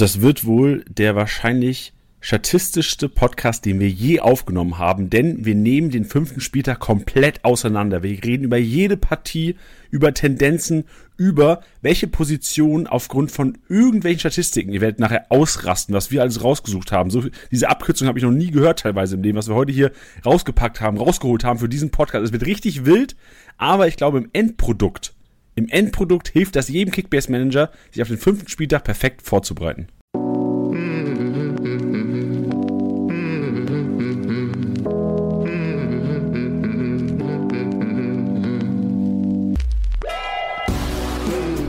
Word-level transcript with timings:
Das 0.00 0.22
wird 0.22 0.46
wohl 0.46 0.82
der 0.88 1.14
wahrscheinlich 1.14 1.92
statistischste 2.20 3.10
Podcast, 3.10 3.66
den 3.66 3.80
wir 3.80 3.90
je 3.90 4.20
aufgenommen 4.20 4.78
haben, 4.78 5.10
denn 5.10 5.44
wir 5.44 5.54
nehmen 5.54 5.90
den 5.90 6.06
fünften 6.06 6.40
Spieltag 6.40 6.78
komplett 6.80 7.44
auseinander. 7.44 8.02
Wir 8.02 8.24
reden 8.24 8.44
über 8.44 8.56
jede 8.56 8.96
Partie, 8.96 9.56
über 9.90 10.14
Tendenzen, 10.14 10.84
über 11.18 11.60
welche 11.82 12.06
Position 12.06 12.86
aufgrund 12.86 13.30
von 13.30 13.58
irgendwelchen 13.68 14.20
Statistiken, 14.20 14.72
ihr 14.72 14.80
werdet 14.80 15.00
nachher 15.00 15.26
ausrasten, 15.28 15.94
was 15.94 16.10
wir 16.10 16.22
alles 16.22 16.42
rausgesucht 16.42 16.92
haben. 16.92 17.10
So, 17.10 17.24
diese 17.50 17.68
Abkürzung 17.68 18.08
habe 18.08 18.18
ich 18.18 18.24
noch 18.24 18.30
nie 18.30 18.50
gehört 18.50 18.78
teilweise 18.78 19.16
im 19.16 19.22
Leben, 19.22 19.36
was 19.36 19.48
wir 19.48 19.54
heute 19.54 19.72
hier 19.72 19.92
rausgepackt 20.24 20.80
haben, 20.80 20.96
rausgeholt 20.96 21.44
haben 21.44 21.58
für 21.58 21.68
diesen 21.68 21.90
Podcast. 21.90 22.24
Es 22.24 22.32
wird 22.32 22.46
richtig 22.46 22.86
wild, 22.86 23.16
aber 23.58 23.86
ich 23.86 23.96
glaube 23.96 24.16
im 24.16 24.30
Endprodukt, 24.32 25.12
im 25.60 25.68
Endprodukt 25.68 26.28
hilft 26.28 26.56
das 26.56 26.68
jedem 26.68 26.90
Kickbase 26.90 27.30
Manager, 27.30 27.70
sich 27.90 28.00
auf 28.00 28.08
den 28.08 28.16
fünften 28.16 28.48
Spieltag 28.48 28.82
perfekt 28.84 29.20
vorzubereiten. 29.20 29.88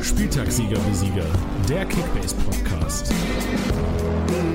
Spieltagssieger 0.02 0.80
Besieger, 0.90 1.26
der 1.68 1.86
Kickbase 1.86 2.36
Podcast. 2.36 3.14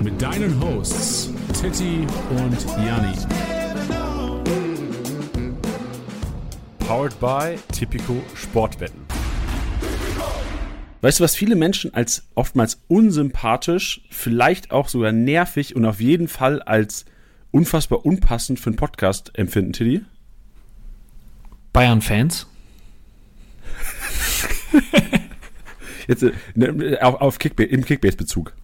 Mit 0.03 0.21
deinen 0.23 0.59
Hosts 0.63 1.31
Titti 1.61 2.07
und 2.31 2.67
Janni. 2.87 3.15
Powered 6.79 7.21
by 7.21 7.59
Tipico 7.73 8.23
Sportwetten. 8.35 9.06
Weißt 11.03 11.21
du, 11.21 11.25
was 11.25 11.37
viele 11.37 11.57
Menschen 11.57 11.95
als 11.95 12.27
oftmals 12.35 12.81
unsympathisch, 12.89 14.01
vielleicht 14.11 14.71
auch 14.71 14.89
sogar 14.89 15.13
nervig 15.13 15.77
und 15.77 15.85
auf 15.85 16.01
jeden 16.01 16.29
Fall 16.29 16.63
als 16.63 17.05
unfassbar 17.51 18.05
unpassend 18.05 18.59
für 18.59 18.71
einen 18.71 18.77
Podcast 18.77 19.31
empfinden, 19.35 19.73
Tiddy? 19.73 20.03
Bayern-Fans? 21.73 22.47
Jetzt 26.09 26.23
äh, 26.23 26.33
ne, 26.55 26.99
auf, 27.03 27.21
auf 27.21 27.39
Kickbase, 27.39 27.69
im 27.69 27.85
Kickbase-Bezug. 27.85 28.55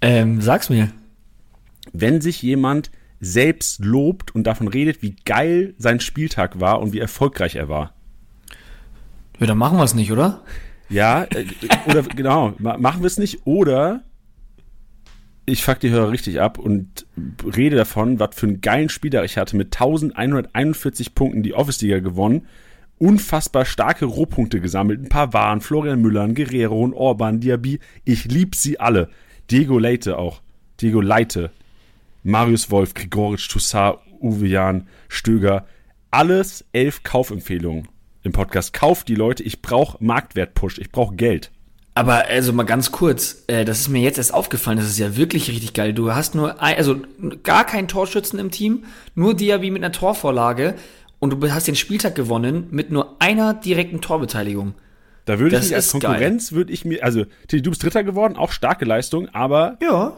Ähm, 0.00 0.40
sag's 0.40 0.70
mir. 0.70 0.92
Wenn 1.92 2.20
sich 2.20 2.42
jemand 2.42 2.90
selbst 3.20 3.84
lobt 3.84 4.34
und 4.34 4.44
davon 4.44 4.66
redet, 4.66 5.02
wie 5.02 5.14
geil 5.24 5.74
sein 5.78 6.00
Spieltag 6.00 6.58
war 6.60 6.80
und 6.80 6.92
wie 6.92 6.98
erfolgreich 6.98 7.54
er 7.54 7.68
war. 7.68 7.94
Ja, 9.38 9.46
dann 9.46 9.58
machen 9.58 9.78
wir 9.78 9.84
es 9.84 9.94
nicht, 9.94 10.10
oder? 10.10 10.42
Ja, 10.92 11.24
äh, 11.24 11.46
oder 11.86 12.02
genau, 12.02 12.54
machen 12.58 13.00
wir 13.02 13.06
es 13.06 13.18
nicht. 13.18 13.46
Oder 13.46 14.02
ich 15.46 15.64
fuck 15.64 15.80
die 15.80 15.90
Hörer 15.90 16.10
richtig 16.10 16.40
ab 16.40 16.58
und 16.58 17.06
rede 17.56 17.76
davon, 17.76 18.20
was 18.20 18.34
für 18.34 18.46
einen 18.46 18.60
geilen 18.60 18.88
Spieler 18.88 19.24
ich 19.24 19.38
hatte 19.38 19.56
mit 19.56 19.74
1141 19.74 21.14
Punkten 21.14 21.42
die 21.42 21.54
Office-Liga 21.54 21.98
gewonnen 21.98 22.46
unfassbar 23.02 23.64
starke 23.64 24.04
Rohpunkte 24.04 24.60
gesammelt. 24.60 25.00
Ein 25.00 25.08
paar 25.08 25.32
Waren, 25.32 25.60
Florian 25.60 26.00
Müller, 26.00 26.28
Guerrero 26.28 26.84
und 26.84 26.94
Orban, 26.94 27.40
Diaby. 27.40 27.80
Ich 28.04 28.26
lieb 28.26 28.54
sie 28.54 28.78
alle. 28.78 29.08
Diego 29.50 29.80
Leite 29.80 30.18
auch. 30.18 30.40
Diego 30.80 31.00
Leite. 31.00 31.50
Marius 32.22 32.70
Wolf, 32.70 32.94
Grigoric, 32.94 33.48
Toussaint, 33.48 33.98
Uwe 34.20 34.46
Jan, 34.46 34.86
Stöger. 35.08 35.66
Alles 36.12 36.64
elf 36.72 37.02
Kaufempfehlungen 37.02 37.88
im 38.22 38.32
Podcast. 38.32 38.72
Kauft 38.72 39.08
die 39.08 39.14
Leute. 39.14 39.42
Ich 39.42 39.62
brauche 39.62 40.02
Marktwert-Push. 40.02 40.78
Ich 40.78 40.90
brauche 40.90 41.14
Geld. 41.14 41.50
Aber 41.94 42.26
also 42.26 42.52
mal 42.52 42.62
ganz 42.62 42.90
kurz, 42.90 43.44
äh, 43.48 43.64
das 43.64 43.80
ist 43.80 43.88
mir 43.88 44.00
jetzt 44.00 44.16
erst 44.16 44.32
aufgefallen, 44.32 44.78
das 44.78 44.86
ist 44.86 44.98
ja 44.98 45.16
wirklich 45.16 45.48
richtig 45.50 45.74
geil. 45.74 45.92
Du 45.92 46.14
hast 46.14 46.34
nur, 46.34 46.62
ein, 46.62 46.76
also 46.76 46.96
gar 47.42 47.66
keinen 47.66 47.86
Torschützen 47.86 48.38
im 48.38 48.50
Team, 48.50 48.84
nur 49.14 49.34
Diaby 49.34 49.70
mit 49.70 49.84
einer 49.84 49.92
Torvorlage 49.92 50.74
und 51.18 51.30
du 51.30 51.52
hast 51.52 51.68
den 51.68 51.76
Spieltag 51.76 52.14
gewonnen 52.14 52.68
mit 52.70 52.90
nur 52.90 53.16
einer 53.18 53.52
direkten 53.52 54.00
Torbeteiligung. 54.00 54.74
Da 55.26 55.38
würde 55.38 55.56
ich 55.56 55.62
mich 55.64 55.74
als 55.74 55.92
Konkurrenz, 55.92 56.52
würde 56.52 56.72
ich 56.72 56.84
mir, 56.84 57.04
also 57.04 57.26
du 57.48 57.70
bist 57.70 57.82
Dritter 57.82 58.04
geworden, 58.04 58.36
auch 58.36 58.52
starke 58.52 58.84
Leistung, 58.84 59.28
aber. 59.28 59.76
Ja. 59.82 60.16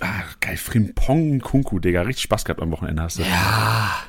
Ach, 0.00 0.40
geil, 0.40 0.56
Frimpong 0.56 1.40
Kunku, 1.40 1.78
Digga, 1.78 2.02
richtig 2.02 2.24
Spaß 2.24 2.44
gehabt 2.44 2.60
am 2.60 2.72
Wochenende 2.72 3.02
hast 3.02 3.18
du. 3.18 3.22
Ja. 3.22 4.02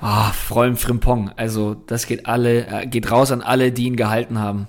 Ah, 0.00 0.32
vor 0.32 0.62
allem 0.62 0.76
Frimpong. 0.76 1.30
Also, 1.36 1.74
das 1.74 2.06
geht 2.06 2.26
alle, 2.26 2.66
äh, 2.66 2.86
geht 2.86 3.10
raus 3.10 3.32
an 3.32 3.42
alle, 3.42 3.70
die 3.70 3.84
ihn 3.84 3.96
gehalten 3.96 4.38
haben. 4.38 4.66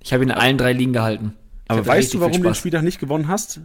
Ich 0.00 0.12
habe 0.12 0.22
ihn 0.22 0.30
in 0.30 0.36
allen 0.36 0.58
drei 0.58 0.72
Ligen 0.72 0.92
gehalten. 0.92 1.34
Ich 1.64 1.70
aber 1.70 1.86
weißt 1.86 2.12
du, 2.12 2.20
warum 2.20 2.32
du 2.32 2.42
den 2.42 2.54
Spieltag 2.54 2.82
nicht 2.82 3.00
gewonnen 3.00 3.28
hast? 3.28 3.60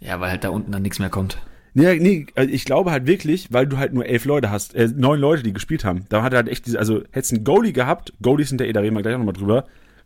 Ja, 0.00 0.20
weil 0.20 0.30
halt 0.30 0.44
da 0.44 0.50
unten 0.50 0.70
dann 0.70 0.82
nichts 0.82 0.98
mehr 0.98 1.08
kommt. 1.08 1.38
Nee, 1.74 1.98
nee, 1.98 2.26
also 2.34 2.52
ich 2.52 2.64
glaube 2.64 2.90
halt 2.90 3.06
wirklich, 3.06 3.52
weil 3.52 3.66
du 3.66 3.78
halt 3.78 3.92
nur 3.92 4.04
elf 4.06 4.24
Leute 4.24 4.50
hast, 4.50 4.74
äh, 4.74 4.88
neun 4.94 5.20
Leute, 5.20 5.42
die 5.42 5.52
gespielt 5.52 5.84
haben. 5.84 6.04
Da 6.08 6.22
hat 6.22 6.32
er 6.32 6.38
halt 6.38 6.48
echt 6.48 6.66
diese, 6.66 6.78
also 6.78 7.02
hättest 7.10 7.32
einen 7.32 7.44
Goalie 7.44 7.72
gehabt, 7.72 8.12
Goalies 8.20 8.48
sind 8.48 8.58
der 8.58 8.68
eh, 8.68 8.72
da 8.72 8.80
reden 8.80 8.96
wir 8.96 9.02
gleich 9.02 9.14
auch 9.14 9.18
nochmal 9.18 9.34
drüber. 9.34 9.64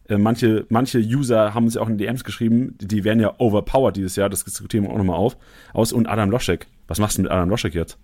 Äh, 0.09 0.19
manche, 0.19 0.67
manche 0.69 0.99
User 0.99 1.55
haben 1.55 1.67
es 1.67 1.75
ja 1.75 1.81
auch 1.81 1.89
in 1.89 1.99
DMs 1.99 2.25
geschrieben, 2.25 2.77
die 2.81 3.05
werden 3.05 3.21
ja 3.21 3.35
overpowered 3.39 3.97
dieses 3.97 4.17
Jahr, 4.17 4.29
das 4.29 4.45
diskutieren 4.45 4.85
wir 4.85 4.91
auch 4.91 4.99
nochmal 4.99 5.17
auf. 5.17 5.37
Aus 5.73 5.93
und 5.93 6.07
Adam 6.09 6.31
Loschek. 6.31 6.67
Was 6.89 6.99
machst 6.99 7.19
du 7.19 7.23
mit 7.23 7.31
Adam 7.31 7.49
Loschek 7.49 7.75
jetzt? 7.75 7.99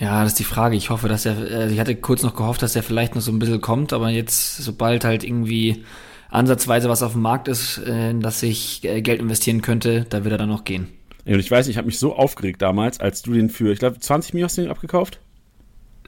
Ja, 0.00 0.22
das 0.22 0.32
ist 0.32 0.38
die 0.38 0.44
Frage. 0.44 0.76
Ich 0.76 0.88
hoffe, 0.88 1.08
dass 1.08 1.26
er, 1.26 1.36
äh, 1.50 1.72
ich 1.72 1.78
hatte 1.78 1.94
kurz 1.94 2.22
noch 2.22 2.34
gehofft, 2.34 2.62
dass 2.62 2.74
er 2.74 2.82
vielleicht 2.82 3.14
noch 3.14 3.22
so 3.22 3.30
ein 3.30 3.38
bisschen 3.38 3.60
kommt, 3.60 3.92
aber 3.92 4.08
jetzt, 4.08 4.56
sobald 4.56 5.04
halt 5.04 5.22
irgendwie 5.22 5.84
ansatzweise 6.30 6.88
was 6.88 7.02
auf 7.02 7.12
dem 7.12 7.20
Markt 7.20 7.48
ist, 7.48 7.78
äh, 7.78 8.14
dass 8.18 8.42
ich 8.42 8.82
äh, 8.84 9.02
Geld 9.02 9.20
investieren 9.20 9.60
könnte, 9.60 10.06
da 10.08 10.24
wird 10.24 10.32
er 10.32 10.38
dann 10.38 10.48
noch 10.48 10.64
gehen. 10.64 10.88
Und 11.26 11.38
ich 11.38 11.50
weiß, 11.50 11.68
ich 11.68 11.76
habe 11.76 11.86
mich 11.86 11.98
so 11.98 12.16
aufgeregt 12.16 12.62
damals, 12.62 12.98
als 12.98 13.20
du 13.20 13.34
den 13.34 13.50
für, 13.50 13.72
ich 13.72 13.78
glaube, 13.78 14.00
20 14.00 14.32
Mio 14.32 14.46
hast 14.46 14.56
du 14.56 14.62
den 14.62 14.70
abgekauft? 14.70 15.20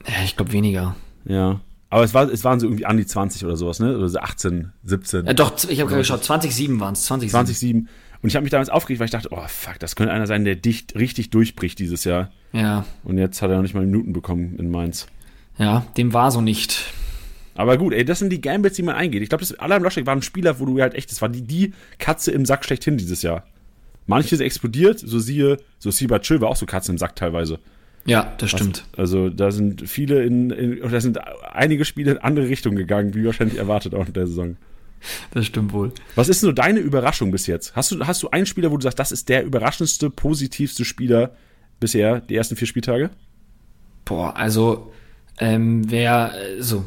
Ja, 0.07 0.23
ich 0.25 0.35
glaube 0.35 0.51
weniger. 0.51 0.95
Ja. 1.25 1.61
Aber 1.91 2.03
es, 2.03 2.15
war, 2.15 2.27
es 2.31 2.43
waren 2.43 2.59
so 2.59 2.65
irgendwie 2.65 2.87
an 2.87 2.97
die 2.97 3.05
20 3.05 3.45
oder 3.45 3.55
sowas, 3.55 3.79
ne? 3.79 3.95
Oder 3.95 4.09
so 4.09 4.17
18, 4.17 4.71
17. 4.83 5.27
Ja, 5.27 5.33
doch, 5.33 5.53
ich 5.69 5.79
habe 5.79 5.89
gerade 5.89 6.01
geschaut, 6.01 6.23
20,7 6.23 6.79
waren 6.79 6.93
es. 6.93 7.07
20,7. 7.09 7.31
20,7. 7.31 7.85
Und 8.23 8.29
ich 8.29 8.35
habe 8.35 8.43
mich 8.43 8.51
damals 8.51 8.69
aufgeregt, 8.69 9.01
weil 9.01 9.05
ich 9.05 9.11
dachte, 9.11 9.27
oh 9.31 9.43
fuck, 9.47 9.77
das 9.79 9.97
könnte 9.97 10.13
einer 10.13 10.27
sein, 10.27 10.45
der 10.45 10.55
dicht, 10.55 10.95
richtig 10.95 11.29
durchbricht 11.29 11.77
dieses 11.77 12.05
Jahr. 12.05 12.31
Ja. 12.53 12.85
Und 13.03 13.17
jetzt 13.17 13.41
hat 13.41 13.49
er 13.49 13.57
noch 13.57 13.63
nicht 13.63 13.75
mal 13.75 13.85
Minuten 13.85 14.13
bekommen 14.13 14.55
in 14.57 14.71
Mainz. 14.71 15.07
Ja, 15.57 15.85
dem 15.97 16.13
war 16.13 16.31
so 16.31 16.39
nicht. 16.39 16.85
Aber 17.55 17.77
gut, 17.77 17.93
ey, 17.93 18.05
das 18.05 18.19
sind 18.19 18.31
die 18.31 18.39
Gambles, 18.39 18.73
die 18.73 18.81
man 18.81 18.95
eingeht. 18.95 19.21
Ich 19.21 19.29
glaube, 19.29 19.45
Alan 19.59 19.83
Loschek 19.83 20.05
war 20.05 20.15
ein 20.15 20.21
Spieler, 20.21 20.59
wo 20.59 20.65
du 20.65 20.81
halt 20.81 20.95
echt, 20.95 21.11
das 21.11 21.21
war 21.21 21.27
die, 21.27 21.41
die 21.41 21.73
Katze 21.99 22.31
im 22.31 22.45
Sack 22.45 22.63
schlechthin 22.63 22.97
dieses 22.97 23.21
Jahr. 23.23 23.43
Manches 24.07 24.39
explodiert, 24.39 24.99
so 24.99 25.19
siehe, 25.19 25.57
so 25.77 25.91
Siba 25.91 26.19
Chill 26.19 26.39
war 26.39 26.49
auch 26.49 26.55
so 26.55 26.65
Katzen 26.65 26.95
im 26.95 26.97
Sack 26.97 27.17
teilweise. 27.17 27.59
Ja, 28.05 28.33
das 28.37 28.51
stimmt. 28.51 28.85
Also, 28.97 29.23
also 29.23 29.29
da 29.29 29.51
sind 29.51 29.87
viele 29.87 30.23
in, 30.23 30.49
in 30.49 30.89
da 30.89 30.99
sind 31.01 31.19
einige 31.53 31.83
Spiele 31.85 32.11
in 32.11 32.17
andere 32.19 32.47
Richtungen 32.47 32.77
gegangen, 32.77 33.15
wie 33.15 33.25
wahrscheinlich 33.25 33.57
erwartet 33.57 33.93
auch 33.95 34.07
in 34.07 34.13
der 34.13 34.27
Saison. 34.27 34.55
Das 35.31 35.45
stimmt 35.45 35.73
wohl. 35.73 35.91
Was 36.15 36.29
ist 36.29 36.43
nur 36.43 36.53
deine 36.53 36.79
Überraschung 36.79 37.31
bis 37.31 37.47
jetzt? 37.47 37.75
Hast 37.75 37.91
du, 37.91 38.05
hast 38.05 38.23
du 38.23 38.29
einen 38.29 38.45
Spieler, 38.45 38.71
wo 38.71 38.77
du 38.77 38.83
sagst, 38.83 38.99
das 38.99 39.11
ist 39.11 39.29
der 39.29 39.43
überraschendste, 39.43 40.09
positivste 40.09 40.85
Spieler 40.85 41.35
bisher, 41.79 42.21
die 42.21 42.35
ersten 42.35 42.55
vier 42.55 42.67
Spieltage? 42.67 43.09
Boah, 44.05 44.35
also, 44.35 44.91
ähm, 45.39 45.89
wer, 45.89 46.33
so, 46.59 46.85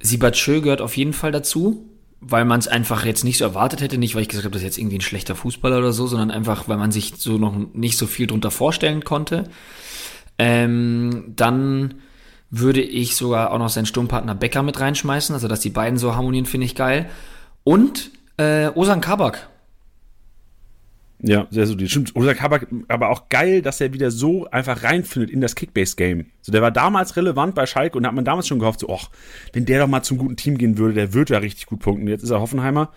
Sibatschö 0.00 0.60
gehört 0.60 0.80
auf 0.80 0.96
jeden 0.96 1.12
Fall 1.12 1.32
dazu 1.32 1.88
weil 2.26 2.44
man 2.44 2.58
es 2.58 2.68
einfach 2.68 3.04
jetzt 3.04 3.24
nicht 3.24 3.38
so 3.38 3.44
erwartet 3.44 3.80
hätte, 3.80 3.98
nicht 3.98 4.14
weil 4.14 4.22
ich 4.22 4.28
gesagt 4.28 4.44
habe, 4.44 4.52
das 4.52 4.62
ist 4.62 4.66
jetzt 4.66 4.78
irgendwie 4.78 4.96
ein 4.96 5.02
schlechter 5.02 5.36
Fußballer 5.36 5.78
oder 5.78 5.92
so, 5.92 6.06
sondern 6.06 6.30
einfach, 6.30 6.68
weil 6.68 6.78
man 6.78 6.90
sich 6.90 7.14
so 7.18 7.36
noch 7.36 7.54
nicht 7.74 7.98
so 7.98 8.06
viel 8.06 8.26
drunter 8.26 8.50
vorstellen 8.50 9.04
konnte. 9.04 9.50
Ähm, 10.38 11.32
dann 11.36 11.94
würde 12.60 12.80
ich 12.82 13.16
sogar 13.16 13.52
auch 13.52 13.58
noch 13.58 13.68
seinen 13.68 13.86
Sturmpartner 13.86 14.34
Becker 14.34 14.62
mit 14.62 14.80
reinschmeißen, 14.80 15.34
also 15.34 15.48
dass 15.48 15.60
die 15.60 15.70
beiden 15.70 15.98
so 15.98 16.14
harmonieren, 16.14 16.46
finde 16.46 16.66
ich 16.66 16.74
geil. 16.74 17.08
Und 17.64 18.10
äh, 18.36 18.68
Osan 18.68 19.00
Kabak 19.00 19.48
ja, 21.26 21.46
sehr 21.50 21.66
solide. 21.66 21.88
Stimmt. 21.88 22.14
Oder 22.16 22.34
Kabak, 22.34 22.66
aber 22.88 23.08
auch 23.08 23.30
geil, 23.30 23.62
dass 23.62 23.80
er 23.80 23.94
wieder 23.94 24.10
so 24.10 24.46
einfach 24.50 24.82
reinfindet 24.82 25.30
in 25.30 25.40
das 25.40 25.54
Kickbase-Game. 25.54 26.26
So, 26.42 26.52
der 26.52 26.60
war 26.60 26.70
damals 26.70 27.16
relevant 27.16 27.54
bei 27.54 27.64
Schalke 27.64 27.96
und 27.96 28.02
da 28.02 28.08
hat 28.08 28.14
man 28.14 28.26
damals 28.26 28.46
schon 28.46 28.58
gehofft, 28.58 28.80
so, 28.80 28.88
och, 28.90 29.08
wenn 29.54 29.64
der 29.64 29.80
doch 29.80 29.86
mal 29.86 30.02
zum 30.02 30.18
guten 30.18 30.36
Team 30.36 30.58
gehen 30.58 30.76
würde, 30.76 30.92
der 30.92 31.14
würde 31.14 31.32
ja 31.32 31.38
richtig 31.38 31.64
gut 31.64 31.80
punkten. 31.80 32.08
Jetzt 32.08 32.24
ist 32.24 32.30
er 32.30 32.40
Hoffenheimer 32.40 32.90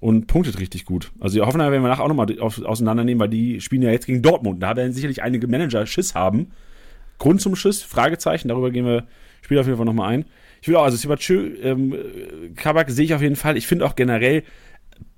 und 0.00 0.28
punktet 0.28 0.58
richtig 0.60 0.86
gut. 0.86 1.12
Also 1.20 1.34
die 1.34 1.42
Hoffenheimer 1.42 1.72
werden 1.72 1.82
wir 1.82 1.90
nachher 1.90 2.04
auch 2.04 2.08
nochmal 2.08 2.34
auseinandernehmen, 2.40 3.20
weil 3.20 3.28
die 3.28 3.60
spielen 3.60 3.82
ja 3.82 3.90
jetzt 3.90 4.06
gegen 4.06 4.22
Dortmund. 4.22 4.62
Da 4.62 4.76
werden 4.76 4.94
sicherlich 4.94 5.22
einige 5.22 5.46
Manager 5.46 5.86
Schiss 5.86 6.14
haben. 6.14 6.52
Grund 7.24 7.40
zum 7.40 7.56
Schiss, 7.56 7.82
Fragezeichen, 7.82 8.48
darüber 8.48 8.70
gehen 8.70 8.84
wir 8.84 9.06
später 9.40 9.62
auf 9.62 9.66
jeden 9.66 9.78
Fall 9.78 9.86
nochmal 9.86 10.12
ein. 10.12 10.26
Ich 10.60 10.68
will 10.68 10.76
auch, 10.76 10.84
also 10.84 10.98
Sibachö, 10.98 11.54
ähm, 11.62 11.94
Kabak 12.54 12.90
sehe 12.90 13.06
ich 13.06 13.14
auf 13.14 13.22
jeden 13.22 13.36
Fall. 13.36 13.56
Ich 13.56 13.66
finde 13.66 13.86
auch 13.86 13.96
generell, 13.96 14.42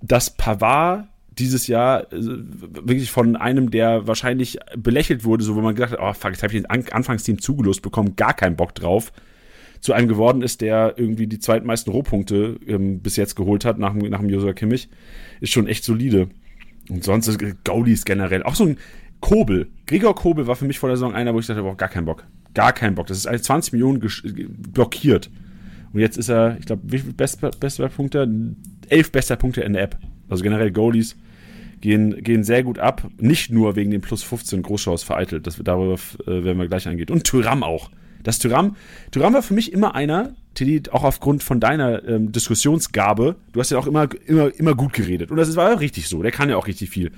dass 0.01 0.37
Pavard 0.37 1.09
dieses 1.31 1.67
Jahr 1.67 2.13
äh, 2.13 2.19
wirklich 2.21 3.11
von 3.11 3.35
einem, 3.35 3.73
der 3.73 4.07
wahrscheinlich 4.07 4.59
belächelt 4.77 5.25
wurde, 5.25 5.43
so 5.43 5.57
wo 5.57 5.61
man 5.63 5.75
gedacht 5.75 5.95
hat, 5.95 5.99
oh 6.01 6.13
fuck, 6.13 6.31
jetzt 6.31 6.45
habe 6.45 6.55
ich 6.55 6.63
den 6.63 6.71
An 6.71 6.85
Anfangsteam 6.93 7.41
zugelost 7.41 7.83
bekommen, 7.83 8.15
gar 8.15 8.35
keinen 8.35 8.55
Bock 8.55 8.73
drauf, 8.77 9.13
zu 9.81 9.93
einem 9.93 10.07
geworden 10.07 10.43
ist, 10.43 10.61
der 10.61 10.95
irgendwie 10.97 11.27
die 11.27 11.41
zweitmeisten 11.41 11.93
Rohpunkte 11.93 12.61
ähm, 12.69 13.01
bis 13.01 13.17
jetzt 13.17 13.35
geholt 13.35 13.65
hat 13.65 13.81
nach, 13.81 13.95
nach 13.95 14.21
dem 14.21 14.31
Joshua 14.31 14.53
Kimmich, 14.53 14.89
ist 15.41 15.53
schon 15.53 15.67
echt 15.67 15.83
solide. 15.83 16.29
Und 16.89 17.03
sonst 17.03 17.37
Goalies 17.65 18.05
generell. 18.05 18.45
Auch 18.45 18.55
so 18.55 18.65
ein 18.65 18.79
Kobel. 19.27 19.67
Gregor 19.87 20.15
Kobel 20.15 20.47
war 20.47 20.55
für 20.55 20.67
mich 20.67 20.79
vor 20.79 20.89
der 20.89 20.97
Saison 20.97 21.13
einer, 21.13 21.35
wo 21.35 21.41
ich 21.41 21.49
dachte, 21.49 21.63
boah, 21.63 21.77
gar 21.77 21.89
keinen 21.89 22.05
Bock. 22.05 22.25
Gar 22.55 22.73
keinen 22.73 22.95
Bock. 22.95 23.09
Das 23.09 23.17
ist 23.17 23.27
als 23.27 23.43
20 23.43 23.73
Millionen 23.73 23.99
blockiert. 24.73 25.31
Und 25.93 25.99
jetzt 25.99 26.17
ist 26.17 26.29
er, 26.29 26.57
ich 26.61 26.67
glaube, 26.67 26.83
wie 26.85 27.01
viel 27.01 27.13
bester 27.13 27.89
Punkte? 27.89 28.31
Elf 28.89 29.11
bester 29.11 29.35
Punkte 29.35 29.63
in 29.63 29.73
der 29.73 29.83
App. 29.83 29.99
Also 30.29 30.45
generell 30.45 30.71
Goalies 30.71 31.17
gehen, 31.81 32.23
gehen 32.23 32.45
sehr 32.45 32.63
gut 32.63 32.79
ab. 32.79 33.11
Nicht 33.19 33.51
nur 33.51 33.75
wegen 33.75 33.91
den 33.91 34.01
plus 34.01 34.23
15 34.23 34.63
Großschaus 34.63 35.03
vereitelt. 35.03 35.49
Das, 35.49 35.61
darüber 35.61 35.95
äh, 35.95 36.45
werden 36.45 36.59
wir 36.59 36.69
gleich 36.69 36.87
eingehen. 36.87 37.09
Und 37.11 37.25
Tyram 37.25 37.65
auch. 37.65 37.91
Das 38.23 38.39
Tyram, 38.39 38.77
Tyram 39.11 39.35
war 39.35 39.43
für 39.43 39.55
mich 39.55 39.73
immer 39.73 39.97
einer, 39.97 40.35
Tilly, 40.55 40.83
auch 40.93 41.03
aufgrund 41.03 41.43
von 41.43 41.61
deiner 41.61 42.03
ähm, 42.09 42.33
Diskussionsgabe, 42.33 43.37
du 43.53 43.61
hast 43.61 43.71
ja 43.71 43.79
auch 43.79 43.87
immer, 43.87 44.09
immer, 44.27 44.55
immer 44.57 44.75
gut 44.75 44.93
geredet. 44.93 45.33
Und 45.33 45.37
das 45.37 45.55
war 45.57 45.71
ja 45.71 45.77
richtig 45.77 46.09
so. 46.09 46.23
Der 46.23 46.33
kann 46.33 46.49
ja 46.49 46.57
auch 46.57 46.67
richtig 46.67 46.91
viel. 46.91 47.11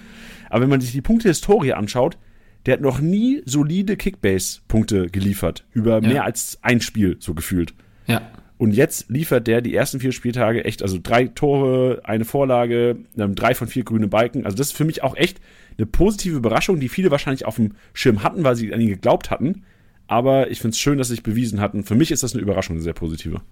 Aber 0.50 0.62
wenn 0.62 0.70
man 0.70 0.80
sich 0.80 0.92
die 0.92 1.00
Punkte-Historie 1.00 1.72
anschaut, 1.72 2.18
der 2.66 2.74
hat 2.74 2.80
noch 2.80 3.00
nie 3.00 3.42
solide 3.44 3.96
Kickbase-Punkte 3.96 5.08
geliefert. 5.08 5.64
Über 5.72 6.02
ja. 6.02 6.08
mehr 6.08 6.24
als 6.24 6.58
ein 6.62 6.80
Spiel, 6.80 7.16
so 7.20 7.34
gefühlt. 7.34 7.74
Ja. 8.06 8.22
Und 8.58 8.72
jetzt 8.72 9.08
liefert 9.08 9.46
der 9.46 9.60
die 9.60 9.74
ersten 9.74 10.00
vier 10.00 10.10
Spieltage 10.10 10.64
echt, 10.64 10.82
also 10.82 10.98
drei 11.00 11.28
Tore, 11.28 12.00
eine 12.02 12.24
Vorlage, 12.24 12.96
ähm, 13.16 13.36
drei 13.36 13.54
von 13.54 13.68
vier 13.68 13.84
grüne 13.84 14.08
Balken. 14.08 14.44
Also 14.44 14.56
das 14.56 14.68
ist 14.68 14.76
für 14.76 14.84
mich 14.84 15.04
auch 15.04 15.16
echt 15.16 15.40
eine 15.78 15.86
positive 15.86 16.36
Überraschung, 16.36 16.80
die 16.80 16.88
viele 16.88 17.12
wahrscheinlich 17.12 17.46
auf 17.46 17.56
dem 17.56 17.72
Schirm 17.92 18.24
hatten, 18.24 18.42
weil 18.42 18.56
sie 18.56 18.74
an 18.74 18.80
ihn 18.80 18.88
geglaubt 18.88 19.30
hatten. 19.30 19.62
Aber 20.08 20.50
ich 20.50 20.60
finde 20.60 20.72
es 20.72 20.80
schön, 20.80 20.98
dass 20.98 21.08
sie 21.08 21.14
sich 21.14 21.22
bewiesen 21.22 21.60
hatten. 21.60 21.84
Für 21.84 21.94
mich 21.94 22.10
ist 22.10 22.24
das 22.24 22.32
eine 22.32 22.42
Überraschung, 22.42 22.76
eine 22.76 22.82
sehr 22.82 22.94
positive. 22.94 23.42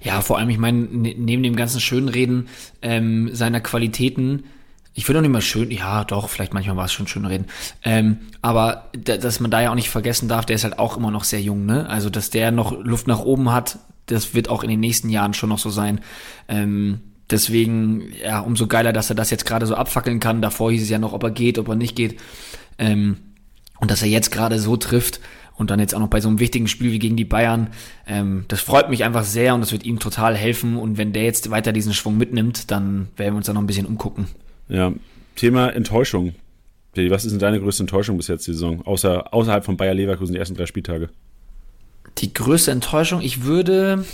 Ja, 0.00 0.22
vor 0.22 0.38
allem, 0.38 0.48
ich 0.48 0.58
meine, 0.58 0.78
ne, 0.78 1.14
neben 1.16 1.42
dem 1.42 1.56
ganzen 1.56 1.80
Schönreden 1.80 2.48
ähm, 2.80 3.30
seiner 3.34 3.60
Qualitäten, 3.60 4.44
ich 4.94 5.08
würde 5.08 5.18
auch 5.18 5.22
nicht 5.22 5.32
mal 5.32 5.40
schön, 5.40 5.70
ja, 5.70 6.04
doch, 6.04 6.28
vielleicht 6.28 6.52
manchmal 6.52 6.76
war 6.76 6.84
es 6.84 6.92
schon 6.92 7.06
schön 7.06 7.24
reden. 7.24 7.46
Ähm, 7.82 8.18
aber 8.42 8.90
dass 8.92 9.40
man 9.40 9.50
da 9.50 9.62
ja 9.62 9.70
auch 9.70 9.74
nicht 9.74 9.90
vergessen 9.90 10.28
darf, 10.28 10.44
der 10.44 10.56
ist 10.56 10.64
halt 10.64 10.78
auch 10.78 10.96
immer 10.96 11.10
noch 11.10 11.24
sehr 11.24 11.40
jung, 11.40 11.64
ne? 11.64 11.88
Also, 11.88 12.10
dass 12.10 12.30
der 12.30 12.50
noch 12.50 12.72
Luft 12.82 13.06
nach 13.06 13.20
oben 13.20 13.52
hat, 13.52 13.78
das 14.06 14.34
wird 14.34 14.48
auch 14.48 14.62
in 14.62 14.68
den 14.68 14.80
nächsten 14.80 15.08
Jahren 15.08 15.32
schon 15.32 15.48
noch 15.48 15.58
so 15.58 15.70
sein. 15.70 16.00
Ähm, 16.48 17.00
deswegen, 17.30 18.12
ja, 18.22 18.40
umso 18.40 18.66
geiler, 18.66 18.92
dass 18.92 19.10
er 19.10 19.16
das 19.16 19.30
jetzt 19.30 19.46
gerade 19.46 19.66
so 19.66 19.74
abfackeln 19.74 20.20
kann. 20.20 20.42
Davor 20.42 20.70
hieß 20.70 20.82
es 20.82 20.90
ja 20.90 20.98
noch, 20.98 21.12
ob 21.12 21.22
er 21.22 21.30
geht, 21.30 21.58
ob 21.58 21.68
er 21.68 21.76
nicht 21.76 21.96
geht. 21.96 22.20
Ähm, 22.78 23.16
und 23.80 23.90
dass 23.90 24.02
er 24.02 24.08
jetzt 24.08 24.30
gerade 24.30 24.58
so 24.58 24.76
trifft 24.76 25.20
und 25.54 25.70
dann 25.70 25.80
jetzt 25.80 25.94
auch 25.94 26.00
noch 26.00 26.08
bei 26.08 26.20
so 26.20 26.28
einem 26.28 26.38
wichtigen 26.38 26.68
Spiel 26.68 26.92
wie 26.92 26.98
gegen 26.98 27.16
die 27.16 27.24
Bayern, 27.24 27.68
ähm, 28.06 28.44
das 28.48 28.60
freut 28.60 28.90
mich 28.90 29.04
einfach 29.04 29.24
sehr 29.24 29.54
und 29.54 29.60
das 29.60 29.72
wird 29.72 29.84
ihm 29.84 29.98
total 29.98 30.36
helfen. 30.36 30.76
Und 30.76 30.98
wenn 30.98 31.12
der 31.12 31.24
jetzt 31.24 31.50
weiter 31.50 31.72
diesen 31.72 31.94
Schwung 31.94 32.18
mitnimmt, 32.18 32.70
dann 32.70 33.08
werden 33.16 33.34
wir 33.34 33.38
uns 33.38 33.46
da 33.46 33.52
noch 33.52 33.62
ein 33.62 33.66
bisschen 33.66 33.86
umgucken. 33.86 34.26
Ja, 34.72 34.90
Thema 35.36 35.68
Enttäuschung. 35.68 36.34
Was 36.96 37.24
ist 37.26 37.32
denn 37.32 37.38
deine 37.38 37.60
größte 37.60 37.82
Enttäuschung 37.82 38.16
bis 38.16 38.28
jetzt 38.28 38.46
die 38.46 38.52
Saison? 38.52 38.84
Außer, 38.86 39.32
außerhalb 39.32 39.64
von 39.64 39.76
Bayer 39.76 39.92
Leverkusen 39.92 40.32
die 40.32 40.38
ersten 40.38 40.56
drei 40.56 40.64
Spieltage? 40.64 41.10
Die 42.18 42.32
größte 42.32 42.70
Enttäuschung, 42.70 43.20
ich 43.20 43.44
würde. 43.44 44.06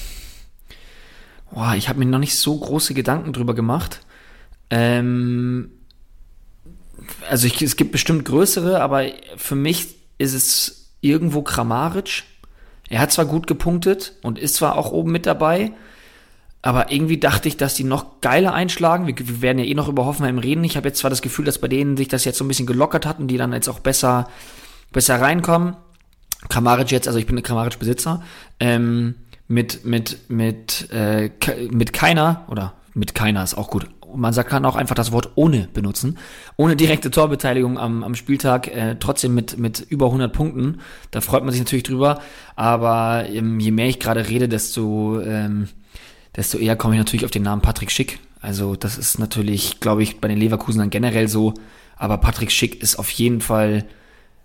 Boah, 1.52 1.74
ich 1.76 1.88
habe 1.88 2.00
mir 2.00 2.06
noch 2.06 2.18
nicht 2.18 2.36
so 2.36 2.58
große 2.58 2.92
Gedanken 2.92 3.32
drüber 3.32 3.54
gemacht. 3.54 4.00
Ähm, 4.70 5.70
also 7.30 7.46
ich, 7.46 7.62
es 7.62 7.76
gibt 7.76 7.92
bestimmt 7.92 8.24
größere, 8.24 8.80
aber 8.80 9.06
für 9.36 9.54
mich 9.54 9.94
ist 10.18 10.34
es 10.34 10.90
irgendwo 11.00 11.42
Kramaric. 11.42 12.24
Er 12.88 13.00
hat 13.00 13.12
zwar 13.12 13.26
gut 13.26 13.46
gepunktet 13.46 14.14
und 14.22 14.40
ist 14.40 14.56
zwar 14.56 14.76
auch 14.76 14.90
oben 14.90 15.12
mit 15.12 15.24
dabei, 15.24 15.72
aber 16.60 16.90
irgendwie 16.90 17.18
dachte 17.18 17.48
ich, 17.48 17.56
dass 17.56 17.74
die 17.74 17.84
noch 17.84 18.20
geiler 18.20 18.52
einschlagen. 18.52 19.06
Wir, 19.06 19.16
wir 19.16 19.42
werden 19.42 19.58
ja 19.58 19.64
eh 19.64 19.74
noch 19.74 19.88
über 19.88 20.06
Hoffenheim 20.06 20.38
reden. 20.38 20.64
Ich 20.64 20.76
habe 20.76 20.88
jetzt 20.88 20.98
zwar 20.98 21.10
das 21.10 21.22
Gefühl, 21.22 21.44
dass 21.44 21.58
bei 21.58 21.68
denen 21.68 21.96
sich 21.96 22.08
das 22.08 22.24
jetzt 22.24 22.38
so 22.38 22.44
ein 22.44 22.48
bisschen 22.48 22.66
gelockert 22.66 23.06
hat 23.06 23.20
und 23.20 23.28
die 23.28 23.36
dann 23.36 23.52
jetzt 23.52 23.68
auch 23.68 23.78
besser, 23.78 24.28
besser 24.92 25.20
reinkommen. 25.20 25.76
Kramaric 26.48 26.90
jetzt, 26.90 27.08
also 27.08 27.18
ich 27.18 27.26
bin 27.26 27.36
ein 27.36 27.42
Kramaric-Besitzer, 27.42 28.22
ähm, 28.60 29.14
mit, 29.48 29.84
mit, 29.84 30.28
mit, 30.28 30.88
äh, 30.92 31.30
mit 31.70 31.92
keiner, 31.92 32.44
oder 32.48 32.74
mit 32.94 33.14
keiner 33.14 33.42
ist 33.42 33.56
auch 33.56 33.70
gut. 33.70 33.86
Man 34.14 34.34
kann 34.34 34.64
auch 34.64 34.76
einfach 34.76 34.94
das 34.94 35.12
Wort 35.12 35.32
ohne 35.34 35.68
benutzen. 35.72 36.18
Ohne 36.56 36.76
direkte 36.76 37.10
Torbeteiligung 37.10 37.78
am, 37.78 38.02
am 38.02 38.14
Spieltag, 38.14 38.68
äh, 38.68 38.96
trotzdem 38.98 39.34
mit, 39.34 39.58
mit 39.58 39.80
über 39.80 40.06
100 40.06 40.32
Punkten. 40.32 40.80
Da 41.10 41.20
freut 41.20 41.44
man 41.44 41.52
sich 41.52 41.60
natürlich 41.60 41.82
drüber. 41.82 42.20
Aber 42.56 43.26
ähm, 43.28 43.60
je 43.60 43.70
mehr 43.70 43.88
ich 43.88 44.00
gerade 44.00 44.28
rede, 44.28 44.48
desto, 44.48 45.20
ähm, 45.20 45.68
desto 46.38 46.56
eher 46.56 46.76
komme 46.76 46.94
ich 46.94 46.98
natürlich 46.98 47.24
auf 47.24 47.32
den 47.32 47.42
Namen 47.42 47.60
Patrick 47.60 47.90
Schick. 47.90 48.20
Also 48.40 48.76
das 48.76 48.96
ist 48.96 49.18
natürlich, 49.18 49.80
glaube 49.80 50.04
ich, 50.04 50.20
bei 50.20 50.28
den 50.28 50.38
Leverkusenern 50.38 50.88
generell 50.88 51.28
so. 51.28 51.54
Aber 51.96 52.18
Patrick 52.18 52.52
Schick 52.52 52.80
ist 52.80 52.96
auf 52.96 53.10
jeden 53.10 53.40
Fall 53.40 53.84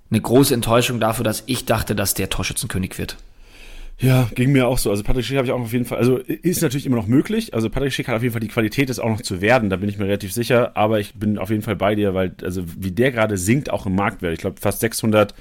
eine 0.09 0.19
große 0.19 0.55
Enttäuschung 0.55 0.99
dafür, 0.99 1.23
dass 1.23 1.43
ich 1.45 1.65
dachte, 1.65 1.95
dass 1.95 2.15
der 2.15 2.29
Torschützenkönig 2.29 2.97
wird. 2.97 3.17
Ja, 3.99 4.27
ging 4.33 4.51
mir 4.51 4.67
auch 4.67 4.79
so. 4.79 4.89
Also 4.89 5.03
Patrick 5.03 5.23
Schick 5.23 5.37
habe 5.37 5.45
ich 5.45 5.53
auch 5.53 5.61
auf 5.61 5.71
jeden 5.71 5.85
Fall, 5.85 5.99
also 5.99 6.17
ist 6.17 6.63
natürlich 6.63 6.87
immer 6.87 6.95
noch 6.95 7.05
möglich. 7.05 7.53
Also 7.53 7.69
Patrick 7.69 7.93
Schick 7.93 8.07
hat 8.07 8.15
auf 8.15 8.23
jeden 8.23 8.33
Fall 8.33 8.41
die 8.41 8.47
Qualität, 8.47 8.89
es 8.89 8.97
auch 8.97 9.09
noch 9.09 9.21
zu 9.21 9.39
werden, 9.39 9.69
da 9.69 9.75
bin 9.75 9.87
ich 9.87 9.99
mir 9.99 10.05
relativ 10.05 10.33
sicher. 10.33 10.75
Aber 10.75 10.99
ich 10.99 11.13
bin 11.13 11.37
auf 11.37 11.51
jeden 11.51 11.61
Fall 11.61 11.75
bei 11.75 11.93
dir, 11.93 12.15
weil, 12.15 12.35
also 12.41 12.63
wie 12.75 12.91
der 12.91 13.11
gerade 13.11 13.37
sinkt, 13.37 13.69
auch 13.69 13.85
im 13.85 13.93
Marktwert. 13.93 14.33
Ich 14.33 14.39
glaube 14.39 14.59
fast 14.59 14.79
600 14.79 15.35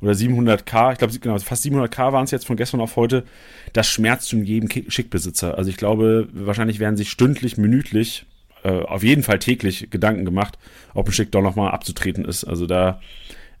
oder 0.00 0.12
700k, 0.12 0.92
ich 0.92 0.98
glaube 0.98 1.18
genau, 1.18 1.38
fast 1.38 1.64
700k 1.64 2.12
waren 2.12 2.24
es 2.24 2.30
jetzt 2.30 2.46
von 2.46 2.56
gestern 2.56 2.80
auf 2.80 2.96
heute. 2.96 3.24
Das 3.72 3.86
schmerzt 3.86 4.30
schon 4.30 4.44
jedem 4.44 4.68
Schickbesitzer. 4.70 5.56
Also 5.56 5.70
ich 5.70 5.76
glaube, 5.76 6.28
wahrscheinlich 6.32 6.78
werden 6.78 6.96
sich 6.96 7.10
stündlich, 7.10 7.56
minütlich, 7.56 8.26
äh, 8.64 8.70
auf 8.70 9.02
jeden 9.02 9.22
Fall 9.22 9.38
täglich 9.38 9.90
Gedanken 9.90 10.24
gemacht, 10.24 10.58
ob 10.94 11.08
ein 11.08 11.12
Schick 11.12 11.30
doch 11.30 11.42
nochmal 11.42 11.72
abzutreten 11.72 12.24
ist. 12.24 12.44
Also 12.44 12.66
da 12.66 13.00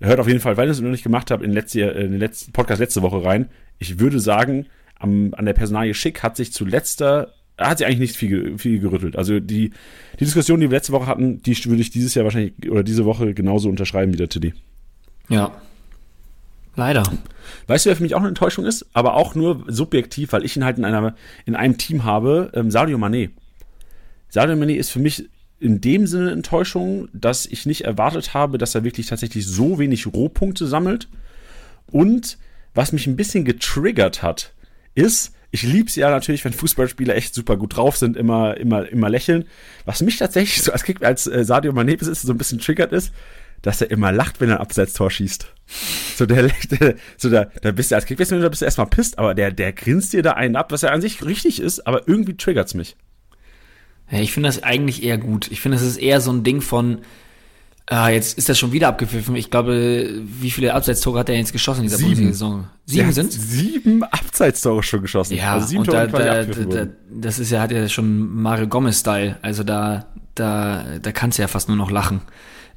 hört 0.00 0.20
auf 0.20 0.28
jeden 0.28 0.40
Fall, 0.40 0.56
weil 0.56 0.68
ich 0.68 0.72
es 0.72 0.80
noch 0.80 0.90
nicht 0.90 1.04
gemacht 1.04 1.30
habe, 1.30 1.44
in, 1.44 1.52
letzte, 1.52 1.80
in 1.80 2.12
den 2.12 2.20
letzten 2.20 2.52
Podcast 2.52 2.80
letzte 2.80 3.02
Woche 3.02 3.24
rein. 3.24 3.48
Ich 3.78 3.98
würde 3.98 4.20
sagen, 4.20 4.66
am, 4.98 5.34
an 5.36 5.44
der 5.44 5.52
Personalie 5.52 5.94
Schick 5.94 6.22
hat 6.22 6.36
sich 6.36 6.52
zu 6.52 6.64
letzter, 6.64 7.34
hat 7.58 7.78
sich 7.78 7.86
eigentlich 7.86 8.00
nicht 8.00 8.16
viel, 8.16 8.58
viel 8.58 8.80
gerüttelt. 8.80 9.16
Also 9.16 9.40
die, 9.40 9.70
die 10.18 10.24
Diskussion, 10.24 10.60
die 10.60 10.70
wir 10.70 10.76
letzte 10.76 10.92
Woche 10.92 11.06
hatten, 11.06 11.42
die 11.42 11.64
würde 11.66 11.82
ich 11.82 11.90
dieses 11.90 12.14
Jahr 12.14 12.24
wahrscheinlich 12.24 12.54
oder 12.70 12.82
diese 12.82 13.04
Woche 13.04 13.34
genauso 13.34 13.68
unterschreiben 13.68 14.12
wie 14.12 14.18
der 14.18 14.28
Tiddy. 14.28 14.54
Ja. 15.28 15.52
Leider. 16.76 17.04
Weißt 17.66 17.84
du, 17.86 17.90
wer 17.90 17.96
für 17.96 18.02
mich 18.02 18.14
auch 18.14 18.20
eine 18.20 18.28
Enttäuschung 18.28 18.64
ist? 18.64 18.86
Aber 18.92 19.14
auch 19.14 19.34
nur 19.34 19.64
subjektiv, 19.68 20.32
weil 20.32 20.44
ich 20.44 20.56
ihn 20.56 20.64
halt 20.64 20.78
in, 20.78 20.84
einer, 20.84 21.14
in 21.46 21.54
einem 21.54 21.78
Team 21.78 22.04
habe, 22.04 22.50
ähm, 22.54 22.70
Sadio 22.70 22.98
Mané. 22.98 23.30
Sadio 24.28 24.56
Mané 24.56 24.74
ist 24.74 24.90
für 24.90 24.98
mich 24.98 25.28
in 25.60 25.80
dem 25.80 26.06
Sinne 26.06 26.32
Enttäuschung, 26.32 27.08
dass 27.12 27.46
ich 27.46 27.64
nicht 27.64 27.82
erwartet 27.82 28.34
habe, 28.34 28.58
dass 28.58 28.74
er 28.74 28.84
wirklich 28.84 29.06
tatsächlich 29.06 29.46
so 29.46 29.78
wenig 29.78 30.06
Rohpunkte 30.06 30.66
sammelt. 30.66 31.08
Und 31.86 32.38
was 32.74 32.92
mich 32.92 33.06
ein 33.06 33.16
bisschen 33.16 33.44
getriggert 33.44 34.22
hat, 34.22 34.52
ist, 34.94 35.32
ich 35.52 35.62
liebe 35.62 35.88
es 35.88 35.94
ja 35.94 36.10
natürlich, 36.10 36.44
wenn 36.44 36.52
Fußballspieler 36.52 37.14
echt 37.14 37.34
super 37.34 37.56
gut 37.56 37.76
drauf 37.76 37.96
sind, 37.96 38.16
immer, 38.16 38.56
immer, 38.56 38.88
immer 38.88 39.08
lächeln. 39.08 39.44
Was 39.84 40.02
mich 40.02 40.16
tatsächlich 40.16 40.62
so 40.62 40.72
als, 40.72 40.84
als 41.00 41.26
äh, 41.28 41.44
Sadio 41.44 41.72
Mané 41.72 41.96
besitzt, 41.96 42.22
so 42.22 42.32
ein 42.32 42.38
bisschen 42.38 42.58
triggert 42.58 42.92
ist, 42.92 43.12
dass 43.64 43.80
er 43.80 43.90
immer 43.90 44.12
lacht, 44.12 44.40
wenn 44.40 44.50
er 44.50 44.56
ein 44.56 44.60
Abseitstor 44.60 45.10
schießt. 45.10 45.46
So, 46.16 46.26
der, 46.26 46.48
der 46.70 46.96
so 47.16 47.30
da, 47.30 47.46
da 47.62 47.72
bist 47.72 47.90
du 47.90 47.94
als 47.94 48.04
Kickbase-Manager 48.04 48.50
bist 48.50 48.60
du 48.60 48.66
erstmal 48.66 48.86
pisst, 48.86 49.18
aber 49.18 49.34
der, 49.34 49.50
der 49.50 49.72
grinst 49.72 50.12
dir 50.12 50.22
da 50.22 50.32
einen 50.32 50.54
ab, 50.54 50.70
was 50.70 50.82
ja 50.82 50.90
an 50.90 51.00
sich 51.00 51.24
richtig 51.24 51.60
ist, 51.60 51.86
aber 51.86 52.06
irgendwie 52.06 52.36
triggert's 52.36 52.74
mich. 52.74 52.94
Ja, 54.10 54.20
ich 54.20 54.32
finde 54.32 54.50
das 54.50 54.62
eigentlich 54.62 55.02
eher 55.02 55.16
gut. 55.16 55.50
Ich 55.50 55.62
finde, 55.62 55.78
das 55.78 55.86
ist 55.86 55.96
eher 55.96 56.20
so 56.20 56.30
ein 56.30 56.44
Ding 56.44 56.60
von, 56.60 56.98
ah, 57.86 58.10
jetzt 58.10 58.36
ist 58.36 58.50
das 58.50 58.58
schon 58.58 58.72
wieder 58.72 58.88
abgepfiffen. 58.88 59.34
Ich 59.34 59.50
glaube, 59.50 60.20
wie 60.22 60.50
viele 60.50 60.74
Abseitstore 60.74 61.20
hat 61.20 61.30
er 61.30 61.36
jetzt 61.36 61.54
geschossen 61.54 61.84
in 61.84 61.88
dieser 61.88 62.02
Bundesliga-Saison? 62.02 62.68
Sieben 62.84 63.12
sind 63.12 63.32
Sieben 63.32 64.02
Abseitstore 64.02 64.82
schon 64.82 65.00
geschossen. 65.00 65.38
Ja, 65.38 65.54
also 65.54 65.68
sieben 65.68 65.80
und 65.80 65.86
Tore 65.86 66.08
da, 66.08 66.44
da, 66.44 66.44
da, 66.44 66.86
das 67.10 67.38
ist 67.38 67.50
ja, 67.50 67.62
hat 67.62 67.72
ja 67.72 67.88
schon 67.88 68.42
Mario 68.42 68.68
Gomez-Style. 68.68 69.38
Also 69.40 69.64
da, 69.64 70.04
da, 70.34 70.84
da 71.00 71.12
kannst 71.12 71.38
du 71.38 71.42
ja 71.42 71.48
fast 71.48 71.68
nur 71.68 71.78
noch 71.78 71.90
lachen. 71.90 72.20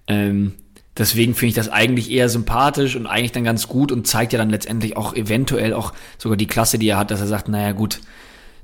Ähm, 0.07 0.53
deswegen 0.97 1.35
finde 1.35 1.49
ich 1.49 1.55
das 1.55 1.69
eigentlich 1.69 2.11
eher 2.11 2.29
sympathisch 2.29 2.95
und 2.95 3.07
eigentlich 3.07 3.31
dann 3.31 3.43
ganz 3.43 3.67
gut 3.67 3.91
und 3.91 4.07
zeigt 4.07 4.33
ja 4.33 4.39
dann 4.39 4.49
letztendlich 4.49 4.97
auch 4.97 5.13
eventuell 5.15 5.73
auch 5.73 5.93
sogar 6.17 6.37
die 6.37 6.47
Klasse, 6.47 6.79
die 6.79 6.89
er 6.89 6.97
hat, 6.97 7.11
dass 7.11 7.21
er 7.21 7.27
sagt, 7.27 7.47
naja 7.47 7.71
gut, 7.71 7.99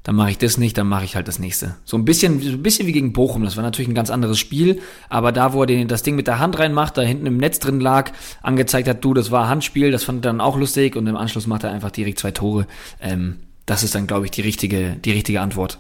dann 0.04 0.16
mache 0.16 0.32
ich 0.32 0.38
das 0.38 0.58
nicht, 0.58 0.78
dann 0.78 0.88
mache 0.88 1.06
ich 1.06 1.16
halt 1.16 1.30
das 1.30 1.40
nächste. 1.40 1.76
So 1.86 1.98
ein 1.98 2.04
bisschen, 2.04 2.42
so 2.42 2.52
ein 2.52 2.64
bisschen 2.64 2.88
wie 2.88 2.92
gegen 2.92 3.14
Bochum. 3.14 3.44
Das 3.46 3.56
war 3.56 3.64
natürlich 3.64 3.88
ein 3.88 3.96
ganz 3.96 4.10
anderes 4.10 4.38
Spiel, 4.38 4.82
aber 5.08 5.32
da, 5.32 5.54
wo 5.54 5.62
er 5.62 5.66
den, 5.66 5.88
das 5.88 6.04
Ding 6.04 6.16
mit 6.16 6.28
der 6.28 6.40
Hand 6.40 6.60
reinmacht, 6.60 6.98
da 6.98 7.02
hinten 7.02 7.26
im 7.26 7.38
Netz 7.38 7.60
drin 7.60 7.80
lag, 7.80 8.12
angezeigt 8.42 8.90
hat, 8.90 9.04
du, 9.04 9.14
das 9.14 9.32
war 9.32 9.48
Handspiel, 9.48 9.92
das 9.92 10.04
fand 10.04 10.26
er 10.26 10.30
dann 10.32 10.42
auch 10.42 10.58
lustig 10.58 10.98
und 10.98 11.08
im 11.08 11.16
Anschluss 11.16 11.48
macht 11.48 11.64
er 11.64 11.72
einfach 11.72 11.92
direkt 11.92 12.20
zwei 12.20 12.32
Tore. 12.32 12.68
Ähm, 13.00 13.38
das 13.66 13.84
ist 13.84 13.96
dann, 13.96 14.06
glaube 14.06 14.26
ich, 14.26 14.32
die 14.32 14.42
richtige, 14.42 14.98
die 14.98 15.12
richtige 15.12 15.40
Antwort. 15.40 15.80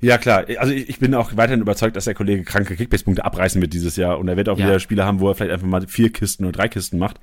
Ja, 0.00 0.18
klar. 0.18 0.44
Also 0.58 0.72
ich 0.72 0.98
bin 0.98 1.14
auch 1.14 1.36
weiterhin 1.36 1.60
überzeugt, 1.60 1.96
dass 1.96 2.04
der 2.04 2.14
Kollege 2.14 2.42
kranke 2.44 2.76
Kickbase-Punkte 2.76 3.24
abreißen 3.24 3.60
wird 3.60 3.72
dieses 3.72 3.96
Jahr. 3.96 4.18
Und 4.18 4.28
er 4.28 4.36
wird 4.36 4.48
auch 4.48 4.58
ja. 4.58 4.66
wieder 4.66 4.80
Spiele 4.80 5.04
haben, 5.04 5.20
wo 5.20 5.28
er 5.28 5.34
vielleicht 5.34 5.52
einfach 5.52 5.66
mal 5.66 5.86
vier 5.86 6.12
Kisten 6.12 6.44
oder 6.44 6.52
drei 6.52 6.68
Kisten 6.68 6.98
macht. 6.98 7.18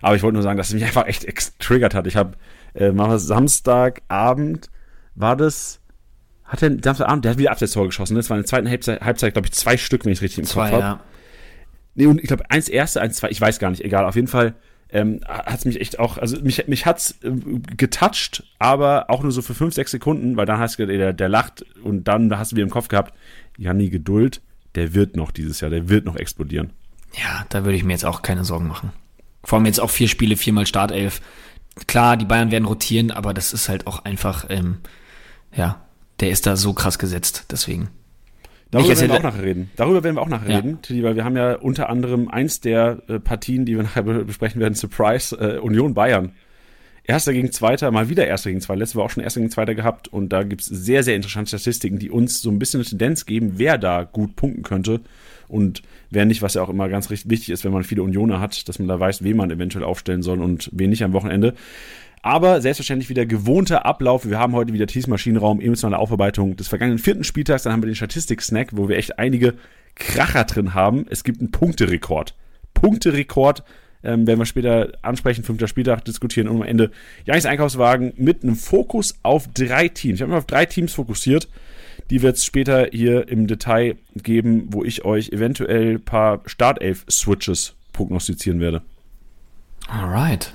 Aber 0.00 0.16
ich 0.16 0.22
wollte 0.22 0.34
nur 0.34 0.42
sagen, 0.42 0.58
dass 0.58 0.68
es 0.68 0.74
mich 0.74 0.84
einfach 0.84 1.06
echt 1.06 1.26
triggert 1.60 1.94
hat. 1.94 2.06
Ich 2.06 2.16
habe 2.16 2.36
äh, 2.74 2.92
Samstagabend 3.18 4.70
war 5.14 5.36
das, 5.36 5.80
hat 6.44 6.62
er 6.62 6.70
Samstagabend, 6.82 7.24
der 7.24 7.32
hat 7.32 7.38
wieder 7.38 7.52
Abseitstor 7.52 7.86
geschossen. 7.86 8.16
Das 8.16 8.28
war 8.30 8.36
in 8.36 8.42
der 8.42 8.48
zweiten 8.48 8.68
Halbzeit, 8.68 9.00
Halbzeit 9.00 9.32
glaube 9.34 9.46
ich, 9.46 9.52
zwei 9.52 9.76
Stück, 9.76 10.04
wenn 10.04 10.12
ich 10.12 10.18
es 10.18 10.22
richtig 10.22 10.40
im 10.40 10.44
zwei, 10.44 10.70
Kopf 10.70 10.82
habe. 10.82 10.82
Ja. 10.82 11.00
Nee, 11.94 12.06
und 12.06 12.20
ich 12.20 12.26
glaube, 12.26 12.50
eins 12.50 12.68
erste, 12.68 13.00
eins 13.00 13.16
zwei, 13.16 13.30
ich 13.30 13.40
weiß 13.40 13.60
gar 13.60 13.70
nicht, 13.70 13.84
egal, 13.84 14.04
auf 14.04 14.16
jeden 14.16 14.26
Fall 14.26 14.54
ähm, 14.90 15.20
hat 15.26 15.58
es 15.58 15.64
mich 15.64 15.80
echt 15.80 15.98
auch, 15.98 16.18
also 16.18 16.40
mich, 16.40 16.66
mich 16.68 16.86
hat's 16.86 17.16
äh, 17.22 17.30
getoucht, 17.76 18.44
aber 18.58 19.10
auch 19.10 19.22
nur 19.22 19.32
so 19.32 19.42
für 19.42 19.54
fünf, 19.54 19.74
sechs 19.74 19.90
Sekunden, 19.90 20.36
weil 20.36 20.46
dann 20.46 20.58
hast 20.58 20.78
du, 20.78 20.86
der, 20.86 21.12
der 21.12 21.28
lacht 21.28 21.64
und 21.82 22.04
dann 22.04 22.36
hast 22.36 22.52
du 22.52 22.56
wieder 22.56 22.64
im 22.64 22.70
Kopf 22.70 22.88
gehabt, 22.88 23.14
Janni, 23.58 23.90
Geduld, 23.90 24.40
der 24.74 24.94
wird 24.94 25.16
noch 25.16 25.30
dieses 25.30 25.60
Jahr, 25.60 25.70
der 25.70 25.88
wird 25.88 26.04
noch 26.04 26.16
explodieren. 26.16 26.70
Ja, 27.16 27.46
da 27.48 27.64
würde 27.64 27.76
ich 27.76 27.84
mir 27.84 27.92
jetzt 27.92 28.04
auch 28.04 28.22
keine 28.22 28.44
Sorgen 28.44 28.66
machen. 28.66 28.92
Vor 29.42 29.58
allem 29.58 29.66
jetzt 29.66 29.80
auch 29.80 29.90
vier 29.90 30.08
Spiele, 30.08 30.36
viermal 30.36 30.66
Startelf. 30.66 31.20
Klar, 31.86 32.16
die 32.16 32.24
Bayern 32.24 32.50
werden 32.50 32.64
rotieren, 32.64 33.10
aber 33.10 33.34
das 33.34 33.52
ist 33.52 33.68
halt 33.68 33.86
auch 33.86 34.04
einfach, 34.04 34.46
ähm, 34.48 34.78
ja, 35.54 35.80
der 36.20 36.30
ist 36.30 36.46
da 36.46 36.56
so 36.56 36.72
krass 36.72 36.98
gesetzt, 36.98 37.46
deswegen. 37.50 37.88
Darüber 38.74 39.00
werden 39.00 39.10
wir 39.10 39.18
auch 39.18 39.22
nachher 39.22 39.42
reden. 39.42 39.70
Darüber 39.76 40.04
werden 40.04 40.16
wir 40.16 40.22
auch 40.22 40.28
nachher 40.28 40.50
ja. 40.50 40.56
reden, 40.58 40.78
weil 41.02 41.16
wir 41.16 41.24
haben 41.24 41.36
ja 41.36 41.54
unter 41.56 41.88
anderem 41.88 42.28
eins 42.28 42.60
der 42.60 43.02
äh, 43.08 43.18
Partien, 43.20 43.64
die 43.64 43.76
wir 43.76 43.82
nachher 43.82 44.02
besprechen 44.02 44.60
werden, 44.60 44.74
Surprise, 44.74 45.36
äh, 45.36 45.58
Union 45.58 45.94
Bayern. 45.94 46.32
Erster 47.06 47.34
gegen 47.34 47.52
Zweiter, 47.52 47.90
mal 47.90 48.08
wieder 48.08 48.26
Erster 48.26 48.48
gegen 48.48 48.62
Zweiter. 48.62 48.78
Letztes 48.78 48.94
Mal 48.94 49.02
auch 49.02 49.10
schon 49.10 49.22
Erster 49.22 49.40
gegen 49.40 49.50
Zweiter 49.50 49.74
gehabt 49.74 50.08
und 50.08 50.30
da 50.30 50.42
gibt's 50.42 50.66
sehr, 50.66 51.02
sehr 51.02 51.16
interessante 51.16 51.48
Statistiken, 51.48 51.98
die 51.98 52.10
uns 52.10 52.40
so 52.40 52.50
ein 52.50 52.58
bisschen 52.58 52.80
eine 52.80 52.88
Tendenz 52.88 53.26
geben, 53.26 53.54
wer 53.56 53.76
da 53.76 54.04
gut 54.04 54.36
punkten 54.36 54.62
könnte 54.62 55.00
und 55.48 55.82
wer 56.10 56.24
nicht, 56.24 56.40
was 56.40 56.54
ja 56.54 56.62
auch 56.62 56.70
immer 56.70 56.88
ganz 56.88 57.10
richtig 57.10 57.30
wichtig 57.30 57.50
ist, 57.50 57.64
wenn 57.64 57.72
man 57.72 57.84
viele 57.84 58.02
Unioner 58.02 58.40
hat, 58.40 58.68
dass 58.68 58.78
man 58.78 58.88
da 58.88 58.98
weiß, 58.98 59.22
wen 59.22 59.36
man 59.36 59.50
eventuell 59.50 59.84
aufstellen 59.84 60.22
soll 60.22 60.40
und 60.40 60.70
wen 60.72 60.90
nicht 60.90 61.04
am 61.04 61.12
Wochenende. 61.12 61.54
Aber 62.24 62.62
selbstverständlich 62.62 63.10
wieder 63.10 63.26
gewohnter 63.26 63.84
Ablauf. 63.84 64.26
Wir 64.26 64.38
haben 64.38 64.54
heute 64.54 64.72
wieder 64.72 64.86
Thies 64.86 65.06
Maschinenraum, 65.08 65.60
emotionale 65.60 65.98
Aufarbeitung 65.98 66.56
des 66.56 66.68
vergangenen 66.68 66.98
vierten 66.98 67.22
Spieltags. 67.22 67.64
Dann 67.64 67.74
haben 67.74 67.82
wir 67.82 67.86
den 67.86 67.96
Statistik-Snack, 67.96 68.70
wo 68.72 68.88
wir 68.88 68.96
echt 68.96 69.18
einige 69.18 69.52
Kracher 69.94 70.44
drin 70.44 70.72
haben. 70.72 71.04
Es 71.10 71.22
gibt 71.22 71.40
einen 71.40 71.50
Punkterekord. 71.50 72.34
Punkterekord 72.72 73.62
ähm, 74.02 74.26
werden 74.26 74.38
wir 74.38 74.46
später 74.46 74.92
ansprechen, 75.02 75.44
fünfter 75.44 75.68
Spieltag 75.68 76.02
diskutieren 76.06 76.48
und 76.48 76.62
am 76.62 76.62
Ende 76.62 76.92
Janis 77.26 77.44
Einkaufswagen 77.44 78.14
mit 78.16 78.42
einem 78.42 78.56
Fokus 78.56 79.18
auf 79.22 79.46
drei 79.48 79.88
Teams. 79.88 80.14
Ich 80.14 80.22
habe 80.22 80.32
mich 80.32 80.38
auf 80.38 80.46
drei 80.46 80.64
Teams 80.64 80.94
fokussiert. 80.94 81.46
Die 82.08 82.22
wird 82.22 82.36
es 82.36 82.46
später 82.46 82.88
hier 82.90 83.28
im 83.28 83.46
Detail 83.46 83.96
geben, 84.14 84.68
wo 84.68 84.82
ich 84.82 85.04
euch 85.04 85.28
eventuell 85.28 85.96
ein 85.96 86.04
paar 86.06 86.40
Startelf-Switches 86.46 87.74
prognostizieren 87.92 88.60
werde. 88.60 88.80
Alright. 89.88 90.54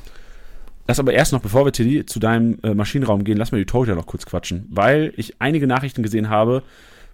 Lass 0.89 0.98
aber 0.98 1.13
erst 1.13 1.34
noch, 1.34 1.41
bevor 1.41 1.65
wir 1.65 2.08
zu 2.08 2.19
deinem 2.19 2.58
äh, 2.63 2.74
Maschinenraum 2.74 3.24
gehen, 3.24 3.38
lass 3.38 3.51
mal 3.51 3.60
die 3.60 3.67
Torhüter 3.67 3.93
noch 3.93 4.08
kurz 4.08 4.25
quatschen, 4.25 4.65
weil 4.72 5.13
ich 5.17 5.39
einige 5.39 5.67
Nachrichten 5.67 6.01
gesehen 6.01 6.31
habe, 6.31 6.63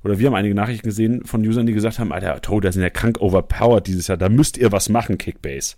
oder 0.02 0.18
wir 0.18 0.28
haben 0.28 0.34
einige 0.34 0.56
Nachrichten 0.56 0.88
gesehen 0.88 1.26
von 1.26 1.46
Usern, 1.46 1.66
die 1.66 1.74
gesagt 1.74 2.00
haben, 2.00 2.14
Alter, 2.14 2.40
Torhüter 2.40 2.72
sind 2.72 2.84
ja 2.84 2.90
krank 2.90 3.20
overpowered 3.20 3.86
dieses 3.86 4.08
Jahr, 4.08 4.18
da 4.18 4.30
müsst 4.30 4.58
ihr 4.58 4.72
was 4.72 4.88
machen, 4.88 5.18
Kickbase. 5.18 5.76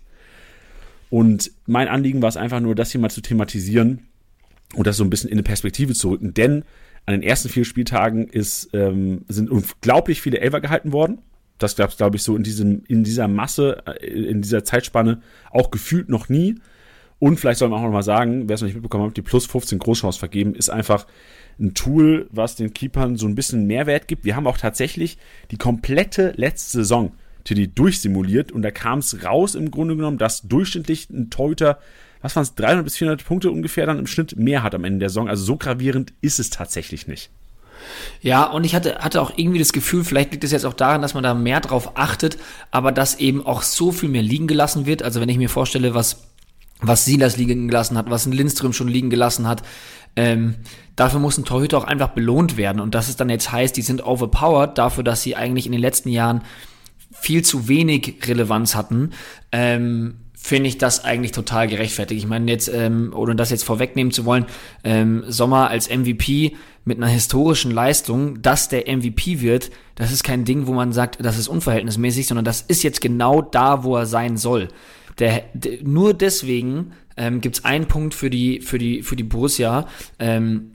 Und 1.10 1.50
mein 1.66 1.88
Anliegen 1.88 2.22
war 2.22 2.28
es 2.28 2.36
einfach 2.36 2.60
nur, 2.60 2.76
das 2.76 2.92
hier 2.92 3.00
mal 3.00 3.10
zu 3.10 3.20
thematisieren 3.20 4.06
und 4.76 4.86
das 4.86 4.96
so 4.96 5.02
ein 5.02 5.10
bisschen 5.10 5.30
in 5.30 5.34
eine 5.34 5.42
Perspektive 5.42 5.92
zu 5.92 6.10
rücken, 6.10 6.34
denn 6.34 6.62
an 7.04 7.14
den 7.14 7.24
ersten 7.24 7.48
vier 7.48 7.64
Spieltagen 7.64 8.28
ist, 8.28 8.70
ähm, 8.74 9.22
sind 9.26 9.50
unglaublich 9.50 10.22
viele 10.22 10.38
Elfer 10.38 10.60
gehalten 10.60 10.92
worden. 10.92 11.18
Das 11.58 11.74
gab 11.74 11.90
es, 11.90 11.96
glaube 11.96 12.14
ich, 12.14 12.22
so 12.22 12.36
in, 12.36 12.44
diesem, 12.44 12.84
in 12.86 13.02
dieser 13.02 13.26
Masse, 13.26 13.82
äh, 13.86 14.06
in 14.06 14.40
dieser 14.40 14.62
Zeitspanne 14.62 15.20
auch 15.50 15.72
gefühlt 15.72 16.08
noch 16.08 16.28
nie. 16.28 16.60
Und 17.18 17.40
vielleicht 17.40 17.58
soll 17.58 17.68
man 17.68 17.80
auch 17.80 17.84
noch 17.84 17.92
mal 17.92 18.02
sagen, 18.02 18.48
wer 18.48 18.54
es 18.54 18.60
noch 18.60 18.66
nicht 18.66 18.74
mitbekommen 18.74 19.06
hat, 19.06 19.16
die 19.16 19.22
plus 19.22 19.46
15 19.46 19.78
Großchance 19.78 20.18
vergeben 20.18 20.54
ist 20.54 20.70
einfach 20.70 21.06
ein 21.58 21.74
Tool, 21.74 22.28
was 22.30 22.54
den 22.54 22.72
Keepern 22.72 23.16
so 23.16 23.26
ein 23.26 23.34
bisschen 23.34 23.66
Mehrwert 23.66 24.06
gibt. 24.06 24.24
Wir 24.24 24.36
haben 24.36 24.46
auch 24.46 24.58
tatsächlich 24.58 25.18
die 25.50 25.58
komplette 25.58 26.32
letzte 26.36 26.78
Saison 26.78 27.12
die 27.54 27.74
durchsimuliert 27.74 28.52
und 28.52 28.62
da 28.62 28.70
kam 28.70 28.98
es 28.98 29.24
raus 29.24 29.54
im 29.54 29.70
Grunde 29.70 29.96
genommen, 29.96 30.18
dass 30.18 30.42
durchschnittlich 30.42 31.08
ein 31.10 31.30
Torhüter, 31.30 31.78
was 32.20 32.36
waren 32.36 32.42
es, 32.42 32.54
300 32.54 32.84
bis 32.84 32.96
400 32.96 33.24
Punkte 33.24 33.50
ungefähr 33.50 33.86
dann 33.86 33.98
im 33.98 34.06
Schnitt 34.06 34.36
mehr 34.36 34.62
hat 34.62 34.74
am 34.74 34.84
Ende 34.84 35.00
der 35.00 35.08
Saison. 35.08 35.28
Also 35.28 35.44
so 35.44 35.56
gravierend 35.56 36.12
ist 36.20 36.38
es 36.38 36.50
tatsächlich 36.50 37.06
nicht. 37.06 37.30
Ja, 38.20 38.44
und 38.44 38.64
ich 38.64 38.74
hatte, 38.74 38.98
hatte 38.98 39.22
auch 39.22 39.32
irgendwie 39.36 39.60
das 39.60 39.72
Gefühl, 39.72 40.04
vielleicht 40.04 40.32
liegt 40.32 40.44
es 40.44 40.50
jetzt 40.50 40.66
auch 40.66 40.74
daran, 40.74 41.00
dass 41.00 41.14
man 41.14 41.22
da 41.22 41.32
mehr 41.32 41.60
drauf 41.60 41.96
achtet, 41.96 42.36
aber 42.70 42.90
dass 42.90 43.18
eben 43.18 43.46
auch 43.46 43.62
so 43.62 43.92
viel 43.92 44.08
mehr 44.08 44.22
liegen 44.22 44.48
gelassen 44.48 44.84
wird. 44.84 45.02
Also 45.02 45.20
wenn 45.20 45.28
ich 45.28 45.38
mir 45.38 45.48
vorstelle, 45.48 45.94
was 45.94 46.24
was 46.80 47.04
Silas 47.04 47.36
liegen 47.36 47.68
gelassen 47.68 47.96
hat, 47.96 48.10
was 48.10 48.26
ein 48.26 48.32
Lindström 48.32 48.72
schon 48.72 48.88
liegen 48.88 49.10
gelassen 49.10 49.46
hat. 49.46 49.62
Ähm, 50.16 50.56
dafür 50.96 51.20
muss 51.20 51.38
ein 51.38 51.44
Torhüter 51.44 51.78
auch 51.78 51.84
einfach 51.84 52.08
belohnt 52.08 52.56
werden. 52.56 52.80
Und 52.80 52.94
dass 52.94 53.08
es 53.08 53.16
dann 53.16 53.30
jetzt 53.30 53.52
heißt, 53.52 53.76
die 53.76 53.82
sind 53.82 54.04
overpowered 54.04 54.78
dafür, 54.78 55.04
dass 55.04 55.22
sie 55.22 55.36
eigentlich 55.36 55.66
in 55.66 55.72
den 55.72 55.80
letzten 55.80 56.08
Jahren 56.08 56.42
viel 57.12 57.42
zu 57.42 57.68
wenig 57.68 58.16
Relevanz 58.26 58.74
hatten, 58.74 59.10
ähm, 59.52 60.18
finde 60.34 60.68
ich 60.68 60.78
das 60.78 61.04
eigentlich 61.04 61.32
total 61.32 61.66
gerechtfertigt. 61.66 62.22
Ich 62.22 62.28
meine 62.28 62.50
jetzt, 62.50 62.68
ähm, 62.72 63.12
ohne 63.14 63.34
das 63.34 63.50
jetzt 63.50 63.64
vorwegnehmen 63.64 64.12
zu 64.12 64.24
wollen, 64.24 64.46
ähm, 64.84 65.24
Sommer 65.26 65.68
als 65.68 65.88
MVP 65.88 66.56
mit 66.84 66.98
einer 66.98 67.08
historischen 67.08 67.72
Leistung, 67.72 68.40
dass 68.40 68.68
der 68.68 68.88
MVP 68.88 69.40
wird, 69.40 69.70
das 69.96 70.12
ist 70.12 70.22
kein 70.22 70.44
Ding, 70.44 70.66
wo 70.68 70.72
man 70.72 70.92
sagt, 70.92 71.18
das 71.24 71.38
ist 71.38 71.48
unverhältnismäßig, 71.48 72.28
sondern 72.28 72.44
das 72.44 72.62
ist 72.62 72.84
jetzt 72.84 73.00
genau 73.00 73.42
da, 73.42 73.82
wo 73.82 73.96
er 73.96 74.06
sein 74.06 74.36
soll. 74.36 74.68
Der, 75.18 75.44
der, 75.52 75.82
nur 75.82 76.14
deswegen 76.14 76.92
ähm, 77.16 77.40
gibt 77.40 77.58
es 77.58 77.64
einen 77.64 77.86
Punkt 77.86 78.14
für 78.14 78.30
die, 78.30 78.60
für 78.60 78.78
die, 78.78 79.02
für 79.02 79.16
die 79.16 79.24
Borussia 79.24 79.88
ähm, 80.18 80.72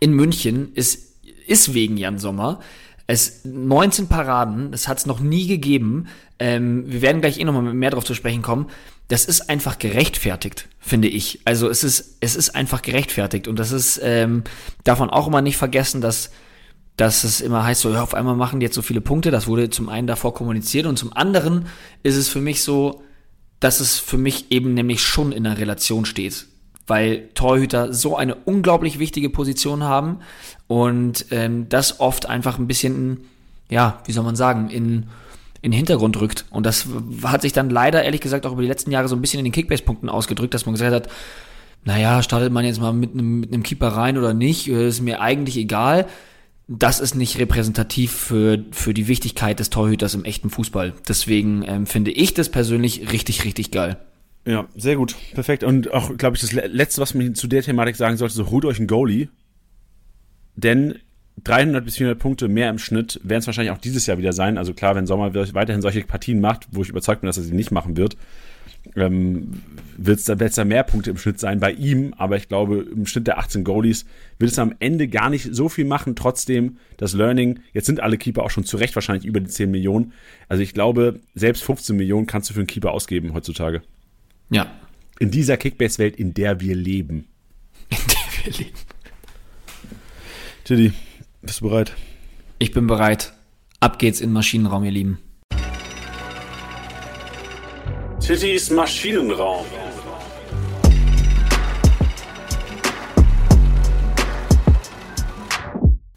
in 0.00 0.12
München, 0.12 0.72
ist, 0.74 1.14
ist 1.46 1.74
wegen 1.74 1.96
Jan 1.96 2.18
Sommer. 2.18 2.60
Es 3.06 3.44
19 3.44 4.08
Paraden, 4.08 4.70
das 4.70 4.88
hat 4.88 4.98
es 4.98 5.06
noch 5.06 5.20
nie 5.20 5.46
gegeben. 5.46 6.06
Ähm, 6.38 6.84
wir 6.90 7.02
werden 7.02 7.20
gleich 7.20 7.38
eh 7.38 7.44
nochmal 7.44 7.74
mehr 7.74 7.90
darauf 7.90 8.04
zu 8.04 8.14
sprechen 8.14 8.40
kommen. 8.40 8.68
Das 9.08 9.26
ist 9.26 9.50
einfach 9.50 9.78
gerechtfertigt, 9.78 10.68
finde 10.80 11.08
ich. 11.08 11.40
Also 11.44 11.68
es 11.68 11.84
ist, 11.84 12.16
es 12.20 12.36
ist 12.36 12.54
einfach 12.54 12.80
gerechtfertigt. 12.80 13.46
Und 13.46 13.58
das 13.58 13.72
ist, 13.72 14.00
ähm, 14.02 14.44
man 15.00 15.10
auch 15.10 15.26
immer 15.26 15.42
nicht 15.42 15.58
vergessen, 15.58 16.00
dass, 16.00 16.30
dass 16.96 17.24
es 17.24 17.42
immer 17.42 17.64
heißt, 17.64 17.82
so, 17.82 17.92
ja, 17.92 18.02
auf 18.02 18.14
einmal 18.14 18.36
machen 18.36 18.60
die 18.60 18.64
jetzt 18.64 18.74
so 18.74 18.80
viele 18.80 19.02
Punkte. 19.02 19.30
Das 19.30 19.46
wurde 19.46 19.68
zum 19.68 19.90
einen 19.90 20.06
davor 20.06 20.32
kommuniziert 20.32 20.86
und 20.86 20.98
zum 20.98 21.12
anderen 21.12 21.66
ist 22.02 22.16
es 22.16 22.30
für 22.30 22.40
mich 22.40 22.62
so, 22.62 23.02
dass 23.60 23.80
es 23.80 23.98
für 23.98 24.18
mich 24.18 24.50
eben 24.50 24.74
nämlich 24.74 25.02
schon 25.02 25.32
in 25.32 25.46
einer 25.46 25.58
Relation 25.58 26.04
steht. 26.04 26.46
Weil 26.86 27.28
Torhüter 27.34 27.94
so 27.94 28.16
eine 28.16 28.34
unglaublich 28.34 28.98
wichtige 28.98 29.30
Position 29.30 29.84
haben 29.84 30.18
und 30.66 31.26
ähm, 31.30 31.68
das 31.68 32.00
oft 32.00 32.26
einfach 32.26 32.58
ein 32.58 32.66
bisschen, 32.66 33.24
ja, 33.70 34.02
wie 34.04 34.12
soll 34.12 34.24
man 34.24 34.36
sagen, 34.36 34.68
in, 34.68 35.06
in 35.62 35.70
den 35.70 35.72
Hintergrund 35.72 36.20
rückt. 36.20 36.44
Und 36.50 36.66
das 36.66 36.86
hat 37.22 37.40
sich 37.40 37.54
dann 37.54 37.70
leider, 37.70 38.02
ehrlich 38.02 38.20
gesagt, 38.20 38.44
auch 38.44 38.52
über 38.52 38.62
die 38.62 38.68
letzten 38.68 38.90
Jahre 38.90 39.08
so 39.08 39.16
ein 39.16 39.22
bisschen 39.22 39.38
in 39.38 39.44
den 39.44 39.52
Kickbase-Punkten 39.52 40.10
ausgedrückt, 40.10 40.52
dass 40.52 40.66
man 40.66 40.74
gesagt 40.74 40.92
hat, 40.92 41.08
naja, 41.84 42.22
startet 42.22 42.52
man 42.52 42.66
jetzt 42.66 42.80
mal 42.80 42.92
mit 42.92 43.12
einem, 43.12 43.40
mit 43.40 43.52
einem 43.52 43.62
Keeper 43.62 43.88
rein 43.88 44.18
oder 44.18 44.34
nicht, 44.34 44.68
äh, 44.68 44.88
ist 44.88 45.00
mir 45.00 45.20
eigentlich 45.20 45.56
egal 45.56 46.06
das 46.66 47.00
ist 47.00 47.14
nicht 47.14 47.38
repräsentativ 47.38 48.12
für, 48.12 48.64
für 48.70 48.94
die 48.94 49.08
Wichtigkeit 49.08 49.60
des 49.60 49.70
Torhüters 49.70 50.14
im 50.14 50.24
echten 50.24 50.50
Fußball. 50.50 50.94
Deswegen 51.06 51.62
ähm, 51.66 51.86
finde 51.86 52.10
ich 52.10 52.32
das 52.34 52.48
persönlich 52.48 53.12
richtig, 53.12 53.44
richtig 53.44 53.70
geil. 53.70 53.98
Ja, 54.46 54.66
sehr 54.76 54.96
gut. 54.96 55.14
Perfekt. 55.32 55.64
Und 55.64 55.92
auch, 55.92 56.16
glaube 56.16 56.36
ich, 56.36 56.42
das 56.42 56.52
Letzte, 56.52 57.00
was 57.00 57.14
man 57.14 57.34
zu 57.34 57.46
der 57.46 57.62
Thematik 57.62 57.96
sagen 57.96 58.16
sollte, 58.16 58.34
so 58.34 58.50
holt 58.50 58.64
euch 58.64 58.78
einen 58.78 58.86
Goalie. 58.86 59.28
Denn 60.56 60.96
300 61.42 61.84
bis 61.84 61.96
400 61.96 62.18
Punkte 62.18 62.48
mehr 62.48 62.70
im 62.70 62.78
Schnitt 62.78 63.20
werden 63.22 63.40
es 63.40 63.46
wahrscheinlich 63.46 63.72
auch 63.72 63.78
dieses 63.78 64.06
Jahr 64.06 64.18
wieder 64.18 64.32
sein. 64.32 64.56
Also 64.56 64.72
klar, 64.72 64.94
wenn 64.94 65.06
Sommer 65.06 65.34
weiterhin 65.34 65.82
solche 65.82 66.02
Partien 66.04 66.40
macht, 66.40 66.68
wo 66.70 66.82
ich 66.82 66.88
überzeugt 66.88 67.22
bin, 67.22 67.26
dass 67.26 67.38
er 67.38 67.42
sie 67.42 67.54
nicht 67.54 67.72
machen 67.72 67.96
wird, 67.96 68.16
ähm, 68.96 69.62
wird 69.96 70.18
es 70.18 70.24
da, 70.24 70.34
da 70.34 70.64
mehr 70.64 70.82
Punkte 70.82 71.10
im 71.10 71.16
Schnitt 71.16 71.40
sein 71.40 71.60
bei 71.60 71.72
ihm, 71.72 72.14
aber 72.16 72.36
ich 72.36 72.48
glaube, 72.48 72.86
im 72.90 73.06
Schnitt 73.06 73.26
der 73.26 73.38
18 73.38 73.64
Goalies 73.64 74.04
wird 74.38 74.50
es 74.50 74.58
am 74.58 74.74
Ende 74.78 75.08
gar 75.08 75.30
nicht 75.30 75.54
so 75.54 75.68
viel 75.68 75.84
machen. 75.84 76.16
Trotzdem, 76.16 76.78
das 76.96 77.14
Learning, 77.14 77.60
jetzt 77.72 77.86
sind 77.86 78.00
alle 78.00 78.18
Keeper 78.18 78.42
auch 78.42 78.50
schon 78.50 78.64
zu 78.64 78.76
Recht 78.76 78.94
wahrscheinlich 78.94 79.24
über 79.24 79.40
die 79.40 79.48
10 79.48 79.70
Millionen. 79.70 80.12
Also 80.48 80.62
ich 80.62 80.74
glaube, 80.74 81.20
selbst 81.34 81.64
15 81.64 81.96
Millionen 81.96 82.26
kannst 82.26 82.50
du 82.50 82.54
für 82.54 82.60
einen 82.60 82.66
Keeper 82.66 82.92
ausgeben 82.92 83.32
heutzutage. 83.32 83.82
Ja. 84.50 84.70
In 85.18 85.30
dieser 85.30 85.56
Kickbase-Welt, 85.56 86.16
in 86.16 86.34
der 86.34 86.60
wir 86.60 86.74
leben. 86.74 87.26
In 87.88 87.98
der 88.08 88.44
wir 88.44 88.52
leben. 88.58 88.78
Tiddy, 90.64 90.92
bist 91.42 91.60
du 91.60 91.68
bereit? 91.68 91.92
Ich 92.58 92.72
bin 92.72 92.86
bereit. 92.86 93.34
Ab 93.80 93.98
geht's 93.98 94.20
in 94.20 94.30
den 94.30 94.34
Maschinenraum, 94.34 94.84
ihr 94.84 94.90
Lieben. 94.90 95.18
Tittys 98.26 98.70
Maschinenraum. 98.70 99.66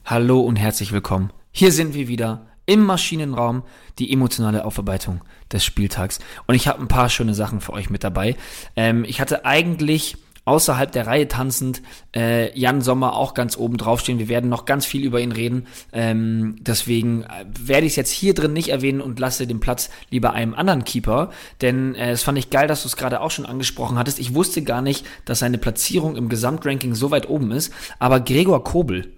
Hallo 0.05 0.39
und 0.39 0.55
herzlich 0.55 0.93
willkommen. 0.93 1.33
Hier 1.51 1.73
sind 1.73 1.93
wir 1.95 2.07
wieder 2.07 2.47
im 2.65 2.85
Maschinenraum, 2.85 3.63
die 3.99 4.13
emotionale 4.13 4.63
Aufarbeitung 4.63 5.21
des 5.51 5.65
Spieltags. 5.65 6.19
Und 6.45 6.55
ich 6.55 6.69
habe 6.69 6.79
ein 6.79 6.87
paar 6.87 7.09
schöne 7.09 7.33
Sachen 7.33 7.59
für 7.59 7.73
euch 7.73 7.89
mit 7.89 8.05
dabei. 8.05 8.37
Ähm, 8.77 9.03
ich 9.03 9.19
hatte 9.19 9.43
eigentlich 9.43 10.15
außerhalb 10.47 10.91
der 10.91 11.07
Reihe 11.07 11.27
tanzend. 11.27 11.81
Äh, 12.15 12.57
Jan 12.57 12.81
Sommer 12.81 13.13
auch 13.15 13.33
ganz 13.33 13.57
oben 13.57 13.77
drauf 13.77 13.99
stehen. 13.99 14.17
Wir 14.17 14.29
werden 14.29 14.49
noch 14.49 14.65
ganz 14.65 14.85
viel 14.85 15.03
über 15.03 15.19
ihn 15.19 15.33
reden. 15.33 15.67
Ähm, 15.91 16.55
deswegen 16.59 17.23
äh, 17.23 17.45
werde 17.59 17.85
ich 17.85 17.93
es 17.93 17.95
jetzt 17.97 18.11
hier 18.11 18.33
drin 18.33 18.53
nicht 18.53 18.69
erwähnen 18.69 19.01
und 19.01 19.19
lasse 19.19 19.45
den 19.45 19.59
Platz 19.59 19.89
lieber 20.09 20.31
einem 20.31 20.53
anderen 20.53 20.85
Keeper. 20.85 21.31
Denn 21.61 21.95
äh, 21.95 22.11
es 22.11 22.23
fand 22.23 22.37
ich 22.37 22.49
geil, 22.49 22.67
dass 22.67 22.83
du 22.83 22.87
es 22.87 22.95
gerade 22.95 23.19
auch 23.19 23.31
schon 23.31 23.45
angesprochen 23.45 23.97
hattest. 23.97 24.19
Ich 24.19 24.33
wusste 24.33 24.63
gar 24.63 24.81
nicht, 24.81 25.05
dass 25.25 25.39
seine 25.39 25.57
Platzierung 25.57 26.15
im 26.15 26.29
Gesamtranking 26.29 26.95
so 26.95 27.11
weit 27.11 27.27
oben 27.27 27.51
ist. 27.51 27.73
Aber 27.99 28.21
Gregor 28.21 28.63
Kobel, 28.63 29.11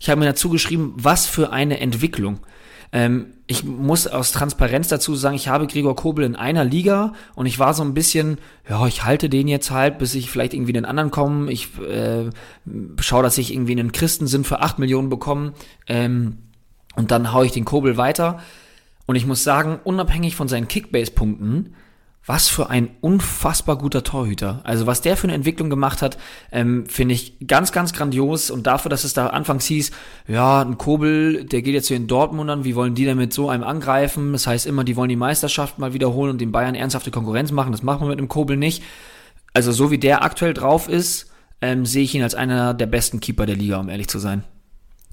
ich 0.00 0.08
habe 0.08 0.20
mir 0.20 0.26
dazu 0.26 0.48
geschrieben, 0.48 0.94
was 0.96 1.26
für 1.26 1.52
eine 1.52 1.80
Entwicklung. 1.80 2.40
Ähm, 2.92 3.32
ich 3.46 3.64
muss 3.64 4.06
aus 4.06 4.32
Transparenz 4.32 4.88
dazu 4.88 5.14
sagen, 5.14 5.34
ich 5.34 5.48
habe 5.48 5.66
Gregor 5.66 5.96
Kobel 5.96 6.24
in 6.24 6.36
einer 6.36 6.64
Liga 6.64 7.14
und 7.34 7.46
ich 7.46 7.58
war 7.58 7.72
so 7.72 7.82
ein 7.82 7.94
bisschen, 7.94 8.38
ja, 8.68 8.86
ich 8.86 9.04
halte 9.04 9.30
den 9.30 9.48
jetzt 9.48 9.70
halt, 9.70 9.98
bis 9.98 10.14
ich 10.14 10.30
vielleicht 10.30 10.52
irgendwie 10.52 10.74
den 10.74 10.84
anderen 10.84 11.10
komme. 11.10 11.50
Ich 11.50 11.78
äh, 11.80 12.30
schaue, 13.00 13.22
dass 13.22 13.38
ich 13.38 13.52
irgendwie 13.52 13.72
einen 13.72 13.92
Christensinn 13.92 14.44
für 14.44 14.60
8 14.60 14.78
Millionen 14.78 15.08
bekomme 15.08 15.54
ähm, 15.86 16.38
und 16.94 17.10
dann 17.10 17.32
haue 17.32 17.46
ich 17.46 17.52
den 17.52 17.64
Kobel 17.64 17.96
weiter. 17.96 18.40
Und 19.06 19.16
ich 19.16 19.26
muss 19.26 19.42
sagen, 19.42 19.80
unabhängig 19.82 20.36
von 20.36 20.48
seinen 20.48 20.68
Kickbase-Punkten, 20.68 21.74
was 22.24 22.48
für 22.48 22.70
ein 22.70 22.90
unfassbar 23.00 23.76
guter 23.76 24.04
Torhüter. 24.04 24.60
Also 24.62 24.86
was 24.86 25.00
der 25.00 25.16
für 25.16 25.24
eine 25.24 25.34
Entwicklung 25.34 25.70
gemacht 25.70 26.02
hat, 26.02 26.18
ähm, 26.52 26.86
finde 26.86 27.14
ich 27.14 27.36
ganz, 27.46 27.72
ganz 27.72 27.92
grandios. 27.92 28.50
Und 28.50 28.66
dafür, 28.66 28.90
dass 28.90 29.02
es 29.02 29.12
da 29.12 29.28
anfangs 29.28 29.66
hieß, 29.66 29.90
ja, 30.28 30.62
ein 30.62 30.78
Kobel, 30.78 31.44
der 31.44 31.62
geht 31.62 31.74
jetzt 31.74 31.88
hier 31.88 31.96
in 31.96 32.06
Dortmundern, 32.06 32.64
wie 32.64 32.76
wollen 32.76 32.94
die 32.94 33.04
denn 33.04 33.18
mit 33.18 33.32
so 33.32 33.48
einem 33.48 33.64
angreifen? 33.64 34.32
Das 34.32 34.46
heißt 34.46 34.66
immer, 34.66 34.84
die 34.84 34.94
wollen 34.94 35.08
die 35.08 35.16
Meisterschaft 35.16 35.78
mal 35.78 35.94
wiederholen 35.94 36.30
und 36.30 36.40
den 36.40 36.52
Bayern 36.52 36.76
ernsthafte 36.76 37.10
Konkurrenz 37.10 37.50
machen. 37.50 37.72
Das 37.72 37.82
machen 37.82 38.02
wir 38.02 38.08
mit 38.08 38.18
einem 38.18 38.28
Kobel 38.28 38.56
nicht. 38.56 38.84
Also 39.52 39.72
so 39.72 39.90
wie 39.90 39.98
der 39.98 40.22
aktuell 40.22 40.54
drauf 40.54 40.88
ist, 40.88 41.30
ähm, 41.60 41.84
sehe 41.84 42.04
ich 42.04 42.14
ihn 42.14 42.22
als 42.22 42.36
einer 42.36 42.72
der 42.72 42.86
besten 42.86 43.18
Keeper 43.18 43.46
der 43.46 43.56
Liga, 43.56 43.80
um 43.80 43.88
ehrlich 43.88 44.08
zu 44.08 44.20
sein. 44.20 44.44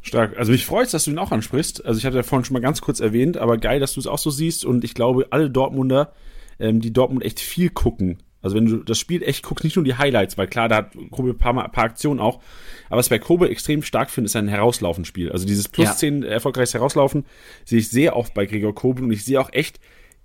Stark. 0.02 0.38
Also 0.38 0.52
mich 0.52 0.66
freut 0.66 0.86
es, 0.86 0.92
dass 0.92 1.06
du 1.06 1.12
ihn 1.12 1.20
auch 1.20 1.32
ansprichst. 1.32 1.86
Also 1.86 1.98
ich 1.98 2.06
hatte 2.06 2.18
ja 2.18 2.24
vorhin 2.24 2.46
schon 2.46 2.54
mal 2.54 2.62
ganz 2.62 2.82
kurz 2.82 3.00
erwähnt, 3.00 3.38
aber 3.38 3.58
geil, 3.58 3.80
dass 3.80 3.94
du 3.94 4.00
es 4.00 4.08
auch 4.08 4.18
so 4.18 4.30
siehst. 4.30 4.64
Und 4.64 4.84
ich 4.84 4.94
glaube, 4.94 5.28
alle 5.32 5.50
Dortmunder 5.50 6.14
ähm, 6.60 6.82
die 6.82 6.94
Dortmund 6.94 7.24
echt 7.24 7.40
viel 7.40 7.70
gucken. 7.70 8.18
Also 8.42 8.56
wenn 8.56 8.66
du 8.66 8.78
das 8.78 8.98
Spiel 8.98 9.22
echt 9.24 9.44
guckst, 9.44 9.66
nicht 9.66 9.76
nur 9.76 9.84
die 9.84 9.96
Highlights, 9.96 10.38
weil 10.38 10.48
klar, 10.48 10.70
da 10.70 10.78
hat 10.78 10.92
Kobe 11.12 11.32
ein 11.32 11.38
paar, 11.38 11.58
ein 11.62 11.72
paar 11.72 11.84
Aktionen 11.84 12.20
auch. 12.20 12.42
Aber 12.88 13.00
was 13.00 13.08
ich 13.08 13.10
bei 13.10 13.20
Kobe 13.20 13.50
extrem 13.50 13.84
stark 13.84 14.10
finde, 14.10 14.28
ist 14.28 14.36
ein 14.36 14.48
Herauslaufenspiel. 14.48 15.32
Also 15.32 15.46
dieses 15.46 15.68
plus 15.68 15.88
ja. 15.88 15.96
10 15.96 16.24
erfolgreiches 16.24 16.74
Herauslaufen 16.74 17.26
sehe 17.66 17.80
ich 17.80 17.90
sehr 17.90 18.16
oft 18.16 18.34
bei 18.34 18.46
Gregor 18.46 18.74
Kobe 18.74 19.04
und 19.04 19.12
ich 19.12 19.26
sehe 19.26 19.42
auch 19.42 19.52
echt 19.52 19.80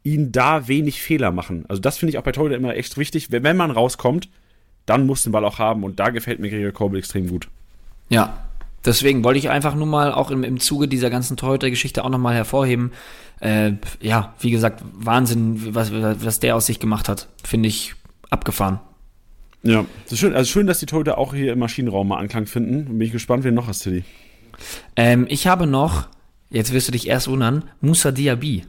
ihn 0.04 0.30
da 0.30 0.68
wenig 0.68 1.02
Fehler 1.02 1.32
machen. 1.32 1.64
Also 1.68 1.82
das 1.82 1.98
finde 1.98 2.10
ich 2.10 2.18
auch 2.18 2.22
bei 2.22 2.32
Torhüter 2.32 2.56
immer 2.56 2.76
echt 2.76 2.96
wichtig. 2.98 3.32
Wenn, 3.32 3.42
wenn 3.42 3.56
man 3.56 3.72
rauskommt, 3.72 4.28
dann 4.86 5.06
muss 5.06 5.24
den 5.24 5.32
Ball 5.32 5.44
auch 5.44 5.58
haben 5.58 5.82
und 5.82 5.98
da 5.98 6.10
gefällt 6.10 6.38
mir 6.38 6.50
Gregor 6.50 6.72
Kobe 6.72 6.98
extrem 6.98 7.26
gut. 7.26 7.48
Ja, 8.10 8.46
deswegen 8.84 9.24
wollte 9.24 9.38
ich 9.38 9.50
einfach 9.50 9.74
nur 9.74 9.86
mal 9.86 10.12
auch 10.12 10.30
im, 10.30 10.44
im 10.44 10.60
Zuge 10.60 10.88
dieser 10.88 11.10
ganzen 11.10 11.36
Torhüter-Geschichte 11.36 12.04
auch 12.04 12.10
nochmal 12.10 12.34
hervorheben, 12.34 12.92
äh, 13.40 13.72
ja, 14.00 14.34
wie 14.40 14.50
gesagt, 14.50 14.82
Wahnsinn, 14.92 15.74
was, 15.74 15.92
was 15.92 16.40
der 16.40 16.56
aus 16.56 16.66
sich 16.66 16.80
gemacht 16.80 17.08
hat. 17.08 17.28
Finde 17.42 17.68
ich 17.68 17.94
abgefahren. 18.30 18.80
Ja, 19.62 19.84
das 20.04 20.12
ist 20.12 20.18
schön. 20.18 20.34
Also 20.34 20.50
schön, 20.50 20.66
dass 20.66 20.78
die 20.78 20.86
Torhüter 20.86 21.18
auch 21.18 21.34
hier 21.34 21.52
im 21.52 21.58
Maschinenraum 21.58 22.08
mal 22.08 22.18
Anklang 22.18 22.46
finden. 22.46 22.84
Bin 22.84 23.00
ich 23.00 23.12
gespannt, 23.12 23.44
wen 23.44 23.54
noch 23.54 23.66
hast, 23.66 23.80
Tilly. 23.80 24.04
Ähm, 24.94 25.26
ich 25.28 25.46
habe 25.46 25.66
noch, 25.66 26.08
jetzt 26.50 26.72
wirst 26.72 26.88
du 26.88 26.92
dich 26.92 27.08
erst 27.08 27.28
wundern, 27.28 27.64
Musa 27.80 28.12
Diaby. 28.12 28.64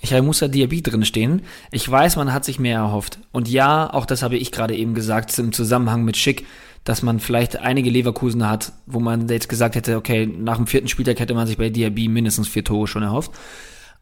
Ich 0.00 0.12
habe 0.12 0.22
Musa 0.22 0.48
Diaby 0.48 0.82
drin 0.82 1.04
stehen. 1.04 1.42
Ich 1.72 1.90
weiß, 1.90 2.16
man 2.16 2.32
hat 2.32 2.44
sich 2.44 2.60
mehr 2.60 2.78
erhofft. 2.78 3.18
Und 3.32 3.48
ja, 3.48 3.92
auch 3.92 4.06
das 4.06 4.22
habe 4.22 4.36
ich 4.36 4.52
gerade 4.52 4.76
eben 4.76 4.94
gesagt, 4.94 5.36
im 5.38 5.52
Zusammenhang 5.52 6.04
mit 6.04 6.16
Schick, 6.16 6.46
dass 6.84 7.02
man 7.02 7.18
vielleicht 7.18 7.56
einige 7.56 7.90
Leverkusen 7.90 8.48
hat, 8.48 8.72
wo 8.86 9.00
man 9.00 9.26
jetzt 9.28 9.48
gesagt 9.48 9.74
hätte, 9.74 9.96
okay, 9.96 10.26
nach 10.26 10.56
dem 10.56 10.66
vierten 10.66 10.88
Spieltag 10.88 11.18
hätte 11.18 11.34
man 11.34 11.46
sich 11.46 11.56
bei 11.56 11.70
Diaby 11.70 12.08
mindestens 12.08 12.46
vier 12.46 12.62
Tore 12.62 12.86
schon 12.86 13.02
erhofft. 13.02 13.32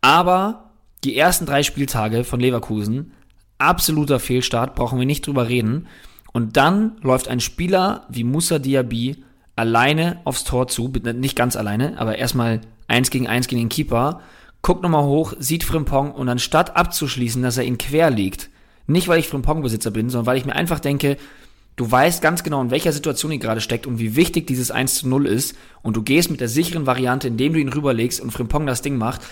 Aber 0.00 0.70
die 1.04 1.16
ersten 1.16 1.46
drei 1.46 1.62
Spieltage 1.62 2.24
von 2.24 2.40
Leverkusen, 2.40 3.12
absoluter 3.58 4.18
Fehlstart, 4.18 4.74
brauchen 4.74 4.98
wir 4.98 5.06
nicht 5.06 5.26
drüber 5.26 5.48
reden. 5.48 5.86
Und 6.32 6.56
dann 6.56 6.97
läuft 7.02 7.28
ein 7.28 7.40
Spieler 7.40 8.06
wie 8.08 8.25
Musa 8.25 8.58
Diaby 8.58 9.25
alleine 9.54 10.21
aufs 10.25 10.45
Tor 10.45 10.66
zu, 10.66 10.88
nicht 10.88 11.36
ganz 11.36 11.56
alleine, 11.56 11.99
aber 11.99 12.18
erstmal 12.18 12.62
eins 12.88 13.10
gegen 13.10 13.28
eins 13.28 13.47
gegen 13.47 13.62
den 13.62 13.68
Keeper, 13.68 14.21
guckt 14.62 14.82
nochmal 14.82 15.04
hoch, 15.04 15.34
sieht 15.38 15.62
Frimpong 15.62 16.12
und 16.12 16.28
anstatt 16.28 16.76
abzuschließen, 16.76 17.42
dass 17.42 17.58
er 17.58 17.64
ihn 17.64 17.78
quer 17.78 18.10
liegt, 18.10 18.50
nicht 18.86 19.08
weil 19.08 19.21
ich 19.21 19.28
Frimpong-Besitzer 19.28 19.90
bin, 19.90 20.10
sondern 20.10 20.26
weil 20.26 20.38
ich 20.38 20.47
mir 20.47 20.56
einfach 20.56 20.80
denke, 20.80 21.16
du 21.76 21.91
weißt 21.91 22.23
ganz 22.23 22.43
genau, 22.43 22.63
in 22.63 22.71
welcher 22.71 22.93
Situation 22.93 23.32
ihr 23.32 23.39
gerade 23.39 23.61
steckt 23.61 23.87
und 23.87 23.99
wie 23.99 24.17
wichtig 24.17 24.47
dieses 24.47 24.71
1 24.71 24.95
zu 24.97 25.08
0 25.08 25.26
ist 25.26 25.56
und 25.82 25.97
du 25.97 26.02
gehst 26.02 26.30
mit 26.30 26.41
der 26.41 26.49
sicheren 26.49 26.87
Variante, 26.87 27.28
indem 27.28 27.54
du 27.54 27.61
ihn 27.61 27.69
rüberlegst 27.69 28.21
und 28.21 28.30
Frimpong 28.30 28.67
das 28.67 28.82
Ding 28.82 28.97
macht, 28.97 29.23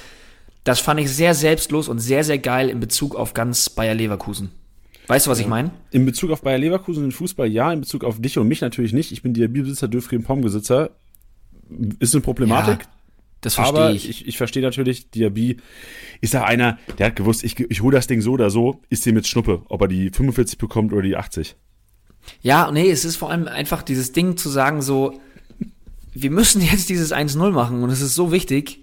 das 0.65 0.81
fand 0.81 1.01
ich 1.01 1.11
sehr 1.11 1.35
selbstlos 1.35 1.89
und 1.89 1.99
sehr, 1.99 2.25
sehr 2.25 2.39
geil 2.39 2.69
in 2.69 2.81
Bezug 2.81 3.15
auf 3.15 3.35
ganz 3.35 3.71
Bayer 3.71 3.95
Leverkusen. 3.95 4.51
Weißt 5.07 5.27
du, 5.27 5.31
was 5.31 5.41
ich 5.41 5.49
meine? 5.49 5.73
In 5.91 6.07
Bezug 6.07 6.31
auf 6.31 6.43
Bayer 6.43 6.59
Leverkusen 6.59 7.05
und 7.05 7.13
Fußball 7.13 7.49
ja, 7.49 7.73
in 7.73 7.81
Bezug 7.81 8.05
auf 8.05 8.21
dich 8.21 8.39
und 8.39 8.47
mich 8.47 8.61
natürlich 8.61 8.93
nicht. 8.93 9.11
Ich 9.11 9.23
bin 9.23 9.35
Diaby-Besitzer, 9.35 9.89
Döfrim 9.89 10.23
Pom-Besitzer. 10.23 10.91
Ist 11.99 12.15
eine 12.15 12.23
Problematik. 12.23 12.83
Ja, 12.83 12.89
das 13.41 13.55
verstehe 13.55 13.93
ich. 13.93 14.09
ich. 14.09 14.29
Ich 14.29 14.37
verstehe 14.37 14.63
natürlich, 14.63 15.11
Diaby 15.11 15.57
ist 16.21 16.35
da 16.35 16.45
einer, 16.45 16.79
der 16.99 17.07
hat 17.07 17.17
gewusst, 17.17 17.43
ich, 17.43 17.59
ich 17.59 17.83
hole 17.83 17.97
das 17.97 18.07
Ding 18.07 18.21
so 18.21 18.33
oder 18.33 18.51
so, 18.51 18.83
ist 18.89 19.07
dem 19.07 19.17
jetzt 19.17 19.29
Schnuppe, 19.29 19.63
ob 19.69 19.81
er 19.81 19.89
die 19.89 20.11
45 20.11 20.59
bekommt 20.59 20.93
oder 20.93 21.03
die 21.03 21.17
80. 21.17 21.57
Ja, 22.43 22.71
nee, 22.71 22.91
es 22.91 23.05
ist 23.05 23.17
vor 23.17 23.31
allem 23.31 23.49
einfach 23.49 23.83
dieses 23.83 24.13
Ding 24.13 24.37
zu 24.37 24.49
sagen, 24.49 24.83
so, 24.83 25.21
wir 26.13 26.31
müssen 26.31 26.63
jetzt 26.63 26.89
dieses 26.89 27.13
1-0 27.13 27.51
machen 27.51 27.83
und 27.83 27.91
es 27.91 28.01
ist 28.01 28.15
so 28.15 28.33
wichtig. 28.33 28.81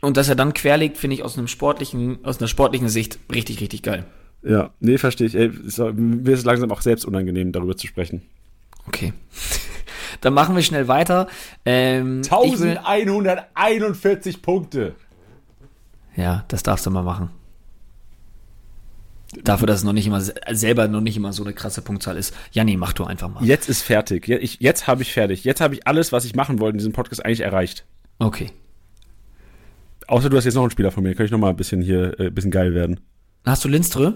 Und 0.00 0.16
dass 0.16 0.28
er 0.28 0.34
dann 0.34 0.52
querlegt, 0.52 0.98
finde 0.98 1.14
ich 1.14 1.22
aus 1.22 1.38
einem 1.38 1.48
sportlichen, 1.48 2.18
aus 2.24 2.38
einer 2.38 2.48
sportlichen 2.48 2.88
Sicht 2.88 3.18
richtig, 3.32 3.60
richtig 3.60 3.82
geil. 3.82 4.04
Ja, 4.42 4.70
nee, 4.80 4.98
verstehe 4.98 5.26
ich. 5.26 5.34
Ey, 5.34 5.48
mir 5.48 6.32
ist 6.32 6.40
es 6.40 6.44
langsam 6.44 6.70
auch 6.70 6.82
selbst 6.82 7.06
unangenehm, 7.06 7.52
darüber 7.52 7.76
zu 7.76 7.86
sprechen. 7.86 8.22
Okay. 8.86 9.14
Dann 10.20 10.34
machen 10.34 10.54
wir 10.54 10.62
schnell 10.62 10.88
weiter. 10.88 11.28
Ähm, 11.64 12.20
1141 12.30 14.42
Punkte. 14.42 14.94
Ja, 16.16 16.44
das 16.48 16.62
darfst 16.62 16.84
du 16.84 16.90
mal 16.90 17.02
machen. 17.02 17.30
Dafür, 19.42 19.66
dass 19.66 19.78
es 19.78 19.84
noch 19.84 19.92
nicht 19.92 20.06
immer 20.06 20.20
selber 20.20 20.86
noch 20.88 21.00
nicht 21.00 21.16
immer 21.16 21.32
so 21.32 21.42
eine 21.42 21.52
krasse 21.52 21.82
Punktzahl 21.82 22.16
ist. 22.16 22.34
Janni, 22.52 22.76
mach 22.76 22.92
du 22.92 23.04
einfach 23.04 23.28
mal. 23.28 23.44
Jetzt 23.44 23.68
ist 23.68 23.82
fertig. 23.82 24.28
Jetzt, 24.28 24.60
jetzt 24.60 24.86
habe 24.86 25.02
ich 25.02 25.12
fertig. 25.12 25.44
Jetzt 25.44 25.60
habe 25.60 25.74
ich 25.74 25.86
alles, 25.86 26.12
was 26.12 26.24
ich 26.24 26.34
machen 26.34 26.60
wollte 26.60 26.74
in 26.74 26.78
diesem 26.78 26.92
Podcast 26.92 27.24
eigentlich 27.24 27.40
erreicht. 27.40 27.84
Okay. 28.18 28.50
Außer 30.06 30.30
du 30.30 30.36
hast 30.36 30.44
jetzt 30.44 30.54
noch 30.54 30.62
einen 30.62 30.70
Spieler 30.70 30.90
von 30.90 31.02
mir, 31.02 31.14
kann 31.14 31.26
ich 31.26 31.32
noch 31.32 31.38
mal 31.38 31.50
ein 31.50 31.56
bisschen 31.56 31.80
hier 31.80 32.18
äh, 32.20 32.26
ein 32.26 32.34
bisschen 32.34 32.50
geil 32.50 32.74
werden. 32.74 33.00
Hast 33.44 33.64
du 33.64 33.68
Lindströ? 33.68 34.12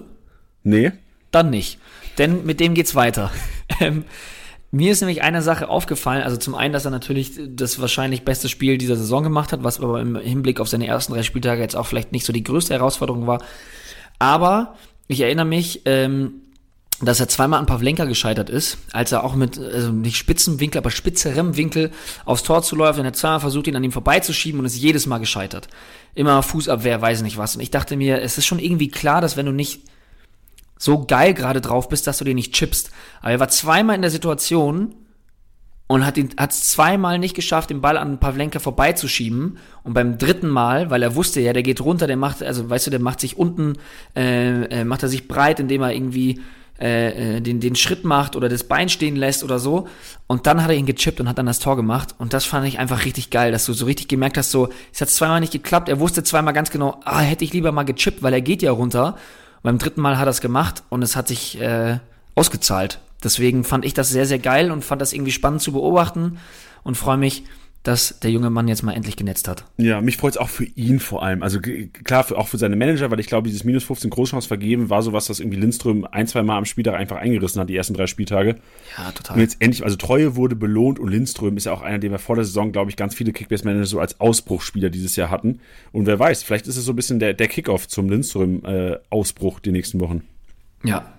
Nee. 0.63 0.93
Dann 1.31 1.51
nicht. 1.51 1.79
Denn 2.19 2.45
mit 2.45 2.61
dem 2.61 2.75
geht's 2.75 2.95
weiter. 2.95 3.31
ähm, 3.81 4.05
mir 4.71 4.93
ist 4.93 5.01
nämlich 5.01 5.23
eine 5.23 5.41
Sache 5.41 5.69
aufgefallen, 5.69 6.23
also 6.23 6.37
zum 6.37 6.55
einen, 6.55 6.75
dass 6.75 6.85
er 6.85 6.91
natürlich 6.91 7.41
das 7.49 7.81
wahrscheinlich 7.81 8.25
beste 8.25 8.51
Spiel 8.51 8.77
dieser 8.77 8.97
Saison 8.97 9.23
gemacht 9.23 9.53
hat, 9.53 9.65
was 9.65 9.81
aber 9.81 10.01
im 10.01 10.17
Hinblick 10.17 10.61
auf 10.61 10.69
seine 10.69 10.87
ersten 10.87 11.15
drei 11.15 11.23
Spieltage 11.23 11.63
jetzt 11.63 11.75
auch 11.75 11.87
vielleicht 11.87 12.13
nicht 12.13 12.27
so 12.27 12.35
die 12.35 12.45
größte 12.45 12.75
Herausforderung 12.75 13.27
war. 13.27 13.43
Aber 14.19 14.75
ich 15.09 15.21
erinnere 15.21 15.47
mich, 15.47 15.83
ähm, 15.87 16.43
dass 17.01 17.21
er 17.21 17.29
zweimal 17.29 17.61
an 17.61 17.67
Pavlenka 17.67 18.05
gescheitert 18.05 18.51
ist, 18.51 18.79
als 18.93 19.13
er 19.13 19.23
auch 19.23 19.35
mit, 19.35 19.59
also 19.59 19.93
nicht 19.93 20.17
spitzen 20.17 20.59
Winkel, 20.59 20.79
aber 20.79 20.91
spitzerem 20.91 21.57
Winkel 21.57 21.93
aufs 22.25 22.43
Tor 22.43 22.63
zu 22.63 22.75
läuft 22.75 22.99
und 22.99 23.05
er 23.05 23.13
zweimal 23.13 23.41
versucht, 23.41 23.69
ihn 23.69 23.77
an 23.77 23.85
ihm 23.85 23.93
vorbeizuschieben 23.93 24.59
und 24.59 24.67
ist 24.67 24.77
jedes 24.77 25.07
Mal 25.07 25.19
gescheitert. 25.19 25.69
Immer 26.15 26.43
Fußabwehr, 26.43 27.01
weiß 27.01 27.23
nicht 27.23 27.39
was. 27.39 27.55
Und 27.55 27.63
ich 27.63 27.71
dachte 27.71 27.97
mir, 27.97 28.21
es 28.21 28.37
ist 28.37 28.47
schon 28.47 28.59
irgendwie 28.59 28.89
klar, 28.89 29.21
dass 29.21 29.37
wenn 29.37 29.47
du 29.47 29.53
nicht 29.53 29.83
so 30.77 31.05
geil 31.05 31.35
gerade 31.35 31.61
drauf 31.61 31.89
bist, 31.89 32.07
dass 32.07 32.19
du 32.19 32.25
den 32.25 32.37
nicht 32.37 32.55
chippst. 32.55 32.91
Aber 33.21 33.31
er 33.31 33.41
war 33.41 33.49
zweimal 33.49 33.97
in 33.97 34.03
der 34.03 34.11
Situation 34.11 34.95
und 35.89 36.05
hat 36.05 36.19
es 36.19 36.69
zweimal 36.69 37.19
nicht 37.19 37.35
geschafft, 37.35 37.71
den 37.71 37.81
Ball 37.81 37.97
an 37.97 38.19
Pavlenka 38.19 38.59
vorbeizuschieben. 38.59 39.57
Und 39.83 39.95
beim 39.95 40.19
dritten 40.19 40.49
Mal, 40.49 40.91
weil 40.91 41.03
er 41.03 41.15
wusste 41.15 41.41
ja, 41.41 41.55
der 41.55 41.63
geht 41.63 41.81
runter, 41.81 42.07
der 42.07 42.19
macht, 42.19 42.43
also 42.43 42.69
weißt 42.69 42.87
du, 42.87 42.91
der 42.91 43.01
macht 43.01 43.21
sich 43.21 43.39
unten, 43.39 43.73
äh, 44.15 44.65
äh, 44.65 44.85
macht 44.85 45.03
er 45.03 45.09
sich 45.09 45.29
breit, 45.29 45.61
indem 45.61 45.81
er 45.81 45.95
irgendwie 45.95 46.43
äh, 46.79 47.39
äh, 47.39 47.41
den, 47.41 47.59
den 47.61 47.75
Schritt 47.75 48.05
macht 48.05 48.37
oder 48.37 48.51
das 48.51 48.65
Bein 48.65 48.91
stehen 48.91 49.17
lässt 49.17 49.43
oder 49.43 49.59
so. 49.59 49.89
Und 50.27 50.47
dann 50.47 50.63
hat 50.63 50.69
er 50.69 50.77
ihn 50.77 50.85
gechippt 50.85 51.21
und 51.21 51.29
hat 51.29 51.39
dann 51.39 51.47
das 51.47 51.59
Tor 51.59 51.75
gemacht. 51.75 52.15
Und 52.19 52.35
das 52.35 52.45
fand 52.45 52.69
ich 52.69 52.79
einfach 52.79 53.07
richtig 53.07 53.31
geil, 53.31 53.51
dass 53.51 53.65
du 53.65 53.73
so 53.73 53.87
richtig 53.87 54.09
gemerkt 54.09 54.37
hast, 54.37 54.51
so, 54.51 54.69
es 54.93 55.01
hat 55.01 55.09
zweimal 55.09 55.41
nicht 55.41 55.55
geklappt. 55.55 55.89
Er 55.89 56.01
wusste 56.01 56.23
zweimal 56.23 56.53
ganz 56.53 56.71
genau, 56.71 57.01
ah, 57.05 57.21
hätte 57.21 57.45
ich 57.45 57.55
lieber 57.55 57.73
mal 57.73 57.85
gechippt, 57.85 58.23
weil 58.23 58.35
er 58.35 58.43
geht 58.43 58.61
ja 58.61 58.73
runter. 58.73 59.15
Und 59.57 59.63
beim 59.63 59.79
dritten 59.79 60.03
Mal 60.03 60.19
hat 60.19 60.27
er 60.27 60.33
es 60.33 60.43
gemacht 60.43 60.83
und 60.91 61.03
es 61.03 61.17
hat 61.17 61.29
sich 61.29 61.59
äh, 61.59 61.99
ausgezahlt. 62.35 63.01
Deswegen 63.23 63.65
fand 63.65 63.85
ich 63.85 63.95
das 63.95 64.11
sehr, 64.11 64.27
sehr 64.27 64.39
geil 64.39 64.71
und 64.71 64.85
fand 64.85 65.03
das 65.03 65.13
irgendwie 65.13 65.33
spannend 65.33 65.61
zu 65.61 65.73
beobachten 65.73 66.39
und 66.85 66.97
freue 66.97 67.17
mich, 67.17 67.45
dass 67.85 68.21
der 68.21 68.31
junge 68.31 68.51
Mann 68.51 68.69
jetzt 68.69 68.83
mal 68.83 68.93
endlich 68.93 69.17
genetzt 69.17 69.49
hat. 69.49 69.65
Ja, 69.79 70.01
mich 70.01 70.17
freut 70.17 70.33
es 70.33 70.37
auch 70.37 70.49
für 70.49 70.65
ihn 70.65 71.01
vor 71.01 71.23
allem. 71.23 71.43
Also 71.43 71.61
klar, 71.61 72.25
für, 72.25 72.37
auch 72.37 72.49
für 72.49 72.59
seine 72.59 72.77
Manager, 72.77 73.11
weil 73.11 73.21
ich 73.21 73.29
glaube, 73.29 73.49
dieses 73.49 73.65
minus 73.65 73.85
15 73.85 74.11
Großchance 74.11 74.49
vergeben 74.49 74.91
war 74.91 75.03
sowas, 75.03 75.27
das 75.27 75.41
irgendwie 75.41 75.59
Lindström 75.59 76.07
ein, 76.11 76.27
zwei 76.27 76.43
Mal 76.43 76.59
am 76.59 76.65
Spieltag 76.65 76.97
einfach 76.97 77.17
eingerissen 77.17 77.61
hat, 77.61 77.71
die 77.71 77.77
ersten 77.77 77.95
drei 77.95 78.07
Spieltage. 78.07 78.57
Ja, 78.99 79.11
total. 79.13 79.37
Und 79.37 79.43
jetzt 79.43 79.57
endlich, 79.61 79.85
also 79.85 79.97
Treue 79.97 80.37
wurde 80.37 80.57
belohnt 80.57 80.99
und 80.99 81.09
Lindström 81.09 81.57
ist 81.57 81.65
ja 81.65 81.73
auch 81.73 81.81
einer, 81.81 81.99
den 81.99 82.11
wir 82.11 82.19
vor 82.19 82.37
der 82.37 82.45
Saison, 82.45 82.73
glaube 82.73 82.91
ich, 82.91 82.97
ganz 82.97 83.15
viele 83.15 83.33
Kickbase-Manager 83.33 83.87
so 83.87 84.01
als 84.01 84.21
Ausbruchspieler 84.21 84.91
dieses 84.91 85.17
Jahr 85.17 85.31
hatten. 85.31 85.61
Und 85.93 86.07
wer 86.07 86.19
weiß, 86.19 86.43
vielleicht 86.43 86.67
ist 86.67 86.77
es 86.77 86.85
so 86.85 86.93
ein 86.93 86.97
bisschen 86.97 87.21
der, 87.21 87.33
der 87.33 87.49
Kickoff 87.49 87.89
zum 87.89 88.11
Lindström-Ausbruch 88.11 89.59
äh, 89.59 89.63
die 89.65 89.73
nächsten 89.73 90.01
Wochen. 90.01 90.25
Ja. 90.85 91.18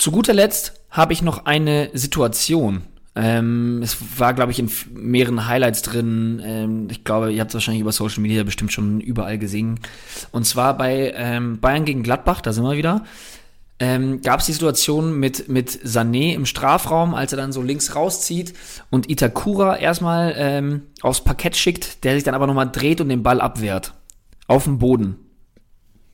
Zu 0.00 0.12
guter 0.12 0.32
Letzt 0.32 0.80
habe 0.88 1.12
ich 1.12 1.20
noch 1.20 1.44
eine 1.44 1.90
Situation, 1.92 2.84
ähm, 3.14 3.82
es 3.82 3.98
war, 4.18 4.32
glaube 4.32 4.50
ich, 4.50 4.58
in 4.58 4.70
mehreren 4.94 5.46
Highlights 5.46 5.82
drin. 5.82 6.40
Ähm, 6.42 6.88
ich 6.90 7.04
glaube, 7.04 7.30
ihr 7.30 7.40
habt 7.42 7.50
es 7.50 7.54
wahrscheinlich 7.54 7.82
über 7.82 7.92
Social 7.92 8.22
Media 8.22 8.42
bestimmt 8.42 8.72
schon 8.72 9.02
überall 9.02 9.36
gesehen. 9.36 9.78
Und 10.30 10.46
zwar 10.46 10.74
bei 10.78 11.12
ähm, 11.14 11.60
Bayern 11.60 11.84
gegen 11.84 12.02
Gladbach, 12.02 12.40
da 12.40 12.54
sind 12.54 12.64
wir 12.64 12.78
wieder. 12.78 13.04
Ähm, 13.78 14.22
gab 14.22 14.40
es 14.40 14.46
die 14.46 14.54
Situation 14.54 15.20
mit, 15.20 15.50
mit 15.50 15.68
Sané 15.68 16.32
im 16.32 16.46
Strafraum, 16.46 17.14
als 17.14 17.34
er 17.34 17.36
dann 17.36 17.52
so 17.52 17.60
links 17.60 17.94
rauszieht 17.94 18.54
und 18.88 19.10
Itakura 19.10 19.76
erstmal 19.76 20.32
ähm, 20.38 20.84
aufs 21.02 21.22
Parkett 21.22 21.56
schickt, 21.56 22.04
der 22.04 22.14
sich 22.14 22.24
dann 22.24 22.34
aber 22.34 22.46
nochmal 22.46 22.70
dreht 22.72 23.02
und 23.02 23.10
den 23.10 23.22
Ball 23.22 23.42
abwehrt. 23.42 23.92
Auf 24.46 24.64
dem 24.64 24.78
Boden. 24.78 25.16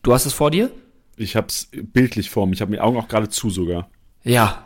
Du 0.02 0.12
hast 0.12 0.26
es 0.26 0.32
vor 0.32 0.50
dir? 0.50 0.72
Ich 1.16 1.36
hab's 1.36 1.68
bildlich 1.72 2.30
vor 2.30 2.46
mir. 2.46 2.52
Ich 2.54 2.60
habe 2.60 2.70
mir 2.70 2.84
Augen 2.84 2.98
auch 2.98 3.08
gerade 3.08 3.28
zu 3.28 3.50
sogar. 3.50 3.88
Ja, 4.22 4.64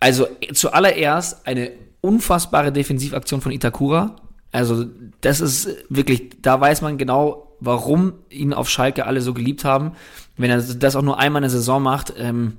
also 0.00 0.26
zuallererst 0.54 1.46
eine 1.46 1.72
unfassbare 2.00 2.72
Defensivaktion 2.72 3.42
von 3.42 3.52
Itakura. 3.52 4.16
Also 4.52 4.86
das 5.20 5.40
ist 5.40 5.68
wirklich, 5.90 6.40
da 6.40 6.60
weiß 6.60 6.80
man 6.80 6.98
genau, 6.98 7.56
warum 7.60 8.14
ihn 8.30 8.54
auf 8.54 8.70
Schalke 8.70 9.06
alle 9.06 9.20
so 9.20 9.34
geliebt 9.34 9.64
haben. 9.64 9.92
Wenn 10.36 10.50
er 10.50 10.62
das 10.62 10.96
auch 10.96 11.02
nur 11.02 11.18
einmal 11.18 11.40
in 11.40 11.44
der 11.44 11.50
Saison 11.50 11.82
macht, 11.82 12.14
ähm, 12.16 12.56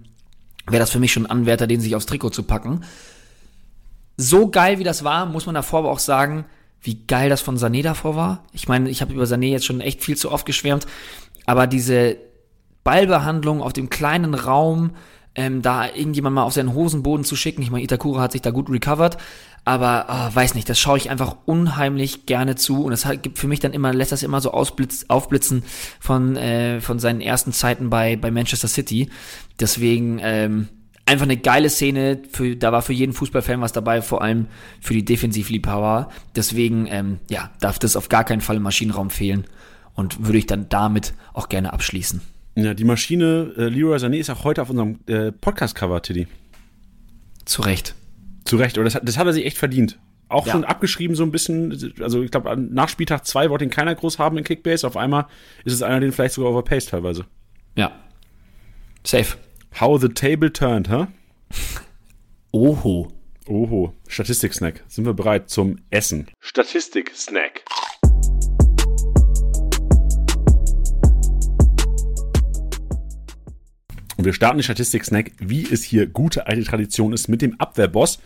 wäre 0.68 0.80
das 0.80 0.92
für 0.92 1.00
mich 1.00 1.12
schon 1.12 1.26
ein 1.26 1.32
Anwärter, 1.32 1.66
den 1.66 1.82
sich 1.82 1.96
aufs 1.96 2.06
Trikot 2.06 2.30
zu 2.30 2.44
packen. 2.44 2.82
So 4.18 4.50
geil 4.50 4.78
wie 4.78 4.84
das 4.84 5.04
war, 5.04 5.26
muss 5.26 5.48
man 5.48 5.56
davor 5.56 5.80
aber 5.80 5.92
auch 5.92 6.00
sagen, 6.00 6.46
wie 6.84 7.04
geil 7.08 7.30
das 7.30 7.42
von 7.42 7.58
Sané 7.58 7.82
davor 7.82 8.16
war. 8.16 8.46
Ich 8.54 8.68
meine, 8.68 8.90
ich 8.90 9.02
habe 9.02 9.14
über 9.14 9.24
Sané 9.24 9.48
jetzt 9.48 9.66
schon 9.66 9.82
echt 9.82 10.04
viel 10.04 10.16
zu 10.16 10.32
oft 10.32 10.46
geschwärmt, 10.46 10.86
aber 11.48 11.66
diese 11.66 12.18
Ballbehandlung 12.84 13.62
auf 13.62 13.74
dem 13.74 13.90
kleinen 13.90 14.34
Raum, 14.34 14.92
ähm, 15.36 15.62
da 15.62 15.88
irgendjemand 15.88 16.36
mal 16.36 16.44
auf 16.44 16.54
seinen 16.54 16.74
Hosenboden 16.74 17.24
zu 17.24 17.36
schicken. 17.36 17.62
Ich 17.62 17.72
meine, 17.72 17.84
Itakura 17.84 18.22
hat 18.22 18.34
sich 18.34 18.42
da 18.42 18.52
gut 18.52 18.70
recovered, 18.70 19.18
aber 19.64 20.08
oh, 20.10 20.36
weiß 20.36 20.56
nicht, 20.56 20.68
das 20.68 20.80
schaue 20.80 20.98
ich 20.98 21.10
einfach 21.10 21.38
unheimlich 21.46 22.26
gerne 22.26 22.56
zu 22.56 22.84
und 22.84 22.92
es 22.92 23.08
gibt 23.22 23.38
für 23.38 23.48
mich 23.48 23.60
dann 23.60 23.74
immer, 23.74 23.94
lässt 23.94 24.12
das 24.12 24.24
immer 24.24 24.42
so 24.42 24.52
ausblitz, 24.52 25.06
aufblitzen 25.08 25.64
von, 26.00 26.36
äh, 26.36 26.82
von 26.82 27.00
seinen 27.00 27.22
ersten 27.22 27.54
Zeiten 27.54 27.90
bei, 27.90 28.16
bei 28.18 28.32
Manchester 28.32 28.68
City. 28.68 29.10
Deswegen, 29.60 30.20
ähm, 30.22 30.68
einfach 31.06 31.26
eine 31.26 31.38
geile 31.38 31.70
Szene, 31.70 32.22
für, 32.32 32.56
da 32.56 32.72
war 32.72 32.82
für 32.82 32.94
jeden 32.94 33.14
Fußballfan 33.14 33.62
was 33.62 33.74
dabei, 33.74 34.02
vor 34.02 34.22
allem 34.22 34.48
für 34.80 34.94
die 34.94 35.06
Defensivliebhaber. 35.06 36.10
Deswegen, 36.36 36.88
ähm, 36.88 37.20
ja, 37.30 37.52
darf 37.60 37.80
das 37.80 37.96
auf 37.96 38.10
gar 38.10 38.24
keinen 38.24 38.42
Fall 38.42 38.58
im 38.58 38.64
Maschinenraum 38.64 39.10
fehlen 39.10 39.46
und 39.94 40.26
würde 40.26 40.38
ich 40.38 40.46
dann 40.46 40.70
damit 40.70 41.14
auch 41.34 41.50
gerne 41.50 41.74
abschließen. 41.74 42.22
Ja, 42.56 42.74
die 42.74 42.84
Maschine 42.84 43.54
äh, 43.58 43.70
Leroy 43.70 43.98
Sané 43.98 44.18
ist 44.18 44.30
auch 44.30 44.44
heute 44.44 44.62
auf 44.62 44.70
unserem 44.70 45.00
äh, 45.08 45.32
Podcast-Cover, 45.32 46.02
Tiddy. 46.02 46.28
Zu 47.46 47.62
Recht. 47.62 47.96
Zu 48.46 48.58
Recht, 48.58 48.78
oder 48.78 48.86
das 48.86 48.96
hat, 48.96 49.08
das 49.08 49.18
hat 49.18 49.28
er 49.28 49.34
sich 49.34 49.46
echt 49.46 49.58
verdient. 49.58 50.00
Auch 50.28 50.46
ja. 50.46 50.54
schon 50.54 50.64
abgeschrieben 50.64 51.16
so 51.16 51.24
ein 51.24 51.32
bisschen, 51.32 51.94
also 52.00 52.24
ich 52.24 52.32
glaube, 52.32 52.56
nach 52.58 52.90
Spieltag 52.90 53.26
2 53.26 53.50
wollte 53.50 53.66
ihn 53.66 53.70
keiner 53.70 53.96
groß 53.96 54.20
haben 54.20 54.38
in 54.38 54.44
Kickbase. 54.44 54.88
Auf 54.88 54.98
einmal 54.98 55.28
ist 55.66 55.74
es 55.74 55.82
einer, 55.82 56.00
den 56.00 56.12
vielleicht 56.12 56.36
sogar 56.36 56.52
overpaced 56.52 56.90
teilweise. 56.90 57.26
Ja. 57.76 57.92
Safe. 59.06 59.38
How 59.80 60.00
the 60.00 60.10
table 60.10 60.52
turned, 60.52 60.90
huh? 60.90 61.08
Oho. 62.52 63.12
Oho. 63.48 63.94
Statistik-Snack. 64.08 64.84
Sind 64.88 65.06
wir 65.06 65.14
bereit 65.14 65.50
zum 65.50 65.78
Essen? 65.90 66.28
Statistik-Snack. 66.40 67.64
Und 74.22 74.26
wir 74.26 74.34
starten 74.34 74.60
den 74.60 74.64
Statistik-Snack, 74.64 75.32
wie 75.40 75.64
es 75.64 75.82
hier 75.82 76.06
gute 76.06 76.46
alte 76.46 76.64
Tradition 76.64 77.12
ist, 77.12 77.28
mit 77.28 77.42
dem 77.42 77.60
Abwehrboss. 77.60 78.20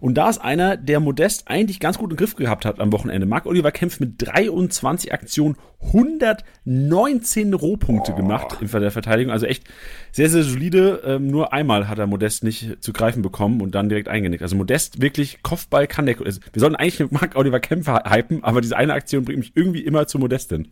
Und 0.00 0.14
da 0.14 0.28
ist 0.28 0.38
einer, 0.38 0.76
der 0.76 0.98
Modest 0.98 1.46
eigentlich 1.46 1.78
ganz 1.78 1.98
gut 1.98 2.10
im 2.10 2.16
Griff 2.16 2.34
gehabt 2.34 2.64
hat 2.64 2.80
am 2.80 2.90
Wochenende. 2.90 3.28
Marc 3.28 3.46
Oliver 3.46 3.70
kämpft 3.70 4.00
mit 4.00 4.14
23 4.18 5.12
Aktionen 5.12 5.54
119 5.82 7.54
Rohpunkte 7.54 8.10
oh. 8.10 8.16
gemacht 8.16 8.58
in 8.60 8.66
der 8.66 8.90
Verteidigung. 8.90 9.32
Also 9.32 9.46
echt 9.46 9.62
sehr, 10.10 10.28
sehr 10.30 10.42
solide. 10.42 11.02
Ähm, 11.06 11.28
nur 11.28 11.52
einmal 11.52 11.86
hat 11.86 12.00
er 12.00 12.08
Modest 12.08 12.42
nicht 12.42 12.82
zu 12.82 12.92
greifen 12.92 13.22
bekommen 13.22 13.60
und 13.60 13.76
dann 13.76 13.88
direkt 13.88 14.08
eingenickt. 14.08 14.42
Also 14.42 14.56
Modest 14.56 15.00
wirklich, 15.00 15.44
Kopfball 15.44 15.86
kann 15.86 16.06
der. 16.06 16.20
Also 16.22 16.40
wir 16.52 16.58
sollten 16.58 16.74
eigentlich 16.74 16.98
mit 16.98 17.12
Marc 17.12 17.36
Oliver 17.36 17.60
Kämpfer 17.60 18.02
hypen, 18.10 18.42
aber 18.42 18.62
diese 18.62 18.76
eine 18.76 18.94
Aktion 18.94 19.24
bringt 19.24 19.38
mich 19.38 19.52
irgendwie 19.54 19.84
immer 19.84 20.08
zu 20.08 20.18
Modest 20.18 20.50
hin. 20.50 20.66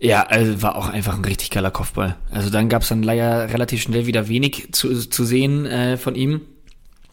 Ja, 0.00 0.22
also 0.22 0.62
war 0.62 0.76
auch 0.76 0.88
einfach 0.88 1.14
ein 1.16 1.24
richtig 1.24 1.50
geiler 1.50 1.70
Kopfball. 1.70 2.16
Also 2.30 2.50
dann 2.50 2.68
gab 2.68 2.82
es 2.82 2.88
dann 2.88 3.02
leider 3.02 3.50
relativ 3.50 3.82
schnell 3.82 4.06
wieder 4.06 4.28
wenig 4.28 4.68
zu, 4.72 4.94
zu 5.08 5.24
sehen 5.24 5.66
äh, 5.66 5.96
von 5.96 6.14
ihm. 6.14 6.42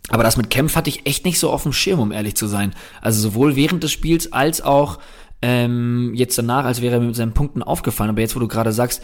Aber 0.10 0.24
das 0.24 0.38
mit 0.38 0.50
Kempf 0.50 0.76
hatte 0.76 0.90
ich 0.90 1.06
echt 1.06 1.26
nicht 1.26 1.40
so 1.40 1.50
auf 1.50 1.64
dem 1.64 1.74
Schirm, 1.74 2.00
um 2.00 2.12
ehrlich 2.12 2.36
zu 2.36 2.48
sein. 2.48 2.74
Also 3.02 3.22
sowohl 3.22 3.56
während 3.56 3.84
des 3.84 3.92
Spiels 3.92 4.34
als 4.34 4.62
auch 4.62 5.00
ähm, 5.42 6.14
jetzt 6.16 6.38
danach, 6.38 6.66
als 6.66 6.82
wäre 6.82 6.96
er 6.96 7.02
mit 7.02 7.16
seinen 7.16 7.34
Punkten 7.34 7.64
aufgefallen. 7.64 8.10
Aber 8.10 8.22
jetzt, 8.22 8.36
wo 8.36 8.40
du 8.40 8.48
gerade 8.48 8.72
sagst, 8.72 9.04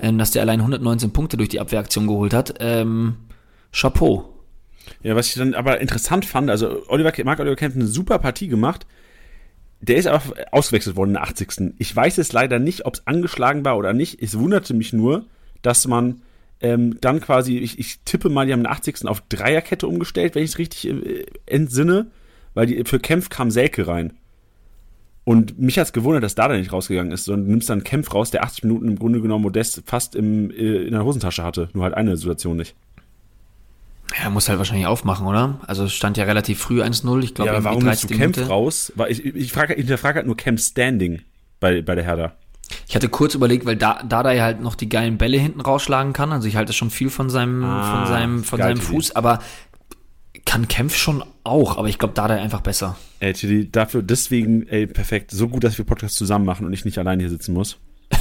ähm, 0.00 0.18
dass 0.18 0.30
der 0.32 0.42
allein 0.42 0.60
119 0.60 1.12
Punkte 1.12 1.36
durch 1.36 1.48
die 1.48 1.60
Abwehraktion 1.60 2.06
geholt 2.06 2.34
hat, 2.34 2.54
ähm, 2.60 3.16
Chapeau. 3.72 4.36
Ja, 5.02 5.14
was 5.16 5.28
ich 5.28 5.34
dann 5.34 5.54
aber 5.54 5.80
interessant 5.80 6.24
fand, 6.24 6.50
also 6.50 6.82
Oliver, 6.88 7.12
Mark 7.24 7.40
Oliver 7.40 7.56
Kempf 7.56 7.76
eine 7.76 7.86
super 7.86 8.18
Partie 8.18 8.48
gemacht, 8.48 8.86
der 9.80 9.96
ist 9.96 10.06
aber 10.06 10.22
ausgewechselt 10.52 10.96
worden 10.96 11.10
in 11.10 11.14
der 11.14 11.22
80. 11.22 11.74
Ich 11.78 11.94
weiß 11.94 12.18
es 12.18 12.32
leider 12.32 12.58
nicht, 12.58 12.84
ob 12.84 12.94
es 12.94 13.06
angeschlagen 13.06 13.64
war 13.64 13.78
oder 13.78 13.92
nicht. 13.92 14.22
Es 14.22 14.38
wunderte 14.38 14.74
mich 14.74 14.92
nur, 14.92 15.24
dass 15.62 15.86
man 15.86 16.22
ähm, 16.60 16.98
dann 17.00 17.20
quasi, 17.20 17.56
ich, 17.56 17.78
ich 17.78 18.00
tippe 18.04 18.28
mal, 18.28 18.46
die 18.46 18.52
haben 18.52 18.60
in 18.60 18.64
der 18.64 18.72
80. 18.72 19.06
auf 19.06 19.22
Dreierkette 19.28 19.86
umgestellt, 19.86 20.34
wenn 20.34 20.44
ich 20.44 20.50
es 20.50 20.58
richtig 20.58 20.88
äh, 20.88 21.24
entsinne, 21.46 22.08
weil 22.52 22.66
die, 22.66 22.84
für 22.84 23.00
Kempf 23.00 23.30
kam 23.30 23.50
Selke 23.50 23.86
rein. 23.86 24.12
Und 25.24 25.58
mich 25.58 25.78
hat 25.78 25.86
es 25.86 25.92
gewundert, 25.92 26.24
dass 26.24 26.34
da 26.34 26.48
dann 26.48 26.58
nicht 26.58 26.72
rausgegangen 26.72 27.12
ist, 27.12 27.24
sondern 27.24 27.46
du 27.46 27.50
nimmst 27.52 27.70
dann 27.70 27.84
Kempf 27.84 28.12
raus, 28.14 28.30
der 28.30 28.42
80 28.42 28.64
Minuten 28.64 28.88
im 28.88 28.98
Grunde 28.98 29.20
genommen 29.20 29.44
Modest 29.44 29.82
fast 29.86 30.14
im, 30.14 30.50
äh, 30.50 30.82
in 30.82 30.92
der 30.92 31.04
Hosentasche 31.04 31.44
hatte. 31.44 31.70
Nur 31.72 31.84
halt 31.84 31.94
eine 31.94 32.16
Situation 32.16 32.56
nicht. 32.56 32.74
Ja, 34.18 34.30
muss 34.30 34.48
halt 34.48 34.58
wahrscheinlich 34.58 34.86
aufmachen, 34.86 35.26
oder? 35.26 35.60
Also 35.66 35.84
es 35.84 35.92
stand 35.92 36.16
ja 36.16 36.24
relativ 36.24 36.58
früh 36.58 36.82
1-0. 36.82 37.22
Ich 37.22 37.34
glaube, 37.34 37.52
ja, 37.52 37.64
warum 37.64 37.84
nimmst 37.84 38.10
du 38.10 38.16
Camp 38.16 38.36
raus? 38.48 38.92
Ich, 39.08 39.24
ich, 39.24 39.52
frage, 39.52 39.74
ich 39.74 39.80
hinterfrage 39.80 40.16
halt 40.16 40.26
nur 40.26 40.36
Camp 40.36 40.58
Standing 40.58 41.22
bei, 41.60 41.82
bei 41.82 41.94
der 41.94 42.04
Hertha. 42.04 42.32
Ich 42.88 42.94
hatte 42.94 43.08
kurz 43.08 43.34
überlegt, 43.34 43.66
weil 43.66 43.76
da, 43.76 44.02
da 44.06 44.22
da 44.22 44.30
halt 44.30 44.60
noch 44.60 44.74
die 44.74 44.88
geilen 44.88 45.18
Bälle 45.18 45.38
hinten 45.38 45.60
rausschlagen 45.60 46.12
kann. 46.12 46.32
Also 46.32 46.48
ich 46.48 46.56
halte 46.56 46.72
schon 46.72 46.90
viel 46.90 47.10
von 47.10 47.30
seinem, 47.30 47.64
ah, 47.64 47.96
von 47.96 48.12
seinem, 48.12 48.44
von 48.44 48.58
seinem 48.58 48.80
Fuß, 48.80 49.16
aber 49.16 49.40
kann 50.44 50.68
Kempf 50.68 50.96
schon 50.96 51.24
auch, 51.44 51.76
aber 51.76 51.88
ich 51.88 51.98
glaube, 51.98 52.14
da 52.14 52.26
da 52.26 52.34
einfach 52.34 52.60
besser. 52.60 52.96
Ey, 53.20 53.32
Tilly, 53.32 53.70
dafür, 53.70 54.02
deswegen, 54.02 54.66
ey, 54.68 54.86
perfekt. 54.86 55.30
So 55.30 55.48
gut, 55.48 55.64
dass 55.64 55.78
wir 55.78 55.84
Podcast 55.84 56.16
zusammen 56.16 56.44
machen 56.44 56.66
und 56.66 56.72
ich 56.72 56.84
nicht 56.84 56.98
alleine 56.98 57.22
hier 57.22 57.30
sitzen 57.30 57.52
muss. 57.52 57.78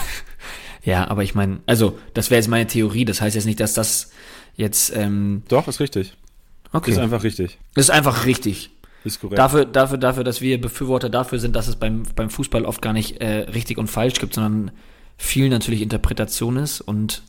ja, 0.84 1.08
aber 1.08 1.23
ich 1.23 1.36
meine, 1.36 1.60
also, 1.65 1.97
das 2.13 2.30
wäre 2.30 2.39
jetzt 2.39 2.47
meine 2.47 2.67
Theorie. 2.67 3.06
Das 3.06 3.21
heißt 3.21 3.36
jetzt 3.36 3.45
nicht, 3.45 3.60
dass 3.60 3.73
das 3.73 4.12
jetzt. 4.60 4.95
Ähm, 4.95 5.43
Doch, 5.48 5.67
ist 5.67 5.80
richtig. 5.80 6.13
Okay. 6.72 6.91
Ist 6.91 7.00
einfach 7.00 7.24
richtig. 7.24 7.58
Ist 7.76 7.89
einfach 7.89 8.26
richtig. 8.26 8.69
Ist 9.04 9.22
korrekt. 9.22 9.39
Dafür, 9.39 9.65
dafür, 9.65 9.98
dafür, 9.98 10.24
dass 10.24 10.41
wir 10.41 10.60
Befürworter 10.60 11.10
dafür 11.10 11.39
sind, 11.39 11.56
dass 11.56 11.67
es 11.67 11.78
beim, 11.78 12.04
beim 12.15 12.30
Fußball 12.30 12.65
oft 12.65 12.82
gar 12.82 12.93
nicht 12.93 13.22
äh, 13.22 13.50
richtig 13.50 13.78
und 13.78 13.88
falsch 13.88 14.19
gibt, 14.19 14.34
sondern 14.34 14.72
viel 15.17 15.50
natürlich 15.50 15.82
Interpretation 15.82 16.58
ist 16.58 16.82
und 16.82 17.24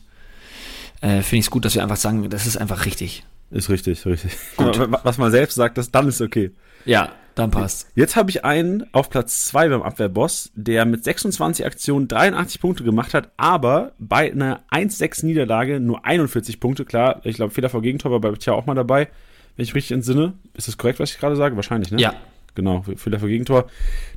äh, 1.01 1.21
finde 1.21 1.37
ich 1.37 1.45
es 1.45 1.51
gut, 1.51 1.65
dass 1.65 1.73
wir 1.73 1.81
einfach 1.81 1.97
sagen, 1.97 2.29
das 2.29 2.45
ist 2.45 2.57
einfach 2.57 2.85
richtig. 2.85 3.23
Ist 3.49 3.69
richtig, 3.69 4.05
richtig. 4.05 4.33
Gut. 4.57 4.77
Was 5.03 5.17
man 5.17 5.31
selbst 5.31 5.55
sagt, 5.55 5.77
das, 5.77 5.91
dann 5.91 6.07
ist 6.07 6.21
okay. 6.21 6.51
Ja, 6.85 7.09
dann 7.35 7.51
passt. 7.51 7.87
Jetzt 7.95 8.15
habe 8.15 8.29
ich 8.29 8.43
einen 8.43 8.85
auf 8.93 9.09
Platz 9.09 9.45
2 9.45 9.69
beim 9.69 9.81
Abwehrboss, 9.81 10.51
der 10.55 10.85
mit 10.85 11.03
26 11.03 11.65
Aktionen 11.65 12.07
83 12.07 12.59
Punkte 12.59 12.83
gemacht 12.83 13.13
hat, 13.13 13.31
aber 13.37 13.93
bei 13.99 14.31
einer 14.31 14.61
1-6 14.71 15.25
Niederlage 15.25 15.79
nur 15.79 16.05
41 16.05 16.59
Punkte. 16.59 16.85
Klar, 16.85 17.21
ich 17.23 17.35
glaube, 17.35 17.53
Fehler 17.53 17.69
vor 17.69 17.81
Gegentor 17.81 18.11
war 18.11 18.19
bei 18.19 18.31
Tja 18.31 18.53
auch 18.53 18.65
mal 18.65 18.75
dabei, 18.75 19.07
wenn 19.55 19.63
ich 19.63 19.75
richtig 19.75 19.93
entsinne. 19.93 20.33
Ist 20.53 20.67
das 20.67 20.77
korrekt, 20.77 20.99
was 20.99 21.11
ich 21.11 21.19
gerade 21.19 21.35
sage? 21.35 21.55
Wahrscheinlich, 21.55 21.91
ne? 21.91 21.99
Ja. 22.01 22.13
Genau, 22.53 22.83
Fehler 22.97 23.19
vor 23.19 23.29
Gegentor. 23.29 23.67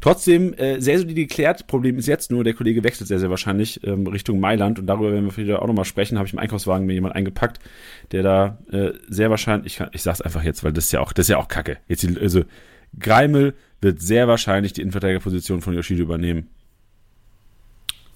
Trotzdem, 0.01 0.55
äh, 0.55 0.81
sehr 0.81 0.99
solide 0.99 1.23
geklärt. 1.23 1.67
Problem 1.69 1.99
ist 1.99 2.07
jetzt 2.07 2.33
nur, 2.33 2.43
der 2.43 2.55
Kollege 2.55 2.83
wechselt 2.83 3.07
sehr, 3.07 3.21
sehr 3.21 3.31
wahrscheinlich 3.31 3.85
ähm, 3.85 4.07
Richtung 4.07 4.41
Mailand 4.41 4.79
und 4.79 4.87
darüber 4.87 5.13
werden 5.13 5.27
wir 5.27 5.37
wieder 5.37 5.63
auch 5.63 5.69
nochmal 5.69 5.85
sprechen. 5.85 6.19
Habe 6.19 6.27
ich 6.27 6.33
im 6.33 6.41
Einkaufswagen 6.41 6.87
mir 6.87 6.95
jemand 6.95 7.15
eingepackt, 7.15 7.61
der 8.11 8.23
da 8.23 8.59
äh, 8.73 8.93
sehr 9.09 9.31
wahrscheinlich, 9.31 9.73
ich, 9.73 9.77
kann, 9.79 9.91
ich 9.93 10.03
sag's 10.03 10.21
einfach 10.21 10.43
jetzt, 10.43 10.65
weil 10.65 10.73
das 10.73 10.87
ist 10.87 10.93
ja 10.93 11.01
auch, 11.01 11.13
das 11.13 11.27
ist 11.27 11.31
ja 11.31 11.39
auch 11.39 11.49
Kacke. 11.49 11.79
Jetzt, 11.87 12.05
also 12.21 12.43
Greimel 12.99 13.55
wird 13.81 14.01
sehr 14.01 14.27
wahrscheinlich 14.27 14.73
die 14.73 14.81
Innenverteidigerposition 14.81 15.61
von 15.61 15.75
Yoshida 15.75 16.03
übernehmen. 16.03 16.49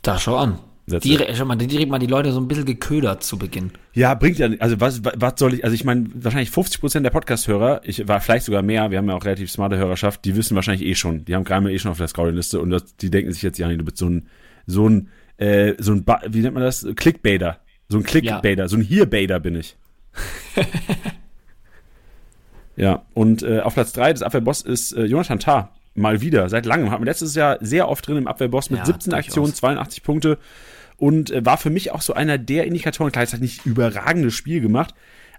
Da 0.02 0.18
schau 0.18 0.36
an. 0.36 0.58
Direkt, 0.88 1.36
schau 1.36 1.44
mal, 1.44 1.56
direkt 1.56 1.90
mal 1.90 1.98
die 1.98 2.06
Leute 2.06 2.32
so 2.32 2.40
ein 2.40 2.48
bisschen 2.48 2.64
geködert 2.64 3.22
zu 3.22 3.38
Beginn. 3.38 3.72
Ja, 3.92 4.14
bringt 4.14 4.38
ja. 4.38 4.48
Also 4.58 4.80
was, 4.80 5.02
was 5.04 5.34
soll 5.36 5.54
ich, 5.54 5.64
also 5.64 5.74
ich 5.74 5.84
meine, 5.84 6.06
wahrscheinlich 6.14 6.50
50 6.50 6.80
Prozent 6.80 7.04
der 7.04 7.10
Podcast-Hörer, 7.10 7.82
ich 7.84 8.08
war 8.08 8.20
vielleicht 8.20 8.46
sogar 8.46 8.62
mehr, 8.62 8.90
wir 8.90 8.98
haben 8.98 9.08
ja 9.08 9.14
auch 9.14 9.24
relativ 9.24 9.50
smarte 9.50 9.76
Hörerschaft, 9.76 10.24
die 10.24 10.36
wissen 10.36 10.54
wahrscheinlich 10.54 10.86
eh 10.86 10.94
schon, 10.94 11.24
die 11.24 11.34
haben 11.34 11.44
Greimel 11.44 11.72
eh 11.72 11.78
schon 11.78 11.90
auf 11.90 11.98
der 11.98 12.08
Scouting-Liste 12.08 12.60
und 12.60 12.70
das, 12.70 12.96
die 12.96 13.10
denken 13.10 13.32
sich 13.32 13.42
jetzt, 13.42 13.58
ja, 13.58 13.68
du 13.68 13.84
bist 13.84 13.98
so 13.98 14.08
ein, 14.08 14.28
so 14.66 14.88
ein, 14.88 15.08
äh, 15.36 15.74
so 15.78 15.92
ein, 15.92 16.04
ba 16.04 16.20
wie 16.26 16.40
nennt 16.40 16.54
man 16.54 16.62
das? 16.62 16.86
Clickbaiter. 16.96 17.58
So 17.88 17.98
ein 17.98 18.04
Clickbaiter, 18.04 18.62
ja. 18.62 18.68
so 18.68 18.76
ein 18.76 18.82
Hearbaiter 18.82 19.40
bin 19.40 19.56
ich. 19.56 19.76
ja, 22.76 23.02
und 23.14 23.42
äh, 23.42 23.60
auf 23.60 23.74
Platz 23.74 23.92
3 23.92 24.12
des 24.12 24.22
Abwehrboss 24.22 24.62
ist 24.62 24.92
äh, 24.92 25.04
Jonathan 25.04 25.38
Tah. 25.38 25.72
Mal 25.94 26.20
wieder, 26.20 26.48
seit 26.48 26.64
langem. 26.64 26.92
Hat 26.92 27.00
man 27.00 27.06
letztes 27.06 27.34
Jahr 27.34 27.58
sehr 27.60 27.88
oft 27.88 28.06
drin 28.06 28.18
im 28.18 28.28
Abwehrboss 28.28 28.70
mit 28.70 28.80
ja, 28.80 28.86
17 28.86 29.14
Aktionen, 29.14 29.52
82 29.52 30.04
Punkte 30.04 30.38
und 30.98 31.30
äh, 31.30 31.46
war 31.46 31.56
für 31.56 31.70
mich 31.70 31.92
auch 31.92 32.02
so 32.02 32.12
einer 32.12 32.36
der 32.36 32.66
Indikatoren. 32.66 33.10
Klar, 33.10 33.24
jetzt 33.24 33.32
hat 33.32 33.40
nicht 33.40 33.64
überragendes 33.64 34.34
Spiel 34.34 34.60
gemacht, 34.60 34.94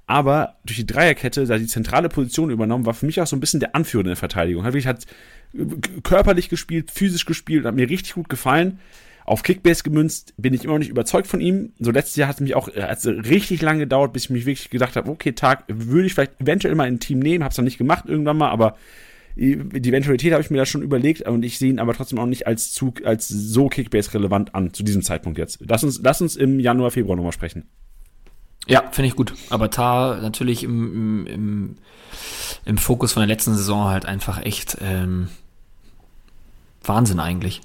aber 0.08 0.56
durch 0.66 0.78
die 0.78 0.88
Dreierkette, 0.88 1.46
da 1.46 1.58
die 1.58 1.68
zentrale 1.68 2.10
Position 2.10 2.50
übernommen, 2.50 2.86
war 2.86 2.96
für 2.96 3.06
mich 3.06 3.22
auch 3.22 3.28
so 3.28 3.36
ein 3.36 3.40
bisschen 3.42 3.60
der 3.60 3.76
Anführer 3.76 4.02
in 4.02 4.08
der 4.08 4.16
Verteidigung. 4.16 4.64
Hat 4.64 4.74
wirklich 4.74 4.88
hat 4.88 5.06
äh, 5.54 5.66
körperlich 6.02 6.50
gespielt, 6.50 6.90
physisch 6.90 7.26
gespielt, 7.26 7.66
hat 7.66 7.76
mir 7.76 7.90
richtig 7.90 8.16
gut 8.16 8.30
gefallen. 8.30 8.80
Auf 9.26 9.44
Kickbase 9.44 9.84
gemünzt 9.84 10.34
bin 10.38 10.56
ich 10.56 10.64
immer 10.64 10.74
noch 10.74 10.80
nicht 10.80 10.90
überzeugt 10.90 11.28
von 11.28 11.42
ihm. 11.42 11.74
So 11.78 11.92
letztes 11.92 12.16
Jahr 12.16 12.30
hat 12.30 12.38
es 12.38 12.42
mich 12.42 12.56
auch 12.56 12.70
äh, 12.70 12.82
hat's 12.82 13.06
richtig 13.06 13.62
lange 13.62 13.82
gedauert, 13.82 14.14
bis 14.14 14.24
ich 14.24 14.30
mich 14.32 14.46
wirklich 14.46 14.70
gedacht 14.70 14.96
habe, 14.96 15.12
okay, 15.12 15.34
Tag, 15.34 15.66
würde 15.68 16.08
ich 16.08 16.14
vielleicht 16.14 16.40
eventuell 16.40 16.74
mal 16.74 16.88
ein 16.88 17.00
Team 17.00 17.20
nehmen, 17.20 17.44
hab's 17.44 17.58
noch 17.58 17.66
nicht 17.66 17.78
gemacht 17.78 18.06
irgendwann 18.08 18.38
mal, 18.38 18.50
aber 18.50 18.78
die 19.36 19.90
Eventualität 19.90 20.34
habe 20.34 20.42
ich 20.42 20.50
mir 20.50 20.58
da 20.58 20.66
schon 20.66 20.82
überlegt 20.82 21.22
und 21.22 21.44
ich 21.44 21.60
sehe 21.60 21.70
ihn 21.70 21.80
aber 21.80 21.94
trotzdem 21.94 22.20
auch 22.20 22.26
nicht 22.26 22.48
als 22.48 22.74
Zug, 22.74 23.06
als 23.06 23.28
so 23.28 23.68
Kickbase-relevant 23.68 24.54
an, 24.56 24.74
zu 24.74 24.84
diesem 24.84 25.02
Zeitpunkt 25.02 25.38
jetzt. 25.38 25.60
Lass 25.68 25.84
uns, 25.84 26.00
lass 26.04 26.22
uns 26.22 26.36
im 26.36 26.60
Januar, 26.60 26.92
Februar 26.92 27.16
nochmal 27.16 27.32
sprechen. 27.32 27.66
Ja, 28.68 28.84
finde 28.92 29.08
ich 29.08 29.16
gut. 29.16 29.34
Aber 29.50 29.70
Tar 29.70 30.22
natürlich 30.22 30.64
im, 30.64 31.26
im, 31.26 31.28
im, 31.28 31.76
im, 32.66 32.78
Fokus 32.78 33.14
von 33.14 33.22
der 33.22 33.28
letzten 33.28 33.56
Saison 33.56 33.86
halt 33.86 34.06
einfach 34.06 34.44
echt 34.46 34.78
ähm, 34.82 35.30
Wahnsinn 36.84 37.20
eigentlich. 37.20 37.62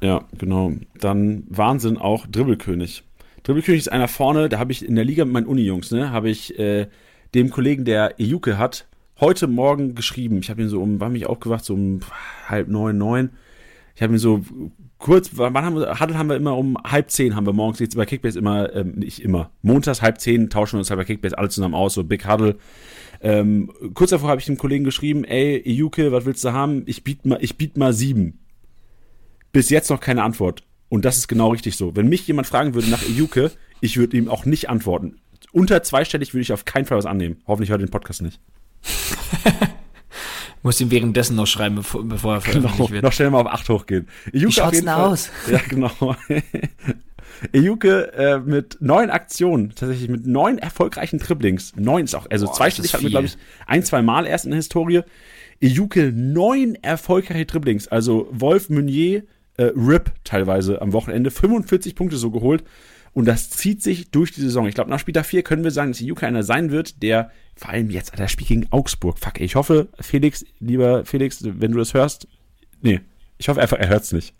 Ja, 0.00 0.24
genau. 0.38 0.72
Dann 0.98 1.44
Wahnsinn 1.48 1.98
auch 1.98 2.26
Dribbelkönig. 2.26 3.02
Dribbelkönig 3.42 3.80
ist 3.80 3.92
einer 3.92 4.08
vorne, 4.08 4.48
da 4.48 4.58
habe 4.58 4.72
ich 4.72 4.84
in 4.84 4.94
der 4.94 5.04
Liga 5.04 5.24
mit 5.24 5.34
meinen 5.34 5.46
Uni-Jungs, 5.46 5.90
ne, 5.90 6.10
habe 6.10 6.30
ich 6.30 6.58
äh, 6.58 6.88
dem 7.34 7.50
Kollegen, 7.50 7.84
der 7.84 8.20
Ejuke 8.20 8.58
hat, 8.58 8.86
heute 9.20 9.46
Morgen 9.46 9.94
geschrieben. 9.94 10.38
Ich 10.40 10.50
habe 10.50 10.62
ihn 10.62 10.68
so 10.68 10.82
um, 10.82 11.00
war 11.00 11.10
mich 11.10 11.26
aufgewacht, 11.26 11.64
so 11.64 11.74
um 11.74 12.00
halb 12.48 12.68
neun, 12.68 12.96
neun. 12.98 13.30
Ich 13.94 14.02
habe 14.02 14.14
ihn 14.14 14.18
so 14.18 14.42
kurz, 14.98 15.30
wann 15.34 15.54
haben 15.56 15.76
wir, 15.76 16.00
Huddle 16.00 16.16
haben 16.16 16.28
wir 16.28 16.36
immer 16.36 16.56
um 16.56 16.76
halb 16.84 17.10
zehn, 17.10 17.36
haben 17.36 17.46
wir 17.46 17.52
morgens 17.52 17.80
jetzt 17.80 17.96
bei 17.96 18.06
Kickbase 18.06 18.38
immer, 18.38 18.74
ähm, 18.74 18.92
nicht 18.92 19.20
immer, 19.20 19.50
montags 19.62 20.00
halb 20.02 20.20
zehn 20.20 20.48
tauschen 20.48 20.74
wir 20.74 20.78
uns 20.80 20.90
halt 20.90 20.98
bei 20.98 21.04
Kickbase 21.04 21.36
alle 21.36 21.48
zusammen 21.48 21.74
aus, 21.74 21.94
so 21.94 22.04
Big 22.04 22.26
Huddle. 22.26 22.56
Ähm, 23.20 23.70
kurz 23.94 24.10
davor 24.10 24.30
habe 24.30 24.40
ich 24.40 24.46
dem 24.46 24.56
Kollegen 24.56 24.84
geschrieben, 24.84 25.24
ey, 25.24 25.62
Yuke, 25.70 26.12
was 26.12 26.24
willst 26.24 26.44
du 26.44 26.52
haben? 26.52 26.84
Ich 26.86 27.04
biete 27.04 27.28
mal, 27.28 27.38
ich 27.42 27.56
mal 27.76 27.92
sieben. 27.92 28.38
Bis 29.52 29.68
jetzt 29.68 29.90
noch 29.90 30.00
keine 30.00 30.22
Antwort. 30.22 30.62
Und 30.88 31.04
das 31.04 31.18
ist 31.18 31.28
genau 31.28 31.48
richtig 31.48 31.76
so. 31.76 31.94
Wenn 31.94 32.08
mich 32.08 32.26
jemand 32.26 32.46
fragen 32.46 32.74
würde 32.74 32.88
nach 32.88 33.02
Yuke, 33.02 33.52
ich 33.80 33.96
würde 33.96 34.16
ihm 34.16 34.28
auch 34.28 34.44
nicht 34.44 34.70
antworten. 34.70 35.16
Unter 35.52 35.82
zweistellig 35.82 36.32
würde 36.32 36.42
ich 36.42 36.52
auf 36.52 36.64
keinen 36.64 36.84
Fall 36.86 36.98
was 36.98 37.06
annehmen. 37.06 37.38
Hoffentlich 37.46 37.70
hört 37.70 37.80
den 37.80 37.90
Podcast 37.90 38.22
nicht. 38.22 38.40
Muss 40.62 40.80
ihm 40.80 40.90
währenddessen 40.90 41.36
noch 41.36 41.46
schreiben, 41.46 41.76
bevor, 41.76 42.04
bevor 42.04 42.34
er 42.34 42.40
veröffentlicht 42.42 42.76
genau, 42.76 42.90
wird. 42.90 43.02
Noch 43.02 43.12
schnell 43.12 43.30
mal 43.30 43.40
auf 43.40 43.46
8 43.46 43.68
hochgehen. 43.70 44.08
Wie 44.30 44.52
schaut's 44.52 44.78
denn 44.78 44.88
aus? 44.88 45.30
Ja, 45.50 45.60
genau. 45.66 45.90
Ejuke 47.52 48.12
äh, 48.12 48.38
mit 48.38 48.76
neun 48.80 49.08
Aktionen, 49.08 49.70
tatsächlich 49.74 50.08
mit 50.10 50.26
neun 50.26 50.58
erfolgreichen 50.58 51.18
Dribblings. 51.18 51.74
Neun 51.76 52.04
ist 52.04 52.14
auch, 52.14 52.26
also 52.30 52.46
Boah, 52.46 52.54
zweistellig 52.54 52.92
hat 52.92 53.02
mir, 53.02 53.10
glaube 53.10 53.26
ich, 53.26 53.38
ein, 53.66 53.82
zwei 53.82 54.02
Mal 54.02 54.26
erst 54.26 54.44
in 54.44 54.50
der 54.50 54.58
Historie. 54.58 55.02
Ejuke 55.60 56.12
neun 56.14 56.74
erfolgreiche 56.76 57.46
Dribblings. 57.46 57.88
Also 57.88 58.28
Wolf 58.30 58.68
Meunier, 58.68 59.22
äh, 59.56 59.64
Rip 59.74 60.12
teilweise 60.24 60.82
am 60.82 60.92
Wochenende, 60.92 61.30
45 61.30 61.94
Punkte 61.94 62.16
so 62.16 62.30
geholt. 62.30 62.64
Und 63.12 63.26
das 63.26 63.50
zieht 63.50 63.82
sich 63.82 64.10
durch 64.10 64.32
die 64.32 64.40
Saison. 64.40 64.66
Ich 64.68 64.74
glaube, 64.74 64.90
nach 64.90 65.00
Spieltag 65.00 65.26
4 65.26 65.42
können 65.42 65.64
wir 65.64 65.72
sagen, 65.72 65.90
dass 65.90 66.00
Ejuke 66.00 66.26
einer 66.26 66.42
sein 66.42 66.70
wird, 66.70 67.02
der 67.02 67.30
vor 67.56 67.70
allem 67.70 67.90
jetzt, 67.90 68.12
das 68.16 68.30
Spiel 68.30 68.46
gegen 68.46 68.66
Augsburg. 68.70 69.18
Fuck, 69.18 69.40
ich 69.40 69.56
hoffe, 69.56 69.88
Felix, 70.00 70.44
lieber 70.60 71.04
Felix, 71.04 71.40
wenn 71.42 71.72
du 71.72 71.78
das 71.78 71.92
hörst, 71.92 72.28
nee, 72.82 73.00
ich 73.38 73.48
hoffe 73.48 73.60
einfach, 73.60 73.78
er 73.78 73.88
hört's 73.88 74.12
nicht. 74.12 74.34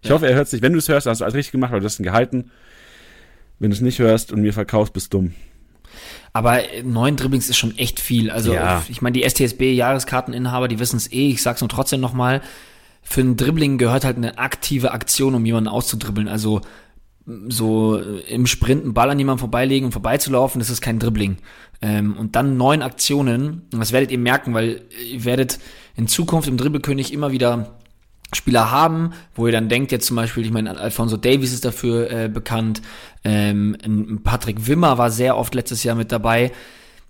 Ich 0.00 0.08
ja. 0.08 0.14
hoffe, 0.14 0.26
er 0.26 0.34
hört's 0.34 0.52
nicht. 0.52 0.62
Wenn 0.62 0.72
du 0.72 0.78
es 0.78 0.88
hörst, 0.88 1.06
hast 1.06 1.20
du 1.20 1.24
alles 1.24 1.34
richtig 1.34 1.52
gemacht, 1.52 1.72
weil 1.72 1.80
du 1.80 1.86
hast 1.86 1.98
ihn 1.98 2.04
gehalten. 2.04 2.50
Wenn 3.58 3.70
du 3.70 3.74
es 3.76 3.80
nicht 3.80 3.98
hörst 3.98 4.32
und 4.32 4.40
mir 4.40 4.52
verkaufst, 4.52 4.92
bist 4.92 5.12
du 5.12 5.18
dumm. 5.18 5.34
Aber 6.32 6.60
neun 6.82 7.16
Dribblings 7.16 7.48
ist 7.48 7.56
schon 7.56 7.76
echt 7.78 8.00
viel. 8.00 8.30
Also, 8.30 8.52
ja. 8.52 8.82
ich 8.88 9.00
meine, 9.00 9.14
die 9.14 9.28
STSB-Jahreskarteninhaber, 9.28 10.68
die 10.68 10.78
wissen 10.78 10.96
es 10.96 11.10
eh. 11.12 11.30
Ich 11.30 11.42
sag's 11.42 11.60
nur 11.60 11.70
trotzdem 11.70 12.00
nochmal. 12.00 12.42
Für 13.02 13.20
ein 13.20 13.36
Dribbling 13.36 13.78
gehört 13.78 14.04
halt 14.04 14.16
eine 14.16 14.38
aktive 14.38 14.92
Aktion, 14.92 15.34
um 15.34 15.46
jemanden 15.46 15.68
auszudribbeln. 15.68 16.26
Also, 16.28 16.62
so 17.26 17.98
im 17.98 18.46
Sprint 18.46 18.84
einen 18.84 18.94
Ball 18.94 19.10
an 19.10 19.18
jemanden 19.18 19.40
vorbeilegen 19.40 19.86
und 19.86 19.92
vorbeizulaufen, 19.92 20.58
das 20.58 20.70
ist 20.70 20.80
kein 20.80 20.98
Dribbling. 20.98 21.38
Ähm, 21.80 22.16
und 22.16 22.36
dann 22.36 22.56
neun 22.56 22.82
Aktionen, 22.82 23.62
und 23.72 23.80
das 23.80 23.92
werdet 23.92 24.10
ihr 24.10 24.18
merken, 24.18 24.54
weil 24.54 24.82
ihr 25.10 25.24
werdet 25.24 25.58
in 25.96 26.06
Zukunft 26.06 26.48
im 26.48 26.56
Dribbelkönig 26.56 27.12
immer 27.12 27.32
wieder 27.32 27.78
Spieler 28.32 28.70
haben, 28.70 29.12
wo 29.34 29.46
ihr 29.46 29.52
dann 29.52 29.68
denkt, 29.68 29.92
jetzt 29.92 30.06
zum 30.06 30.16
Beispiel, 30.16 30.44
ich 30.44 30.50
meine, 30.50 30.78
Alfonso 30.78 31.16
Davies 31.16 31.52
ist 31.52 31.64
dafür 31.64 32.10
äh, 32.10 32.28
bekannt, 32.28 32.82
ähm, 33.22 34.20
Patrick 34.22 34.66
Wimmer 34.66 34.98
war 34.98 35.10
sehr 35.10 35.36
oft 35.36 35.54
letztes 35.54 35.84
Jahr 35.84 35.94
mit 35.94 36.12
dabei. 36.12 36.52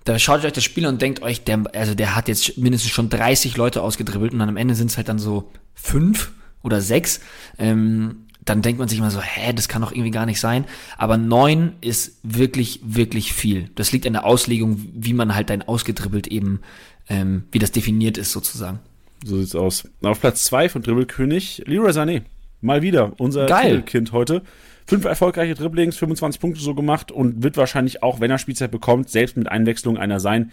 Da 0.05 0.19
schaut 0.19 0.43
ihr 0.43 0.47
euch 0.47 0.53
das 0.53 0.65
Spiel 0.65 0.87
und 0.87 1.01
denkt 1.01 1.23
euch, 1.23 1.45
der, 1.45 1.63
also 1.75 1.95
der 1.95 2.15
hat 2.15 2.29
jetzt 2.29 2.59
mindestens 2.59 2.93
schon 2.93 3.09
30 3.09 3.57
Leute 3.57 3.83
ausgedribbelt 3.83 4.33
und 4.33 4.39
dann 4.39 4.51
am 4.51 4.59
Ende 4.59 4.75
sind 4.75 4.91
es 4.91 4.97
halt 4.97 5.09
dann 5.09 5.19
so 5.19 5.51
fünf 5.75 6.33
oder 6.63 6.81
sechs. 6.81 7.21
Ähm, 7.59 8.24
dann 8.45 8.63
denkt 8.63 8.79
man 8.79 8.89
sich 8.89 8.99
immer 8.99 9.11
so, 9.11 9.21
hä, 9.21 9.53
das 9.53 9.69
kann 9.69 9.83
doch 9.83 9.93
irgendwie 9.93 10.11
gar 10.11 10.27
nicht 10.27 10.41
sein. 10.41 10.65
Aber 10.99 11.17
neun 11.17 11.73
ist 11.81 12.19
wirklich, 12.23 12.81
wirklich 12.83 13.33
viel. 13.33 13.71
Das 13.75 13.93
liegt 13.93 14.07
an 14.07 14.13
der 14.13 14.25
Auslegung, 14.25 14.85
wie 14.93 15.15
man 15.15 15.35
halt 15.35 15.51
dein 15.51 15.63
ausgedribbelt 15.63 16.27
eben, 16.27 16.61
ähm, 17.09 17.45
wie 17.53 17.59
das 17.59 17.73
definiert 17.73 18.19
ist 18.19 18.33
sozusagen. 18.33 18.81
So 19.25 19.39
sieht's 19.39 19.55
aus. 19.55 19.89
Auf 20.03 20.21
Platz 20.21 20.45
zwei 20.45 20.69
von 20.69 20.83
Dribbelkönig, 20.83 21.63
Leroy 21.67 21.91
Sané. 21.91 22.23
Mal 22.65 22.81
wieder, 22.81 23.13
unser. 23.19 23.45
Kind 23.83 24.13
heute. 24.13 24.41
Fünf 24.87 25.05
erfolgreiche 25.05 25.55
Dribblings, 25.55 25.99
25 25.99 26.41
Punkte 26.41 26.61
so 26.63 26.75
gemacht 26.75 27.13
und 27.13 27.43
wird 27.43 27.59
wahrscheinlich 27.59 28.03
auch, 28.03 28.21
wenn 28.21 28.31
er 28.31 28.39
Spielzeit 28.39 28.71
bekommt, 28.71 29.11
selbst 29.11 29.37
mit 29.37 29.49
Einwechslung 29.49 29.99
einer 29.99 30.19
sein, 30.19 30.51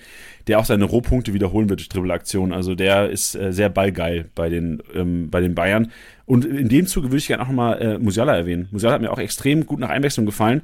der 0.47 0.59
auch 0.59 0.65
seine 0.65 0.83
Rohpunkte 0.83 1.33
wiederholen 1.33 1.69
wird 1.69 1.79
durch 1.79 1.87
Dribbelaktionen. 1.87 2.53
Also 2.53 2.75
der 2.75 3.09
ist 3.09 3.35
äh, 3.35 3.53
sehr 3.53 3.69
ballgeil 3.69 4.29
bei 4.35 4.49
den, 4.49 4.83
ähm, 4.93 5.29
bei 5.29 5.39
den 5.39 5.55
Bayern. 5.55 5.89
Und 6.25 6.43
in 6.43 6.67
dem 6.67 6.85
Zuge 6.85 7.07
würde 7.07 7.17
ich 7.17 7.27
gerne 7.27 7.43
auch 7.43 7.47
nochmal 7.47 7.81
äh, 7.81 7.97
Musiala 7.97 8.35
erwähnen. 8.35 8.67
Musiala 8.71 8.95
hat 8.95 9.01
mir 9.01 9.11
auch 9.11 9.19
extrem 9.19 9.65
gut 9.65 9.79
nach 9.79 9.89
Einwechslung 9.89 10.25
gefallen. 10.25 10.63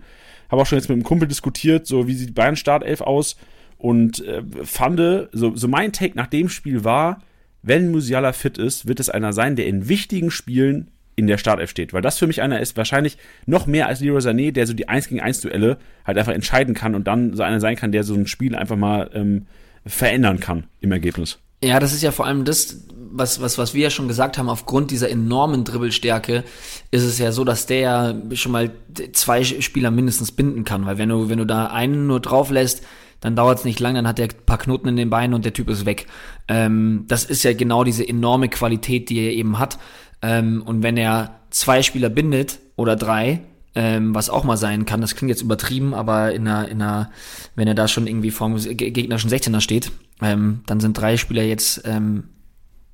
Habe 0.51 0.61
auch 0.61 0.65
schon 0.65 0.77
jetzt 0.77 0.89
mit 0.89 0.95
einem 0.95 1.05
Kumpel 1.05 1.29
diskutiert, 1.29 1.87
so 1.87 2.09
wie 2.09 2.13
sieht 2.13 2.29
die 2.29 2.33
Bayern 2.33 2.57
Startelf 2.57 2.99
aus 2.99 3.37
und 3.77 4.25
äh, 4.25 4.43
fand, 4.63 5.29
so, 5.31 5.55
so 5.55 5.67
mein 5.69 5.93
Take 5.93 6.17
nach 6.17 6.27
dem 6.27 6.49
Spiel 6.49 6.83
war, 6.83 7.21
wenn 7.63 7.91
Musiala 7.91 8.33
fit 8.33 8.57
ist, 8.57 8.85
wird 8.87 8.99
es 8.99 9.09
einer 9.09 9.31
sein, 9.31 9.55
der 9.55 9.67
in 9.67 9.87
wichtigen 9.87 10.29
Spielen 10.29 10.91
in 11.17 11.27
der 11.27 11.37
Startelf 11.37 11.69
steht. 11.69 11.91
Weil 11.91 12.01
das 12.01 12.17
für 12.17 12.27
mich 12.27 12.41
einer 12.41 12.61
ist, 12.61 12.77
wahrscheinlich 12.77 13.17
noch 13.45 13.65
mehr 13.65 13.87
als 13.87 13.99
Leroy 13.99 14.21
Sané, 14.21 14.51
der 14.51 14.65
so 14.67 14.73
die 14.73 14.87
1 14.87 15.09
gegen 15.09 15.19
1 15.19 15.41
Duelle 15.41 15.77
halt 16.05 16.17
einfach 16.17 16.33
entscheiden 16.33 16.73
kann 16.73 16.95
und 16.95 17.07
dann 17.07 17.33
so 17.33 17.43
einer 17.43 17.59
sein 17.59 17.75
kann, 17.75 17.91
der 17.91 18.03
so 18.03 18.13
ein 18.13 18.27
Spiel 18.27 18.55
einfach 18.55 18.77
mal 18.77 19.09
ähm, 19.13 19.47
verändern 19.85 20.39
kann 20.39 20.65
im 20.79 20.91
Ergebnis. 20.91 21.39
Ja, 21.63 21.79
das 21.79 21.91
ist 21.91 22.03
ja 22.03 22.11
vor 22.11 22.27
allem 22.27 22.45
das, 22.45 22.85
was, 22.93 23.41
was, 23.41 23.57
was 23.57 23.73
wir 23.73 23.81
ja 23.81 23.89
schon 23.89 24.07
gesagt 24.07 24.37
haben, 24.37 24.47
aufgrund 24.47 24.91
dieser 24.91 25.09
enormen 25.09 25.63
Dribbelstärke 25.63 26.43
ist 26.91 27.03
es 27.03 27.17
ja 27.17 27.31
so, 27.31 27.43
dass 27.43 27.65
der 27.65 27.79
ja 27.79 28.15
schon 28.33 28.51
mal 28.51 28.71
zwei 29.13 29.43
Spieler 29.43 29.89
mindestens 29.89 30.31
binden 30.31 30.65
kann. 30.65 30.85
Weil 30.85 30.99
wenn 30.99 31.09
du, 31.09 31.29
wenn 31.29 31.39
du 31.39 31.45
da 31.45 31.67
einen 31.67 32.05
nur 32.05 32.19
drauf 32.19 32.51
lässt, 32.51 32.83
dann 33.21 33.35
dauert 33.35 33.59
es 33.59 33.65
nicht 33.65 33.79
lang, 33.79 33.95
dann 33.95 34.07
hat 34.07 34.19
der 34.19 34.27
ein 34.27 34.45
paar 34.45 34.59
Knoten 34.59 34.87
in 34.89 34.95
den 34.95 35.09
Beinen 35.09 35.33
und 35.33 35.43
der 35.43 35.53
Typ 35.53 35.69
ist 35.69 35.87
weg. 35.87 36.05
Ähm, 36.47 37.05
das 37.07 37.23
ist 37.23 37.43
ja 37.43 37.53
genau 37.53 37.83
diese 37.83 38.07
enorme 38.07 38.49
Qualität, 38.49 39.09
die 39.09 39.19
er 39.19 39.31
eben 39.31 39.57
hat. 39.57 39.79
Ähm, 40.21 40.63
und 40.65 40.83
wenn 40.83 40.97
er 40.97 41.39
zwei 41.49 41.83
Spieler 41.83 42.09
bindet 42.09 42.59
oder 42.75 42.95
drei, 42.95 43.41
ähm, 43.75 44.15
was 44.15 44.29
auch 44.29 44.43
mal 44.43 44.57
sein 44.57 44.85
kann, 44.85 45.01
das 45.01 45.15
klingt 45.15 45.29
jetzt 45.29 45.41
übertrieben, 45.41 45.93
aber 45.93 46.33
in 46.33 46.47
einer, 46.47 46.67
in 46.67 46.81
einer, 46.81 47.11
wenn 47.55 47.67
er 47.67 47.75
da 47.75 47.87
schon 47.87 48.07
irgendwie 48.07 48.31
vorm 48.31 48.55
gegnerischen 48.57 49.29
16er 49.29 49.61
steht, 49.61 49.91
ähm, 50.21 50.61
dann 50.65 50.79
sind 50.79 50.99
drei 50.99 51.17
Spieler 51.17 51.43
jetzt 51.43 51.83
ähm, 51.85 52.23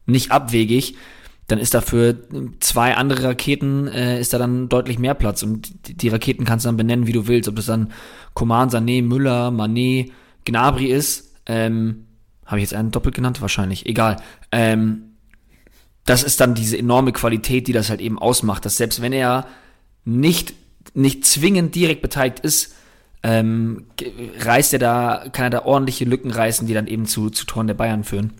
nicht 0.05 0.31
abwegig, 0.31 0.95
dann 1.47 1.59
ist 1.59 1.73
dafür 1.73 2.17
zwei 2.59 2.95
andere 2.95 3.23
Raketen, 3.23 3.87
äh, 3.87 4.19
ist 4.19 4.33
da 4.33 4.37
dann 4.37 4.69
deutlich 4.69 4.97
mehr 4.97 5.13
Platz. 5.13 5.43
Und 5.43 6.01
die, 6.01 6.07
Raketen 6.07 6.45
kannst 6.45 6.65
du 6.65 6.67
dann 6.69 6.77
benennen, 6.77 7.05
wie 7.05 7.11
du 7.11 7.27
willst. 7.27 7.49
Ob 7.49 7.57
das 7.57 7.65
dann 7.65 7.91
Coman, 8.33 8.69
Sané, 8.69 9.03
Müller, 9.03 9.51
Manet, 9.51 10.11
Gnabry 10.45 10.87
ist. 10.87 11.35
Ähm, 11.45 12.05
Habe 12.45 12.59
ich 12.59 12.63
jetzt 12.63 12.73
einen 12.73 12.91
doppelt 12.91 13.15
genannt? 13.15 13.41
Wahrscheinlich. 13.41 13.85
Egal. 13.85 14.17
Ähm, 14.51 15.12
das 16.05 16.23
ist 16.23 16.39
dann 16.41 16.53
diese 16.53 16.77
enorme 16.77 17.11
Qualität, 17.13 17.67
die 17.67 17.73
das 17.73 17.89
halt 17.89 18.01
eben 18.01 18.19
ausmacht, 18.19 18.65
dass 18.65 18.77
selbst 18.77 19.01
wenn 19.01 19.13
er 19.13 19.47
nicht, 20.05 20.53
nicht 20.93 21.25
zwingend 21.25 21.75
direkt 21.75 22.01
beteiligt 22.01 22.39
ist, 22.41 22.75
ähm, 23.23 23.85
reißt 24.39 24.73
er 24.73 24.79
da, 24.79 25.25
kann 25.31 25.45
er 25.45 25.49
da 25.49 25.65
ordentliche 25.65 26.03
Lücken 26.03 26.31
reißen, 26.31 26.67
die 26.67 26.73
dann 26.73 26.87
eben 26.87 27.05
zu, 27.05 27.29
zu 27.29 27.45
Toren 27.45 27.67
der 27.67 27.73
Bayern 27.73 28.03
führen. 28.03 28.33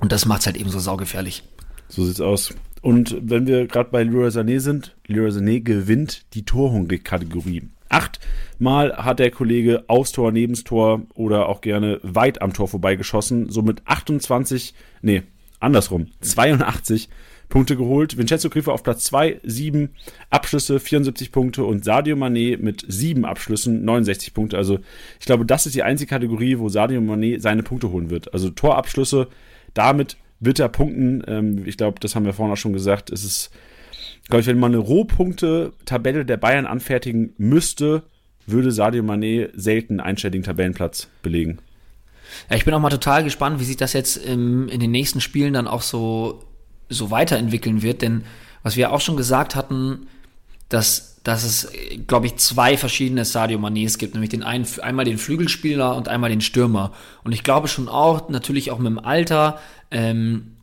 Und 0.00 0.10
das 0.10 0.26
macht's 0.26 0.46
halt 0.46 0.56
eben 0.56 0.68
so 0.68 0.80
saugefährlich. 0.80 1.44
So 1.88 2.04
sieht's 2.04 2.20
aus. 2.20 2.52
Und 2.82 3.16
wenn 3.20 3.46
wir 3.46 3.66
gerade 3.66 3.90
bei 3.90 4.02
Leroy 4.02 4.28
Sané 4.28 4.60
sind, 4.60 4.96
Leroy 5.06 5.30
Sané 5.30 5.62
gewinnt 5.62 6.34
die 6.34 6.44
Torhungrig-Kategorie. 6.44 7.68
Achtmal 7.88 8.96
hat 8.96 9.20
der 9.20 9.30
Kollege 9.30 9.84
aufs 9.86 10.12
Tor, 10.12 10.32
Nebenstor 10.32 11.02
oder 11.14 11.48
auch 11.48 11.60
gerne 11.60 12.00
weit 12.02 12.42
am 12.42 12.52
Tor 12.52 12.66
vorbeigeschossen. 12.66 13.48
Somit 13.48 13.82
28, 13.86 14.74
nee, 15.02 15.22
andersrum, 15.60 16.08
82 16.20 17.08
Punkte 17.48 17.76
geholt. 17.76 18.18
Vincenzo 18.18 18.50
Grifo 18.50 18.72
auf 18.72 18.82
Platz 18.82 19.04
2, 19.04 19.40
7 19.44 19.90
Abschlüsse, 20.30 20.80
74 20.80 21.32
Punkte 21.32 21.64
und 21.64 21.84
Sadio 21.84 22.16
Mané 22.16 22.58
mit 22.58 22.84
7 22.86 23.24
Abschlüssen, 23.24 23.84
69 23.84 24.34
Punkte. 24.34 24.56
Also 24.56 24.80
ich 25.20 25.26
glaube, 25.26 25.46
das 25.46 25.66
ist 25.66 25.74
die 25.74 25.82
einzige 25.82 26.10
Kategorie, 26.10 26.58
wo 26.58 26.68
Sadio 26.68 27.00
Mané 27.00 27.40
seine 27.40 27.62
Punkte 27.62 27.90
holen 27.90 28.10
wird. 28.10 28.32
Also 28.32 28.50
Torabschlüsse, 28.50 29.28
damit 29.74 30.16
wird 30.40 30.58
er 30.58 30.68
punkten. 30.68 31.22
Ähm, 31.26 31.62
ich 31.66 31.76
glaube, 31.76 32.00
das 32.00 32.14
haben 32.14 32.24
wir 32.24 32.32
vorhin 32.32 32.52
auch 32.52 32.58
schon 32.58 32.72
gesagt. 32.72 33.10
Es 33.10 33.24
ist, 33.24 33.50
glaube 34.28 34.40
ich, 34.40 34.46
wenn 34.46 34.58
man 34.58 34.72
eine 34.72 34.82
Rohpunkte-Tabelle 34.82 36.24
der 36.24 36.36
Bayern 36.36 36.66
anfertigen 36.66 37.32
müsste, 37.38 38.02
würde 38.46 38.70
Sadio 38.70 39.02
Mané 39.02 39.50
selten 39.54 39.94
einen 39.94 40.08
einstelligen 40.08 40.44
Tabellenplatz 40.44 41.08
belegen. 41.22 41.58
Ja, 42.50 42.56
ich 42.56 42.64
bin 42.64 42.74
auch 42.74 42.80
mal 42.80 42.90
total 42.90 43.24
gespannt, 43.24 43.60
wie 43.60 43.64
sich 43.64 43.76
das 43.76 43.92
jetzt 43.92 44.16
im, 44.16 44.68
in 44.68 44.80
den 44.80 44.90
nächsten 44.90 45.20
Spielen 45.20 45.52
dann 45.52 45.68
auch 45.68 45.82
so, 45.82 46.44
so 46.88 47.10
weiterentwickeln 47.10 47.82
wird, 47.82 48.02
denn 48.02 48.24
was 48.62 48.76
wir 48.76 48.92
auch 48.92 49.00
schon 49.00 49.16
gesagt 49.16 49.54
hatten, 49.54 50.08
dass, 50.68 51.22
dass 51.22 51.44
es, 51.44 51.70
glaube 52.06 52.26
ich, 52.26 52.36
zwei 52.36 52.76
verschiedene 52.76 53.24
Sadio 53.24 53.58
Manés 53.58 53.98
gibt, 53.98 54.14
nämlich 54.14 54.30
den 54.30 54.42
einen, 54.42 54.66
einmal 54.82 55.04
den 55.04 55.18
Flügelspieler 55.18 55.94
und 55.94 56.08
einmal 56.08 56.30
den 56.30 56.40
Stürmer. 56.40 56.92
Und 57.22 57.32
ich 57.32 57.44
glaube 57.44 57.68
schon 57.68 57.88
auch, 57.88 58.28
natürlich 58.28 58.70
auch 58.72 58.78
mit 58.78 58.88
dem 58.88 58.98
Alter, 58.98 59.60
ähm, 59.90 60.55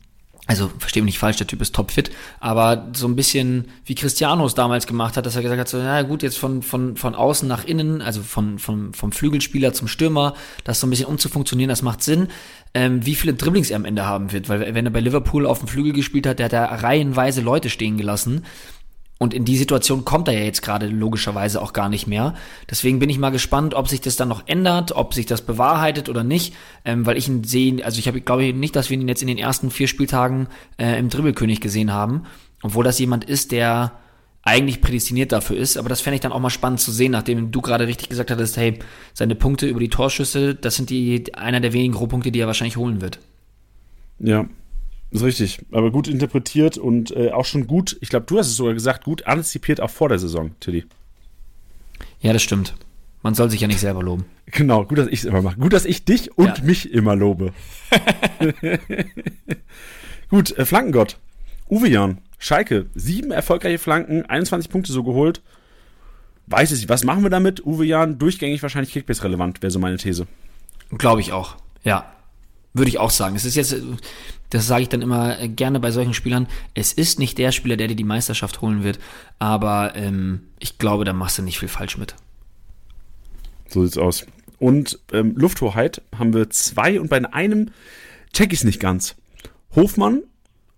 also 0.46 0.70
verstehe 0.78 1.02
mich 1.02 1.14
nicht 1.14 1.18
falsch, 1.18 1.38
der 1.38 1.46
Typ 1.46 1.62
ist 1.62 1.74
topfit, 1.74 2.10
aber 2.38 2.88
so 2.94 3.06
ein 3.06 3.16
bisschen 3.16 3.66
wie 3.86 3.94
Cristiano 3.94 4.44
es 4.44 4.54
damals 4.54 4.86
gemacht 4.86 5.16
hat, 5.16 5.24
dass 5.24 5.36
er 5.36 5.42
gesagt 5.42 5.60
hat, 5.60 5.68
so, 5.68 5.78
na 5.78 6.02
gut, 6.02 6.22
jetzt 6.22 6.36
von, 6.36 6.62
von, 6.62 6.96
von 6.96 7.14
außen 7.14 7.48
nach 7.48 7.64
innen, 7.64 8.02
also 8.02 8.22
von, 8.22 8.58
von, 8.58 8.92
vom 8.92 9.10
Flügelspieler 9.10 9.72
zum 9.72 9.88
Stürmer, 9.88 10.34
das 10.64 10.80
so 10.80 10.86
ein 10.86 10.90
bisschen 10.90 11.06
umzufunktionieren, 11.06 11.70
das 11.70 11.82
macht 11.82 12.02
Sinn. 12.02 12.28
Ähm, 12.74 13.06
wie 13.06 13.14
viele 13.14 13.34
Dribblings 13.34 13.70
er 13.70 13.76
am 13.76 13.84
Ende 13.84 14.04
haben 14.04 14.32
wird, 14.32 14.48
weil 14.48 14.74
wenn 14.74 14.84
er 14.84 14.90
bei 14.90 15.00
Liverpool 15.00 15.46
auf 15.46 15.60
dem 15.60 15.68
Flügel 15.68 15.92
gespielt 15.92 16.26
hat, 16.26 16.40
der 16.40 16.46
hat 16.46 16.52
da 16.52 16.64
reihenweise 16.66 17.40
Leute 17.40 17.70
stehen 17.70 17.96
gelassen 17.96 18.44
und 19.18 19.32
in 19.32 19.44
die 19.44 19.56
Situation 19.56 20.04
kommt 20.04 20.28
er 20.28 20.34
ja 20.34 20.44
jetzt 20.44 20.62
gerade 20.62 20.86
logischerweise 20.86 21.62
auch 21.62 21.72
gar 21.72 21.88
nicht 21.88 22.06
mehr. 22.06 22.34
Deswegen 22.68 22.98
bin 22.98 23.08
ich 23.08 23.18
mal 23.18 23.30
gespannt, 23.30 23.74
ob 23.74 23.88
sich 23.88 24.00
das 24.00 24.16
dann 24.16 24.28
noch 24.28 24.42
ändert, 24.46 24.92
ob 24.92 25.14
sich 25.14 25.24
das 25.24 25.42
bewahrheitet 25.42 26.08
oder 26.08 26.24
nicht. 26.24 26.54
Ähm, 26.84 27.06
weil 27.06 27.16
ich 27.16 27.28
ihn 27.28 27.44
sehe, 27.44 27.84
also 27.84 27.98
ich 27.98 28.08
habe, 28.08 28.20
glaube 28.20 28.52
nicht, 28.52 28.74
dass 28.74 28.90
wir 28.90 28.98
ihn 28.98 29.08
jetzt 29.08 29.22
in 29.22 29.28
den 29.28 29.38
ersten 29.38 29.70
vier 29.70 29.86
Spieltagen 29.86 30.48
äh, 30.78 30.98
im 30.98 31.10
Dribbelkönig 31.10 31.60
gesehen 31.60 31.92
haben. 31.92 32.24
Obwohl 32.62 32.84
das 32.84 32.98
jemand 32.98 33.24
ist, 33.24 33.52
der 33.52 33.92
eigentlich 34.42 34.80
prädestiniert 34.80 35.32
dafür 35.32 35.56
ist. 35.56 35.76
Aber 35.78 35.88
das 35.88 36.00
fände 36.00 36.16
ich 36.16 36.20
dann 36.20 36.32
auch 36.32 36.40
mal 36.40 36.50
spannend 36.50 36.80
zu 36.80 36.90
sehen, 36.90 37.12
nachdem 37.12 37.50
du 37.50 37.60
gerade 37.60 37.86
richtig 37.86 38.08
gesagt 38.08 38.30
hattest, 38.30 38.56
hey, 38.56 38.80
seine 39.14 39.36
Punkte 39.36 39.66
über 39.66 39.80
die 39.80 39.88
Torschüsse, 39.88 40.54
das 40.54 40.74
sind 40.74 40.90
die 40.90 41.34
einer 41.34 41.60
der 41.60 41.72
wenigen 41.72 41.94
Rohpunkte, 41.94 42.32
die 42.32 42.40
er 42.40 42.46
wahrscheinlich 42.46 42.76
holen 42.76 43.00
wird. 43.00 43.20
Ja, 44.18 44.44
ist 45.14 45.22
richtig, 45.22 45.60
aber 45.70 45.90
gut 45.92 46.08
interpretiert 46.08 46.76
und 46.76 47.12
äh, 47.12 47.30
auch 47.30 47.44
schon 47.44 47.66
gut, 47.66 47.96
ich 48.00 48.08
glaube, 48.08 48.26
du 48.26 48.38
hast 48.38 48.48
es 48.48 48.56
sogar 48.56 48.74
gesagt, 48.74 49.04
gut 49.04 49.26
antizipiert 49.26 49.80
auch 49.80 49.90
vor 49.90 50.08
der 50.08 50.18
Saison, 50.18 50.50
Tilly. 50.58 50.84
Ja, 52.20 52.32
das 52.32 52.42
stimmt. 52.42 52.74
Man 53.22 53.34
soll 53.34 53.48
sich 53.48 53.60
ja 53.60 53.68
nicht 53.68 53.80
selber 53.80 54.02
loben. 54.02 54.24
Genau, 54.46 54.84
gut, 54.84 54.98
dass 54.98 55.06
ich 55.06 55.20
es 55.20 55.24
immer 55.24 55.40
mache. 55.40 55.56
Gut, 55.56 55.72
dass 55.72 55.84
ich 55.84 56.04
dich 56.04 56.36
und 56.36 56.58
ja. 56.58 56.64
mich 56.64 56.92
immer 56.92 57.16
lobe. 57.16 57.52
gut, 60.28 60.58
äh, 60.58 60.66
Flankengott. 60.66 61.18
Uwe 61.70 61.88
Jan, 61.88 62.18
Schalke, 62.38 62.86
sieben 62.94 63.30
erfolgreiche 63.30 63.78
Flanken, 63.78 64.26
21 64.26 64.70
Punkte 64.70 64.92
so 64.92 65.02
geholt. 65.02 65.42
Weiß 66.46 66.72
ich 66.72 66.80
nicht, 66.80 66.88
was 66.90 67.04
machen 67.04 67.22
wir 67.22 67.30
damit? 67.30 67.64
Uwe 67.64 67.86
Jan, 67.86 68.18
durchgängig 68.18 68.62
wahrscheinlich 68.62 68.92
Kickbase 68.92 69.24
relevant, 69.24 69.62
wäre 69.62 69.70
so 69.70 69.78
meine 69.78 69.96
These. 69.96 70.26
Glaube 70.90 71.20
ich 71.20 71.32
auch, 71.32 71.56
ja. 71.84 72.12
Würde 72.74 72.88
ich 72.88 72.98
auch 72.98 73.10
sagen. 73.10 73.36
Es 73.36 73.44
ist 73.44 73.54
jetzt, 73.54 73.74
das 74.50 74.66
sage 74.66 74.82
ich 74.82 74.88
dann 74.88 75.00
immer 75.00 75.48
gerne 75.48 75.80
bei 75.80 75.90
solchen 75.90 76.12
Spielern, 76.12 76.48
es 76.74 76.92
ist 76.92 77.18
nicht 77.18 77.38
der 77.38 77.52
Spieler, 77.52 77.76
der 77.76 77.88
dir 77.88 77.96
die 77.96 78.04
Meisterschaft 78.04 78.60
holen 78.60 78.84
wird, 78.84 78.98
aber 79.38 79.94
ähm, 79.94 80.42
ich 80.58 80.78
glaube, 80.78 81.04
da 81.04 81.12
machst 81.12 81.38
du 81.38 81.42
nicht 81.42 81.58
viel 81.58 81.68
falsch 81.68 81.96
mit. 81.96 82.14
So 83.68 83.84
sieht's 83.84 83.96
aus. 83.96 84.26
Und 84.58 84.98
ähm, 85.12 85.34
Lufthoheit 85.36 86.02
haben 86.16 86.32
wir 86.32 86.50
zwei 86.50 87.00
und 87.00 87.08
bei 87.08 87.24
einem 87.32 87.70
check 88.32 88.52
ich 88.52 88.60
es 88.60 88.64
nicht 88.64 88.80
ganz. 88.80 89.16
Hofmann 89.74 90.22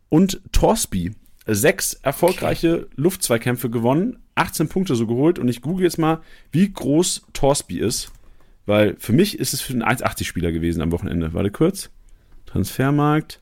und 0.09 0.41
Torsby. 0.53 1.13
Sechs 1.47 1.95
erfolgreiche. 1.95 2.89
Luftzweikämpfe 2.97 3.71
gewonnen, 3.71 4.19
18 4.35 4.69
Punkte 4.69 4.97
so 4.97 5.07
geholt 5.07 5.39
und 5.39 5.49
ich 5.49 5.63
google 5.63 5.85
jetzt 5.85 5.99
mal, 5.99 6.21
wie 6.53 6.71
groß 6.71 7.23
Torsby 7.33 7.79
ist. 7.79 8.11
Weil 8.67 8.97
für 8.99 9.13
mich 9.13 9.39
ist 9.39 9.55
es 9.55 9.61
für 9.61 9.73
einen 9.73 9.85
1,80-Spieler 9.85 10.53
gewesen 10.53 10.83
am 10.83 10.93
Wochenende. 10.93 11.33
Warte 11.33 11.51
kurz. 11.51 11.91
Transfermarkt. 12.47 13.41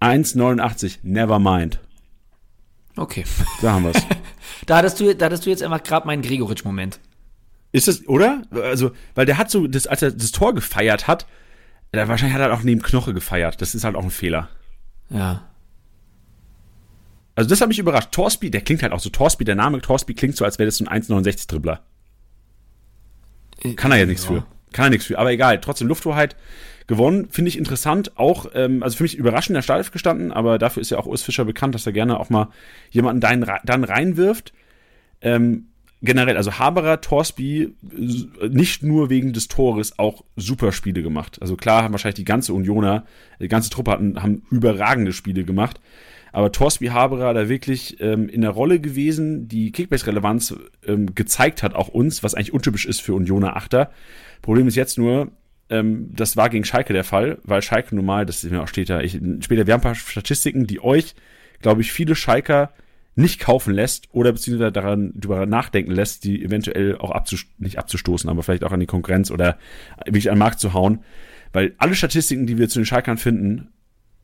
1,89. 0.00 0.98
Never 1.02 1.38
mind. 1.38 1.80
Okay. 2.96 3.24
Da 3.60 3.72
haben 3.72 3.84
wir 3.84 3.90
es. 3.90 4.02
da, 4.66 4.78
hattest 4.78 5.00
du, 5.00 5.14
da 5.14 5.26
hattest 5.26 5.44
du 5.44 5.50
jetzt 5.50 5.62
einfach 5.62 5.82
gerade 5.82 6.06
meinen 6.06 6.22
Gregoritsch-Moment. 6.22 7.00
Ist 7.72 7.88
das, 7.88 8.06
oder? 8.06 8.42
Also, 8.50 8.92
weil 9.14 9.26
der 9.26 9.38
hat 9.38 9.50
so, 9.50 9.66
das, 9.66 9.86
als 9.86 10.02
er 10.02 10.12
das 10.12 10.30
Tor 10.30 10.54
gefeiert 10.54 11.08
hat, 11.08 11.26
da 11.90 12.06
wahrscheinlich 12.06 12.34
hat 12.34 12.42
er 12.42 12.54
auch 12.54 12.62
neben 12.62 12.82
Knoche 12.82 13.14
gefeiert. 13.14 13.60
Das 13.60 13.74
ist 13.74 13.84
halt 13.84 13.96
auch 13.96 14.04
ein 14.04 14.10
Fehler. 14.10 14.48
Ja. 15.10 15.48
Also, 17.34 17.48
das 17.48 17.60
hat 17.60 17.68
mich 17.68 17.78
überrascht. 17.78 18.12
Torsby, 18.12 18.50
der 18.50 18.60
klingt 18.60 18.82
halt 18.82 18.92
auch 18.92 19.00
so. 19.00 19.08
Torsby, 19.08 19.44
der 19.44 19.54
Name 19.54 19.80
Torsby 19.80 20.14
klingt 20.14 20.36
so, 20.36 20.44
als 20.44 20.58
wäre 20.58 20.66
das 20.66 20.76
so 20.76 20.84
ein 20.84 21.02
1,69-Dribbler. 21.02 21.80
Kann 23.76 23.92
er 23.92 23.98
ja 23.98 24.06
nichts 24.06 24.24
ja. 24.24 24.30
für. 24.30 24.46
Kann 24.72 24.86
er 24.86 24.90
nichts 24.90 25.06
für. 25.06 25.18
Aber 25.18 25.30
egal, 25.30 25.60
trotzdem 25.60 25.88
Lufthoheit 25.88 26.36
gewonnen. 26.86 27.28
Finde 27.30 27.48
ich 27.48 27.58
interessant. 27.58 28.16
Auch, 28.18 28.46
ähm, 28.54 28.82
also 28.82 28.96
für 28.96 29.02
mich 29.02 29.16
überraschend 29.16 29.50
in 29.50 29.54
der 29.54 29.62
Startelf 29.62 29.90
gestanden, 29.90 30.32
aber 30.32 30.58
dafür 30.58 30.80
ist 30.80 30.90
ja 30.90 30.98
auch 30.98 31.06
Urs 31.06 31.22
Fischer 31.22 31.44
bekannt, 31.44 31.74
dass 31.74 31.86
er 31.86 31.92
gerne 31.92 32.18
auch 32.18 32.30
mal 32.30 32.48
jemanden 32.90 33.20
dann, 33.20 33.46
dann 33.64 33.84
reinwirft. 33.84 34.52
Ähm, 35.20 35.66
generell, 36.02 36.36
also 36.36 36.58
Haberer, 36.58 37.00
Torsby, 37.00 37.74
nicht 38.48 38.82
nur 38.82 39.08
wegen 39.08 39.32
des 39.32 39.48
Tores, 39.48 39.98
auch 39.98 40.24
super 40.36 40.72
Spiele 40.72 41.02
gemacht. 41.02 41.38
Also 41.40 41.56
klar 41.56 41.84
haben 41.84 41.92
wahrscheinlich 41.92 42.16
die 42.16 42.24
ganze 42.24 42.52
Unioner, 42.52 43.04
die 43.40 43.48
ganze 43.48 43.70
Truppe 43.70 43.92
hatten, 43.92 44.20
haben 44.20 44.42
überragende 44.50 45.12
Spiele 45.12 45.44
gemacht. 45.44 45.80
Aber 46.32 46.50
Torsby 46.50 46.86
Haberer 46.86 47.34
da 47.34 47.48
wirklich 47.48 48.00
ähm, 48.00 48.28
in 48.28 48.40
der 48.40 48.50
Rolle 48.50 48.80
gewesen, 48.80 49.48
die 49.48 49.70
Kickbase-Relevanz 49.70 50.56
ähm, 50.86 51.14
gezeigt 51.14 51.62
hat, 51.62 51.74
auch 51.74 51.88
uns, 51.88 52.22
was 52.22 52.34
eigentlich 52.34 52.54
untypisch 52.54 52.86
ist 52.86 53.02
für 53.02 53.14
Unioner 53.14 53.56
Achter. 53.56 53.90
Problem 54.40 54.66
ist 54.66 54.74
jetzt 54.74 54.96
nur, 54.96 55.30
ähm, 55.68 56.10
das 56.14 56.36
war 56.36 56.48
gegen 56.48 56.64
Schalke 56.64 56.94
der 56.94 57.04
Fall, 57.04 57.38
weil 57.44 57.62
Schalke 57.62 57.94
normal, 57.94 58.24
das 58.24 58.42
ist 58.42 58.50
mir 58.50 58.62
auch 58.62 58.70
da, 58.70 59.00
ich, 59.00 59.20
später, 59.40 59.66
wir 59.66 59.74
haben 59.74 59.80
ein 59.80 59.84
paar 59.84 59.94
Statistiken, 59.94 60.66
die 60.66 60.82
euch, 60.82 61.14
glaube 61.60 61.82
ich, 61.82 61.92
viele 61.92 62.14
Schalker 62.14 62.72
nicht 63.14 63.40
kaufen 63.40 63.74
lässt 63.74 64.08
oder 64.12 64.32
beziehungsweise 64.32 64.72
daran 64.72 65.12
darüber 65.14 65.44
nachdenken 65.44 65.92
lässt, 65.92 66.24
die 66.24 66.42
eventuell 66.42 66.96
auch 66.96 67.10
abzust 67.10 67.46
nicht 67.58 67.78
abzustoßen, 67.78 68.30
aber 68.30 68.42
vielleicht 68.42 68.64
auch 68.64 68.72
an 68.72 68.80
die 68.80 68.86
Konkurrenz 68.86 69.30
oder 69.30 69.58
wirklich 70.06 70.30
an 70.30 70.36
den 70.36 70.40
Markt 70.40 70.60
zu 70.60 70.72
hauen. 70.72 71.00
Weil 71.52 71.74
alle 71.76 71.94
Statistiken, 71.94 72.46
die 72.46 72.56
wir 72.56 72.70
zu 72.70 72.78
den 72.78 72.86
Schalkern 72.86 73.18
finden, 73.18 73.68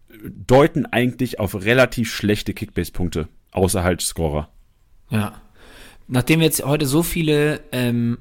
deuten 0.08 0.86
eigentlich 0.86 1.38
auf 1.38 1.54
relativ 1.54 2.14
schlechte 2.14 2.54
Kickbase-Punkte, 2.54 3.28
außer 3.52 3.82
halt 3.82 4.00
Scorer. 4.00 4.48
Ja. 5.10 5.40
Nachdem 6.06 6.40
wir 6.40 6.46
jetzt 6.46 6.64
heute 6.64 6.86
so 6.86 7.02
viele 7.02 7.60
ähm, 7.72 8.18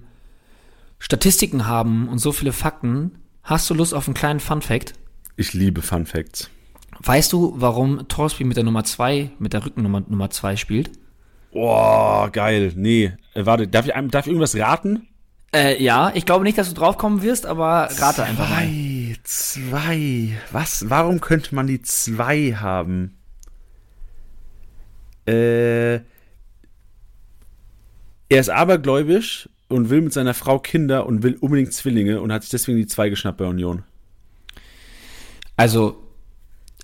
Statistiken 1.00 1.68
haben 1.68 2.10
und 2.10 2.20
so 2.20 2.32
viele 2.32 2.52
Fakten, 2.52 3.20
hast 3.44 3.70
du 3.70 3.74
Lust 3.74 3.94
auf 3.94 4.08
einen 4.08 4.16
kleinen 4.16 4.40
Fun-Fact? 4.40 4.94
Ich 5.38 5.54
liebe 5.54 5.82
Fun-Facts. 5.82 6.50
Weißt 7.00 7.32
du, 7.32 7.54
warum 7.56 8.08
Torsby 8.08 8.44
mit 8.44 8.58
der 8.58 8.64
Nummer 8.64 8.84
2, 8.84 9.32
mit 9.40 9.54
der 9.54 9.66
Rückennummer 9.66 10.04
Nummer 10.08 10.30
2 10.30 10.56
spielt? 10.56 10.92
Boah, 11.52 12.30
geil. 12.32 12.74
Nee, 12.76 13.14
äh, 13.34 13.46
warte, 13.46 13.68
darf 13.68 13.88
ich, 13.88 13.94
darf 14.10 14.26
ich 14.26 14.32
irgendwas 14.32 14.56
raten? 14.56 15.08
Äh, 15.54 15.82
ja, 15.82 16.12
ich 16.14 16.26
glaube 16.26 16.44
nicht, 16.44 16.58
dass 16.58 16.68
du 16.70 16.76
draufkommen 16.76 17.22
wirst, 17.22 17.46
aber 17.46 17.90
rate 17.98 18.16
zwei, 18.16 18.24
einfach 18.24 18.50
mal. 18.50 18.68
Zwei, 19.24 20.38
Was? 20.52 20.90
Warum 20.90 21.22
könnte 21.22 21.56
man 21.56 21.68
die 21.68 21.82
zwei 21.82 22.54
haben? 22.54 23.18
Äh, 25.26 25.96
er 25.96 26.02
ist 28.30 28.50
abergläubisch 28.50 29.50
und 29.70 29.90
will 29.90 30.02
mit 30.02 30.14
seiner 30.14 30.34
Frau 30.34 30.60
Kinder 30.60 31.06
und 31.06 31.24
will 31.24 31.38
unbedingt 31.40 31.74
Zwillinge 31.74 32.22
und 32.22 32.32
hat 32.32 32.44
sich 32.44 32.52
deswegen 32.52 32.78
die 32.78 32.88
zwei 32.88 33.10
geschnappt 33.10 33.38
bei 33.38 33.46
Union. 33.46 33.84
Also, 35.56 36.04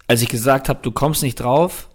als 0.08 0.22
ich 0.22 0.30
gesagt 0.30 0.68
habe, 0.70 0.80
du 0.82 0.92
kommst 0.92 1.22
nicht 1.22 1.36
drauf, 1.36 1.90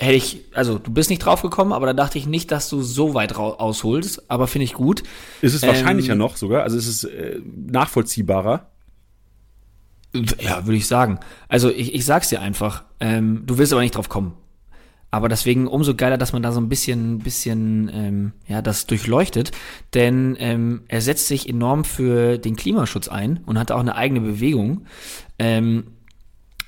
hätte 0.00 0.14
ich, 0.14 0.40
also 0.54 0.78
du 0.78 0.90
bist 0.90 1.10
nicht 1.10 1.18
drauf 1.18 1.42
gekommen, 1.42 1.74
aber 1.74 1.86
da 1.86 1.92
dachte 1.92 2.16
ich 2.16 2.26
nicht, 2.26 2.50
dass 2.50 2.70
du 2.70 2.80
so 2.80 3.12
weit 3.12 3.36
ausholst, 3.36 4.30
aber 4.30 4.46
finde 4.46 4.64
ich 4.64 4.72
gut. 4.72 5.02
Ist 5.42 5.52
es 5.52 5.62
wahrscheinlicher 5.62 6.12
ähm, 6.12 6.18
noch 6.18 6.36
sogar, 6.36 6.62
also 6.62 6.78
ist 6.78 6.86
es 6.86 7.04
äh, 7.04 7.38
nachvollziehbarer? 7.54 8.70
Ja, 10.40 10.64
würde 10.64 10.78
ich 10.78 10.86
sagen. 10.86 11.20
Also 11.48 11.70
ich, 11.70 11.94
ich 11.94 12.04
sag's 12.06 12.30
dir 12.30 12.40
einfach, 12.40 12.84
ähm, 12.98 13.42
du 13.44 13.58
willst 13.58 13.74
aber 13.74 13.82
nicht 13.82 13.94
drauf 13.94 14.08
kommen. 14.08 14.32
Aber 15.10 15.28
deswegen 15.28 15.66
umso 15.66 15.94
geiler, 15.94 16.16
dass 16.16 16.32
man 16.32 16.42
da 16.42 16.52
so 16.52 16.60
ein 16.60 16.70
bisschen, 16.70 17.18
bisschen, 17.18 17.90
ähm, 17.92 18.32
ja, 18.48 18.62
das 18.62 18.86
durchleuchtet, 18.86 19.50
denn 19.92 20.34
ähm, 20.38 20.82
er 20.88 21.02
setzt 21.02 21.26
sich 21.26 21.46
enorm 21.48 21.84
für 21.84 22.38
den 22.38 22.56
Klimaschutz 22.56 23.08
ein 23.08 23.40
und 23.44 23.58
hat 23.58 23.70
auch 23.70 23.80
eine 23.80 23.96
eigene 23.96 24.20
Bewegung. 24.20 24.86
Ähm, 25.38 25.88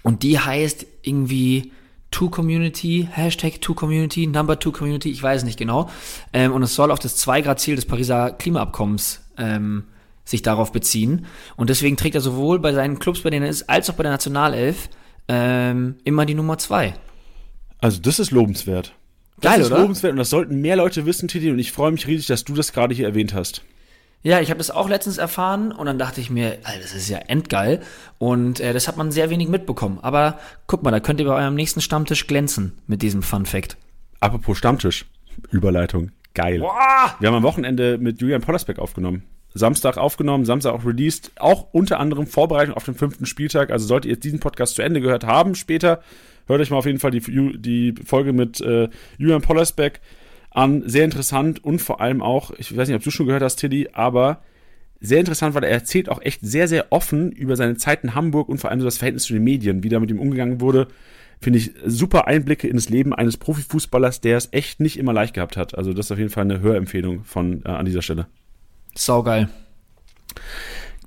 und 0.03 0.23
die 0.23 0.39
heißt 0.39 0.87
irgendwie 1.03 1.73
Two 2.13 2.31
Community, 2.31 3.09
Hashtag 3.11 3.61
Two 3.61 3.75
Community, 3.75 4.29
Number 4.29 4.59
Two 4.61 4.71
Community, 4.71 5.11
ich 5.11 5.21
weiß 5.21 5.43
nicht 5.43 5.59
genau. 5.59 5.91
Ähm, 6.33 6.53
und 6.53 6.63
es 6.63 6.77
soll 6.77 6.93
auf 6.93 7.01
das 7.01 7.19
2-Grad-Ziel 7.27 7.75
des 7.75 7.87
Pariser 7.87 8.31
Klimaabkommens 8.31 9.21
ähm, 9.37 9.85
sich 10.25 10.43
darauf 10.43 10.71
beziehen. 10.71 11.27
Und 11.57 11.71
deswegen 11.71 11.97
trägt 11.97 12.15
er 12.15 12.21
sowohl 12.21 12.61
bei 12.61 12.73
seinen 12.73 13.01
Clubs, 13.01 13.23
bei 13.23 13.31
denen 13.31 13.47
er 13.47 13.51
ist, 13.51 13.69
als 13.69 13.91
auch 13.91 13.95
bei 13.95 14.05
der 14.05 14.13
Nationalelf 14.13 14.89
ähm, 15.27 15.97
immer 16.05 16.25
die 16.25 16.35
Nummer 16.35 16.59
2. 16.59 16.95
Also 17.81 18.01
das 18.01 18.21
ist 18.21 18.31
lobenswert. 18.31 18.95
Das 19.41 19.53
Geil, 19.53 19.61
ist 19.63 19.67
oder? 19.73 19.81
lobenswert 19.81 20.13
und 20.13 20.19
das 20.19 20.31
sollten 20.31 20.61
mehr 20.61 20.77
Leute 20.77 21.05
wissen, 21.05 21.27
Titi, 21.27 21.51
und 21.51 21.59
ich 21.59 21.73
freue 21.73 21.91
mich 21.91 22.07
riesig, 22.07 22.27
dass 22.29 22.45
du 22.45 22.55
das 22.55 22.73
gerade 22.73 22.95
hier 22.95 23.07
erwähnt 23.07 23.35
hast. 23.35 23.65
Ja, 24.25 24.41
ich 24.41 24.51
habe 24.51 24.59
das 24.59 24.71
auch 24.71 24.89
letztens 24.89 25.19
erfahren 25.19 25.73
und 25.73 25.87
dann 25.87 25.99
dachte 25.99 26.21
ich 26.21 26.31
mir, 26.31 26.59
Alter, 26.63 26.81
das 26.81 26.95
ist 26.95 27.09
ja 27.09 27.19
endgeil. 27.19 27.81
Und 28.19 28.61
äh, 28.61 28.73
das 28.73 28.87
hat 28.87 28.97
man 28.97 29.11
sehr 29.11 29.31
wenig 29.31 29.49
mitbekommen. 29.49 29.99
Aber 30.01 30.39
guck 30.69 30.85
mal, 30.85 30.93
da 30.93 31.01
könnt 31.01 31.19
ihr 31.19 31.27
bei 31.27 31.35
eurem 31.35 31.57
nächsten 31.57 31.81
Stammtisch 31.81 32.29
glänzen 32.29 32.79
mit 32.87 33.03
diesem 33.03 33.23
Fun 33.23 33.47
Fact. 33.47 33.77
Apropos 34.21 34.59
Stammtisch. 34.59 35.07
Überleitung. 35.51 36.13
Geil. 36.35 36.61
Boah! 36.61 37.15
Wir 37.19 37.29
haben 37.29 37.35
am 37.35 37.43
Wochenende 37.43 37.99
mit 37.99 38.21
Julian 38.21 38.43
Pollersbeck 38.43 38.79
aufgenommen. 38.79 39.25
Samstag 39.55 39.99
aufgenommen, 39.99 40.45
Samstag 40.45 40.73
auch 40.73 40.85
released. 40.85 41.33
Auch 41.39 41.67
unter 41.73 41.99
anderem 41.99 42.27
Vorbereitung 42.27 42.75
auf 42.75 42.85
den 42.85 42.95
fünften 42.95 43.27
Spieltag. 43.27 43.71
Also 43.71 43.87
solltet 43.87 44.07
ihr 44.07 44.15
jetzt 44.15 44.25
diesen 44.25 44.41
Podcast 44.41 44.77
zu 44.77 44.83
Ende 44.83 45.01
gehört 45.01 45.25
haben 45.25 45.55
später, 45.57 46.01
hört 46.47 46.61
euch 46.61 46.71
mal 46.71 46.79
auf 46.79 46.87
jeden 46.87 47.01
Fall 47.01 47.11
die, 47.11 47.21
die 47.59 47.95
Folge 48.05 48.33
mit 48.33 48.61
äh, 48.61 48.89
Julian 49.19 49.43
Pollersbeck 49.43 50.01
an. 50.55 50.83
Sehr 50.87 51.05
interessant 51.05 51.65
und 51.65 51.81
vor 51.81 52.01
allem 52.01 52.23
auch, 52.23 52.51
ich 52.59 52.77
weiß 52.77 52.89
nicht, 52.89 52.97
ob 52.97 53.03
du 53.03 53.11
schon 53.11 53.27
gehört 53.27 53.43
hast, 53.43 53.57
Tilly, 53.57 53.89
aber 53.93 54.43
sehr 55.01 55.19
interessant, 55.19 55.55
weil 55.55 55.65
er 55.65 55.71
erzählt 55.71 56.09
auch 56.09 56.23
echt 56.23 56.41
sehr, 56.43 56.69
sehr 56.69 56.87
offen 56.91 57.33
über 57.33 57.57
seine 57.57 57.77
Zeit 57.77 58.05
in 58.05 58.15
Hamburg 58.15 58.49
und 58.49 58.59
vor 58.59 58.71
allem 58.71 58.81
so 58.81 58.87
das 58.87 58.99
Verhältnis 58.99 59.25
zu 59.25 59.33
den 59.33 59.43
Medien, 59.43 59.83
wie 59.83 59.89
da 59.89 59.99
mit 59.99 60.11
ihm 60.11 60.21
umgegangen 60.21 60.61
wurde. 60.61 60.87
Finde 61.41 61.59
ich 61.59 61.73
super 61.85 62.29
Einblicke 62.29 62.69
in 62.69 62.77
das 62.77 62.89
Leben 62.89 63.13
eines 63.13 63.37
Profifußballers, 63.37 64.21
der 64.21 64.37
es 64.37 64.49
echt 64.53 64.79
nicht 64.79 64.97
immer 64.97 65.13
leicht 65.13 65.35
gehabt 65.35 65.57
hat. 65.57 65.77
Also 65.77 65.93
das 65.93 66.07
ist 66.07 66.13
auf 66.13 66.19
jeden 66.19 66.31
Fall 66.31 66.45
eine 66.45 66.61
Hörempfehlung 66.61 67.25
von 67.25 67.65
äh, 67.65 67.69
an 67.69 67.85
dieser 67.85 68.03
Stelle. 68.03 68.29
Saugeil. 68.95 69.49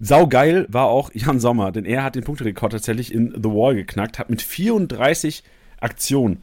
Saugeil 0.02 0.66
war 0.68 0.88
auch 0.88 1.10
Jan 1.14 1.40
Sommer, 1.40 1.72
denn 1.72 1.86
er 1.86 2.04
hat 2.04 2.16
den 2.16 2.26
Punkterekord 2.26 2.74
tatsächlich 2.74 3.14
in 3.14 3.32
The 3.32 3.50
Wall 3.50 3.76
geknackt, 3.76 4.20
hat 4.20 4.30
mit 4.30 4.42
34 4.42 5.44
Aktionen 5.80 6.40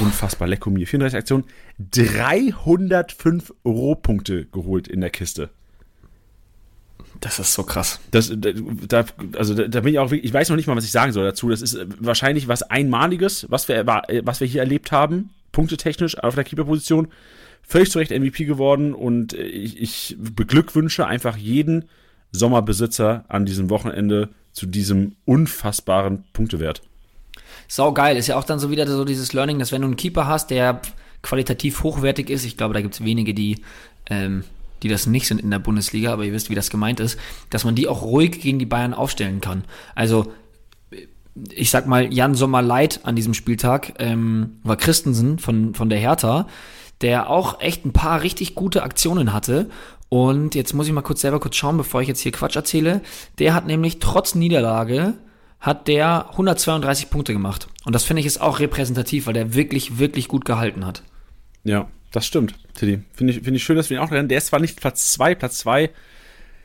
Unfassbar, 0.00 0.48
lecko 0.48 0.70
mir. 0.70 0.86
34 0.86 1.18
Aktionen, 1.18 1.44
305 1.78 3.52
Rohpunkte 3.64 4.46
geholt 4.46 4.88
in 4.88 5.00
der 5.00 5.10
Kiste. 5.10 5.50
Das 7.20 7.38
ist 7.38 7.54
so 7.54 7.62
krass. 7.62 8.00
Das, 8.10 8.32
da, 8.34 9.04
also 9.36 9.54
da, 9.54 9.68
da 9.68 9.80
bin 9.80 9.94
ich 9.94 9.98
auch 10.00 10.10
ich 10.10 10.32
weiß 10.32 10.48
noch 10.48 10.56
nicht 10.56 10.66
mal, 10.66 10.76
was 10.76 10.84
ich 10.84 10.90
sagen 10.90 11.12
soll 11.12 11.24
dazu. 11.24 11.48
Das 11.48 11.62
ist 11.62 11.78
wahrscheinlich 12.00 12.48
was 12.48 12.62
Einmaliges, 12.62 13.46
was 13.48 13.68
wir, 13.68 13.86
was 13.86 14.40
wir 14.40 14.48
hier 14.48 14.60
erlebt 14.60 14.90
haben, 14.90 15.30
punktetechnisch 15.52 16.18
auf 16.18 16.34
der 16.34 16.44
Keeper-Position. 16.44 17.08
Völlig 17.62 17.90
zu 17.90 17.98
Recht 18.00 18.10
MVP 18.10 18.44
geworden 18.44 18.92
und 18.92 19.34
ich, 19.34 19.80
ich 19.80 20.16
beglückwünsche 20.18 21.06
einfach 21.06 21.36
jeden 21.36 21.84
Sommerbesitzer 22.32 23.24
an 23.28 23.46
diesem 23.46 23.70
Wochenende 23.70 24.30
zu 24.50 24.66
diesem 24.66 25.14
unfassbaren 25.24 26.24
Punktewert 26.32 26.82
sau 27.68 27.92
geil. 27.92 28.16
Ist 28.16 28.26
ja 28.26 28.36
auch 28.36 28.44
dann 28.44 28.58
so 28.58 28.70
wieder 28.70 28.86
so 28.86 29.04
dieses 29.04 29.32
Learning, 29.32 29.58
dass 29.58 29.72
wenn 29.72 29.82
du 29.82 29.88
einen 29.88 29.96
Keeper 29.96 30.26
hast, 30.26 30.50
der 30.50 30.80
qualitativ 31.22 31.82
hochwertig 31.82 32.30
ist, 32.30 32.44
ich 32.44 32.56
glaube, 32.56 32.74
da 32.74 32.80
gibt 32.80 32.94
es 32.94 33.04
wenige, 33.04 33.34
die, 33.34 33.62
ähm, 34.10 34.44
die 34.82 34.88
das 34.88 35.06
nicht 35.06 35.26
sind 35.26 35.40
in 35.40 35.50
der 35.50 35.58
Bundesliga, 35.58 36.12
aber 36.12 36.24
ihr 36.24 36.32
wisst, 36.32 36.50
wie 36.50 36.54
das 36.54 36.70
gemeint 36.70 37.00
ist, 37.00 37.18
dass 37.50 37.64
man 37.64 37.74
die 37.74 37.88
auch 37.88 38.02
ruhig 38.02 38.40
gegen 38.40 38.58
die 38.58 38.66
Bayern 38.66 38.94
aufstellen 38.94 39.40
kann. 39.40 39.64
Also 39.94 40.32
ich 41.50 41.70
sag 41.70 41.86
mal, 41.86 42.12
Jan 42.12 42.34
Sommer 42.34 42.62
Leid 42.62 43.00
an 43.04 43.16
diesem 43.16 43.34
Spieltag 43.34 43.94
ähm, 43.98 44.58
war 44.62 44.76
Christensen 44.76 45.38
von, 45.38 45.74
von 45.74 45.88
der 45.88 45.98
Hertha, 45.98 46.46
der 47.00 47.30
auch 47.30 47.60
echt 47.60 47.84
ein 47.84 47.92
paar 47.92 48.22
richtig 48.22 48.54
gute 48.54 48.82
Aktionen 48.82 49.32
hatte. 49.32 49.70
Und 50.08 50.54
jetzt 50.54 50.74
muss 50.74 50.86
ich 50.86 50.92
mal 50.92 51.00
kurz 51.00 51.22
selber 51.22 51.40
kurz 51.40 51.56
schauen, 51.56 51.78
bevor 51.78 52.02
ich 52.02 52.08
jetzt 52.08 52.20
hier 52.20 52.32
Quatsch 52.32 52.56
erzähle. 52.56 53.00
Der 53.38 53.54
hat 53.54 53.66
nämlich 53.66 53.98
trotz 53.98 54.34
Niederlage 54.34 55.14
hat 55.62 55.86
der 55.88 56.28
132 56.30 57.08
Punkte 57.08 57.32
gemacht. 57.32 57.68
Und 57.84 57.94
das 57.94 58.04
finde 58.04 58.20
ich 58.20 58.26
ist 58.26 58.40
auch 58.40 58.58
repräsentativ, 58.58 59.26
weil 59.26 59.34
der 59.34 59.54
wirklich, 59.54 59.98
wirklich 59.98 60.28
gut 60.28 60.44
gehalten 60.44 60.84
hat. 60.84 61.02
Ja, 61.62 61.88
das 62.10 62.26
stimmt, 62.26 62.54
Tiddy. 62.74 63.02
Finde 63.14 63.32
ich, 63.32 63.42
find 63.42 63.56
ich 63.56 63.62
schön, 63.62 63.76
dass 63.76 63.88
wir 63.88 63.96
ihn 63.96 64.02
auch 64.02 64.10
nennen. 64.10 64.28
Der 64.28 64.38
ist 64.38 64.48
zwar 64.48 64.60
nicht 64.60 64.78
Platz 64.78 65.12
2, 65.12 65.36
Platz 65.36 65.58
2. 65.58 65.90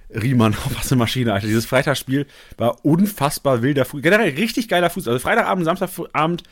Riemann, 0.10 0.56
was 0.78 0.92
eine 0.92 1.00
Maschine, 1.00 1.34
Alter. 1.34 1.48
Dieses 1.48 1.66
Freitagsspiel 1.66 2.26
war 2.58 2.84
unfassbar 2.84 3.62
wilder 3.62 3.86
Fuß. 3.86 4.02
Generell 4.02 4.34
richtig 4.34 4.68
geiler 4.68 4.90
Fuß. 4.90 5.08
Also 5.08 5.20
Freitagabend, 5.20 5.66
Samstagabend, 5.66 6.44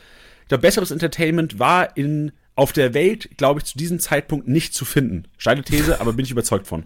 ich 0.44 0.48
glaube, 0.50 0.62
besseres 0.62 0.92
Entertainment 0.92 1.58
war 1.58 1.98
in, 1.98 2.32
auf 2.56 2.74
der 2.74 2.94
Welt, 2.94 3.30
glaube 3.38 3.62
ich, 3.62 3.66
zu 3.66 3.78
diesem 3.78 4.00
Zeitpunkt 4.00 4.48
nicht 4.48 4.76
zu 4.76 4.86
finden. 4.86 5.24
Steile 5.38 5.64
These, 5.64 6.00
aber 6.00 6.14
bin 6.14 6.26
ich 6.26 6.32
überzeugt 6.32 6.68
von. 6.68 6.84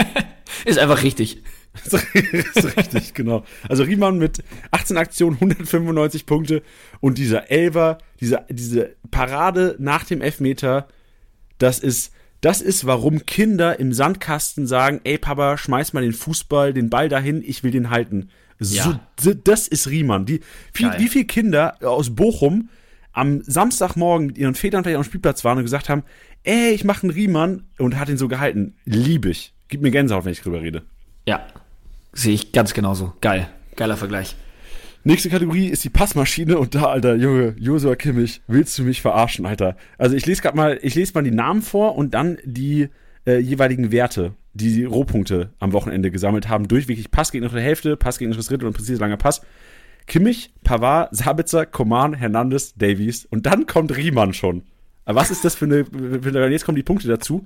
ist 0.64 0.78
einfach 0.78 1.02
richtig. 1.02 1.42
ist 1.84 2.76
richtig, 2.76 3.14
genau. 3.14 3.44
Also 3.68 3.82
Riemann 3.82 4.18
mit 4.18 4.42
18 4.70 4.96
Aktionen, 4.96 5.36
195 5.36 6.26
Punkte 6.26 6.62
und 7.00 7.18
dieser 7.18 7.50
Elver, 7.50 7.98
diese, 8.20 8.44
diese 8.48 8.96
Parade 9.10 9.76
nach 9.78 10.04
dem 10.04 10.20
Elfmeter, 10.20 10.88
das 11.58 11.78
ist, 11.78 12.12
das 12.40 12.60
ist, 12.60 12.86
warum 12.86 13.24
Kinder 13.26 13.78
im 13.80 13.92
Sandkasten 13.92 14.66
sagen, 14.66 15.00
ey 15.04 15.18
Papa, 15.18 15.56
schmeiß 15.58 15.92
mal 15.92 16.02
den 16.02 16.12
Fußball, 16.12 16.72
den 16.72 16.90
Ball 16.90 17.08
dahin, 17.08 17.42
ich 17.44 17.62
will 17.62 17.70
den 17.70 17.90
halten. 17.90 18.28
So, 18.58 18.76
ja. 18.76 19.00
Das 19.44 19.68
ist 19.68 19.88
Riemann. 19.88 20.26
Die, 20.26 20.40
wie, 20.72 20.86
wie 20.98 21.08
viele 21.08 21.26
Kinder 21.26 21.76
aus 21.82 22.14
Bochum 22.14 22.70
am 23.12 23.42
Samstagmorgen 23.42 24.26
mit 24.26 24.38
ihren 24.38 24.54
Vätern 24.54 24.84
vielleicht 24.84 24.98
am 24.98 25.04
Spielplatz 25.04 25.44
waren 25.44 25.58
und 25.58 25.64
gesagt 25.64 25.88
haben, 25.88 26.02
ey, 26.42 26.70
ich 26.70 26.84
mache 26.84 27.02
einen 27.02 27.10
Riemann 27.10 27.64
und 27.78 27.98
hat 27.98 28.08
ihn 28.08 28.18
so 28.18 28.28
gehalten. 28.28 28.76
Liebe 28.84 29.30
ich. 29.30 29.54
Gib 29.68 29.82
mir 29.82 29.90
Gänsehaut, 29.90 30.24
wenn 30.24 30.32
ich 30.32 30.42
drüber 30.42 30.60
rede. 30.60 30.82
Ja, 31.26 31.46
Sehe 32.16 32.32
ich 32.32 32.52
ganz 32.52 32.72
genauso. 32.72 33.12
Geil. 33.20 33.46
Geiler 33.76 33.98
Vergleich. 33.98 34.36
Nächste 35.04 35.28
Kategorie 35.28 35.68
ist 35.68 35.84
die 35.84 35.90
Passmaschine 35.90 36.58
und 36.58 36.74
da, 36.74 36.86
Alter, 36.86 37.14
Junge, 37.14 37.54
Josua 37.58 37.94
Kimmich, 37.94 38.40
willst 38.48 38.76
du 38.78 38.84
mich 38.84 39.02
verarschen, 39.02 39.44
Alter? 39.44 39.76
Also 39.98 40.16
ich 40.16 40.24
lese 40.24 40.40
gerade 40.40 40.56
mal, 40.56 40.78
ich 40.80 40.94
lese 40.94 41.12
mal 41.14 41.22
die 41.22 41.30
Namen 41.30 41.60
vor 41.60 41.94
und 41.94 42.14
dann 42.14 42.38
die 42.42 42.88
äh, 43.26 43.38
jeweiligen 43.38 43.92
Werte, 43.92 44.32
die, 44.54 44.72
die 44.72 44.84
Rohpunkte 44.84 45.50
am 45.58 45.74
Wochenende 45.74 46.10
gesammelt 46.10 46.48
haben, 46.48 46.68
durch 46.68 46.88
wirklich 46.88 47.10
Pass 47.10 47.32
gegen 47.32 47.46
die 47.46 47.60
Hälfte, 47.60 47.98
Pass 47.98 48.18
gegen 48.18 48.32
das 48.32 48.46
Drittel 48.46 48.66
und 48.66 48.72
präzise 48.72 48.98
langer 48.98 49.18
Pass. 49.18 49.42
Kimmich, 50.06 50.54
Pavard, 50.64 51.14
Sabitzer, 51.14 51.66
Koman, 51.66 52.14
Hernandez, 52.14 52.74
Davies 52.76 53.26
und 53.26 53.44
dann 53.44 53.66
kommt 53.66 53.94
Riemann 53.94 54.32
schon. 54.32 54.62
Aber 55.04 55.20
was 55.20 55.30
ist 55.30 55.44
das 55.44 55.54
für 55.54 55.66
eine, 55.66 55.84
für 55.84 56.30
eine, 56.30 56.48
jetzt 56.48 56.64
kommen 56.64 56.76
die 56.76 56.82
Punkte 56.82 57.08
dazu. 57.08 57.44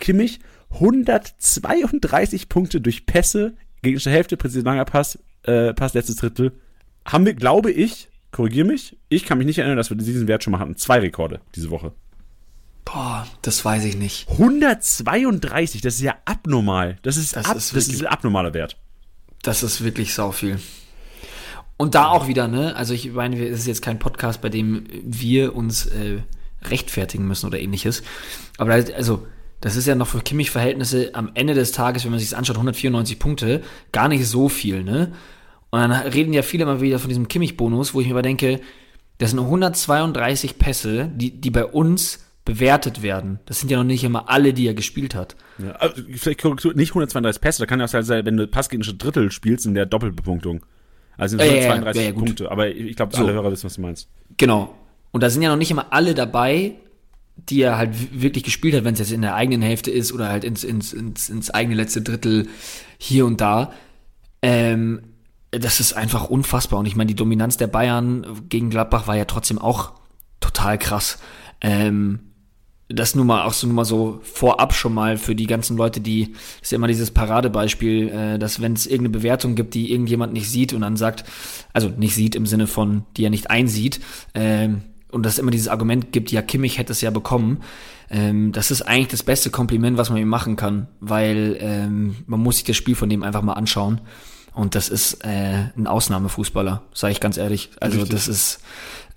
Kimmich, 0.00 0.40
132 0.70 2.48
Punkte 2.48 2.80
durch 2.80 3.06
Pässe, 3.06 3.54
gegnerische 3.82 4.10
Hälfte, 4.10 4.36
präzise 4.36 4.64
langer 4.64 4.84
Pass, 4.84 5.18
äh, 5.42 5.74
Pass, 5.74 5.94
letztes 5.94 6.16
Drittel. 6.16 6.52
Haben 7.04 7.26
wir, 7.26 7.34
glaube 7.34 7.70
ich, 7.70 8.08
korrigiere 8.30 8.66
mich, 8.66 8.96
ich 9.08 9.24
kann 9.24 9.38
mich 9.38 9.46
nicht 9.46 9.58
erinnern, 9.58 9.76
dass 9.76 9.90
wir 9.90 9.96
diesen 9.96 10.28
Wert 10.28 10.42
schon 10.42 10.52
mal 10.52 10.60
hatten. 10.60 10.76
Zwei 10.76 11.00
Rekorde 11.00 11.40
diese 11.54 11.70
Woche. 11.70 11.92
Boah, 12.84 13.26
das 13.42 13.64
weiß 13.64 13.84
ich 13.84 13.96
nicht. 13.96 14.28
132, 14.30 15.82
das 15.82 15.94
ist 15.94 16.00
ja 16.00 16.16
abnormal. 16.24 16.98
Das 17.02 17.16
ist, 17.16 17.36
das 17.36 17.46
ab, 17.46 17.56
ist, 17.56 17.74
das 17.76 17.88
ist 17.88 18.00
ein 18.02 18.08
abnormaler 18.08 18.54
Wert. 18.54 18.76
Das 19.42 19.62
ist 19.62 19.84
wirklich 19.84 20.14
sau 20.14 20.32
viel. 20.32 20.58
Und 21.76 21.94
da 21.94 22.08
auch 22.08 22.28
wieder, 22.28 22.48
ne? 22.48 22.76
Also 22.76 22.94
ich 22.94 23.12
meine, 23.12 23.44
es 23.44 23.60
ist 23.60 23.66
jetzt 23.66 23.82
kein 23.82 23.98
Podcast, 23.98 24.40
bei 24.40 24.48
dem 24.48 24.84
wir 25.04 25.54
uns 25.56 25.86
äh, 25.86 26.18
rechtfertigen 26.64 27.26
müssen 27.26 27.46
oder 27.46 27.58
ähnliches. 27.58 28.02
Aber 28.58 28.74
also 28.74 29.26
das 29.62 29.76
ist 29.76 29.86
ja 29.86 29.94
noch 29.94 30.08
für 30.08 30.20
Kimmich-Verhältnisse 30.20 31.10
am 31.14 31.30
Ende 31.34 31.54
des 31.54 31.72
Tages, 31.72 32.04
wenn 32.04 32.10
man 32.10 32.20
sich 32.20 32.28
das 32.30 32.38
anschaut, 32.38 32.56
194 32.56 33.18
Punkte, 33.18 33.62
gar 33.92 34.08
nicht 34.08 34.26
so 34.26 34.48
viel, 34.48 34.82
ne? 34.82 35.12
Und 35.70 35.80
dann 35.80 35.92
reden 35.92 36.34
ja 36.34 36.42
viele 36.42 36.66
mal 36.66 36.82
wieder 36.82 36.98
von 36.98 37.08
diesem 37.08 37.28
Kimmich-Bonus, 37.28 37.94
wo 37.94 38.00
ich 38.00 38.06
mir 38.06 38.12
aber 38.12 38.22
denke, 38.22 38.60
das 39.18 39.30
sind 39.30 39.38
132 39.38 40.58
Pässe, 40.58 41.10
die, 41.14 41.40
die 41.40 41.50
bei 41.50 41.64
uns 41.64 42.26
bewertet 42.44 43.02
werden. 43.02 43.38
Das 43.46 43.60
sind 43.60 43.70
ja 43.70 43.78
noch 43.78 43.84
nicht 43.84 44.02
immer 44.02 44.28
alle, 44.28 44.52
die 44.52 44.66
er 44.66 44.74
gespielt 44.74 45.14
hat. 45.14 45.36
Ja, 45.58 45.70
also 45.72 46.02
vielleicht 46.12 46.44
nicht 46.44 46.90
132 46.90 47.40
Pässe, 47.40 47.62
da 47.62 47.66
kann 47.66 47.78
ja 47.78 47.86
auch 47.86 48.02
sein, 48.02 48.26
wenn 48.26 48.36
du 48.36 48.48
Pass 48.48 48.68
gegen 48.68 48.82
ein 48.82 48.98
Drittel 48.98 49.30
spielst 49.30 49.64
in 49.64 49.74
der 49.74 49.86
Doppelbepunktung. 49.86 50.66
Also 51.16 51.38
sind 51.38 51.46
ja, 51.46 51.54
ja, 51.54 51.68
32 51.68 52.04
ja. 52.04 52.12
Punkte. 52.12 52.50
Aber 52.50 52.68
ich 52.68 52.96
glaube, 52.96 53.14
So. 53.14 53.22
alle 53.22 53.32
Hörer 53.32 53.52
wissen, 53.52 53.64
was 53.64 53.74
du 53.74 53.82
meinst. 53.82 54.08
Genau. 54.38 54.74
Und 55.12 55.22
da 55.22 55.30
sind 55.30 55.42
ja 55.42 55.50
noch 55.50 55.56
nicht 55.56 55.70
immer 55.70 55.86
alle 55.92 56.14
dabei, 56.14 56.74
die 57.36 57.62
er 57.62 57.76
halt 57.76 58.20
wirklich 58.20 58.44
gespielt 58.44 58.74
hat, 58.74 58.84
wenn 58.84 58.94
es 58.94 59.00
jetzt 59.00 59.12
in 59.12 59.22
der 59.22 59.34
eigenen 59.34 59.62
Hälfte 59.62 59.90
ist 59.90 60.12
oder 60.12 60.28
halt 60.28 60.44
ins, 60.44 60.64
ins, 60.64 60.92
ins, 60.92 61.28
ins 61.28 61.50
eigene 61.50 61.76
letzte 61.76 62.02
Drittel 62.02 62.48
hier 62.98 63.26
und 63.26 63.40
da. 63.40 63.72
Ähm, 64.42 65.02
das 65.50 65.80
ist 65.80 65.92
einfach 65.92 66.28
unfassbar. 66.28 66.78
Und 66.80 66.86
ich 66.86 66.96
meine, 66.96 67.08
die 67.08 67.14
Dominanz 67.14 67.56
der 67.56 67.66
Bayern 67.66 68.46
gegen 68.48 68.70
Gladbach 68.70 69.06
war 69.06 69.16
ja 69.16 69.24
trotzdem 69.24 69.58
auch 69.58 69.92
total 70.40 70.78
krass. 70.78 71.18
Ähm, 71.60 72.20
das 72.88 73.14
nur 73.14 73.24
mal 73.24 73.44
auch 73.44 73.52
so 73.52 73.66
nur 73.66 73.76
mal 73.76 73.84
so 73.84 74.20
vorab 74.22 74.74
schon 74.74 74.92
mal 74.92 75.16
für 75.16 75.34
die 75.34 75.46
ganzen 75.46 75.76
Leute, 75.76 76.00
die 76.00 76.32
das 76.32 76.62
ist 76.62 76.72
ja 76.72 76.76
immer 76.76 76.88
dieses 76.88 77.10
Paradebeispiel, 77.10 78.08
äh, 78.08 78.38
dass 78.38 78.60
wenn 78.60 78.74
es 78.74 78.86
irgendeine 78.86 79.10
Bewertung 79.10 79.54
gibt, 79.54 79.74
die 79.74 79.92
irgendjemand 79.92 80.32
nicht 80.32 80.50
sieht 80.50 80.72
und 80.72 80.82
dann 80.82 80.96
sagt, 80.96 81.24
also 81.72 81.88
nicht 81.88 82.14
sieht 82.14 82.34
im 82.34 82.46
Sinne 82.46 82.66
von, 82.66 83.04
die 83.16 83.24
er 83.24 83.30
nicht 83.30 83.50
einsieht, 83.50 84.00
ähm, 84.34 84.82
und 85.12 85.24
dass 85.24 85.34
es 85.34 85.38
immer 85.38 85.50
dieses 85.50 85.68
Argument 85.68 86.12
gibt, 86.12 86.32
ja, 86.32 86.42
Kimmich 86.42 86.78
hätte 86.78 86.92
es 86.92 87.00
ja 87.00 87.10
bekommen. 87.10 87.62
Ähm, 88.10 88.52
das 88.52 88.70
ist 88.70 88.82
eigentlich 88.82 89.08
das 89.08 89.22
beste 89.22 89.50
Kompliment, 89.50 89.96
was 89.96 90.10
man 90.10 90.18
ihm 90.18 90.28
machen 90.28 90.56
kann, 90.56 90.88
weil 91.00 91.56
ähm, 91.60 92.16
man 92.26 92.40
muss 92.40 92.56
sich 92.56 92.64
das 92.64 92.76
Spiel 92.76 92.94
von 92.94 93.08
dem 93.08 93.22
einfach 93.22 93.42
mal 93.42 93.54
anschauen. 93.54 94.00
Und 94.54 94.74
das 94.74 94.90
ist 94.90 95.24
äh, 95.24 95.70
ein 95.76 95.86
Ausnahmefußballer, 95.86 96.82
sage 96.92 97.12
ich 97.12 97.20
ganz 97.20 97.38
ehrlich. 97.38 97.70
Also 97.80 98.00
Richtig. 98.00 98.14
das 98.14 98.28
ist, 98.28 98.60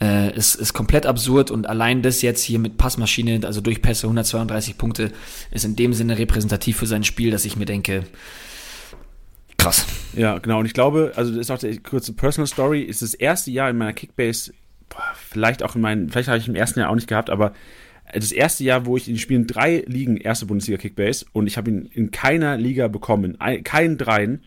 äh, 0.01 0.33
ist, 0.33 0.55
ist 0.55 0.73
komplett 0.73 1.05
absurd 1.05 1.51
und 1.51 1.67
allein 1.67 2.01
das 2.01 2.21
jetzt 2.21 2.41
hier 2.41 2.57
mit 2.57 2.77
Passmaschine, 2.77 3.41
also 3.43 3.59
durch 3.59 3.81
Pässe 3.81 4.07
132 4.07 4.77
Punkte, 4.77 5.11
ist 5.51 5.65
in 5.65 5.75
dem 5.75 5.93
Sinne 5.93 6.17
repräsentativ 6.17 6.77
für 6.77 6.87
sein 6.87 7.03
Spiel, 7.03 7.31
dass 7.31 7.43
ich 7.43 7.57
mir 7.57 7.65
denke, 7.65 8.05
krass. 9.57 9.85
Ja, 10.15 10.37
genau. 10.37 10.59
Und 10.59 10.67
ich 10.67 10.73
glaube, 10.73 11.11
also 11.17 11.31
das 11.31 11.41
ist 11.41 11.51
auch 11.51 11.57
die 11.57 11.79
kurze 11.79 12.13
Personal 12.13 12.47
Story, 12.47 12.81
ist 12.81 13.01
das 13.01 13.13
erste 13.13 13.51
Jahr 13.51 13.69
in 13.69 13.77
meiner 13.77 13.93
Kickbase, 13.93 14.53
vielleicht 15.15 15.63
auch 15.63 15.75
in 15.75 15.81
meinen, 15.81 16.09
vielleicht 16.09 16.27
habe 16.29 16.37
ich 16.37 16.47
im 16.47 16.55
ersten 16.55 16.79
Jahr 16.79 16.89
auch 16.89 16.95
nicht 16.95 17.07
gehabt, 17.07 17.29
aber 17.29 17.53
das 18.13 18.31
erste 18.31 18.63
Jahr, 18.63 18.85
wo 18.85 18.97
ich 18.97 19.09
in 19.09 19.17
spielen 19.17 19.47
drei 19.47 19.83
Ligen 19.87 20.17
erste 20.17 20.45
Bundesliga 20.45 20.77
Kickbase 20.77 21.25
und 21.33 21.47
ich 21.47 21.57
habe 21.57 21.71
ihn 21.71 21.89
in 21.93 22.11
keiner 22.11 22.55
Liga 22.57 22.87
bekommen, 22.87 23.23
in 23.31 23.41
ein- 23.41 23.63
keinen 23.63 23.97
dreien. 23.97 24.41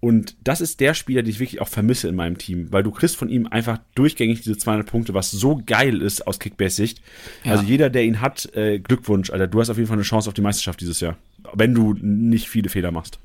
Und 0.00 0.36
das 0.44 0.60
ist 0.60 0.78
der 0.78 0.94
Spieler, 0.94 1.22
den 1.22 1.30
ich 1.30 1.40
wirklich 1.40 1.60
auch 1.60 1.66
vermisse 1.66 2.06
in 2.06 2.14
meinem 2.14 2.38
Team, 2.38 2.70
weil 2.70 2.84
du 2.84 2.92
kriegst 2.92 3.16
von 3.16 3.28
ihm 3.28 3.48
einfach 3.48 3.80
durchgängig 3.96 4.42
diese 4.42 4.56
200 4.56 4.86
Punkte, 4.88 5.12
was 5.12 5.32
so 5.32 5.60
geil 5.66 6.00
ist 6.02 6.24
aus 6.24 6.38
Kickbase-Sicht. 6.38 7.00
Ja. 7.42 7.52
Also 7.52 7.64
jeder, 7.64 7.90
der 7.90 8.04
ihn 8.04 8.20
hat, 8.20 8.54
äh, 8.54 8.78
Glückwunsch, 8.78 9.30
Alter. 9.30 9.48
Du 9.48 9.58
hast 9.58 9.70
auf 9.70 9.76
jeden 9.76 9.88
Fall 9.88 9.96
eine 9.96 10.04
Chance 10.04 10.28
auf 10.28 10.34
die 10.34 10.40
Meisterschaft 10.42 10.80
dieses 10.80 11.00
Jahr, 11.00 11.16
wenn 11.52 11.74
du 11.74 11.94
nicht 12.00 12.48
viele 12.48 12.68
Fehler 12.68 12.92
machst. 12.92 13.18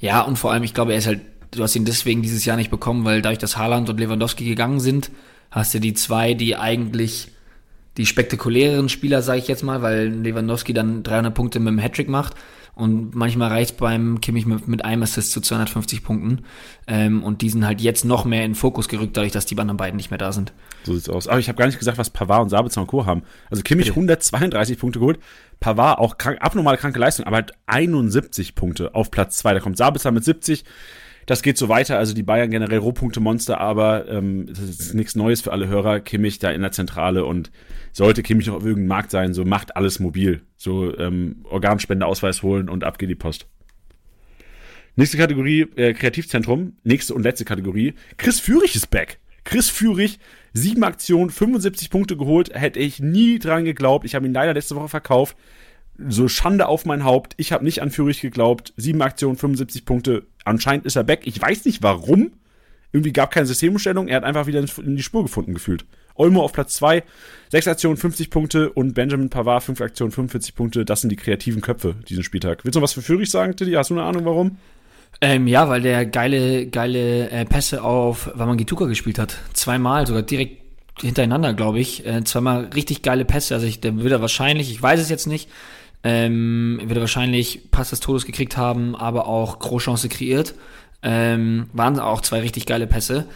Ja, 0.00 0.22
und 0.22 0.36
vor 0.36 0.50
allem, 0.52 0.64
ich 0.64 0.74
glaube, 0.74 0.92
er 0.92 0.98
ist 0.98 1.06
halt, 1.06 1.20
du 1.52 1.62
hast 1.62 1.76
ihn 1.76 1.84
deswegen 1.84 2.22
dieses 2.22 2.44
Jahr 2.44 2.56
nicht 2.56 2.72
bekommen, 2.72 3.04
weil 3.04 3.22
dadurch, 3.22 3.38
dass 3.38 3.56
Haaland 3.56 3.88
und 3.88 4.00
Lewandowski 4.00 4.44
gegangen 4.46 4.80
sind, 4.80 5.12
hast 5.50 5.74
du 5.74 5.80
die 5.80 5.94
zwei, 5.94 6.34
die 6.34 6.56
eigentlich 6.56 7.28
die 7.96 8.06
spektakuläreren 8.06 8.88
Spieler, 8.88 9.22
sage 9.22 9.38
ich 9.38 9.48
jetzt 9.48 9.62
mal, 9.62 9.82
weil 9.82 10.08
Lewandowski 10.08 10.72
dann 10.72 11.02
300 11.02 11.32
Punkte 11.32 11.60
mit 11.60 11.68
dem 11.68 11.78
Hattrick 11.78 12.08
macht 12.08 12.34
und 12.74 13.14
manchmal 13.14 13.50
reicht 13.50 13.76
beim 13.76 14.20
Kimmich 14.20 14.46
mit, 14.46 14.66
mit 14.66 14.84
einem 14.84 15.02
Assist 15.02 15.30
zu 15.30 15.40
250 15.40 16.02
Punkten 16.02 16.44
ähm, 16.88 17.22
und 17.22 17.40
die 17.42 17.50
sind 17.50 17.64
halt 17.64 17.80
jetzt 17.80 18.04
noch 18.04 18.24
mehr 18.24 18.44
in 18.44 18.50
den 18.50 18.56
Fokus 18.56 18.88
gerückt, 18.88 19.16
dadurch, 19.16 19.32
dass 19.32 19.46
die 19.46 19.56
anderen 19.56 19.76
beiden 19.76 19.96
nicht 19.96 20.10
mehr 20.10 20.18
da 20.18 20.32
sind. 20.32 20.52
So 20.82 20.94
sieht's 20.94 21.08
aus. 21.08 21.28
Aber 21.28 21.38
ich 21.38 21.48
habe 21.48 21.56
gar 21.56 21.66
nicht 21.66 21.78
gesagt, 21.78 21.98
was 21.98 22.10
Pavard 22.10 22.42
und 22.42 22.48
Sabitzer 22.48 22.80
und 22.80 22.88
Co. 22.88 23.06
haben. 23.06 23.22
Also 23.48 23.62
Kimmich 23.62 23.90
132 23.90 24.78
Punkte 24.78 24.98
geholt, 24.98 25.20
Pavard 25.60 25.98
auch 25.98 26.18
krank, 26.18 26.38
abnormal 26.40 26.76
kranke 26.76 26.98
Leistung, 26.98 27.26
aber 27.26 27.36
halt 27.36 27.52
71 27.66 28.56
Punkte 28.56 28.94
auf 28.94 29.12
Platz 29.12 29.38
2. 29.38 29.54
Da 29.54 29.60
kommt 29.60 29.76
Sabitzer 29.76 30.10
mit 30.10 30.24
70. 30.24 30.64
Das 31.26 31.42
geht 31.42 31.58
so 31.58 31.68
weiter. 31.68 31.98
Also 31.98 32.14
die 32.14 32.22
Bayern 32.22 32.50
generell 32.50 32.78
Rohpunkte-Monster, 32.78 33.60
aber 33.60 34.08
ähm, 34.08 34.46
das 34.46 34.60
ist 34.60 34.94
nichts 34.94 35.14
Neues 35.14 35.40
für 35.40 35.52
alle 35.52 35.68
Hörer. 35.68 36.00
Kimmich 36.00 36.38
da 36.38 36.50
in 36.50 36.62
der 36.62 36.72
Zentrale 36.72 37.24
und 37.24 37.50
sollte 37.92 38.22
Kimmich 38.22 38.46
noch 38.46 38.56
auf 38.56 38.64
irgendeinem 38.64 38.88
Markt 38.88 39.10
sein, 39.10 39.34
so 39.34 39.44
macht 39.44 39.76
alles 39.76 40.00
mobil. 40.00 40.42
So 40.56 40.96
ähm, 40.98 41.44
Organspendeausweis 41.44 42.42
holen 42.42 42.68
und 42.68 42.84
ab 42.84 42.98
geht 42.98 43.10
die 43.10 43.14
Post. 43.14 43.46
Nächste 44.96 45.16
Kategorie, 45.16 45.62
äh, 45.76 45.92
Kreativzentrum. 45.92 46.76
Nächste 46.84 47.14
und 47.14 47.22
letzte 47.22 47.44
Kategorie. 47.44 47.94
Chris 48.16 48.38
Führig 48.38 48.76
ist 48.76 48.90
back. 48.90 49.18
Chris 49.44 49.68
Führig, 49.68 50.18
sieben 50.52 50.84
Aktionen, 50.84 51.30
75 51.30 51.90
Punkte 51.90 52.16
geholt. 52.16 52.54
Hätte 52.54 52.78
ich 52.78 53.00
nie 53.00 53.38
dran 53.38 53.64
geglaubt. 53.64 54.04
Ich 54.04 54.14
habe 54.14 54.26
ihn 54.26 54.32
leider 54.32 54.54
letzte 54.54 54.76
Woche 54.76 54.88
verkauft. 54.88 55.36
So 55.96 56.28
Schande 56.28 56.66
auf 56.66 56.84
mein 56.84 57.04
Haupt. 57.04 57.34
Ich 57.36 57.52
habe 57.52 57.64
nicht 57.64 57.82
an 57.82 57.90
Führig 57.90 58.20
geglaubt. 58.20 58.72
Sieben 58.76 59.02
Aktionen, 59.02 59.36
75 59.36 59.84
Punkte. 59.84 60.26
Anscheinend 60.44 60.86
ist 60.86 60.96
er 60.96 61.04
back. 61.04 61.20
Ich 61.24 61.40
weiß 61.40 61.64
nicht 61.64 61.82
warum. 61.82 62.32
Irgendwie 62.92 63.12
gab 63.12 63.30
keine 63.32 63.46
Systemumstellung. 63.46 64.08
Er 64.08 64.16
hat 64.16 64.24
einfach 64.24 64.46
wieder 64.46 64.60
in 64.60 64.96
die 64.96 65.02
Spur 65.02 65.22
gefunden 65.22 65.54
gefühlt. 65.54 65.84
Olmo 66.14 66.42
auf 66.42 66.52
Platz 66.52 66.74
zwei, 66.74 67.02
sechs 67.50 67.66
Aktionen, 67.66 67.96
50 67.96 68.30
Punkte 68.30 68.70
und 68.70 68.94
Benjamin 68.94 69.30
Pavard, 69.30 69.64
fünf 69.64 69.80
Aktionen, 69.80 70.12
45 70.12 70.54
Punkte. 70.54 70.84
Das 70.84 71.00
sind 71.00 71.10
die 71.10 71.16
kreativen 71.16 71.60
Köpfe 71.60 71.96
diesen 72.08 72.22
Spieltag. 72.22 72.64
Willst 72.64 72.76
du 72.76 72.80
noch 72.80 72.84
was 72.84 72.92
für 72.92 73.02
Führig 73.02 73.30
sagen, 73.30 73.56
Tilly? 73.56 73.72
Hast 73.72 73.90
du 73.90 73.94
eine 73.94 74.04
Ahnung, 74.04 74.24
warum? 74.24 74.58
Ähm, 75.20 75.46
ja, 75.46 75.68
weil 75.68 75.82
der 75.82 76.06
geile, 76.06 76.66
geile 76.66 77.30
äh, 77.30 77.44
Pässe 77.44 77.82
auf 77.82 78.30
Wamangituka 78.34 78.86
gespielt 78.86 79.18
hat. 79.18 79.38
Zweimal, 79.52 80.06
sogar 80.06 80.22
direkt 80.22 80.62
hintereinander, 81.00 81.54
glaube 81.54 81.80
ich. 81.80 82.06
Äh, 82.06 82.22
zweimal 82.24 82.66
richtig 82.74 83.02
geile 83.02 83.24
Pässe. 83.24 83.54
Also 83.54 83.66
ich, 83.66 83.80
der 83.80 83.96
würde 83.96 84.20
wahrscheinlich, 84.20 84.70
ich 84.70 84.80
weiß 84.80 85.00
es 85.00 85.08
jetzt 85.08 85.26
nicht, 85.26 85.48
ähm, 86.04 86.80
würde 86.84 87.00
wahrscheinlich 87.00 87.70
Pass 87.70 87.90
des 87.90 88.00
Todes 88.00 88.26
gekriegt 88.26 88.56
haben, 88.56 88.94
aber 88.94 89.26
auch 89.26 89.58
Großchance 89.58 90.08
kreiert. 90.08 90.54
Ähm, 91.02 91.66
waren 91.72 91.98
auch 91.98 92.20
zwei 92.20 92.40
richtig 92.40 92.66
geile 92.66 92.86
Pässe. 92.86 93.26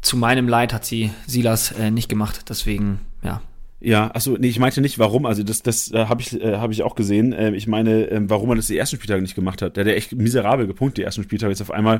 Zu 0.00 0.16
meinem 0.16 0.48
Leid 0.48 0.72
hat 0.72 0.84
sie 0.84 1.10
Silas 1.26 1.70
äh, 1.72 1.90
nicht 1.90 2.08
gemacht, 2.08 2.46
deswegen, 2.48 3.00
ja. 3.22 3.40
Ja, 3.84 4.10
achso, 4.14 4.36
nee, 4.38 4.48
ich 4.48 4.60
meinte 4.60 4.80
nicht, 4.80 4.98
warum. 5.00 5.26
Also 5.26 5.42
das, 5.42 5.62
das 5.62 5.90
äh, 5.90 6.06
habe 6.06 6.22
ich, 6.22 6.40
äh, 6.40 6.56
hab 6.56 6.70
ich 6.70 6.82
auch 6.82 6.94
gesehen. 6.94 7.32
Äh, 7.32 7.50
ich 7.50 7.66
meine, 7.66 8.04
ähm, 8.10 8.30
warum 8.30 8.50
er 8.50 8.56
das 8.56 8.68
die 8.68 8.78
ersten 8.78 8.96
Spieltage 8.96 9.22
nicht 9.22 9.34
gemacht 9.34 9.60
hat. 9.60 9.76
Der 9.76 9.84
hat 9.84 9.90
ja 9.90 9.96
echt 9.96 10.12
miserabel 10.12 10.68
gepunktet, 10.68 10.98
die 10.98 11.02
ersten 11.02 11.24
Spieltage. 11.24 11.50
Jetzt 11.50 11.62
auf 11.62 11.72
einmal 11.72 11.98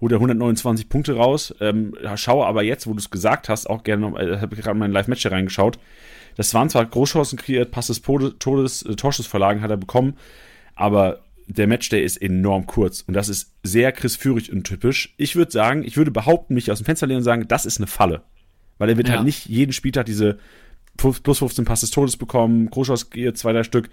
holt 0.00 0.10
er 0.10 0.16
129 0.16 0.88
Punkte 0.88 1.14
raus. 1.14 1.54
Ähm, 1.60 1.94
schaue 2.16 2.46
aber 2.46 2.64
jetzt, 2.64 2.88
wo 2.88 2.92
du 2.92 2.98
es 2.98 3.10
gesagt 3.10 3.48
hast, 3.48 3.70
auch 3.70 3.84
gerne 3.84 4.10
noch, 4.10 4.18
äh, 4.18 4.38
habe 4.40 4.56
gerade 4.56 4.76
mal 4.76 4.86
in 4.86 4.92
Live-Match 4.92 5.24
reingeschaut. 5.26 5.78
Das 6.36 6.52
waren 6.54 6.68
zwar 6.70 6.86
Großchancen 6.86 7.38
kreiert, 7.38 7.70
Pass 7.70 7.88
des 7.88 8.02
Todes, 8.02 8.82
äh, 8.82 8.94
Torschussverlagen 8.96 9.62
hat 9.62 9.70
er 9.70 9.76
bekommen, 9.76 10.14
aber 10.74 11.20
der 11.46 11.66
Matchday 11.66 12.04
ist 12.04 12.16
enorm 12.22 12.66
kurz 12.66 13.02
und 13.02 13.14
das 13.14 13.28
ist 13.28 13.52
sehr 13.64 13.90
Chris 13.92 14.14
Führig 14.16 14.52
untypisch. 14.52 15.14
Ich 15.16 15.34
würde 15.34 15.50
sagen, 15.50 15.82
ich 15.84 15.96
würde 15.96 16.10
behaupten, 16.12 16.54
mich 16.54 16.70
aus 16.70 16.78
dem 16.78 16.84
Fenster 16.84 17.06
lehnen 17.06 17.18
und 17.18 17.24
sagen, 17.24 17.48
das 17.48 17.66
ist 17.66 17.78
eine 17.78 17.88
Falle. 17.88 18.22
Weil 18.78 18.88
er 18.90 18.96
wird 18.96 19.08
Ja. 19.08 19.16
halt 19.16 19.24
nicht 19.24 19.46
jeden 19.46 19.72
Spieltag 19.72 20.06
diese 20.06 20.38
plus 20.96 21.38
15 21.38 21.64
Pass 21.64 21.80
des 21.80 21.90
Todes 21.90 22.16
bekommen, 22.16 22.70
Großchance 22.70 23.06
kreiert, 23.10 23.36
zwei, 23.36 23.52
drei 23.52 23.64
Stück. 23.64 23.90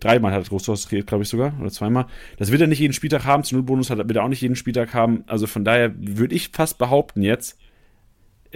Dreimal 0.00 0.32
hat 0.32 0.44
er 0.44 0.48
Großchance 0.48 0.88
kreiert, 0.88 1.06
glaube 1.06 1.22
ich 1.22 1.28
sogar, 1.30 1.54
oder 1.60 1.70
zweimal. 1.70 2.06
Das 2.38 2.50
wird 2.50 2.60
er 2.60 2.66
nicht 2.66 2.80
jeden 2.80 2.92
Spieltag 2.92 3.24
haben, 3.24 3.44
zu 3.44 3.54
Nullbonus 3.54 3.88
hat 3.88 3.98
er, 3.98 4.08
wird 4.08 4.16
er 4.16 4.24
auch 4.24 4.28
nicht 4.28 4.42
jeden 4.42 4.56
Spieltag 4.56 4.92
haben. 4.92 5.24
Also 5.26 5.46
von 5.46 5.64
daher 5.64 5.94
würde 5.96 6.34
ich 6.34 6.50
fast 6.50 6.76
behaupten 6.78 7.22
jetzt, 7.22 7.56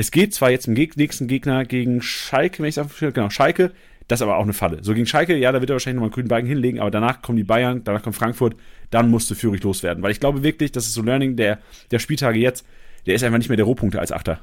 es 0.01 0.11
geht 0.11 0.33
zwar 0.33 0.51
jetzt 0.51 0.67
im 0.67 0.73
nächsten 0.73 1.29
Gegner 1.29 1.67
gegen 1.67 2.01
Schalke, 2.01 2.63
wenn 2.63 2.71
ich 2.71 2.79
es 2.79 2.99
genau, 2.99 3.29
Schalke, 3.29 3.73
das 4.09 4.21
ist 4.21 4.23
aber 4.23 4.39
auch 4.39 4.45
eine 4.45 4.55
Falle. 4.55 4.79
So 4.83 4.95
gegen 4.95 5.05
Schalke, 5.05 5.37
ja, 5.37 5.53
da 5.53 5.61
wird 5.61 5.69
er 5.69 5.75
wahrscheinlich 5.75 5.97
nochmal 5.97 6.07
einen 6.07 6.15
grünen 6.15 6.29
Balken 6.29 6.49
hinlegen, 6.49 6.81
aber 6.81 6.91
danach 6.91 7.21
kommen 7.21 7.37
die 7.37 7.45
Bayern, 7.45 7.83
danach 7.85 8.03
kommt 8.03 8.17
Frankfurt, 8.17 8.57
dann 8.91 9.11
musste 9.11 9.35
Führig 9.35 9.63
loswerden. 9.63 10.03
Weil 10.03 10.13
ich 10.13 10.19
glaube 10.19 10.43
wirklich, 10.43 10.73
das 10.73 10.87
ist 10.87 10.95
so 10.95 11.03
Learning 11.03 11.37
der, 11.37 11.59
der 11.91 11.99
Spieltage 11.99 12.39
jetzt, 12.39 12.65
der 13.05 13.15
ist 13.15 13.23
einfach 13.23 13.37
nicht 13.37 13.51
mehr 13.51 13.59
der 13.59 13.67
Rohpunkte 13.67 14.01
als 14.01 14.11
Achter. 14.11 14.41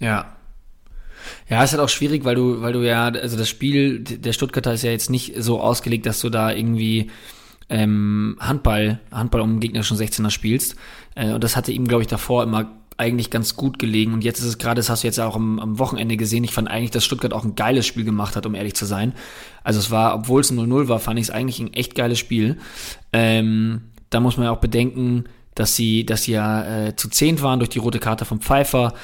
Ja. 0.00 0.34
Ja, 1.46 1.62
ist 1.62 1.72
halt 1.72 1.82
auch 1.82 1.90
schwierig, 1.90 2.24
weil 2.24 2.34
du, 2.34 2.62
weil 2.62 2.72
du 2.72 2.80
ja, 2.80 3.04
also 3.08 3.36
das 3.36 3.50
Spiel 3.50 4.00
der 4.00 4.32
Stuttgarter 4.32 4.72
ist 4.72 4.82
ja 4.82 4.92
jetzt 4.92 5.10
nicht 5.10 5.34
so 5.36 5.60
ausgelegt, 5.60 6.06
dass 6.06 6.20
du 6.20 6.30
da 6.30 6.52
irgendwie 6.52 7.10
ähm, 7.68 8.38
Handball, 8.40 9.00
Handball 9.12 9.42
um 9.42 9.56
den 9.56 9.60
gegnerischen 9.60 9.98
16er 9.98 10.30
spielst. 10.30 10.74
Äh, 11.14 11.32
und 11.32 11.44
das 11.44 11.54
hatte 11.54 11.70
ihm, 11.70 11.86
glaube 11.86 12.00
ich, 12.00 12.08
davor 12.08 12.44
immer 12.44 12.85
eigentlich 12.98 13.30
ganz 13.30 13.56
gut 13.56 13.78
gelegen. 13.78 14.14
Und 14.14 14.24
jetzt 14.24 14.38
ist 14.38 14.46
es 14.46 14.58
gerade, 14.58 14.78
das 14.78 14.88
hast 14.88 15.02
du 15.02 15.06
jetzt 15.06 15.20
auch 15.20 15.36
am, 15.36 15.58
am 15.58 15.78
Wochenende 15.78 16.16
gesehen, 16.16 16.44
ich 16.44 16.52
fand 16.52 16.68
eigentlich, 16.68 16.90
dass 16.90 17.04
Stuttgart 17.04 17.32
auch 17.32 17.44
ein 17.44 17.54
geiles 17.54 17.86
Spiel 17.86 18.04
gemacht 18.04 18.36
hat, 18.36 18.46
um 18.46 18.54
ehrlich 18.54 18.74
zu 18.74 18.86
sein. 18.86 19.12
Also 19.62 19.78
es 19.78 19.90
war, 19.90 20.14
obwohl 20.14 20.40
es 20.40 20.50
ein 20.50 20.58
0-0 20.58 20.88
war, 20.88 20.98
fand 20.98 21.18
ich 21.18 21.26
es 21.26 21.30
eigentlich 21.30 21.60
ein 21.60 21.72
echt 21.74 21.94
geiles 21.94 22.18
Spiel. 22.18 22.58
Ähm, 23.12 23.82
da 24.10 24.20
muss 24.20 24.36
man 24.36 24.46
ja 24.46 24.52
auch 24.52 24.60
bedenken, 24.60 25.24
dass 25.54 25.76
sie, 25.76 26.06
dass 26.06 26.24
sie 26.24 26.32
ja 26.32 26.86
äh, 26.86 26.96
zu 26.96 27.08
zehnt 27.08 27.42
waren 27.42 27.58
durch 27.58 27.70
die 27.70 27.78
rote 27.78 27.98
Karte 27.98 28.24
vom 28.24 28.40
Pfeiffer. 28.40 28.94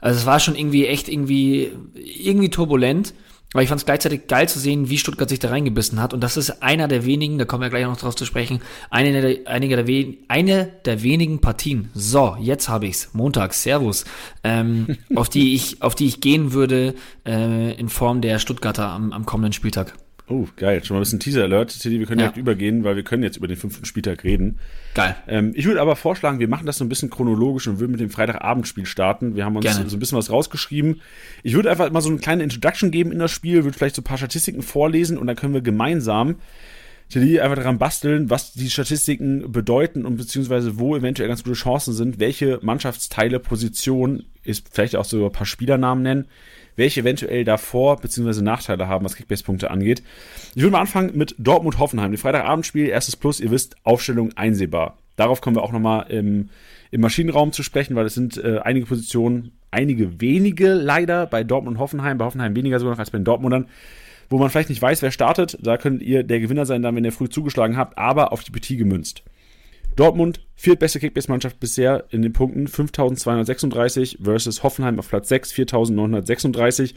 Also 0.00 0.20
es 0.20 0.26
war 0.26 0.40
schon 0.40 0.56
irgendwie 0.56 0.86
echt 0.86 1.08
irgendwie, 1.08 1.72
irgendwie 1.94 2.50
turbulent. 2.50 3.14
Aber 3.54 3.62
ich 3.62 3.68
fand 3.70 3.80
es 3.80 3.86
gleichzeitig 3.86 4.26
geil 4.26 4.46
zu 4.48 4.58
sehen, 4.58 4.90
wie 4.90 4.98
Stuttgart 4.98 5.28
sich 5.28 5.38
da 5.38 5.48
reingebissen 5.48 6.00
hat. 6.02 6.12
Und 6.12 6.20
das 6.22 6.36
ist 6.36 6.62
einer 6.62 6.86
der 6.86 7.06
wenigen, 7.06 7.38
da 7.38 7.46
kommen 7.46 7.62
wir 7.62 7.70
gleich 7.70 7.84
noch 7.84 7.96
drauf 7.96 8.14
zu 8.14 8.26
sprechen, 8.26 8.60
eine 8.90 9.20
der, 9.22 9.46
einige 9.46 9.76
der, 9.76 9.86
we- 9.86 10.18
eine 10.28 10.66
der 10.84 11.02
wenigen 11.02 11.40
Partien. 11.40 11.88
So, 11.94 12.36
jetzt 12.38 12.68
habe 12.68 12.86
ich's. 12.86 13.08
Montag, 13.14 13.54
Servus. 13.54 14.04
Ähm, 14.44 14.98
auf 15.14 15.30
die 15.30 15.54
ich, 15.54 15.80
auf 15.80 15.94
die 15.94 16.06
ich 16.06 16.20
gehen 16.20 16.52
würde 16.52 16.94
äh, 17.26 17.72
in 17.72 17.88
Form 17.88 18.20
der 18.20 18.38
Stuttgarter 18.38 18.88
am, 18.88 19.12
am 19.12 19.24
kommenden 19.24 19.54
Spieltag. 19.54 19.94
Oh, 20.30 20.46
geil. 20.56 20.84
Schon 20.84 20.94
mal 20.94 21.00
ein 21.00 21.04
bisschen 21.04 21.20
Teaser-Alert. 21.20 21.82
Wir 21.84 22.06
können 22.06 22.20
ja. 22.20 22.26
direkt 22.26 22.36
übergehen, 22.36 22.84
weil 22.84 22.96
wir 22.96 23.02
können 23.02 23.22
jetzt 23.22 23.38
über 23.38 23.48
den 23.48 23.56
fünften 23.56 23.86
Spieltag 23.86 24.24
reden. 24.24 24.58
Geil. 24.94 25.16
Ähm, 25.26 25.52
ich 25.54 25.64
würde 25.64 25.80
aber 25.80 25.96
vorschlagen, 25.96 26.38
wir 26.38 26.48
machen 26.48 26.66
das 26.66 26.78
so 26.78 26.84
ein 26.84 26.88
bisschen 26.90 27.08
chronologisch 27.08 27.66
und 27.66 27.80
würden 27.80 27.92
mit 27.92 28.00
dem 28.00 28.10
Freitagabendspiel 28.10 28.84
starten. 28.84 29.36
Wir 29.36 29.46
haben 29.46 29.56
uns 29.56 29.64
Gerne. 29.64 29.88
so 29.88 29.96
ein 29.96 30.00
bisschen 30.00 30.18
was 30.18 30.30
rausgeschrieben. 30.30 31.00
Ich 31.42 31.54
würde 31.54 31.70
einfach 31.70 31.90
mal 31.90 32.02
so 32.02 32.10
eine 32.10 32.18
kleine 32.18 32.42
Introduction 32.42 32.90
geben 32.90 33.10
in 33.10 33.18
das 33.18 33.30
Spiel, 33.30 33.64
würde 33.64 33.76
vielleicht 33.76 33.96
so 33.96 34.02
ein 34.02 34.04
paar 34.04 34.18
Statistiken 34.18 34.62
vorlesen 34.62 35.16
und 35.16 35.26
dann 35.26 35.36
können 35.36 35.54
wir 35.54 35.62
gemeinsam 35.62 36.36
Tilly 37.08 37.40
einfach 37.40 37.56
daran 37.56 37.78
basteln, 37.78 38.28
was 38.28 38.52
die 38.52 38.68
Statistiken 38.68 39.50
bedeuten 39.50 40.04
und 40.04 40.16
beziehungsweise 40.16 40.78
wo 40.78 40.94
eventuell 40.94 41.28
ganz 41.28 41.42
gute 41.42 41.56
Chancen 41.56 41.94
sind, 41.94 42.18
welche 42.18 42.58
Mannschaftsteile, 42.60 43.40
Positionen, 43.40 44.26
ist 44.44 44.68
vielleicht 44.70 44.94
auch 44.94 45.06
so 45.06 45.24
ein 45.24 45.32
paar 45.32 45.46
Spielernamen 45.46 46.02
nennen, 46.02 46.26
welche 46.78 47.00
eventuell 47.00 47.44
davor 47.44 47.96
beziehungsweise 47.96 48.42
Nachteile 48.42 48.88
haben, 48.88 49.04
was 49.04 49.16
Kickbase-Punkte 49.16 49.70
angeht. 49.70 50.02
Ich 50.54 50.62
würde 50.62 50.72
mal 50.72 50.80
anfangen 50.80 51.16
mit 51.16 51.34
Dortmund-Hoffenheim. 51.38 52.12
Die 52.12 52.16
Freitagabendspiel, 52.16 52.88
erstes 52.88 53.16
Plus, 53.16 53.40
ihr 53.40 53.50
wisst, 53.50 53.76
Aufstellung 53.82 54.32
einsehbar. 54.36 54.96
Darauf 55.16 55.40
kommen 55.40 55.56
wir 55.56 55.62
auch 55.62 55.72
nochmal 55.72 56.06
im, 56.10 56.50
im 56.90 57.00
Maschinenraum 57.00 57.52
zu 57.52 57.62
sprechen, 57.62 57.96
weil 57.96 58.06
es 58.06 58.14
sind 58.14 58.36
äh, 58.36 58.60
einige 58.62 58.86
Positionen, 58.86 59.52
einige 59.72 60.20
wenige 60.20 60.72
leider 60.74 61.26
bei 61.26 61.42
Dortmund 61.42 61.76
und 61.76 61.80
Hoffenheim, 61.80 62.16
bei 62.16 62.24
Hoffenheim 62.24 62.54
weniger 62.54 62.78
sogar 62.78 62.94
noch 62.94 63.00
als 63.00 63.10
bei 63.10 63.18
den 63.18 63.24
Dortmundern, 63.24 63.66
wo 64.30 64.38
man 64.38 64.48
vielleicht 64.48 64.68
nicht 64.68 64.80
weiß, 64.80 65.02
wer 65.02 65.10
startet. 65.10 65.58
Da 65.60 65.76
könnt 65.76 66.00
ihr 66.00 66.22
der 66.22 66.38
Gewinner 66.38 66.64
sein, 66.64 66.82
dann, 66.82 66.94
wenn 66.94 67.04
ihr 67.04 67.12
früh 67.12 67.28
zugeschlagen 67.28 67.76
habt, 67.76 67.98
aber 67.98 68.32
auf 68.32 68.44
die 68.44 68.52
Partie 68.52 68.76
gemünzt. 68.76 69.24
Dortmund, 69.98 70.40
viertbeste 70.54 71.00
Kickbase-Mannschaft 71.00 71.58
bisher 71.58 72.04
in 72.10 72.22
den 72.22 72.32
Punkten, 72.32 72.68
5236 72.68 74.18
versus 74.22 74.62
Hoffenheim 74.62 74.98
auf 75.00 75.08
Platz 75.08 75.28
6, 75.28 75.50
4936 75.52 76.94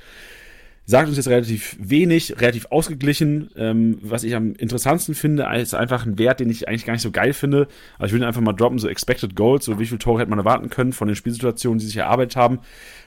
sagt 0.85 1.07
uns 1.07 1.17
jetzt 1.17 1.27
relativ 1.27 1.77
wenig, 1.79 2.39
relativ 2.39 2.67
ausgeglichen. 2.69 3.49
Ähm, 3.55 3.97
was 4.01 4.23
ich 4.23 4.35
am 4.35 4.53
interessantesten 4.53 5.15
finde, 5.15 5.47
ist 5.55 5.73
einfach 5.73 6.05
ein 6.05 6.19
Wert, 6.19 6.39
den 6.39 6.49
ich 6.49 6.67
eigentlich 6.67 6.85
gar 6.85 6.93
nicht 6.93 7.01
so 7.01 7.11
geil 7.11 7.33
finde. 7.33 7.67
Aber 7.97 8.07
ich 8.07 8.13
will 8.13 8.19
ihn 8.19 8.25
einfach 8.25 8.41
mal 8.41 8.53
droppen, 8.53 8.77
so 8.77 8.87
Expected 8.87 9.35
Goals, 9.35 9.65
so 9.65 9.79
wie 9.79 9.85
viele 9.85 9.99
Tore 9.99 10.19
hätte 10.19 10.29
man 10.29 10.39
erwarten 10.39 10.69
können 10.69 10.93
von 10.93 11.07
den 11.07 11.15
Spielsituationen, 11.15 11.79
die 11.79 11.85
sich 11.85 11.97
erarbeitet 11.97 12.35
haben. 12.35 12.59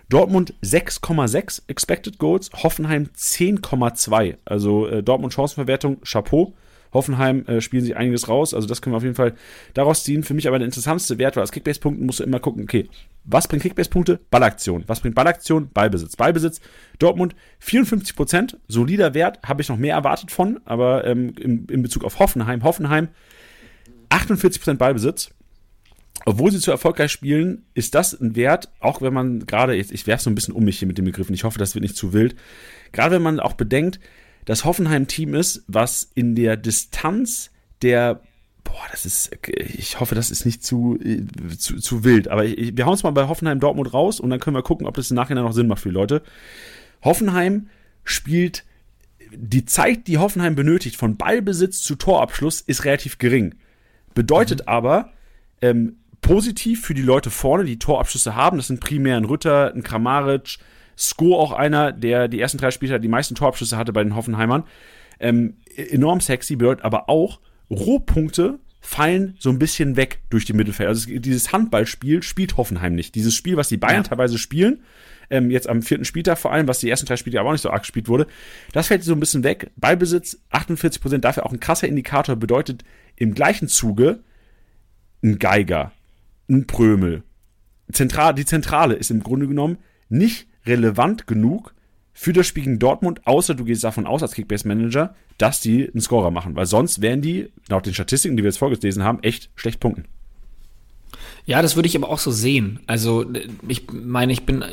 Dortmund 0.09 0.55
6,6 0.63 1.63
Expected 1.69 2.19
Goals, 2.19 2.51
Hoffenheim 2.53 3.09
10,2. 3.17 4.37
Also 4.45 4.89
äh, 4.89 5.03
Dortmund 5.03 5.35
Chancenverwertung, 5.35 6.01
Chapeau. 6.03 6.55
Hoffenheim 6.95 7.45
äh, 7.47 7.61
spielen 7.61 7.85
sich 7.85 7.97
einiges 7.97 8.29
raus. 8.29 8.55
Also 8.55 8.67
das 8.67 8.81
können 8.81 8.95
wir 8.95 8.99
auf 8.99 9.03
jeden 9.03 9.17
Fall 9.17 9.35
daraus 9.75 10.05
ziehen. 10.05 10.23
Für 10.23 10.33
mich 10.33 10.49
aber 10.49 10.59
der 10.59 10.67
interessanteste 10.67 11.19
Wert, 11.19 11.37
weil 11.37 11.43
als 11.43 11.53
Kickbase-Punkten 11.53 12.07
musst 12.07 12.21
du 12.21 12.25
immer 12.25 12.41
gucken, 12.41 12.63
okay, 12.63 12.89
was 13.25 13.49
bringt 13.49 13.63
Kickbase-Punkte? 13.63 14.21
Ballaktion. 14.31 14.85
Was 14.87 15.01
bringt 15.01 15.15
Ballaktion? 15.15 15.71
Ballbesitz. 15.73 16.17
Ballbesitz, 16.17 16.61
Dortmund 16.99 17.35
54 17.59 18.17
Prozent, 18.17 18.59
solider 18.69 19.15
Wert, 19.15 19.41
habe 19.45 19.61
ich 19.61 19.69
noch 19.69 19.77
mehr 19.77 19.95
erwartet 19.95 20.31
von, 20.31 20.61
aber 20.65 21.05
ähm, 21.07 21.35
in, 21.39 21.67
in 21.67 21.83
Bezug 21.83 22.05
auf 22.05 22.19
Hoffenheim, 22.19 22.63
Hoffenheim 22.63 23.09
48 24.11 24.61
Prozent 24.61 24.79
Ballbesitz. 24.79 25.31
Obwohl 26.27 26.51
sie 26.51 26.61
zu 26.61 26.71
erfolgreich 26.71 27.11
spielen, 27.11 27.65
ist 27.75 27.95
das 27.95 28.19
ein 28.19 28.35
Wert, 28.37 28.71
auch 28.81 29.03
wenn 29.03 29.13
man 29.13 29.47
gerade, 29.47 29.77
ich 29.77 30.07
werfe 30.07 30.25
so 30.25 30.31
ein 30.31 30.35
bisschen 30.35 30.55
um 30.55 30.65
mich 30.65 30.79
hier 30.79 30.89
mit 30.89 30.97
dem 30.97 31.05
Begriff 31.05 31.29
und 31.29 31.35
ich 31.35 31.45
hoffe, 31.45 31.59
das 31.59 31.75
wird 31.75 31.83
nicht 31.83 31.97
zu 31.97 32.13
wild, 32.13 32.35
gerade 32.93 33.17
wenn 33.17 33.23
man 33.23 33.41
auch 33.41 33.55
bedenkt, 33.55 34.01
das 34.45 34.65
Hoffenheim-Team 34.65 35.35
ist, 35.35 35.65
was 35.67 36.11
in 36.15 36.35
der 36.35 36.57
Distanz 36.57 37.51
der 37.83 38.21
Boah, 38.65 38.87
das 38.91 39.05
ist, 39.05 39.31
ich 39.47 40.01
hoffe, 40.01 40.15
das 40.15 40.31
ist 40.31 40.47
nicht 40.47 40.65
zu, 40.65 40.99
zu, 41.59 41.77
zu 41.77 42.03
wild. 42.03 42.29
Aber 42.29 42.47
ich, 42.47 42.75
wir 42.75 42.87
hauen 42.87 42.95
es 42.95 43.03
mal 43.03 43.11
bei 43.11 43.29
Hoffenheim 43.29 43.61
Dortmund 43.61 43.93
raus 43.93 44.21
und 44.21 44.31
dann 44.31 44.41
können 44.41 44.57
wir 44.57 44.63
gucken, 44.63 44.87
ob 44.87 44.95
das 44.97 45.11
im 45.11 45.17
Nachhinein 45.17 45.45
noch 45.45 45.53
Sinn 45.53 45.69
macht 45.69 45.83
für 45.83 45.91
die 45.91 45.95
Leute. 45.95 46.23
Hoffenheim 47.05 47.69
spielt, 48.05 48.65
die 49.31 49.67
Zeit, 49.67 50.07
die 50.07 50.17
Hoffenheim 50.17 50.55
benötigt, 50.55 50.97
von 50.97 51.17
Ballbesitz 51.17 51.83
zu 51.83 51.95
Torabschluss, 51.95 52.63
ist 52.63 52.85
relativ 52.85 53.19
gering. 53.19 53.55
Bedeutet 54.15 54.61
mhm. 54.61 54.69
aber, 54.69 55.13
ähm, 55.61 55.97
positiv 56.21 56.87
für 56.87 56.95
die 56.95 57.03
Leute 57.03 57.31
vorne, 57.31 57.65
die 57.65 57.79
Torabschlüsse 57.79 58.35
haben. 58.35 58.57
Das 58.57 58.69
sind 58.69 58.81
primär 58.81 59.19
ein 59.19 59.27
Rütter, 59.27 59.73
ein 59.75 59.83
Kramaric, 59.83 60.59
Sko 60.97 61.37
auch 61.39 61.53
einer, 61.53 61.93
der 61.93 62.29
die 62.29 62.41
ersten 62.41 62.59
drei 62.59 62.71
Spiele 62.71 63.01
die 63.01 63.09
meisten 63.09 63.35
Torabschlüsse 63.35 63.77
hatte 63.77 63.93
bei 63.93 64.03
den 64.03 64.17
Hoffenheimern. 64.17 64.65
Ähm, 65.21 65.57
enorm 65.77 66.21
sexy, 66.21 66.57
bedeutet 66.57 66.85
aber 66.85 67.09
auch, 67.09 67.41
Rohpunkte 67.71 68.59
fallen 68.81 69.35
so 69.39 69.49
ein 69.49 69.59
bisschen 69.59 69.97
weg 69.97 70.21
durch 70.29 70.45
die 70.45 70.53
Mittelfeld. 70.53 70.89
Also 70.89 71.09
dieses 71.09 71.53
Handballspiel 71.53 72.23
spielt 72.23 72.59
Hoffenheim 72.59 72.95
nicht. 72.95 73.15
Dieses 73.15 73.35
Spiel, 73.35 73.57
was 73.57 73.69
die 73.69 73.79
Bayern 73.79 74.03
ja. 74.03 74.09
teilweise 74.09 74.37
spielen, 74.37 74.83
ähm, 75.31 75.51
jetzt 75.51 75.69
am 75.69 75.81
vierten 75.81 76.05
Spieltag 76.05 76.37
vor 76.37 76.53
allem, 76.53 76.69
was 76.69 76.81
die 76.81 76.91
ersten 76.91 77.07
drei 77.07 77.17
Spiele 77.17 77.41
aber 77.41 77.49
auch 77.49 77.53
nicht 77.53 77.63
so 77.63 77.71
arg 77.71 77.83
gespielt 77.83 78.09
wurde, 78.09 78.27
das 78.73 78.89
fällt 78.89 79.03
so 79.03 79.15
ein 79.15 79.21
bisschen 79.21 79.43
weg. 79.43 79.71
Ballbesitz 79.77 80.39
48 80.51 81.01
Prozent, 81.01 81.25
dafür 81.25 81.47
auch 81.47 81.53
ein 81.53 81.61
krasser 81.61 81.89
Indikator, 81.89 82.37
bedeutet 82.37 82.85
im 83.17 83.35
gleichen 83.35 83.69
Zuge 83.69 84.21
ein 85.23 85.39
Geiger, 85.39 85.93
ein 86.51 86.67
Prömel. 86.67 87.23
Zentral, 87.91 88.35
die 88.35 88.45
Zentrale 88.45 88.95
ist 88.95 89.11
im 89.11 89.23
Grunde 89.23 89.49
genommen 89.49 89.79
nicht 90.11 90.47
relevant 90.67 91.27
genug 91.27 91.75
für 92.13 92.33
das 92.33 92.47
Spiel 92.47 92.65
gegen 92.65 92.79
Dortmund, 92.79 93.27
außer 93.27 93.55
du 93.55 93.65
gehst 93.65 93.85
davon 93.85 94.07
aus 94.07 94.23
als 94.23 94.35
Kickbase-Manager, 94.35 95.15
dass 95.37 95.61
die 95.61 95.89
einen 95.89 96.01
Scorer 96.01 96.31
machen. 96.31 96.55
Weil 96.55 96.67
sonst 96.67 97.01
wären 97.01 97.21
die, 97.21 97.51
laut 97.69 97.87
den 97.87 97.95
Statistiken, 97.95 98.37
die 98.37 98.45
wir 98.45 98.51
jetzt 98.51 98.59
vorgelesen 98.59 99.03
haben, 99.03 99.23
echt 99.23 99.51
schlecht 99.57 99.81
punkten. 99.81 100.05
Ja, 101.47 101.61
das 101.61 101.77
würde 101.77 101.89
ich 101.89 101.97
aber 101.97 102.09
auch 102.09 102.19
so 102.19 102.31
sehen. 102.31 102.81
Also 102.87 103.27
ich 103.69 103.87
meine, 103.93 104.33
ich 104.33 104.47
bin 104.47 104.65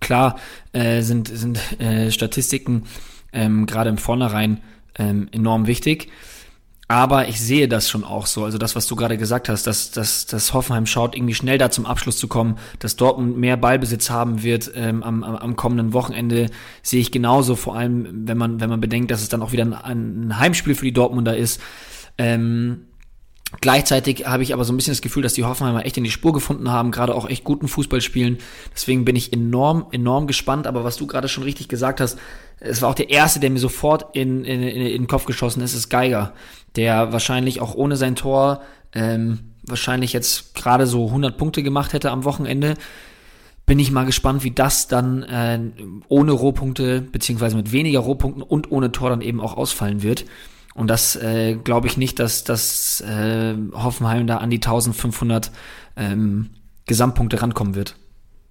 klar, 0.00 0.38
äh, 0.72 1.02
sind 1.02 1.28
sind 1.28 1.80
äh, 1.80 2.10
Statistiken 2.10 2.84
ähm, 3.32 3.66
gerade 3.66 3.90
im 3.90 3.98
Vornherein 3.98 4.60
ähm, 4.98 5.28
enorm 5.30 5.66
wichtig. 5.66 6.08
Aber 6.88 7.26
ich 7.26 7.40
sehe 7.40 7.66
das 7.66 7.90
schon 7.90 8.04
auch 8.04 8.26
so. 8.26 8.44
Also 8.44 8.58
das, 8.58 8.76
was 8.76 8.86
du 8.86 8.94
gerade 8.94 9.18
gesagt 9.18 9.48
hast, 9.48 9.66
dass, 9.66 9.90
dass, 9.90 10.26
dass 10.26 10.54
Hoffenheim 10.54 10.86
schaut, 10.86 11.16
irgendwie 11.16 11.34
schnell 11.34 11.58
da 11.58 11.68
zum 11.68 11.84
Abschluss 11.84 12.16
zu 12.16 12.28
kommen, 12.28 12.58
dass 12.78 12.94
Dortmund 12.94 13.36
mehr 13.36 13.56
Ballbesitz 13.56 14.08
haben 14.08 14.44
wird 14.44 14.70
ähm, 14.76 15.02
am, 15.02 15.24
am 15.24 15.56
kommenden 15.56 15.92
Wochenende, 15.92 16.48
sehe 16.82 17.00
ich 17.00 17.10
genauso. 17.10 17.56
Vor 17.56 17.76
allem, 17.76 18.28
wenn 18.28 18.38
man, 18.38 18.60
wenn 18.60 18.70
man 18.70 18.80
bedenkt, 18.80 19.10
dass 19.10 19.22
es 19.22 19.28
dann 19.28 19.42
auch 19.42 19.50
wieder 19.50 19.64
ein, 19.64 20.28
ein 20.28 20.38
Heimspiel 20.38 20.76
für 20.76 20.84
die 20.84 20.92
Dortmunder 20.92 21.36
ist. 21.36 21.60
Ähm, 22.18 22.85
Gleichzeitig 23.60 24.26
habe 24.26 24.42
ich 24.42 24.52
aber 24.52 24.64
so 24.64 24.72
ein 24.72 24.76
bisschen 24.76 24.92
das 24.92 25.00
Gefühl, 25.00 25.22
dass 25.22 25.34
die 25.34 25.44
Hoffenheimer 25.44 25.86
echt 25.86 25.96
in 25.96 26.04
die 26.04 26.10
Spur 26.10 26.32
gefunden 26.32 26.70
haben, 26.70 26.90
gerade 26.90 27.14
auch 27.14 27.28
echt 27.28 27.44
guten 27.44 27.68
Fußball 27.68 28.00
spielen. 28.00 28.38
Deswegen 28.74 29.04
bin 29.04 29.16
ich 29.16 29.32
enorm, 29.32 29.86
enorm 29.92 30.26
gespannt. 30.26 30.66
Aber 30.66 30.84
was 30.84 30.96
du 30.96 31.06
gerade 31.06 31.28
schon 31.28 31.44
richtig 31.44 31.68
gesagt 31.68 32.00
hast, 32.00 32.18
es 32.60 32.82
war 32.82 32.90
auch 32.90 32.94
der 32.94 33.10
erste, 33.10 33.40
der 33.40 33.50
mir 33.50 33.58
sofort 33.58 34.14
in, 34.16 34.44
in, 34.44 34.62
in 34.62 34.84
den 34.84 35.06
Kopf 35.06 35.24
geschossen 35.24 35.62
ist, 35.62 35.74
ist 35.74 35.88
Geiger, 35.88 36.32
der 36.76 37.12
wahrscheinlich 37.12 37.60
auch 37.60 37.74
ohne 37.74 37.96
sein 37.96 38.16
Tor 38.16 38.62
ähm, 38.94 39.52
wahrscheinlich 39.66 40.12
jetzt 40.12 40.54
gerade 40.54 40.86
so 40.86 41.06
100 41.06 41.36
Punkte 41.36 41.62
gemacht 41.62 41.92
hätte 41.92 42.10
am 42.10 42.24
Wochenende. 42.24 42.74
Bin 43.66 43.78
ich 43.78 43.90
mal 43.90 44.06
gespannt, 44.06 44.44
wie 44.44 44.52
das 44.52 44.86
dann 44.86 45.22
äh, 45.24 45.58
ohne 46.08 46.32
Rohpunkte 46.32 47.00
beziehungsweise 47.00 47.56
mit 47.56 47.72
weniger 47.72 47.98
Rohpunkten 47.98 48.42
und 48.42 48.70
ohne 48.70 48.92
Tor 48.92 49.10
dann 49.10 49.22
eben 49.22 49.40
auch 49.40 49.56
ausfallen 49.56 50.02
wird. 50.02 50.24
Und 50.76 50.88
das 50.88 51.16
äh, 51.16 51.54
glaube 51.54 51.86
ich 51.86 51.96
nicht, 51.96 52.18
dass, 52.18 52.44
dass 52.44 53.00
äh, 53.00 53.54
Hoffenheim 53.72 54.26
da 54.26 54.36
an 54.36 54.50
die 54.50 54.58
1500 54.58 55.50
ähm, 55.96 56.50
Gesamtpunkte 56.84 57.40
rankommen 57.40 57.74
wird. 57.74 57.96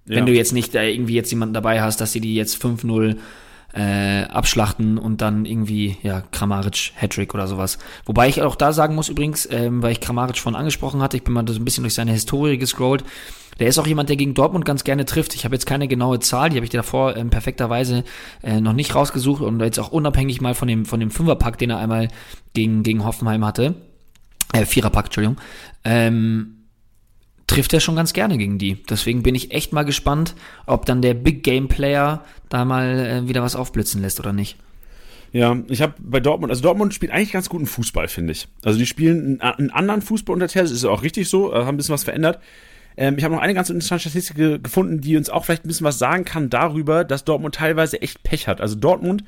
Ja. 0.06 0.16
Wenn 0.16 0.26
du 0.26 0.32
jetzt 0.32 0.52
nicht 0.52 0.74
äh, 0.74 0.90
irgendwie 0.90 1.14
jetzt 1.14 1.30
jemanden 1.30 1.54
dabei 1.54 1.80
hast, 1.80 2.00
dass 2.00 2.12
sie 2.12 2.20
die 2.20 2.34
jetzt 2.34 2.60
5-0 2.60 3.16
äh, 3.72 4.22
abschlachten 4.24 4.98
und 4.98 5.20
dann 5.20 5.44
irgendwie, 5.44 5.96
ja, 6.02 6.22
Kramaric, 6.32 6.92
Hattrick 6.94 7.34
oder 7.34 7.46
sowas. 7.46 7.78
Wobei 8.04 8.28
ich 8.28 8.42
auch 8.42 8.56
da 8.56 8.72
sagen 8.72 8.94
muss 8.94 9.08
übrigens, 9.08 9.48
ähm, 9.50 9.82
weil 9.82 9.92
ich 9.92 10.00
Kramaric 10.00 10.38
vorhin 10.38 10.58
angesprochen 10.58 11.02
hatte, 11.02 11.16
ich 11.16 11.24
bin 11.24 11.34
mal 11.34 11.46
so 11.46 11.54
ein 11.54 11.64
bisschen 11.64 11.84
durch 11.84 11.94
seine 11.94 12.12
Historie 12.12 12.58
gescrollt, 12.58 13.04
der 13.58 13.68
ist 13.68 13.78
auch 13.78 13.86
jemand, 13.86 14.08
der 14.08 14.16
gegen 14.16 14.34
Dortmund 14.34 14.64
ganz 14.64 14.84
gerne 14.84 15.06
trifft. 15.06 15.34
Ich 15.34 15.44
habe 15.44 15.54
jetzt 15.54 15.66
keine 15.66 15.88
genaue 15.88 16.20
Zahl, 16.20 16.50
die 16.50 16.56
habe 16.56 16.64
ich 16.64 16.70
dir 16.70 16.78
davor 16.78 17.16
ähm, 17.16 17.30
perfekterweise 17.30 18.04
äh, 18.42 18.60
noch 18.60 18.74
nicht 18.74 18.94
rausgesucht 18.94 19.42
und 19.42 19.60
jetzt 19.60 19.78
auch 19.78 19.92
unabhängig 19.92 20.40
mal 20.40 20.54
von 20.54 20.68
dem, 20.68 20.84
von 20.84 21.00
dem 21.00 21.10
Fünferpack, 21.10 21.58
den 21.58 21.70
er 21.70 21.78
einmal 21.78 22.08
gegen, 22.52 22.82
gegen 22.82 23.04
Hoffenheim 23.04 23.44
hatte. 23.44 23.74
Äh, 24.52 24.66
Viererpack, 24.66 25.06
Entschuldigung. 25.06 25.38
Ähm, 25.84 26.55
trifft 27.46 27.72
er 27.72 27.80
schon 27.80 27.96
ganz 27.96 28.12
gerne 28.12 28.38
gegen 28.38 28.58
die. 28.58 28.82
Deswegen 28.88 29.22
bin 29.22 29.34
ich 29.34 29.52
echt 29.52 29.72
mal 29.72 29.84
gespannt, 29.84 30.34
ob 30.66 30.86
dann 30.86 31.02
der 31.02 31.14
Big 31.14 31.42
Game 31.42 31.68
Player 31.68 32.24
da 32.48 32.64
mal 32.64 32.98
äh, 32.98 33.28
wieder 33.28 33.42
was 33.42 33.56
aufblitzen 33.56 34.02
lässt 34.02 34.20
oder 34.20 34.32
nicht. 34.32 34.56
Ja, 35.32 35.56
ich 35.68 35.82
habe 35.82 35.94
bei 35.98 36.20
Dortmund, 36.20 36.50
also 36.50 36.62
Dortmund 36.62 36.94
spielt 36.94 37.12
eigentlich 37.12 37.32
ganz 37.32 37.48
guten 37.48 37.66
Fußball, 37.66 38.08
finde 38.08 38.32
ich. 38.32 38.48
Also 38.64 38.78
die 38.78 38.86
spielen 38.86 39.40
einen, 39.40 39.54
einen 39.58 39.70
anderen 39.70 40.02
Fußball 40.02 40.34
unter 40.34 40.48
Terz, 40.48 40.70
ist 40.70 40.84
auch 40.84 41.02
richtig 41.02 41.28
so, 41.28 41.52
äh, 41.52 41.56
haben 41.56 41.68
ein 41.68 41.76
bisschen 41.76 41.92
was 41.92 42.04
verändert. 42.04 42.40
Ähm, 42.96 43.16
ich 43.18 43.24
habe 43.24 43.34
noch 43.34 43.42
eine 43.42 43.54
ganz 43.54 43.68
interessante 43.68 44.08
Statistik 44.08 44.62
gefunden, 44.62 45.00
die 45.00 45.16
uns 45.16 45.28
auch 45.28 45.44
vielleicht 45.44 45.64
ein 45.64 45.68
bisschen 45.68 45.86
was 45.86 45.98
sagen 45.98 46.24
kann 46.24 46.50
darüber, 46.50 47.04
dass 47.04 47.24
Dortmund 47.24 47.54
teilweise 47.54 48.00
echt 48.00 48.22
Pech 48.22 48.48
hat. 48.48 48.60
Also 48.60 48.76
Dortmund 48.76 49.24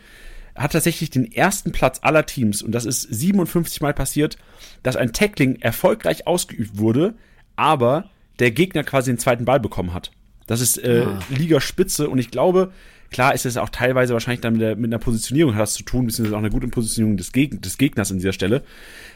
hat 0.55 0.73
tatsächlich 0.73 1.11
den 1.11 1.31
ersten 1.31 1.73
Platz 1.73 2.01
aller 2.03 2.27
Teams 2.27 2.63
und 2.63 2.73
das 2.73 2.85
ist 2.85 3.03
57 3.03 3.81
Mal 3.81 3.95
passiert, 3.95 4.39
dass 4.83 4.97
ein 4.97 5.13
Tackling 5.13 5.57
erfolgreich 5.57 6.27
ausgeübt 6.27 6.79
wurde, 6.79 7.15
aber 7.59 8.09
der 8.39 8.51
Gegner 8.51 8.85
quasi 8.85 9.11
den 9.11 9.19
zweiten 9.19 9.45
Ball 9.45 9.61
bekommen 9.61 9.93
hat. 9.93 10.11
Das 10.47 10.61
ist 10.61 10.79
äh, 10.79 11.05
ah. 11.07 11.19
Ligaspitze 11.29 12.09
und 12.09 12.19
ich 12.19 12.31
glaube, 12.31 12.73
Klar 13.11 13.35
ist 13.35 13.47
es 13.47 13.57
auch 13.57 13.71
teilweise 13.71 14.13
wahrscheinlich 14.13 14.43
dann 14.43 14.55
mit, 14.55 14.63
der, 14.63 14.77
mit 14.77 14.91
einer 14.91 14.99
Positionierung 14.99 15.55
hat 15.55 15.63
das 15.63 15.75
zu 15.75 15.83
tun, 15.83 16.07
beziehungsweise 16.07 16.37
auch 16.37 16.41
eine 16.41 16.51
gute 16.51 16.69
Positionierung 16.69 17.17
des, 17.17 17.33
Geg 17.33 17.63
des 17.63 17.79
Gegners 17.79 18.11
an 18.11 18.19
dieser 18.19 18.33
Stelle. 18.35 18.63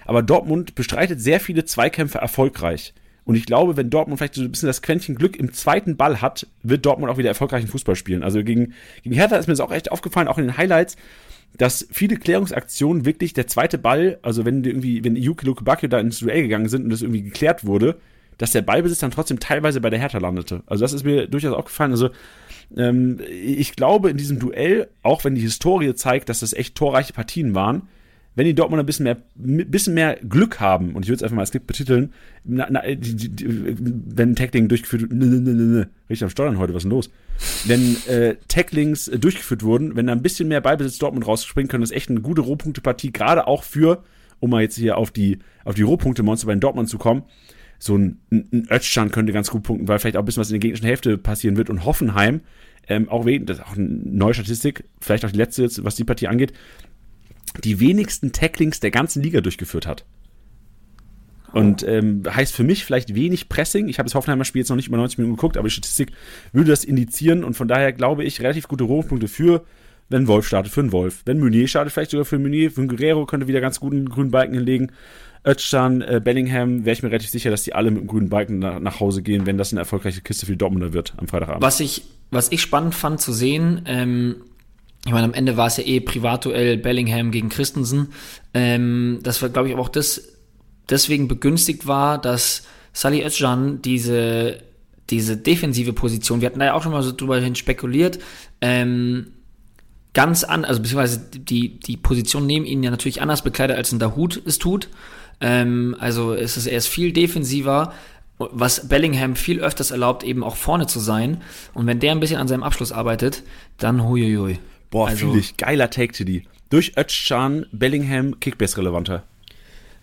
Aber 0.06 0.22
Dortmund 0.22 0.74
bestreitet 0.74 1.20
sehr 1.20 1.40
viele 1.40 1.64
Zweikämpfe 1.64 2.18
erfolgreich. 2.18 2.94
Und 3.24 3.34
ich 3.36 3.44
glaube, 3.44 3.76
wenn 3.76 3.90
Dortmund 3.90 4.18
vielleicht 4.18 4.34
so 4.34 4.42
ein 4.42 4.50
bisschen 4.50 4.66
das 4.66 4.82
Quäntchen 4.82 5.14
Glück 5.14 5.36
im 5.36 5.52
zweiten 5.52 5.96
Ball 5.96 6.20
hat, 6.22 6.46
wird 6.62 6.84
Dortmund 6.86 7.12
auch 7.12 7.18
wieder 7.18 7.28
erfolgreichen 7.28 7.68
Fußball 7.68 7.94
spielen. 7.94 8.22
Also 8.22 8.42
gegen, 8.42 8.72
gegen 9.02 9.14
Hertha 9.14 9.36
ist 9.36 9.46
mir 9.46 9.52
das 9.52 9.60
auch 9.60 9.70
echt 9.70 9.92
aufgefallen, 9.92 10.26
auch 10.26 10.38
in 10.38 10.46
den 10.46 10.56
Highlights, 10.56 10.96
dass 11.58 11.86
viele 11.92 12.16
Klärungsaktionen 12.16 13.04
wirklich 13.04 13.34
der 13.34 13.46
zweite 13.46 13.76
Ball, 13.76 14.18
also 14.22 14.46
wenn 14.46 14.64
irgendwie, 14.64 15.04
wenn 15.04 15.16
Yuki 15.16 15.44
Lukebakio 15.44 15.88
da 15.88 16.00
ins 16.00 16.18
Duell 16.18 16.42
gegangen 16.42 16.70
sind 16.70 16.84
und 16.84 16.90
das 16.90 17.02
irgendwie 17.02 17.22
geklärt 17.22 17.66
wurde, 17.66 18.00
dass 18.42 18.50
der 18.50 18.62
Ballbesitz 18.62 18.98
dann 18.98 19.12
trotzdem 19.12 19.38
teilweise 19.38 19.80
bei 19.80 19.88
der 19.88 20.00
Hertha 20.00 20.18
landete. 20.18 20.64
Also 20.66 20.82
das 20.82 20.92
ist 20.92 21.04
mir 21.04 21.28
durchaus 21.28 21.54
aufgefallen. 21.54 21.92
Also 21.92 22.10
ähm, 22.76 23.20
ich 23.30 23.76
glaube 23.76 24.10
in 24.10 24.16
diesem 24.16 24.40
Duell, 24.40 24.88
auch 25.04 25.22
wenn 25.22 25.36
die 25.36 25.40
Historie 25.40 25.94
zeigt, 25.94 26.28
dass 26.28 26.40
das 26.40 26.52
echt 26.52 26.74
torreiche 26.74 27.12
Partien 27.12 27.54
waren, 27.54 27.82
wenn 28.34 28.44
die 28.44 28.54
Dortmunder 28.54 28.82
ein 28.82 28.86
bisschen 28.86 29.04
mehr, 29.04 29.18
bisschen 29.36 29.94
mehr 29.94 30.16
Glück 30.28 30.58
haben, 30.58 30.96
und 30.96 31.04
ich 31.04 31.08
würde 31.08 31.18
es 31.18 31.22
einfach 31.22 31.36
mal 31.36 31.42
als 31.42 31.52
Glück 31.52 31.68
betiteln, 31.68 32.12
na, 32.42 32.66
na, 32.68 32.82
die, 32.82 33.14
die, 33.14 33.28
die, 33.28 33.76
wenn 33.76 34.34
Tackling 34.34 34.66
durchgeführt 34.66 35.02
wird, 35.02 35.12
ne, 35.12 35.26
ne, 35.26 35.52
ne, 35.52 35.88
richtig 36.10 36.24
am 36.24 36.30
Steuern 36.30 36.58
heute, 36.58 36.74
was 36.74 36.82
ist 36.82 36.90
denn 36.90 36.96
los? 36.96 37.10
Wenn 37.66 37.96
äh, 38.08 38.34
Tacklings 38.48 39.06
äh, 39.06 39.20
durchgeführt 39.20 39.62
wurden, 39.62 39.94
wenn 39.94 40.08
da 40.08 40.14
ein 40.14 40.22
bisschen 40.22 40.48
mehr 40.48 40.62
Ballbesitz 40.62 40.98
Dortmund 40.98 41.28
rausspringen 41.28 41.68
können, 41.68 41.84
ist 41.84 41.92
echt 41.92 42.10
eine 42.10 42.22
gute 42.22 42.40
Rohpunktepartie, 42.40 43.12
gerade 43.12 43.46
auch 43.46 43.62
für, 43.62 44.02
um 44.40 44.50
mal 44.50 44.62
jetzt 44.62 44.74
hier 44.74 44.98
auf 44.98 45.12
die, 45.12 45.38
auf 45.64 45.76
die 45.76 45.82
Rohpunkte-Monster 45.82 46.48
bei 46.48 46.56
Dortmund 46.56 46.88
zu 46.88 46.98
kommen, 46.98 47.22
so 47.82 47.98
ein, 47.98 48.20
ein 48.30 48.68
Özcan 48.70 49.10
könnte 49.10 49.32
ganz 49.32 49.50
gut 49.50 49.64
punkten, 49.64 49.88
weil 49.88 49.98
vielleicht 49.98 50.16
auch 50.16 50.22
ein 50.22 50.24
bisschen 50.24 50.40
was 50.40 50.50
in 50.50 50.54
der 50.54 50.60
gegnerischen 50.60 50.86
Hälfte 50.86 51.18
passieren 51.18 51.56
wird 51.56 51.68
und 51.68 51.84
Hoffenheim, 51.84 52.40
ähm, 52.86 53.08
auch 53.08 53.26
wegen, 53.26 53.44
das 53.44 53.58
ist 53.58 53.64
auch 53.64 53.76
eine 53.76 53.88
neue 53.88 54.34
Statistik, 54.34 54.84
vielleicht 55.00 55.24
auch 55.24 55.32
die 55.32 55.36
letzte, 55.36 55.68
was 55.82 55.96
die 55.96 56.04
Partie 56.04 56.28
angeht, 56.28 56.52
die 57.64 57.80
wenigsten 57.80 58.30
Tacklings 58.30 58.78
der 58.78 58.92
ganzen 58.92 59.20
Liga 59.20 59.40
durchgeführt 59.40 59.88
hat. 59.88 60.04
Und 61.52 61.82
ähm, 61.82 62.22
heißt 62.30 62.54
für 62.54 62.62
mich 62.62 62.84
vielleicht 62.84 63.16
wenig 63.16 63.48
Pressing. 63.48 63.88
Ich 63.88 63.98
habe 63.98 64.06
das 64.06 64.14
Hoffenheimer 64.14 64.44
Spiel 64.44 64.60
jetzt 64.60 64.68
noch 64.68 64.76
nicht 64.76 64.86
über 64.86 64.96
90 64.96 65.18
Minuten 65.18 65.36
geguckt, 65.36 65.56
aber 65.56 65.66
die 65.66 65.74
Statistik 65.74 66.12
würde 66.52 66.70
das 66.70 66.84
indizieren 66.84 67.42
und 67.42 67.54
von 67.54 67.66
daher 67.66 67.92
glaube 67.92 68.22
ich 68.22 68.40
relativ 68.40 68.68
gute 68.68 68.84
Rohpunkte 68.84 69.26
für, 69.26 69.64
wenn 70.08 70.28
Wolf 70.28 70.46
startet, 70.46 70.72
für 70.72 70.80
einen 70.80 70.92
Wolf. 70.92 71.22
Wenn 71.24 71.40
Meunier 71.40 71.66
startet, 71.66 71.92
vielleicht 71.92 72.12
sogar 72.12 72.26
für 72.26 72.38
Meunier. 72.38 72.70
Für 72.70 72.80
einen 72.80 72.88
Guerrero 72.88 73.26
könnte 73.26 73.48
wieder 73.48 73.60
ganz 73.60 73.80
guten 73.80 74.08
grünen 74.08 74.30
Balken 74.30 74.54
hinlegen. 74.54 74.92
Özcan, 75.44 76.02
äh, 76.02 76.20
Bellingham, 76.22 76.84
wäre 76.84 76.94
ich 76.94 77.02
mir 77.02 77.10
relativ 77.10 77.30
sicher, 77.30 77.50
dass 77.50 77.62
die 77.62 77.74
alle 77.74 77.90
mit 77.90 78.02
dem 78.02 78.06
grünen 78.06 78.28
Balken 78.28 78.58
nach, 78.60 78.78
nach 78.78 79.00
Hause 79.00 79.22
gehen, 79.22 79.46
wenn 79.46 79.58
das 79.58 79.72
eine 79.72 79.80
erfolgreiche 79.80 80.20
Kiste 80.20 80.46
für 80.46 80.52
die 80.52 80.58
Dortmunder 80.58 80.92
wird 80.92 81.14
am 81.16 81.26
Freitagabend. 81.26 81.62
Was 81.62 81.80
ich, 81.80 82.02
was 82.30 82.52
ich 82.52 82.60
spannend 82.60 82.94
fand 82.94 83.20
zu 83.20 83.32
sehen, 83.32 83.82
ähm, 83.86 84.36
ich 85.04 85.12
meine, 85.12 85.24
am 85.24 85.34
Ende 85.34 85.56
war 85.56 85.66
es 85.66 85.78
ja 85.78 85.84
eh 85.84 86.00
Privatduell 86.00 86.76
Bellingham 86.76 87.32
gegen 87.32 87.48
Christensen. 87.48 88.08
Ähm, 88.54 89.18
das 89.22 89.42
war, 89.42 89.48
glaube 89.48 89.68
ich, 89.68 89.74
auch 89.74 89.88
das 89.88 90.28
deswegen 90.88 91.26
begünstigt 91.26 91.86
war, 91.86 92.20
dass 92.20 92.64
Salih 92.92 93.24
Özcan 93.24 93.82
diese, 93.82 94.58
diese 95.10 95.36
defensive 95.36 95.92
Position, 95.92 96.40
wir 96.40 96.46
hatten 96.46 96.60
da 96.60 96.66
ja 96.66 96.74
auch 96.74 96.82
schon 96.82 96.92
mal 96.92 97.02
so 97.02 97.12
drüber 97.12 97.40
hin 97.40 97.56
spekuliert, 97.56 98.20
ähm, 98.60 99.32
ganz 100.14 100.44
an, 100.44 100.64
also 100.64 100.80
beziehungsweise 100.80 101.20
die, 101.32 101.80
die 101.80 101.96
Position 101.96 102.46
neben 102.46 102.64
ihnen 102.64 102.82
ja 102.82 102.90
natürlich 102.90 103.22
anders 103.22 103.42
bekleidet, 103.42 103.76
als 103.76 103.92
ein 103.92 103.98
Dahut 103.98 104.40
es 104.44 104.58
tut. 104.58 104.88
Ähm, 105.42 105.96
also 105.98 106.32
es 106.32 106.56
ist, 106.56 106.66
er 106.66 106.78
ist 106.78 106.86
viel 106.86 107.12
defensiver, 107.12 107.92
was 108.38 108.88
Bellingham 108.88 109.36
viel 109.36 109.60
öfters 109.60 109.90
erlaubt, 109.90 110.22
eben 110.22 110.42
auch 110.42 110.56
vorne 110.56 110.86
zu 110.86 111.00
sein. 111.00 111.42
Und 111.74 111.86
wenn 111.86 112.00
der 112.00 112.12
ein 112.12 112.20
bisschen 112.20 112.38
an 112.38 112.48
seinem 112.48 112.62
Abschluss 112.62 112.92
arbeitet, 112.92 113.42
dann 113.76 114.08
huiuiui. 114.08 114.58
Boah, 114.90 115.08
also, 115.08 115.26
fühle 115.26 115.40
ich. 115.40 115.56
Geiler 115.56 115.90
Take 115.90 116.12
to 116.12 116.24
die. 116.24 116.44
Durch 116.70 116.96
Özcan, 116.96 117.66
Bellingham, 117.72 118.40
Kickbase 118.40 118.78
relevanter. 118.78 119.24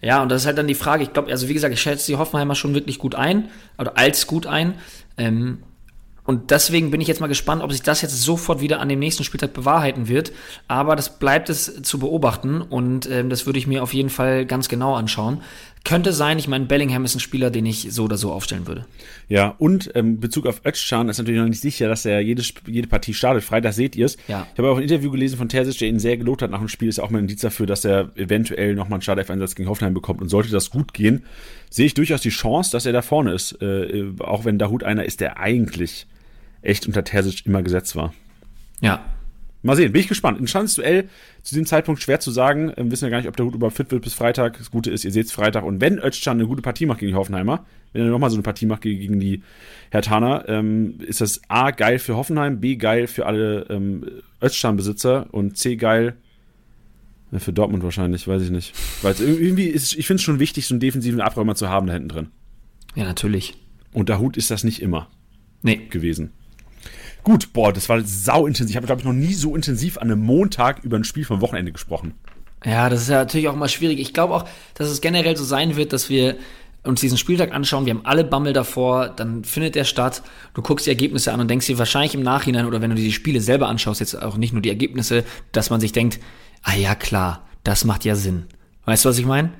Ja, 0.01 0.21
und 0.21 0.29
das 0.29 0.41
ist 0.41 0.45
halt 0.45 0.57
dann 0.57 0.67
die 0.67 0.75
Frage. 0.75 1.03
Ich 1.03 1.13
glaube, 1.13 1.31
also 1.31 1.49
wie 1.49 1.53
gesagt, 1.53 1.73
ich 1.73 1.81
schätze 1.81 2.11
die 2.11 2.17
Hoffenheimer 2.17 2.55
schon 2.55 2.73
wirklich 2.73 2.99
gut 2.99 3.15
ein, 3.15 3.49
oder 3.77 3.97
als 3.97 4.27
gut 4.27 4.45
ein. 4.45 4.75
Ähm, 5.17 5.59
und 6.29 6.51
deswegen 6.51 6.91
bin 6.91 7.01
ich 7.01 7.07
jetzt 7.07 7.21
mal 7.21 7.25
gespannt, 7.25 7.63
ob 7.63 7.71
sich 7.71 7.81
das 7.81 8.03
jetzt 8.03 8.21
sofort 8.21 8.61
wieder 8.61 8.81
an 8.81 8.87
dem 8.87 8.99
nächsten 8.99 9.23
Spieltag 9.23 9.51
bewahrheiten 9.51 10.07
wird. 10.07 10.31
Aber 10.67 10.95
das 10.95 11.17
bleibt 11.17 11.49
es 11.49 11.81
zu 11.81 11.97
beobachten 11.97 12.61
und 12.61 13.09
ähm, 13.09 13.31
das 13.31 13.47
würde 13.47 13.57
ich 13.57 13.65
mir 13.65 13.81
auf 13.81 13.95
jeden 13.95 14.11
Fall 14.11 14.45
ganz 14.45 14.69
genau 14.69 14.93
anschauen. 14.93 15.41
Könnte 15.83 16.13
sein, 16.13 16.37
ich 16.37 16.47
meine, 16.47 16.65
Bellingham 16.65 17.03
ist 17.03 17.15
ein 17.15 17.19
Spieler, 17.19 17.49
den 17.49 17.65
ich 17.65 17.87
so 17.91 18.03
oder 18.03 18.15
so 18.15 18.31
aufstellen 18.31 18.67
würde. 18.67 18.85
Ja, 19.27 19.55
und 19.57 19.89
ähm, 19.95 20.19
Bezug 20.19 20.45
auf 20.45 20.61
Özcan 20.63 21.09
ist 21.09 21.17
natürlich 21.17 21.39
noch 21.39 21.47
nicht 21.47 21.61
sicher, 21.61 21.89
dass 21.89 22.05
er 22.05 22.21
jede, 22.21 22.43
jede 22.67 22.87
Partie 22.87 23.15
startet. 23.15 23.43
Freitag 23.43 23.73
seht 23.73 23.95
ihr 23.95 24.05
es. 24.05 24.15
Ja. 24.27 24.45
Ich 24.53 24.59
habe 24.59 24.69
auch 24.69 24.77
ein 24.77 24.83
Interview 24.83 25.09
gelesen 25.09 25.35
von 25.35 25.49
Terzic, 25.49 25.79
der 25.79 25.87
ihn 25.87 25.97
sehr 25.97 26.17
gelobt 26.17 26.43
hat 26.43 26.51
nach 26.51 26.59
dem 26.59 26.67
Spiel. 26.67 26.89
Ist 26.89 26.99
auch 26.99 27.09
mal 27.09 27.17
ein 27.17 27.23
Indiz 27.23 27.41
dafür, 27.41 27.65
dass 27.65 27.83
er 27.85 28.11
eventuell 28.15 28.75
nochmal 28.75 28.97
einen 28.97 29.01
Startelf-Einsatz 29.01 29.55
gegen 29.55 29.67
Hoffenheim 29.67 29.95
bekommt. 29.95 30.21
Und 30.21 30.29
sollte 30.29 30.51
das 30.51 30.69
gut 30.69 30.93
gehen, 30.93 31.23
sehe 31.71 31.87
ich 31.87 31.95
durchaus 31.95 32.21
die 32.21 32.29
Chance, 32.29 32.69
dass 32.71 32.85
er 32.85 32.93
da 32.93 33.01
vorne 33.01 33.33
ist. 33.33 33.59
Äh, 33.63 34.11
auch 34.19 34.45
wenn 34.45 34.59
Dahut 34.59 34.83
einer 34.83 35.05
ist, 35.05 35.21
der 35.21 35.39
eigentlich 35.39 36.05
echt 36.61 36.87
unter 36.87 37.03
Terzic 37.03 37.45
immer 37.45 37.61
gesetzt 37.63 37.95
war. 37.95 38.13
Ja, 38.81 39.03
Mal 39.61 39.75
sehen, 39.75 39.91
bin 39.91 40.01
ich 40.01 40.07
gespannt. 40.07 40.39
Ein 40.39 40.47
spannendes 40.47 40.75
Duell, 40.75 41.09
zu 41.43 41.53
diesem 41.53 41.65
Zeitpunkt 41.65 42.01
schwer 42.01 42.21
zu 42.21 42.31
sagen. 42.31 42.71
Ähm, 42.77 42.91
wissen 42.91 43.03
wir 43.03 43.09
gar 43.09 43.17
nicht, 43.17 43.27
ob 43.27 43.35
der 43.35 43.45
Hut 43.45 43.55
überhaupt 43.55 43.75
fit 43.75 43.91
wird 43.91 44.03
bis 44.03 44.13
Freitag. 44.13 44.57
Das 44.57 44.71
Gute 44.71 44.89
ist, 44.89 45.03
ihr 45.03 45.11
seht 45.11 45.25
es 45.25 45.33
Freitag. 45.33 45.65
Und 45.65 45.81
wenn 45.81 45.99
Özcan 45.99 46.37
eine 46.37 46.47
gute 46.47 46.61
Partie 46.61 46.85
macht 46.85 46.99
gegen 46.99 47.11
die 47.11 47.17
Hoffenheimer, 47.17 47.65
wenn 47.91 48.03
er 48.03 48.09
nochmal 48.09 48.29
so 48.29 48.37
eine 48.37 48.43
Partie 48.43 48.65
macht 48.65 48.81
gegen 48.81 49.19
die 49.19 49.43
Hertaner, 49.89 50.47
ähm, 50.47 50.99
ist 50.99 51.19
das 51.19 51.41
A, 51.49 51.71
geil 51.71 51.99
für 51.99 52.15
Hoffenheim, 52.15 52.61
B, 52.61 52.77
geil 52.77 53.07
für 53.07 53.25
alle 53.25 53.65
ähm, 53.69 54.05
Özcan-Besitzer 54.41 55.27
und 55.31 55.57
C, 55.57 55.75
geil 55.75 56.15
ja, 57.31 57.39
für 57.39 57.51
Dortmund 57.51 57.83
wahrscheinlich, 57.83 58.29
weiß 58.29 58.41
ich 58.43 58.51
nicht. 58.51 58.73
Weil 59.01 59.15
irgendwie 59.19 59.65
ist, 59.65 59.93
ich 59.93 60.07
finde 60.07 60.19
es 60.19 60.23
schon 60.23 60.39
wichtig, 60.39 60.67
so 60.67 60.73
einen 60.73 60.79
defensiven 60.79 61.19
Abräumer 61.19 61.55
zu 61.55 61.67
haben 61.67 61.87
da 61.87 61.93
hinten 61.93 62.09
drin. 62.09 62.27
Ja, 62.95 63.03
natürlich. 63.03 63.55
Und 63.91 64.07
der 64.07 64.19
Hut 64.19 64.37
ist 64.37 64.51
das 64.51 64.63
nicht 64.63 64.81
immer 64.81 65.09
nee. 65.63 65.81
gewesen. 65.89 66.31
Gut, 67.23 67.53
boah, 67.53 67.73
das 67.73 67.89
war 67.89 68.01
sau 68.03 68.47
intensiv. 68.47 68.71
Ich 68.71 68.75
habe, 68.77 68.85
glaube 68.85 69.01
ich, 69.01 69.05
noch 69.05 69.13
nie 69.13 69.33
so 69.33 69.55
intensiv 69.55 69.97
an 69.97 70.11
einem 70.11 70.21
Montag 70.21 70.83
über 70.83 70.97
ein 70.97 71.03
Spiel 71.03 71.25
vom 71.25 71.41
Wochenende 71.41 71.71
gesprochen. 71.71 72.13
Ja, 72.65 72.89
das 72.89 73.01
ist 73.01 73.09
ja 73.09 73.17
natürlich 73.19 73.47
auch 73.47 73.53
immer 73.53 73.67
schwierig. 73.69 73.99
Ich 73.99 74.13
glaube 74.13 74.33
auch, 74.33 74.45
dass 74.73 74.89
es 74.89 75.01
generell 75.01 75.37
so 75.37 75.43
sein 75.43 75.75
wird, 75.75 75.93
dass 75.93 76.09
wir 76.09 76.37
uns 76.83 77.01
diesen 77.01 77.17
Spieltag 77.17 77.53
anschauen, 77.53 77.85
wir 77.85 77.93
haben 77.93 78.05
alle 78.05 78.23
Bammel 78.23 78.53
davor, 78.53 79.09
dann 79.09 79.43
findet 79.43 79.75
der 79.75 79.83
statt, 79.83 80.23
du 80.53 80.61
guckst 80.61 80.85
die 80.85 80.89
Ergebnisse 80.89 81.33
an 81.33 81.41
und 81.41 81.49
denkst 81.49 81.67
dir 81.67 81.77
wahrscheinlich 81.77 82.15
im 82.15 82.23
Nachhinein 82.23 82.65
oder 82.65 82.81
wenn 82.81 82.89
du 82.89 82.95
dir 82.95 83.03
die 83.03 83.11
Spiele 83.11 83.41
selber 83.41 83.67
anschaust, 83.67 83.99
jetzt 83.99 84.15
auch 84.21 84.37
nicht 84.37 84.53
nur 84.53 84.61
die 84.61 84.69
Ergebnisse, 84.69 85.25
dass 85.51 85.69
man 85.69 85.81
sich 85.81 85.91
denkt, 85.91 86.19
ah 86.63 86.75
ja 86.75 86.95
klar, 86.95 87.45
das 87.63 87.83
macht 87.83 88.05
ja 88.05 88.15
Sinn. 88.15 88.45
Weißt 88.85 89.03
du, 89.03 89.09
was 89.09 89.19
ich 89.19 89.25
meine? 89.25 89.51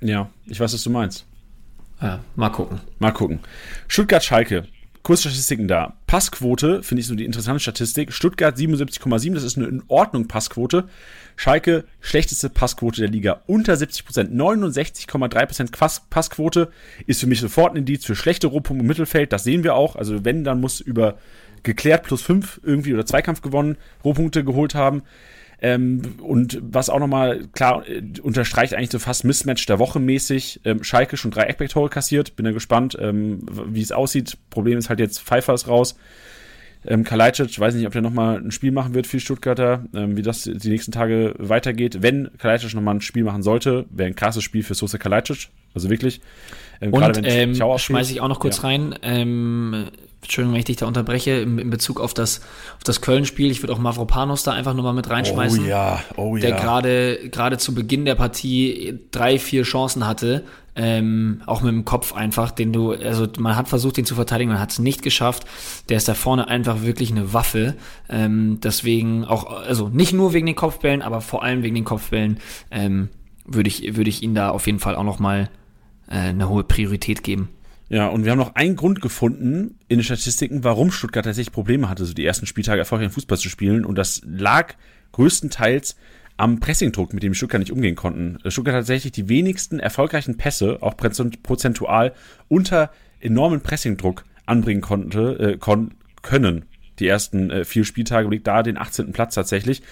Ja, 0.00 0.30
ich 0.46 0.60
weiß, 0.60 0.72
was 0.74 0.82
du 0.82 0.90
meinst. 0.90 1.26
Ja, 2.00 2.20
mal 2.36 2.50
gucken. 2.50 2.80
Mal 2.98 3.10
gucken. 3.10 3.40
Stuttgart-Schalke. 3.88 4.66
Kurze 5.02 5.22
Statistiken 5.22 5.66
da. 5.66 5.94
Passquote, 6.06 6.82
finde 6.82 7.00
ich 7.00 7.06
so 7.06 7.14
die 7.14 7.24
interessante 7.24 7.60
Statistik. 7.60 8.12
Stuttgart 8.12 8.56
77,7, 8.56 9.34
das 9.34 9.44
ist 9.44 9.56
eine 9.56 9.66
in 9.66 9.82
Ordnung 9.88 10.28
Passquote. 10.28 10.84
Schalke, 11.36 11.84
schlechteste 12.00 12.50
Passquote 12.50 13.00
der 13.00 13.08
Liga, 13.08 13.40
unter 13.46 13.76
70 13.76 14.04
Prozent. 14.04 14.34
69,3 14.34 15.46
Prozent 15.46 16.10
Passquote 16.10 16.70
ist 17.06 17.20
für 17.20 17.26
mich 17.26 17.40
sofort 17.40 17.72
ein 17.72 17.78
Indiz 17.78 18.04
für 18.04 18.14
schlechte 18.14 18.48
Rohpunkte 18.48 18.82
im 18.82 18.88
Mittelfeld. 18.88 19.32
Das 19.32 19.44
sehen 19.44 19.64
wir 19.64 19.74
auch. 19.74 19.96
Also 19.96 20.24
wenn, 20.24 20.44
dann 20.44 20.60
muss 20.60 20.80
über 20.80 21.16
geklärt 21.62 22.04
plus 22.04 22.22
5 22.22 22.60
irgendwie 22.62 22.92
oder 22.92 23.06
Zweikampf 23.06 23.40
gewonnen 23.42 23.76
Rohpunkte 24.04 24.44
geholt 24.44 24.74
haben. 24.74 25.02
Ähm, 25.62 26.14
und 26.22 26.58
was 26.62 26.88
auch 26.88 26.98
nochmal 26.98 27.46
klar 27.52 27.86
äh, 27.88 28.02
unterstreicht 28.22 28.74
eigentlich 28.74 28.90
so 28.90 28.98
fast 28.98 29.24
Mismatch 29.24 29.66
der 29.66 29.78
Woche 29.78 30.00
mäßig. 30.00 30.60
Ähm, 30.64 30.82
Schalke 30.82 31.16
schon 31.16 31.30
drei 31.30 31.44
Eckback-Tore 31.44 31.90
kassiert. 31.90 32.36
Bin 32.36 32.44
da 32.44 32.52
gespannt, 32.52 32.96
ähm, 33.00 33.40
wie 33.66 33.82
es 33.82 33.92
aussieht. 33.92 34.38
Problem 34.48 34.78
ist 34.78 34.88
halt 34.88 35.00
jetzt 35.00 35.20
Pfeiffer 35.20 35.54
ist 35.54 35.68
raus. 35.68 35.96
Ähm, 36.86 37.04
Kalajdzic, 37.04 37.58
weiß 37.58 37.74
nicht, 37.74 37.86
ob 37.86 37.92
der 37.92 38.02
nochmal 38.02 38.38
ein 38.38 38.50
Spiel 38.50 38.72
machen 38.72 38.94
wird 38.94 39.06
für 39.06 39.20
Stuttgarter, 39.20 39.84
ähm, 39.94 40.16
wie 40.16 40.22
das 40.22 40.44
die 40.44 40.70
nächsten 40.70 40.92
Tage 40.92 41.34
weitergeht. 41.38 42.02
Wenn 42.02 42.30
Kalajdzic 42.38 42.74
nochmal 42.74 42.96
ein 42.96 43.00
Spiel 43.00 43.24
machen 43.24 43.42
sollte, 43.42 43.84
wäre 43.90 44.08
ein 44.08 44.14
krasses 44.14 44.42
Spiel 44.42 44.62
für 44.62 44.74
Sosa 44.74 44.96
Kalajdzic. 44.96 45.48
Also 45.74 45.90
wirklich. 45.90 46.20
Ähm, 46.80 46.92
und 46.92 47.20
ähm, 47.24 47.54
schmeiße 47.54 48.12
ich 48.12 48.20
auch 48.20 48.28
noch 48.28 48.40
kurz 48.40 48.58
ja. 48.58 48.62
rein. 48.64 48.94
Ähm, 49.02 49.88
Entschuldigung, 50.22 50.54
wenn 50.54 50.60
ich 50.60 50.66
dich 50.66 50.76
da 50.76 50.86
unterbreche, 50.86 51.32
in, 51.32 51.58
in 51.58 51.70
Bezug 51.70 52.00
auf 52.00 52.14
das, 52.14 52.40
auf 52.76 52.84
das 52.84 53.00
Köln-Spiel. 53.00 53.50
Ich 53.50 53.62
würde 53.62 53.72
auch 53.72 53.78
Mavropanos 53.78 54.42
da 54.42 54.52
einfach 54.52 54.74
nochmal 54.74 54.94
mit 54.94 55.08
reinschmeißen. 55.08 55.64
Oh 55.64 55.68
ja, 55.68 56.04
oh 56.16 56.36
ja. 56.36 56.42
Der 56.42 56.52
gerade, 56.52 57.28
gerade 57.30 57.58
zu 57.58 57.74
Beginn 57.74 58.04
der 58.04 58.14
Partie 58.14 58.98
drei, 59.10 59.38
vier 59.38 59.62
Chancen 59.62 60.06
hatte. 60.06 60.44
Ähm, 60.82 61.42
auch 61.44 61.60
mit 61.60 61.74
dem 61.74 61.84
Kopf 61.84 62.14
einfach, 62.14 62.52
den 62.52 62.72
du, 62.72 62.92
also 62.92 63.26
man 63.38 63.54
hat 63.54 63.68
versucht, 63.68 63.98
ihn 63.98 64.06
zu 64.06 64.14
verteidigen, 64.14 64.50
man 64.50 64.60
hat 64.60 64.70
es 64.70 64.78
nicht 64.78 65.02
geschafft. 65.02 65.44
Der 65.90 65.98
ist 65.98 66.08
da 66.08 66.14
vorne 66.14 66.48
einfach 66.48 66.80
wirklich 66.80 67.10
eine 67.10 67.34
Waffe. 67.34 67.74
Ähm, 68.08 68.60
deswegen 68.62 69.26
auch, 69.26 69.60
also 69.60 69.90
nicht 69.90 70.14
nur 70.14 70.32
wegen 70.32 70.46
den 70.46 70.54
Kopfbällen, 70.54 71.02
aber 71.02 71.20
vor 71.20 71.42
allem 71.42 71.62
wegen 71.62 71.74
den 71.74 71.84
Kopfbällen 71.84 72.38
ähm, 72.70 73.10
würde 73.44 73.68
ich, 73.68 73.94
würde 73.94 74.08
ich 74.08 74.22
ihn 74.22 74.34
da 74.34 74.48
auf 74.48 74.64
jeden 74.64 74.78
Fall 74.78 74.96
auch 74.96 75.04
nochmal 75.04 75.50
äh, 76.08 76.14
eine 76.14 76.48
hohe 76.48 76.64
Priorität 76.64 77.22
geben. 77.22 77.50
Ja, 77.90 78.06
und 78.06 78.24
wir 78.24 78.30
haben 78.30 78.38
noch 78.38 78.54
einen 78.54 78.76
Grund 78.76 79.02
gefunden 79.02 79.74
in 79.88 79.98
den 79.98 80.04
Statistiken, 80.04 80.64
warum 80.64 80.92
Stuttgart 80.92 81.26
tatsächlich 81.26 81.52
Probleme 81.52 81.90
hatte, 81.90 82.06
so 82.06 82.14
die 82.14 82.24
ersten 82.24 82.46
Spieltage 82.46 82.78
erfolgreich 82.78 83.12
Fußball 83.12 83.36
zu 83.36 83.50
spielen. 83.50 83.84
Und 83.84 83.96
das 83.96 84.22
lag 84.24 84.76
größtenteils 85.12 85.96
am 86.40 86.58
Pressingdruck, 86.58 87.12
mit 87.12 87.22
dem 87.22 87.34
Stuttgart 87.34 87.60
nicht 87.60 87.72
umgehen 87.72 87.96
konnten. 87.96 88.38
Stuttgart 88.50 88.74
hat 88.74 88.80
tatsächlich 88.80 89.12
die 89.12 89.28
wenigsten 89.28 89.78
erfolgreichen 89.78 90.38
Pässe, 90.38 90.78
auch 90.80 90.96
prozentual, 90.96 92.14
unter 92.48 92.90
enormen 93.20 93.60
Pressingdruck 93.60 94.24
anbringen 94.46 94.80
konnte, 94.80 95.58
äh, 95.60 95.90
können. 96.22 96.64
Die 96.98 97.06
ersten 97.06 97.50
äh, 97.50 97.64
vier 97.64 97.84
Spieltage 97.84 98.28
liegt 98.28 98.46
da 98.46 98.62
den 98.62 98.78
18. 98.78 99.12
Platz 99.12 99.34
tatsächlich. 99.34 99.82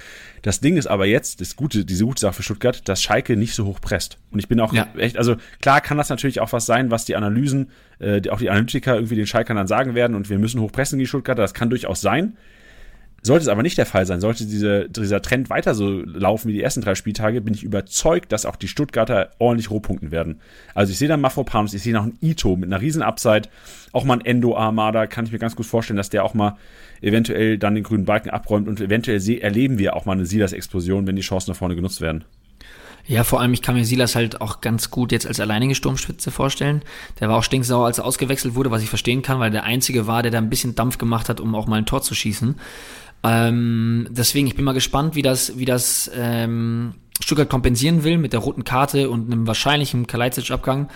Das 0.40 0.60
Ding 0.60 0.78
ist 0.78 0.86
aber 0.86 1.04
jetzt, 1.04 1.42
das 1.42 1.54
gute, 1.54 1.84
diese 1.84 2.04
gute 2.04 2.20
Sache 2.20 2.34
für 2.34 2.42
Stuttgart, 2.42 2.88
dass 2.88 3.02
Schalke 3.02 3.36
nicht 3.36 3.54
so 3.54 3.66
hoch 3.66 3.80
presst. 3.80 4.18
Und 4.30 4.38
ich 4.38 4.48
bin 4.48 4.58
auch 4.60 4.72
ja. 4.72 4.86
echt, 4.96 5.18
also 5.18 5.36
klar 5.60 5.82
kann 5.82 5.98
das 5.98 6.08
natürlich 6.08 6.40
auch 6.40 6.52
was 6.52 6.64
sein, 6.64 6.90
was 6.90 7.04
die 7.04 7.16
Analysen, 7.16 7.70
äh, 7.98 8.26
auch 8.30 8.38
die 8.38 8.48
Analytiker 8.48 8.94
irgendwie 8.94 9.16
den 9.16 9.26
Schalkern 9.26 9.56
dann 9.56 9.66
sagen 9.66 9.94
werden 9.94 10.16
und 10.16 10.30
wir 10.30 10.38
müssen 10.38 10.62
hoch 10.62 10.72
pressen, 10.72 10.98
die 10.98 11.06
Stuttgarter. 11.06 11.42
Das 11.42 11.52
kann 11.52 11.68
durchaus 11.68 12.00
sein. 12.00 12.38
Sollte 13.20 13.42
es 13.42 13.48
aber 13.48 13.62
nicht 13.62 13.76
der 13.76 13.86
Fall 13.86 14.06
sein, 14.06 14.20
sollte 14.20 14.46
diese, 14.46 14.88
dieser 14.88 15.20
Trend 15.20 15.50
weiter 15.50 15.74
so 15.74 15.88
laufen 15.88 16.48
wie 16.48 16.52
die 16.52 16.62
ersten 16.62 16.82
drei 16.82 16.94
Spieltage, 16.94 17.40
bin 17.40 17.52
ich 17.52 17.64
überzeugt, 17.64 18.30
dass 18.30 18.46
auch 18.46 18.54
die 18.54 18.68
Stuttgarter 18.68 19.30
ordentlich 19.38 19.70
rohpunkten 19.70 20.12
werden. 20.12 20.40
Also 20.72 20.92
ich 20.92 20.98
sehe 20.98 21.08
da 21.08 21.16
Mafropanus, 21.16 21.74
ich 21.74 21.82
sehe 21.82 21.92
noch 21.92 22.04
einen 22.04 22.18
Ito 22.22 22.54
mit 22.54 22.72
einer 22.72 22.80
riesen 22.80 23.02
Upside, 23.02 23.48
auch 23.92 24.04
mal 24.04 24.14
ein 24.14 24.24
Endo 24.24 24.56
Armada, 24.56 25.08
kann 25.08 25.26
ich 25.26 25.32
mir 25.32 25.40
ganz 25.40 25.56
gut 25.56 25.66
vorstellen, 25.66 25.96
dass 25.96 26.10
der 26.10 26.24
auch 26.24 26.34
mal 26.34 26.56
eventuell 27.00 27.58
dann 27.58 27.74
den 27.74 27.84
grünen 27.84 28.04
Balken 28.04 28.30
abräumt 28.30 28.68
und 28.68 28.80
eventuell 28.80 29.20
erleben 29.40 29.78
wir 29.78 29.96
auch 29.96 30.04
mal 30.04 30.12
eine 30.12 30.26
Silas-Explosion, 30.26 31.06
wenn 31.08 31.16
die 31.16 31.22
Chancen 31.22 31.50
nach 31.50 31.58
vorne 31.58 31.74
genutzt 31.74 32.00
werden. 32.00 32.24
Ja, 33.08 33.24
vor 33.24 33.40
allem, 33.40 33.54
ich 33.54 33.62
kann 33.62 33.74
mir 33.74 33.86
Silas 33.86 34.14
halt 34.14 34.42
auch 34.42 34.60
ganz 34.60 34.90
gut 34.90 35.12
jetzt 35.12 35.26
als 35.26 35.40
alleinige 35.40 35.74
Sturmspitze 35.74 36.30
vorstellen. 36.30 36.82
Der 37.18 37.30
war 37.30 37.38
auch 37.38 37.42
stinksauer, 37.42 37.86
als 37.86 37.96
er 37.96 38.04
ausgewechselt 38.04 38.54
wurde, 38.54 38.70
was 38.70 38.82
ich 38.82 38.90
verstehen 38.90 39.22
kann, 39.22 39.40
weil 39.40 39.50
der 39.50 39.64
Einzige 39.64 40.06
war, 40.06 40.22
der 40.22 40.30
da 40.30 40.36
ein 40.36 40.50
bisschen 40.50 40.74
Dampf 40.74 40.98
gemacht 40.98 41.30
hat, 41.30 41.40
um 41.40 41.54
auch 41.54 41.66
mal 41.66 41.76
ein 41.76 41.86
Tor 41.86 42.02
zu 42.02 42.14
schießen. 42.14 42.56
Ähm, 43.24 44.08
deswegen, 44.10 44.46
ich 44.46 44.54
bin 44.54 44.64
mal 44.64 44.72
gespannt, 44.72 45.14
wie 45.14 45.22
das, 45.22 45.58
wie 45.58 45.64
das 45.64 46.10
ähm, 46.14 46.94
Stuttgart 47.20 47.48
kompensieren 47.48 48.04
will 48.04 48.18
mit 48.18 48.32
der 48.32 48.40
roten 48.40 48.64
Karte 48.64 49.10
und 49.10 49.32
einem 49.32 49.46
wahrscheinlichen 49.46 50.06
Kalajdzic-Abgang. 50.06 50.88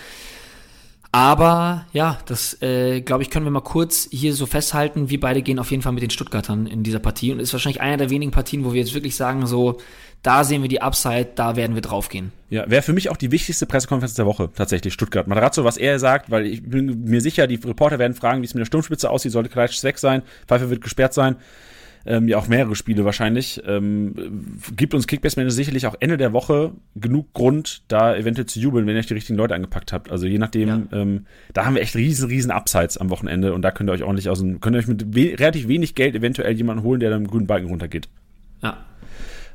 Aber 1.14 1.84
ja, 1.92 2.18
das 2.24 2.62
äh, 2.62 3.02
glaube 3.02 3.22
ich, 3.22 3.28
können 3.28 3.44
wir 3.44 3.50
mal 3.50 3.60
kurz 3.60 4.08
hier 4.10 4.32
so 4.32 4.46
festhalten. 4.46 5.10
Wir 5.10 5.20
beide 5.20 5.42
gehen 5.42 5.58
auf 5.58 5.70
jeden 5.70 5.82
Fall 5.82 5.92
mit 5.92 6.02
den 6.02 6.08
Stuttgartern 6.08 6.66
in 6.66 6.82
dieser 6.82 7.00
Partie 7.00 7.32
und 7.32 7.38
ist 7.40 7.52
wahrscheinlich 7.52 7.82
einer 7.82 7.98
der 7.98 8.08
wenigen 8.08 8.30
Partien, 8.30 8.64
wo 8.64 8.72
wir 8.72 8.80
jetzt 8.80 8.94
wirklich 8.94 9.14
sagen, 9.14 9.46
so, 9.46 9.78
da 10.22 10.42
sehen 10.42 10.62
wir 10.62 10.70
die 10.70 10.80
Upside, 10.80 11.28
da 11.34 11.54
werden 11.54 11.74
wir 11.74 11.82
draufgehen. 11.82 12.32
Ja, 12.48 12.70
wäre 12.70 12.80
für 12.80 12.94
mich 12.94 13.10
auch 13.10 13.18
die 13.18 13.30
wichtigste 13.30 13.66
Pressekonferenz 13.66 14.14
der 14.14 14.24
Woche, 14.24 14.48
tatsächlich, 14.54 14.94
Stuttgart. 14.94 15.26
Matarazzo, 15.26 15.64
was 15.64 15.76
er 15.76 15.98
sagt, 15.98 16.30
weil 16.30 16.46
ich 16.46 16.62
bin 16.62 17.04
mir 17.04 17.20
sicher, 17.20 17.46
die 17.46 17.56
Reporter 17.56 17.98
werden 17.98 18.14
fragen, 18.14 18.40
wie 18.40 18.46
es 18.46 18.54
mit 18.54 18.60
der 18.60 18.66
Sturmspitze 18.66 19.10
aussieht, 19.10 19.32
sollte 19.32 19.50
Kalajdzic 19.50 19.84
weg 19.84 19.98
sein, 19.98 20.22
Pfeiffer 20.46 20.70
wird 20.70 20.80
gesperrt 20.80 21.12
sein 21.12 21.36
ähm, 22.06 22.28
ja 22.28 22.38
auch 22.38 22.48
mehrere 22.48 22.74
Spiele 22.74 23.04
wahrscheinlich, 23.04 23.62
ähm, 23.66 24.14
gibt 24.76 24.94
uns 24.94 25.06
Kickbase 25.06 25.38
Manager 25.38 25.54
sicherlich 25.54 25.86
auch 25.86 25.94
Ende 26.00 26.16
der 26.16 26.32
Woche 26.32 26.72
genug 26.94 27.32
Grund, 27.32 27.82
da 27.88 28.16
eventuell 28.16 28.46
zu 28.46 28.60
jubeln, 28.60 28.86
wenn 28.86 28.96
ihr 28.96 29.00
euch 29.00 29.06
die 29.06 29.14
richtigen 29.14 29.38
Leute 29.38 29.54
angepackt 29.54 29.92
habt. 29.92 30.10
Also 30.10 30.26
je 30.26 30.38
nachdem, 30.38 30.68
ja. 30.68 30.82
ähm, 30.92 31.26
da 31.52 31.64
haben 31.64 31.74
wir 31.74 31.82
echt 31.82 31.96
riesen, 31.96 32.28
riesen 32.28 32.50
Upsides 32.50 32.98
am 32.98 33.10
Wochenende 33.10 33.52
und 33.54 33.62
da 33.62 33.70
könnt 33.70 33.90
ihr 33.90 33.94
euch 33.94 34.02
ordentlich 34.02 34.28
aus 34.28 34.40
dem, 34.40 34.60
könnt 34.60 34.76
ihr 34.76 34.80
euch 34.80 34.88
mit 34.88 35.14
we 35.14 35.38
relativ 35.38 35.68
wenig 35.68 35.94
Geld 35.94 36.14
eventuell 36.14 36.52
jemanden 36.52 36.82
holen, 36.82 37.00
der 37.00 37.10
dann 37.10 37.22
im 37.22 37.28
grünen 37.28 37.46
Balken 37.46 37.68
runtergeht. 37.68 38.08
Ja. 38.62 38.78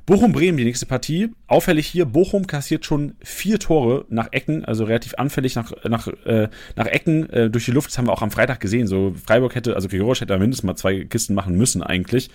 Bochum-Bremen, 0.08 0.58
die 0.58 0.64
nächste 0.64 0.86
Partie. 0.86 1.32
Auffällig 1.48 1.86
hier, 1.86 2.06
Bochum 2.06 2.48
kassiert 2.48 2.86
schon 2.86 3.16
vier 3.22 3.60
Tore 3.60 4.06
nach 4.08 4.30
Ecken, 4.32 4.64
also 4.64 4.86
relativ 4.86 5.16
anfällig 5.16 5.56
nach, 5.56 5.74
nach, 5.84 6.08
äh, 6.26 6.48
nach 6.78 6.86
Ecken 6.86 7.30
äh, 7.30 7.50
durch 7.50 7.66
die 7.66 7.72
Luft. 7.72 7.90
Das 7.90 7.98
haben 7.98 8.08
wir 8.08 8.14
auch 8.14 8.22
am 8.22 8.32
Freitag 8.32 8.62
gesehen. 8.62 8.88
So 8.88 9.14
Freiburg 9.26 9.54
hätte, 9.54 9.76
also 9.76 9.90
Gregorisch 9.90 10.22
hätte 10.22 10.38
mindestens 10.40 10.64
mal 10.64 10.78
zwei 10.78 11.04
Kisten 11.04 11.36
machen 11.36 11.58
müssen 11.58 11.84
eigentlich. 11.84 12.30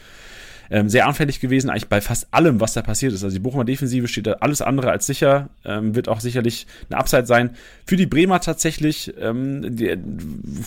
Ähm, 0.71 0.91
sehr 0.91 1.07
anfällig 1.07 1.41
gewesen, 1.41 1.71
eigentlich 1.71 1.89
bei 1.89 2.03
fast 2.03 2.29
allem, 2.31 2.61
was 2.61 2.75
da 2.75 2.83
passiert 2.83 3.15
ist. 3.15 3.25
Also 3.25 3.35
die 3.35 3.41
Bochumer 3.41 3.65
Defensive 3.65 4.07
steht 4.07 4.27
da 4.27 4.33
alles 4.35 4.61
andere 4.61 4.91
als 4.91 5.07
sicher, 5.07 5.49
ähm, 5.65 5.95
wird 5.95 6.09
auch 6.09 6.21
sicherlich 6.21 6.67
eine 6.91 6.99
Upside 6.99 7.25
sein. 7.25 7.57
Für 7.87 7.97
die 7.97 8.07
Bremer 8.07 8.41
tatsächlich, 8.41 9.15
ähm, 9.19 9.77
die, 9.77 9.97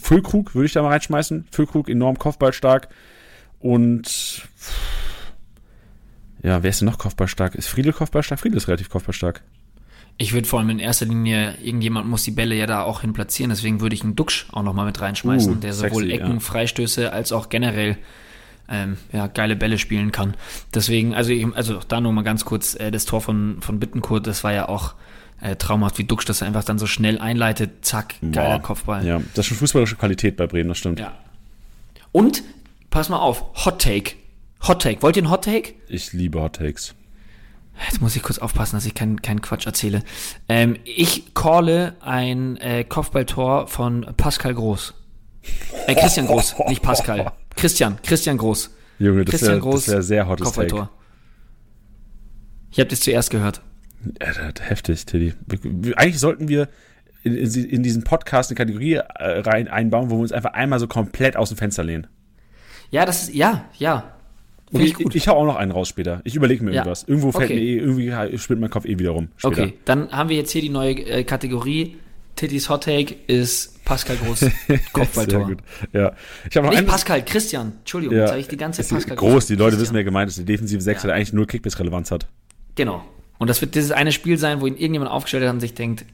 Füllkrug 0.02 0.56
würde 0.56 0.66
ich 0.66 0.74
da 0.74 0.82
mal 0.82 0.90
reinschmeißen. 0.90 1.46
Füllkrug 1.52 1.88
enorm 1.88 2.18
kopfballstark 2.18 2.90
und 3.60 4.08
pff, 4.08 5.05
ja, 6.46 6.62
wer 6.62 6.70
ist 6.70 6.82
denn 6.82 6.88
noch 6.88 7.00
kopfballstark? 7.00 7.56
Ist 7.56 7.68
Friedel 7.68 7.92
kopfballstark? 7.92 8.40
Friedel 8.40 8.58
ist 8.58 8.68
relativ 8.68 8.90
kopfballstark. 8.90 9.42
Ich 10.18 10.32
würde 10.32 10.48
vor 10.48 10.60
allem 10.60 10.70
in 10.70 10.80
erster 10.80 11.08
Linie, 11.08 11.56
irgendjemand 11.62 12.08
muss 12.08 12.24
die 12.24 12.32
Bälle 12.32 12.56
ja 12.56 12.68
da 12.68 12.84
auch 12.84 13.02
hin 13.02 13.14
platzieren, 13.14 13.50
deswegen 13.50 13.82
würde 13.82 13.96
ich 13.96 14.04
einen 14.04 14.16
Duxch 14.16 14.46
auch 14.52 14.64
nochmal 14.64 14.86
mit 14.86 15.02
reinschmeißen, 15.02 15.54
uh, 15.54 15.56
der 15.56 15.74
sowohl 15.74 16.04
sexy, 16.04 16.12
Ecken, 16.12 16.34
ja. 16.36 16.40
Freistöße 16.40 17.12
als 17.12 17.32
auch 17.32 17.50
generell 17.50 17.98
ähm, 18.70 18.98
ja, 19.12 19.28
geile 19.28 19.56
Bälle 19.56 19.78
spielen 19.78 20.12
kann. 20.12 20.36
Deswegen, 20.74 21.16
also, 21.16 21.32
ich, 21.32 21.46
also 21.54 21.80
da 21.88 22.00
nur 22.00 22.14
mal 22.14 22.24
ganz 22.24 22.46
kurz, 22.46 22.76
äh, 22.76 22.92
das 22.92 23.06
Tor 23.06 23.22
von, 23.22 23.58
von 23.62 23.80
Bittenkurt, 23.80 24.26
das 24.28 24.44
war 24.44 24.54
ja 24.54 24.70
auch 24.70 24.94
äh, 25.42 25.56
traumhaft, 25.56 25.98
wie 25.98 26.06
Duxch 26.06 26.26
das 26.26 26.44
einfach 26.44 26.64
dann 26.64 26.80
so 26.80 26.88
schnell 26.88 27.20
einleitet, 27.20 27.84
zack, 27.86 28.16
geiler 28.32 28.60
Boah. 28.60 28.68
Kopfball. 28.68 29.06
Ja, 29.06 29.20
das 29.34 29.40
ist 29.40 29.46
schon 29.48 29.58
fußballische 29.58 29.96
Qualität 29.96 30.38
bei 30.38 30.48
Bremen, 30.48 30.70
das 30.70 30.78
stimmt. 30.78 31.00
Ja. 31.00 31.14
Und, 32.12 32.44
pass 32.90 33.10
mal 33.10 33.18
auf, 33.18 33.66
Hot 33.66 33.82
Take. 33.82 34.14
Hot 34.68 34.82
Take. 34.82 35.02
Wollt 35.02 35.16
ihr 35.16 35.24
einen 35.24 35.32
Hot 35.32 35.44
Take? 35.44 35.76
Ich 35.88 36.14
liebe 36.14 36.42
Hot 36.42 36.56
Takes. 36.56 36.96
Jetzt 37.86 38.02
muss 38.02 38.16
ich 38.16 38.24
kurz 38.24 38.40
aufpassen, 38.40 38.78
dass 38.78 38.86
ich 38.86 38.94
keinen 38.94 39.22
kein 39.22 39.42
Quatsch 39.42 39.66
erzähle. 39.66 40.04
Ähm, 40.48 40.78
ich 40.86 41.34
calle 41.34 41.96
ein 42.00 42.58
äh, 42.58 42.84
Kopfballtor 42.84 43.68
von 43.68 44.06
Pascal 44.18 44.54
Groß. 44.56 44.94
Äh, 45.88 45.96
Christian 45.96 46.28
Groß, 46.28 46.56
nicht 46.68 46.82
Pascal. 46.82 47.32
Christian, 47.56 47.98
Christian 48.02 48.38
Groß. 48.38 48.72
Junge, 48.98 49.26
das 49.26 49.42
wäre 49.42 49.62
wär 49.62 50.02
sehr 50.02 50.28
hottes. 50.28 50.52
Take. 50.54 50.90
Ich 52.72 52.80
habe 52.80 52.90
das 52.90 53.02
zuerst 53.02 53.30
gehört. 53.30 53.62
Ja, 54.22 54.52
heftig, 54.62 55.06
Teddy. 55.06 55.34
Eigentlich 55.96 56.20
sollten 56.20 56.48
wir 56.48 56.70
in, 57.24 57.36
in, 57.36 57.84
diesen 57.84 58.04
Podcast 58.04 58.52
eine 58.52 58.58
Kategorie 58.58 58.94
äh, 58.94 59.04
rein 59.40 59.68
einbauen, 59.68 60.10
wo 60.10 60.16
wir 60.16 60.22
uns 60.22 60.32
einfach 60.32 60.54
einmal 60.54 60.80
so 60.80 60.88
komplett 60.88 61.36
aus 61.36 61.50
dem 61.50 61.58
Fenster 61.58 61.84
lehnen. 61.84 62.08
Ja, 62.92 63.06
das 63.06 63.24
ist, 63.24 63.36
ja, 63.36 63.66
ja. 63.78 64.16
Ich, 64.72 65.00
ich, 65.00 65.16
ich 65.16 65.28
hau 65.28 65.34
auch 65.34 65.46
noch 65.46 65.56
einen 65.56 65.72
raus 65.72 65.88
später. 65.88 66.22
Ich 66.24 66.36
überlege 66.36 66.64
mir 66.64 66.72
ja. 66.72 66.78
irgendwas. 66.78 67.04
Irgendwo 67.04 67.32
fällt 67.32 67.52
okay. 67.52 67.56
mir 67.56 67.62
eh, 67.62 67.78
irgendwie 67.78 68.38
spielt 68.38 68.60
mein 68.60 68.70
Kopf 68.70 68.86
eh 68.86 68.98
wieder 68.98 69.12
rum. 69.12 69.30
Später. 69.38 69.64
Okay, 69.64 69.74
dann 69.86 70.12
haben 70.12 70.30
wir 70.30 70.38
jetzt 70.38 70.52
hier 70.52 70.62
die 70.62 70.70
neue 70.70 70.94
äh, 70.94 71.24
Kategorie. 71.24 71.98
Titties 72.36 72.70
Hot 72.70 72.84
Take 72.84 73.16
ist 73.28 73.86
Pascal 73.86 74.18
Groß 74.18 74.46
Kopfballtor. 74.94 75.56
Ja. 75.94 76.14
Ich 76.50 76.58
habe 76.58 76.68
noch 76.68 76.74
Nicht 76.74 76.88
Pascal, 76.88 77.24
Christian. 77.24 77.74
Entschuldigung, 77.80 78.18
ja. 78.18 78.28
sage 78.28 78.42
ich 78.42 78.48
die 78.48 78.58
ganze 78.58 78.82
Zeit 78.82 78.90
Pascal 78.90 79.16
Groß. 79.16 79.32
Groß. 79.32 79.48
Die 79.48 79.54
Leute 79.54 79.70
Christian. 79.70 79.82
wissen, 79.82 79.96
wer 79.96 80.04
gemeint 80.04 80.30
ist. 80.30 80.38
Die 80.40 80.46
defensive 80.46 80.82
Sechs, 80.82 81.04
ja. 81.04 81.08
der 81.08 81.16
eigentlich 81.16 81.32
nur 81.32 81.48
Kickbase-Relevanz 81.48 82.12
hat. 82.12 82.28
Genau. 82.76 83.06
Und 83.38 83.50
das 83.50 83.62
wird 83.62 83.76
dieses 83.76 83.92
eine 83.92 84.12
Spiel 84.12 84.38
sein, 84.38 84.60
wo 84.60 84.68
ihn 84.68 84.76
irgendjemand 84.76 85.12
aufgestellt 85.12 85.46
hat 85.46 85.54
und 85.54 85.60
sich 85.62 85.76
denkt, 85.76 86.06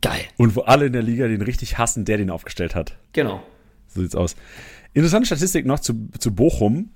geil. 0.00 0.22
Und 0.36 0.56
wo 0.56 0.62
alle 0.62 0.86
in 0.86 0.92
der 0.92 1.02
Liga 1.02 1.28
den 1.28 1.42
richtig 1.42 1.78
hassen, 1.78 2.04
der 2.04 2.16
den 2.16 2.30
aufgestellt 2.30 2.74
hat. 2.74 2.96
Genau. 3.12 3.42
So 3.88 4.00
sieht's 4.00 4.14
aus. 4.14 4.34
Interessante 4.94 5.26
Statistik 5.26 5.66
noch 5.66 5.78
zu, 5.78 6.08
zu 6.18 6.34
Bochum 6.34 6.90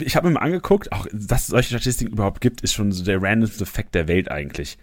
ich 0.00 0.16
habe 0.16 0.28
mir 0.28 0.34
mal 0.34 0.40
angeguckt, 0.40 0.92
auch 0.92 1.06
dass 1.12 1.42
es 1.42 1.46
solche 1.48 1.68
Statistiken 1.70 2.12
überhaupt 2.12 2.40
gibt, 2.40 2.60
ist 2.62 2.72
schon 2.72 2.92
so 2.92 3.04
der 3.04 3.22
randomste 3.22 3.66
Fact 3.66 3.94
der 3.94 4.08
Welt 4.08 4.30
eigentlich. 4.30 4.78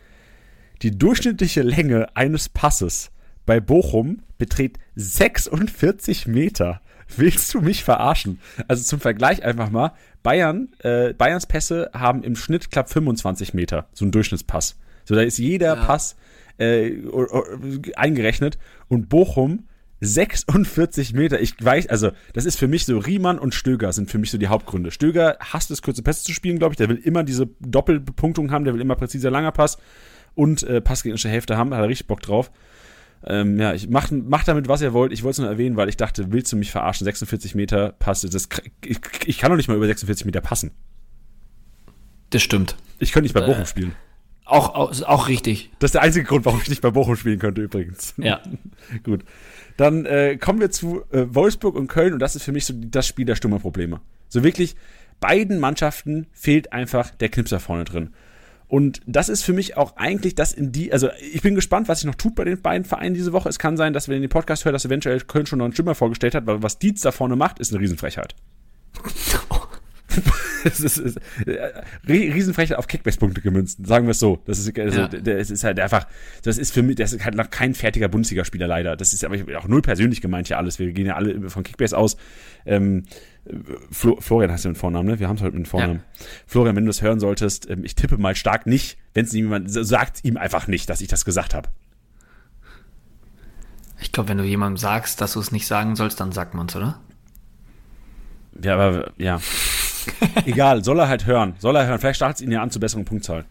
Die 0.82 0.98
durchschnittliche 0.98 1.62
Länge 1.62 2.16
eines 2.16 2.50
Passes 2.50 3.12
bei 3.46 3.60
Bochum 3.60 4.22
beträgt 4.38 4.78
46 4.96 6.28
Meter. 6.28 6.82
Willst 7.16 7.54
du 7.54 7.62
mich 7.62 7.84
verarschen? 7.84 8.40
Also 8.68 8.84
zum 8.84 9.00
Vergleich 9.00 9.44
einfach 9.44 9.70
mal, 9.70 9.94
Bayern, 10.24 10.70
äh, 10.80 11.14
Bayerns 11.14 11.46
Pässe 11.46 11.90
haben 11.94 12.24
im 12.24 12.36
Schnitt 12.36 12.70
knapp 12.70 12.90
25 12.90 13.54
Meter, 13.54 13.88
so 13.94 14.06
ein 14.06 14.12
Durchschnittspass. 14.12 14.78
So, 15.06 15.16
da 15.16 15.22
ist 15.22 15.38
jeder 15.38 15.76
ja. 15.76 15.86
Pass 15.86 16.18
äh, 16.58 16.98
eingerechnet 17.96 18.58
und 18.90 19.10
Bochum 19.10 19.68
46 20.00 21.14
Meter. 21.14 21.42
Ich 21.42 21.54
weiß, 21.60 21.88
also 21.88 22.12
das 22.34 22.46
ist 22.46 22.60
für 22.60 22.68
mich 22.68 22.86
so, 22.86 22.98
Riemann 22.98 23.40
und 23.40 23.56
Stöger 23.56 23.92
sind 23.94 24.12
für 24.12 24.18
mich 24.18 24.32
so 24.32 24.38
die 24.38 24.48
Hauptgründe. 24.48 24.92
Stöger 24.92 25.38
hasst 25.40 25.72
es, 25.72 25.82
kurze 25.82 26.04
Pässe 26.04 26.24
zu 26.24 26.34
spielen, 26.34 26.60
glaube 26.60 26.74
ich. 26.74 26.78
Der 26.78 26.90
will 26.90 26.98
immer 26.98 27.24
diese 27.24 27.48
Doppelbepunktung 27.60 28.52
haben, 28.52 28.66
der 28.66 28.74
will 28.74 28.82
immer 28.82 28.96
präziser 28.96 29.32
langer 29.32 29.52
Pass 29.52 29.78
und 30.36 30.64
äh, 30.64 30.82
passgegnerische 30.82 31.30
Hälfte 31.30 31.58
haben. 31.58 31.72
Da 31.72 31.78
hat 31.78 31.84
er 31.84 31.90
richtig 31.90 32.08
Bock 32.08 32.22
drauf. 32.22 32.52
Ähm, 33.26 33.60
ja, 33.60 33.74
ich 33.74 33.90
mach, 33.90 34.12
mach 34.12 34.44
damit, 34.44 34.68
was 34.68 34.82
ihr 34.82 34.94
wollt. 34.94 35.12
Ich 35.12 35.24
wollte 35.24 35.34
es 35.34 35.40
nur 35.40 35.50
erwähnen, 35.50 35.76
weil 35.76 35.90
ich 35.90 35.98
dachte, 35.98 36.32
willst 36.32 36.52
du 36.52 36.58
mich 36.58 36.72
verarschen? 36.72 37.06
46 37.06 37.56
Meter 37.56 37.94
passt. 37.94 38.24
Das, 38.32 38.48
ich, 38.86 39.00
ich 39.26 39.38
kann 39.40 39.50
doch 39.50 39.58
nicht 39.58 39.68
mal 39.68 39.76
über 39.78 39.88
46 39.88 40.26
Meter 40.26 40.42
passen. 40.42 40.72
Das 42.30 42.42
stimmt. 42.42 42.76
Ich 43.00 43.12
könnte 43.12 43.24
nicht 43.24 43.34
bei 43.34 43.42
Bochum 43.42 43.64
äh, 43.64 43.66
spielen. 43.66 43.94
Auch, 44.46 44.76
auch, 44.76 45.02
auch 45.04 45.28
richtig. 45.28 45.72
Das 45.80 45.90
ist 45.90 45.96
der 45.96 46.04
einzige 46.04 46.26
Grund, 46.26 46.46
warum 46.46 46.62
ich 46.62 46.70
nicht 46.70 46.82
bei 46.82 46.92
Bochum 46.92 47.16
spielen 47.18 47.40
könnte, 47.40 47.62
übrigens. 47.62 48.14
Ja. 48.18 48.42
Gut. 49.04 49.26
Dann 49.78 50.06
äh, 50.06 50.38
kommen 50.38 50.60
wir 50.60 50.72
zu 50.72 51.04
äh, 51.12 51.26
Wolfsburg 51.30 51.76
und 51.76 51.88
Köln 51.88 52.14
und 52.14 52.20
das 52.20 52.36
ist 52.36 52.44
für 52.44 52.52
mich 52.52 52.66
so 52.66 52.74
das 52.76 53.08
Spiel 53.08 53.26
der 53.26 53.36
stummen 53.36 53.60
Probleme. 53.60 54.02
So 54.28 54.44
wirklich, 54.44 54.76
beiden 55.20 55.60
Mannschaften 55.60 56.28
fehlt 56.34 56.74
einfach 56.74 57.12
der 57.12 57.30
Knipser 57.30 57.60
vorne 57.60 57.86
drin. 57.86 58.10
Und 58.68 59.02
das 59.06 59.30
ist 59.30 59.44
für 59.44 59.54
mich 59.54 59.78
auch 59.78 59.96
eigentlich 59.96 60.36
das 60.36 60.52
in 60.52 60.74
die, 60.74 60.92
also 60.92 61.10
ich 61.32 61.42
bin 61.42 61.56
gespannt, 61.56 61.88
was 61.88 62.00
sich 62.00 62.08
noch 62.08 62.16
tut 62.16 62.36
bei 62.36 62.44
den 62.44 62.62
beiden 62.62 62.84
Vereinen 62.84 63.16
diese 63.16 63.32
Woche. 63.32 63.48
Es 63.48 63.60
kann 63.60 63.78
sein, 63.78 63.94
dass 63.94 64.10
wenn 64.10 64.16
ihr 64.16 64.28
den 64.28 64.30
Podcast 64.30 64.66
hört, 64.66 64.76
dass 64.76 64.84
eventuell 64.84 65.22
Köln 65.22 65.46
schon 65.46 65.60
noch 65.60 65.66
einen 65.66 65.76
Schimmer 65.76 65.96
vorgestellt 65.96 66.36
hat, 66.36 66.46
weil 66.48 66.62
was 66.62 66.78
Dietz 66.78 67.02
da 67.02 67.12
vorne 67.12 67.38
macht, 67.38 67.60
ist 67.60 67.72
eine 67.72 67.82
Riesenfrechheit. 67.82 68.36
das 70.70 70.80
ist, 70.80 70.98
ist 70.98 71.20
äh, 71.46 71.84
Riesenfrechheit 72.08 72.78
auf 72.78 72.88
Kickbase-Punkte 72.88 73.42
gemünzt, 73.42 73.86
sagen 73.86 74.06
wir 74.06 74.12
es 74.12 74.20
so. 74.20 74.42
Das 74.46 74.60
ist, 74.60 74.78
also, 74.78 75.02
ja. 75.02 75.08
das 75.08 75.50
ist 75.50 75.64
halt 75.64 75.80
einfach, 75.80 76.08
das 76.44 76.58
ist 76.58 76.72
für 76.74 76.84
mich, 76.84 76.96
das 76.96 77.14
ist 77.14 77.24
halt 77.24 77.36
noch 77.36 77.50
kein 77.50 77.74
fertiger 77.74 78.08
Bundesligaspieler 78.08 78.68
leider. 78.68 78.96
Das 78.96 79.14
ist 79.14 79.24
aber 79.24 79.38
auch 79.58 79.68
null 79.68 79.82
persönlich 79.82 80.22
gemeint 80.22 80.48
hier 80.48 80.58
alles. 80.58 80.80
Wir 80.80 80.92
gehen 80.92 81.06
ja 81.06 81.16
alle 81.16 81.50
von 81.50 81.64
Kickbase 81.64 81.98
aus. 81.98 82.18
Ähm, 82.66 83.04
Flo, 83.92 84.18
Florian 84.20 84.52
heißt 84.52 84.66
ja 84.66 84.70
mit 84.70 84.78
Vornamen, 84.78 85.08
ne? 85.08 85.20
Wir 85.20 85.28
haben 85.28 85.38
es 85.38 85.42
halt 85.42 85.54
mit 85.54 85.68
Vornamen. 85.68 86.02
Ja. 86.20 86.26
Florian, 86.46 86.76
wenn 86.76 86.84
du 86.84 86.90
es 86.90 87.02
hören 87.02 87.20
solltest, 87.20 87.70
ähm, 87.70 87.84
ich 87.84 87.96
tippe 87.96 88.18
mal 88.18 88.36
stark 88.36 88.66
nicht. 88.66 88.98
Wenn 89.14 89.26
es 89.26 89.32
jemand 89.32 89.72
sagt, 89.72 90.24
ihm 90.26 90.38
einfach 90.38 90.68
nicht, 90.68 90.90
dass 90.90 91.02
ich 91.02 91.08
das 91.08 91.24
gesagt 91.24 91.54
habe. 91.54 91.70
Ich 94.00 94.12
glaube, 94.12 94.30
wenn 94.30 94.38
du 94.38 94.44
jemandem 94.44 94.78
sagst, 94.78 95.22
dass 95.22 95.34
du 95.34 95.40
es 95.40 95.52
nicht 95.52 95.66
sagen 95.66 95.96
sollst, 95.96 96.20
dann 96.20 96.32
sagt 96.32 96.54
man 96.54 96.68
es, 96.68 96.76
oder? 96.76 97.00
Ja, 98.62 98.76
aber 98.76 99.12
ja. 99.18 99.40
Egal, 100.46 100.84
soll 100.84 101.00
er 101.00 101.08
halt 101.08 101.26
hören. 101.26 101.56
Soll 101.60 101.76
er 101.76 101.88
hören. 101.88 102.00
Vielleicht 102.00 102.18
startet 102.18 102.38
es 102.38 102.42
ihn 102.42 102.52
ja 102.52 102.62
an 102.62 102.72
zu 102.72 102.80
besseren 102.80 103.06
Punktzahl. 103.06 103.46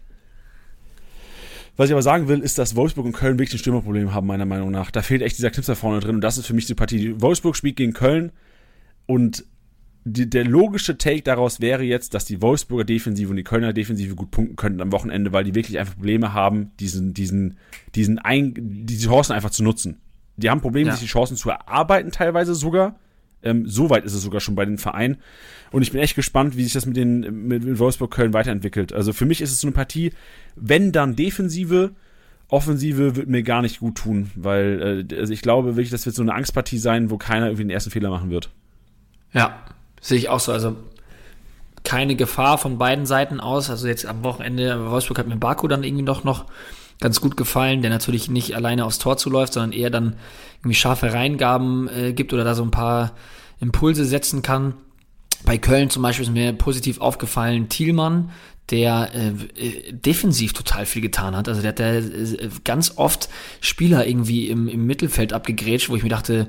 Was 1.76 1.88
ich 1.88 1.92
aber 1.92 2.02
sagen 2.02 2.28
will, 2.28 2.40
ist, 2.40 2.58
dass 2.58 2.74
Wolfsburg 2.74 3.04
und 3.04 3.12
Köln 3.12 3.38
wirklich 3.38 3.54
ein 3.54 3.58
Stürmerproblem 3.58 4.14
haben, 4.14 4.26
meiner 4.26 4.46
Meinung 4.46 4.70
nach. 4.70 4.90
Da 4.90 5.02
fehlt 5.02 5.20
echt 5.20 5.36
dieser 5.36 5.50
Knipser 5.50 5.76
vorne 5.76 6.00
drin 6.00 6.16
und 6.16 6.20
das 6.22 6.38
ist 6.38 6.46
für 6.46 6.54
mich 6.54 6.66
die 6.66 6.74
Partie. 6.74 7.20
Wolfsburg 7.20 7.54
spielt 7.54 7.76
gegen 7.76 7.92
Köln 7.92 8.32
und 9.04 9.44
die, 10.08 10.30
der 10.30 10.44
logische 10.44 10.96
Take 10.96 11.22
daraus 11.22 11.60
wäre 11.60 11.82
jetzt, 11.82 12.14
dass 12.14 12.24
die 12.24 12.40
Wolfsburger 12.40 12.84
Defensive 12.84 13.28
und 13.28 13.36
die 13.36 13.42
Kölner 13.42 13.72
Defensive 13.72 14.14
gut 14.14 14.30
punkten 14.30 14.56
könnten 14.56 14.80
am 14.80 14.92
Wochenende, 14.92 15.32
weil 15.32 15.44
die 15.44 15.54
wirklich 15.54 15.78
einfach 15.78 15.96
Probleme 15.96 16.32
haben, 16.32 16.70
diesen, 16.78 17.12
diesen, 17.12 17.58
diesen 17.94 18.20
ein, 18.20 18.54
diese 18.56 19.08
Chancen 19.08 19.32
einfach 19.32 19.50
zu 19.50 19.64
nutzen. 19.64 20.00
Die 20.36 20.48
haben 20.48 20.60
Probleme, 20.60 20.88
ja. 20.88 20.92
sich 20.94 21.02
die 21.02 21.12
Chancen 21.12 21.36
zu 21.36 21.50
erarbeiten, 21.50 22.12
teilweise 22.12 22.54
sogar. 22.54 22.98
Ähm, 23.42 23.68
so 23.68 23.90
weit 23.90 24.04
ist 24.04 24.14
es 24.14 24.22
sogar 24.22 24.40
schon 24.40 24.54
bei 24.54 24.64
den 24.64 24.78
Vereinen. 24.78 25.18
Und 25.70 25.82
ich 25.82 25.92
bin 25.92 26.00
echt 26.00 26.16
gespannt, 26.16 26.56
wie 26.56 26.64
sich 26.64 26.72
das 26.72 26.86
mit 26.86 26.96
den 26.96 27.20
mit, 27.46 27.64
mit 27.64 27.78
Wolfsburg-Köln 27.78 28.32
weiterentwickelt. 28.32 28.92
Also 28.92 29.12
für 29.12 29.26
mich 29.26 29.40
ist 29.40 29.52
es 29.52 29.60
so 29.60 29.66
eine 29.66 29.74
Partie, 29.74 30.12
wenn 30.54 30.92
dann 30.92 31.16
Defensive, 31.16 31.92
Offensive 32.48 33.16
wird 33.16 33.28
mir 33.28 33.42
gar 33.42 33.62
nicht 33.62 33.80
gut 33.80 33.96
tun, 33.96 34.30
weil 34.36 35.06
äh, 35.10 35.18
also 35.18 35.32
ich 35.32 35.42
glaube 35.42 35.76
wirklich, 35.76 35.90
das 35.90 36.06
wird 36.06 36.16
so 36.16 36.22
eine 36.22 36.34
Angstpartie 36.34 36.78
sein, 36.78 37.10
wo 37.10 37.18
keiner 37.18 37.46
irgendwie 37.46 37.64
den 37.64 37.70
ersten 37.70 37.90
Fehler 37.90 38.10
machen 38.10 38.30
wird. 38.30 38.50
Ja, 39.32 39.64
sehe 40.00 40.18
ich 40.18 40.28
auch 40.28 40.40
so. 40.40 40.52
Also 40.52 40.76
keine 41.82 42.16
Gefahr 42.16 42.58
von 42.58 42.78
beiden 42.78 43.06
Seiten 43.06 43.40
aus. 43.40 43.70
Also 43.70 43.86
jetzt 43.86 44.06
am 44.06 44.24
Wochenende, 44.24 44.90
Wolfsburg 44.90 45.18
hat 45.18 45.28
mir 45.28 45.36
Baku 45.36 45.68
dann 45.68 45.84
irgendwie 45.84 46.04
noch, 46.04 46.24
noch 46.24 46.46
ganz 47.00 47.20
gut 47.20 47.36
gefallen, 47.36 47.82
der 47.82 47.90
natürlich 47.90 48.30
nicht 48.30 48.54
alleine 48.54 48.84
aufs 48.84 48.98
Tor 48.98 49.16
zuläuft, 49.16 49.52
sondern 49.52 49.72
eher 49.72 49.90
dann 49.90 50.16
irgendwie 50.58 50.74
scharfe 50.74 51.12
Reingaben 51.12 51.88
äh, 51.88 52.12
gibt 52.12 52.32
oder 52.32 52.44
da 52.44 52.54
so 52.54 52.62
ein 52.62 52.70
paar 52.70 53.12
Impulse 53.60 54.04
setzen 54.04 54.42
kann. 54.42 54.74
Bei 55.44 55.58
Köln 55.58 55.90
zum 55.90 56.02
Beispiel 56.02 56.24
ist 56.24 56.32
mir 56.32 56.52
positiv 56.52 57.00
aufgefallen, 57.00 57.68
Thielmann, 57.68 58.30
der 58.70 59.10
äh, 59.14 59.28
äh 59.62 59.92
defensiv 59.92 60.52
total 60.52 60.86
viel 60.86 61.02
getan 61.02 61.36
hat. 61.36 61.48
Also 61.48 61.60
der 61.60 61.68
hat 61.70 61.78
da 61.78 61.94
äh, 61.94 62.50
ganz 62.64 62.94
oft 62.96 63.28
Spieler 63.60 64.06
irgendwie 64.06 64.48
im, 64.48 64.68
im 64.68 64.86
Mittelfeld 64.86 65.32
abgegrätscht, 65.32 65.88
wo 65.88 65.96
ich 65.96 66.02
mir 66.02 66.08
dachte, 66.08 66.48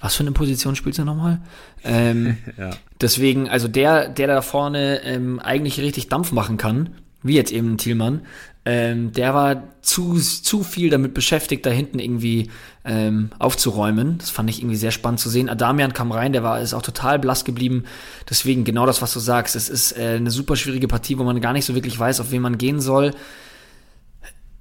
was 0.00 0.16
für 0.16 0.22
eine 0.22 0.32
Position 0.32 0.76
spielt 0.76 0.98
er 0.98 1.04
nochmal? 1.06 1.40
Ähm, 1.82 2.36
ja. 2.58 2.70
Deswegen, 3.00 3.48
also 3.48 3.68
der, 3.68 4.08
der 4.08 4.26
da 4.26 4.42
vorne 4.42 5.02
ähm, 5.04 5.38
eigentlich 5.38 5.80
richtig 5.80 6.08
Dampf 6.08 6.32
machen 6.32 6.58
kann, 6.58 6.90
wie 7.22 7.36
jetzt 7.36 7.52
eben 7.52 7.78
Thielmann, 7.78 8.20
ähm, 8.66 9.12
der 9.12 9.34
war 9.34 9.62
zu, 9.82 10.14
zu 10.18 10.62
viel 10.62 10.88
damit 10.88 11.12
beschäftigt, 11.12 11.66
da 11.66 11.70
hinten 11.70 11.98
irgendwie 11.98 12.50
ähm, 12.84 13.30
aufzuräumen. 13.38 14.16
Das 14.18 14.30
fand 14.30 14.48
ich 14.48 14.60
irgendwie 14.60 14.76
sehr 14.76 14.90
spannend 14.90 15.20
zu 15.20 15.28
sehen. 15.28 15.50
Adamian 15.50 15.92
kam 15.92 16.12
rein, 16.12 16.32
der 16.32 16.42
war 16.42 16.60
ist 16.60 16.72
auch 16.72 16.82
total 16.82 17.18
blass 17.18 17.44
geblieben. 17.44 17.84
Deswegen 18.28 18.64
genau 18.64 18.86
das, 18.86 19.02
was 19.02 19.12
du 19.12 19.20
sagst. 19.20 19.54
Es 19.54 19.68
ist 19.68 19.92
äh, 19.98 20.16
eine 20.16 20.30
super 20.30 20.56
schwierige 20.56 20.88
Partie, 20.88 21.18
wo 21.18 21.24
man 21.24 21.40
gar 21.42 21.52
nicht 21.52 21.66
so 21.66 21.74
wirklich 21.74 21.98
weiß, 21.98 22.20
auf 22.20 22.30
wen 22.30 22.40
man 22.40 22.56
gehen 22.56 22.80
soll. 22.80 23.12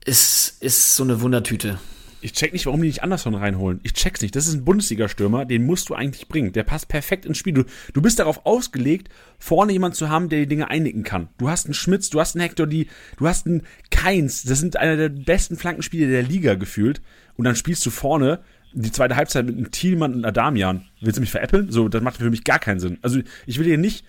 Es 0.06 0.58
ist 0.60 0.95
so 0.95 1.04
eine 1.04 1.22
Wundertüte. 1.22 1.80
Ich 2.24 2.32
check 2.34 2.53
nicht, 2.53 2.65
warum 2.65 2.82
die 2.82 2.88
nicht 2.88 3.03
Anderson 3.03 3.36
reinholen. 3.36 3.82
Ich 3.84 3.93
check's 3.93 4.21
nicht. 4.21 4.34
Das 4.36 4.47
ist 4.47 4.53
ein 4.53 4.63
Bundesliga-Stürmer, 4.63 5.43
den 5.45 5.65
musst 5.65 5.89
du 5.89 5.93
eigentlich 5.93 6.30
bringen. 6.30 6.53
Der 6.53 6.63
passt 6.63 6.88
perfekt 6.88 7.26
ins 7.26 7.38
Spiel. 7.38 7.53
Du, 7.53 7.65
du 7.93 8.01
bist 8.01 8.19
darauf 8.19 8.45
ausgelegt, 8.45 9.09
vorne 9.38 9.74
jemand 9.74 9.95
zu 9.95 10.09
haben, 10.09 10.30
der 10.30 10.39
die 10.39 10.47
Dinge 10.47 10.69
einnicken 10.69 11.03
kann. 11.03 11.28
Du 11.38 11.49
hast 11.49 11.65
einen 11.65 11.74
Schmitz, 11.74 12.09
du 12.09 12.21
hast 12.21 12.36
einen 12.36 12.43
Hector, 12.43 12.65
die, 12.65 12.88
du 13.17 13.28
hast 13.28 13.45
einen 13.45 13.63
Keins. 13.91 14.43
Das 14.43 14.59
sind 14.59 14.78
einer 14.78 14.95
der 14.95 15.09
besten 15.09 15.57
Flankenspiele 15.57 16.09
der 16.09 16.24
Liga 16.24 16.55
gefühlt. 16.55 17.01
Und 17.36 17.43
dann 17.43 17.57
spielst 17.57 17.86
du 17.86 17.89
vorne 17.89 18.39
die 18.71 18.91
zweite 18.91 19.17
Halbzeit 19.17 19.45
mit 19.45 19.57
einem 19.57 19.71
Thielmann 19.71 20.13
und 20.13 20.26
Adamian. 20.26 20.86
Willst 21.01 21.17
du 21.17 21.21
mich 21.21 21.32
veräppeln? 21.32 21.71
So, 21.71 21.89
das 21.89 22.01
macht 22.01 22.17
für 22.17 22.30
mich 22.30 22.45
gar 22.45 22.59
keinen 22.59 22.80
Sinn. 22.80 22.99
Also, 23.01 23.19
ich 23.45 23.59
will 23.59 23.65
hier 23.65 23.78
nicht 23.78 24.05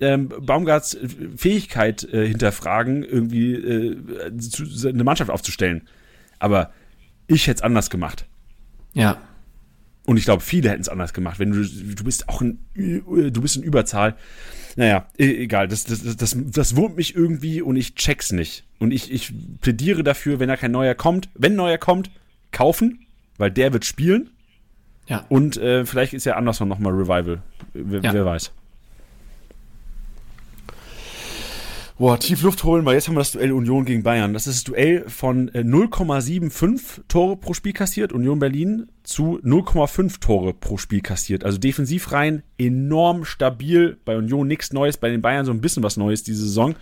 ähm, 0.00 0.28
Baumgarts 0.28 0.96
Fähigkeit 1.36 2.04
äh, 2.04 2.26
hinterfragen, 2.28 3.02
irgendwie 3.02 3.54
äh, 3.54 4.36
zu, 4.36 4.88
eine 4.88 5.04
Mannschaft 5.04 5.30
aufzustellen. 5.30 5.88
Aber 6.38 6.70
ich 7.26 7.46
hätte 7.46 7.58
es 7.58 7.62
anders 7.62 7.90
gemacht. 7.90 8.26
Ja. 8.92 9.18
Und 10.04 10.16
ich 10.16 10.24
glaube, 10.24 10.42
viele 10.42 10.70
hätten 10.70 10.82
es 10.82 10.88
anders 10.88 11.12
gemacht. 11.12 11.38
Wenn 11.38 11.50
du, 11.50 11.64
du 11.64 12.04
bist 12.04 12.28
auch 12.28 12.40
ein, 12.40 12.58
du 12.74 13.42
bist 13.42 13.56
in 13.56 13.62
Überzahl. 13.62 14.14
Naja, 14.76 15.06
e, 15.18 15.42
egal, 15.42 15.68
das, 15.68 15.84
das, 15.84 16.16
das, 16.16 16.36
das 16.38 16.76
wurmt 16.76 16.96
mich 16.96 17.16
irgendwie 17.16 17.60
und 17.60 17.76
ich 17.76 17.94
check's 17.96 18.30
nicht. 18.30 18.64
Und 18.78 18.92
ich, 18.92 19.10
ich 19.10 19.32
plädiere 19.60 20.04
dafür, 20.04 20.38
wenn 20.38 20.48
da 20.48 20.56
kein 20.56 20.70
neuer 20.70 20.94
kommt, 20.94 21.28
wenn 21.34 21.56
neuer 21.56 21.78
kommt, 21.78 22.10
kaufen, 22.52 23.06
weil 23.36 23.50
der 23.50 23.72
wird 23.72 23.84
spielen. 23.84 24.30
Ja. 25.08 25.24
Und 25.28 25.56
äh, 25.56 25.84
vielleicht 25.84 26.14
ist 26.14 26.24
ja 26.24 26.36
Anderson 26.36 26.68
nochmal 26.68 26.92
Revival. 26.92 27.42
Wer, 27.72 28.00
ja. 28.02 28.12
wer 28.12 28.24
weiß. 28.24 28.52
Boah, 31.98 32.20
tief 32.20 32.42
Luft 32.42 32.62
holen, 32.64 32.84
weil 32.84 32.92
jetzt 32.92 33.08
haben 33.08 33.14
wir 33.14 33.20
das 33.20 33.32
Duell 33.32 33.52
Union 33.52 33.86
gegen 33.86 34.02
Bayern. 34.02 34.34
Das 34.34 34.46
ist 34.46 34.56
das 34.56 34.64
Duell 34.64 35.08
von 35.08 35.48
0,75 35.48 36.74
äh, 36.74 37.02
Tore 37.08 37.36
pro 37.38 37.54
Spiel 37.54 37.72
kassiert, 37.72 38.12
Union 38.12 38.38
Berlin, 38.38 38.88
zu 39.02 39.40
0,5 39.42 40.20
Tore 40.20 40.52
pro 40.52 40.76
Spiel 40.76 41.00
kassiert. 41.00 41.42
Also 41.42 41.56
defensiv 41.56 42.12
rein 42.12 42.42
enorm 42.58 43.24
stabil. 43.24 43.96
Bei 44.04 44.14
Union 44.14 44.46
nichts 44.46 44.74
Neues, 44.74 44.98
bei 44.98 45.08
den 45.08 45.22
Bayern 45.22 45.46
so 45.46 45.52
ein 45.52 45.62
bisschen 45.62 45.82
was 45.82 45.96
Neues 45.96 46.22
diese 46.22 46.42
Saison. 46.42 46.74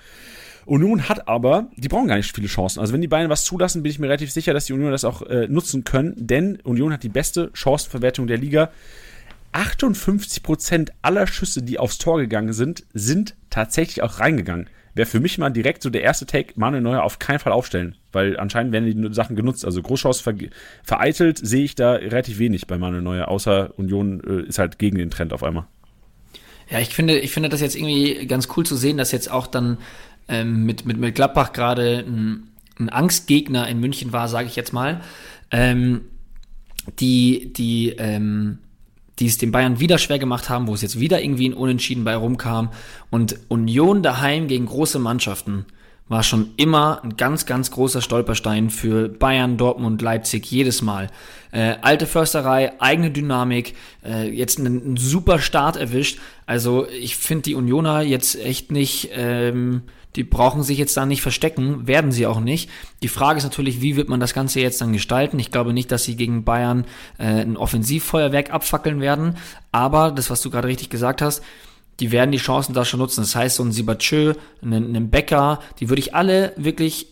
Union 0.67 1.09
hat 1.09 1.29
aber, 1.29 1.71
die 1.77 1.87
brauchen 1.87 2.09
gar 2.09 2.17
nicht 2.17 2.35
viele 2.35 2.49
Chancen. 2.49 2.81
Also 2.81 2.93
wenn 2.93 3.01
die 3.01 3.07
Bayern 3.07 3.31
was 3.31 3.45
zulassen, 3.45 3.85
bin 3.85 3.91
ich 3.91 4.01
mir 4.01 4.09
relativ 4.09 4.33
sicher, 4.33 4.53
dass 4.53 4.67
die 4.67 4.73
Union 4.73 4.91
das 4.91 5.05
auch 5.05 5.23
äh, 5.23 5.47
nutzen 5.47 5.85
können, 5.85 6.15
denn 6.17 6.59
Union 6.65 6.93
hat 6.93 7.05
die 7.05 7.09
beste 7.09 7.51
Chancenverwertung 7.53 8.27
der 8.27 8.39
Liga. 8.39 8.73
58% 9.53 10.89
aller 11.03 11.29
Schüsse, 11.29 11.63
die 11.63 11.79
aufs 11.79 11.99
Tor 11.99 12.19
gegangen 12.19 12.53
sind, 12.53 12.85
sind 12.95 13.37
tatsächlich 13.49 14.03
auch 14.03 14.19
reingegangen 14.19 14.69
wäre 14.95 15.07
für 15.07 15.21
mich 15.21 15.39
mal 15.39 15.51
direkt 15.51 15.83
so 15.83 15.91
der 15.91 16.03
erste 16.03 16.27
Take, 16.27 16.53
Manuel 16.57 16.83
Neuer 16.83 17.03
auf 17.03 17.19
keinen 17.19 17.39
Fall 17.39 17.53
aufstellen, 17.53 17.97
weil 18.13 18.39
anscheinend 18.39 18.73
werden 18.73 19.09
die 19.09 19.15
Sachen 19.15 19.37
genutzt. 19.37 19.65
Also 19.65 19.83
Großchance 19.83 20.23
ver 20.23 20.35
vereitelt 20.83 21.39
sehe 21.39 21.65
ich 21.65 21.75
da 21.75 21.93
relativ 21.93 22.39
wenig 22.39 22.67
bei 22.67 22.79
Manuel 22.79 23.03
Neuer, 23.03 23.29
außer 23.29 23.77
Union 23.77 24.23
äh, 24.25 24.49
ist 24.49 24.59
halt 24.59 24.79
gegen 24.79 24.99
den 24.99 25.11
Trend 25.11 25.33
auf 25.33 25.43
einmal. 25.43 25.67
Ja, 26.71 26.79
ich 26.79 26.95
finde, 26.95 27.19
ich 27.19 27.33
finde 27.33 27.49
das 27.49 27.61
jetzt 27.61 27.77
irgendwie 27.77 28.27
ganz 28.27 28.49
cool 28.57 28.65
zu 28.65 28.77
sehen, 28.77 28.97
dass 28.97 29.13
jetzt 29.13 29.31
auch 29.31 29.47
dann 29.47 29.79
ähm, 30.29 30.65
mit, 30.65 30.87
mit, 30.87 30.97
mit 30.97 31.15
Gladbach 31.15 31.53
gerade 31.53 32.05
ein, 32.07 32.49
ein 32.79 32.89
Angstgegner 32.89 33.69
in 33.69 33.81
München 33.81 34.13
war, 34.13 34.29
sage 34.29 34.47
ich 34.49 34.57
jetzt 34.57 34.73
mal. 34.73 35.03
Ähm, 35.51 36.03
die, 37.01 37.53
die, 37.53 37.91
ähm, 37.99 38.59
die 39.19 39.27
es 39.27 39.39
den 39.39 39.53
Bayern 39.53 39.81
wieder 39.81 39.99
schwer 39.99 40.19
gemacht 40.19 40.49
haben, 40.49 40.67
wo 40.67 40.75
es 40.75 40.83
jetzt 40.83 40.99
wieder 40.99 41.23
irgendwie 41.23 41.49
ein 41.49 41.55
Unentschieden 41.55 42.05
bei 42.05 42.17
rumkam. 42.17 42.71
Und 43.11 43.37
Union 43.49 44.03
daheim 44.03 44.49
gegen 44.49 44.67
große 44.67 44.99
Mannschaften 44.99 45.67
war 46.09 46.23
schon 46.23 46.51
immer 46.57 47.03
ein 47.03 47.17
ganz, 47.17 47.47
ganz 47.47 47.71
großer 47.71 48.03
Stolperstein 48.03 48.69
für 48.69 49.09
Bayern, 49.09 49.57
Dortmund, 49.57 50.03
Leipzig 50.03 50.45
jedes 50.51 50.83
Mal. 50.83 51.09
Äh, 51.51 51.77
alte 51.81 52.07
Försterei, 52.07 52.79
eigene 52.79 53.11
Dynamik, 53.11 53.75
äh, 54.05 54.29
jetzt 54.29 54.59
einen, 54.59 54.83
einen, 54.83 54.97
super 54.99 55.39
Start 55.39 55.77
erwischt. 55.77 56.19
Also 56.45 56.87
ich 56.89 57.17
finde 57.17 57.45
die 57.45 57.55
Unioner 57.55 58.03
jetzt 58.03 58.39
echt 58.39 58.71
nicht 58.71 59.11
ähm, 59.15 59.83
die 60.17 60.25
brauchen 60.25 60.63
sich 60.63 60.79
jetzt 60.79 60.97
da 60.97 61.07
nicht 61.07 61.23
verstecken, 61.23 61.87
werden 61.87 62.13
sie 62.13 62.27
auch 62.27 62.41
nicht. 62.41 62.71
Die 63.03 63.09
Frage 63.09 63.39
ist 63.39 63.45
natürlich, 63.45 63.81
wie 63.81 63.97
wird 63.97 64.09
man 64.09 64.21
das 64.21 64.35
Ganze 64.35 64.61
jetzt 64.61 64.81
dann 64.81 64.93
gestalten? 64.93 65.39
Ich 65.39 65.51
glaube 65.51 65.73
nicht, 65.73 65.91
dass 65.91 66.05
sie 66.05 66.17
gegen 66.17 66.45
Bayern 66.45 66.85
äh, 67.19 67.43
ein 67.43 67.57
Offensivfeuerwerk 67.57 68.53
abfackeln 68.53 69.01
werden, 69.01 69.37
aber 69.73 70.11
das, 70.11 70.31
was 70.31 70.41
du 70.41 70.51
gerade 70.51 70.69
richtig 70.69 70.91
gesagt 70.91 71.21
hast, 71.21 71.43
die 72.01 72.11
werden 72.13 72.33
die 72.33 72.39
Chancen 72.39 72.75
da 72.75 72.85
schon 72.85 73.01
nutzen. 73.01 73.21
Das 73.21 73.37
heißt, 73.37 73.57
so 73.57 73.63
ein 73.63 73.73
Sibatschö, 73.73 74.35
einen, 74.63 74.89
einen 74.89 75.11
Becker, 75.11 75.61
die 75.81 75.89
würde 75.89 76.01
ich 76.01 76.15
alle 76.15 76.53
wirklich 76.57 77.09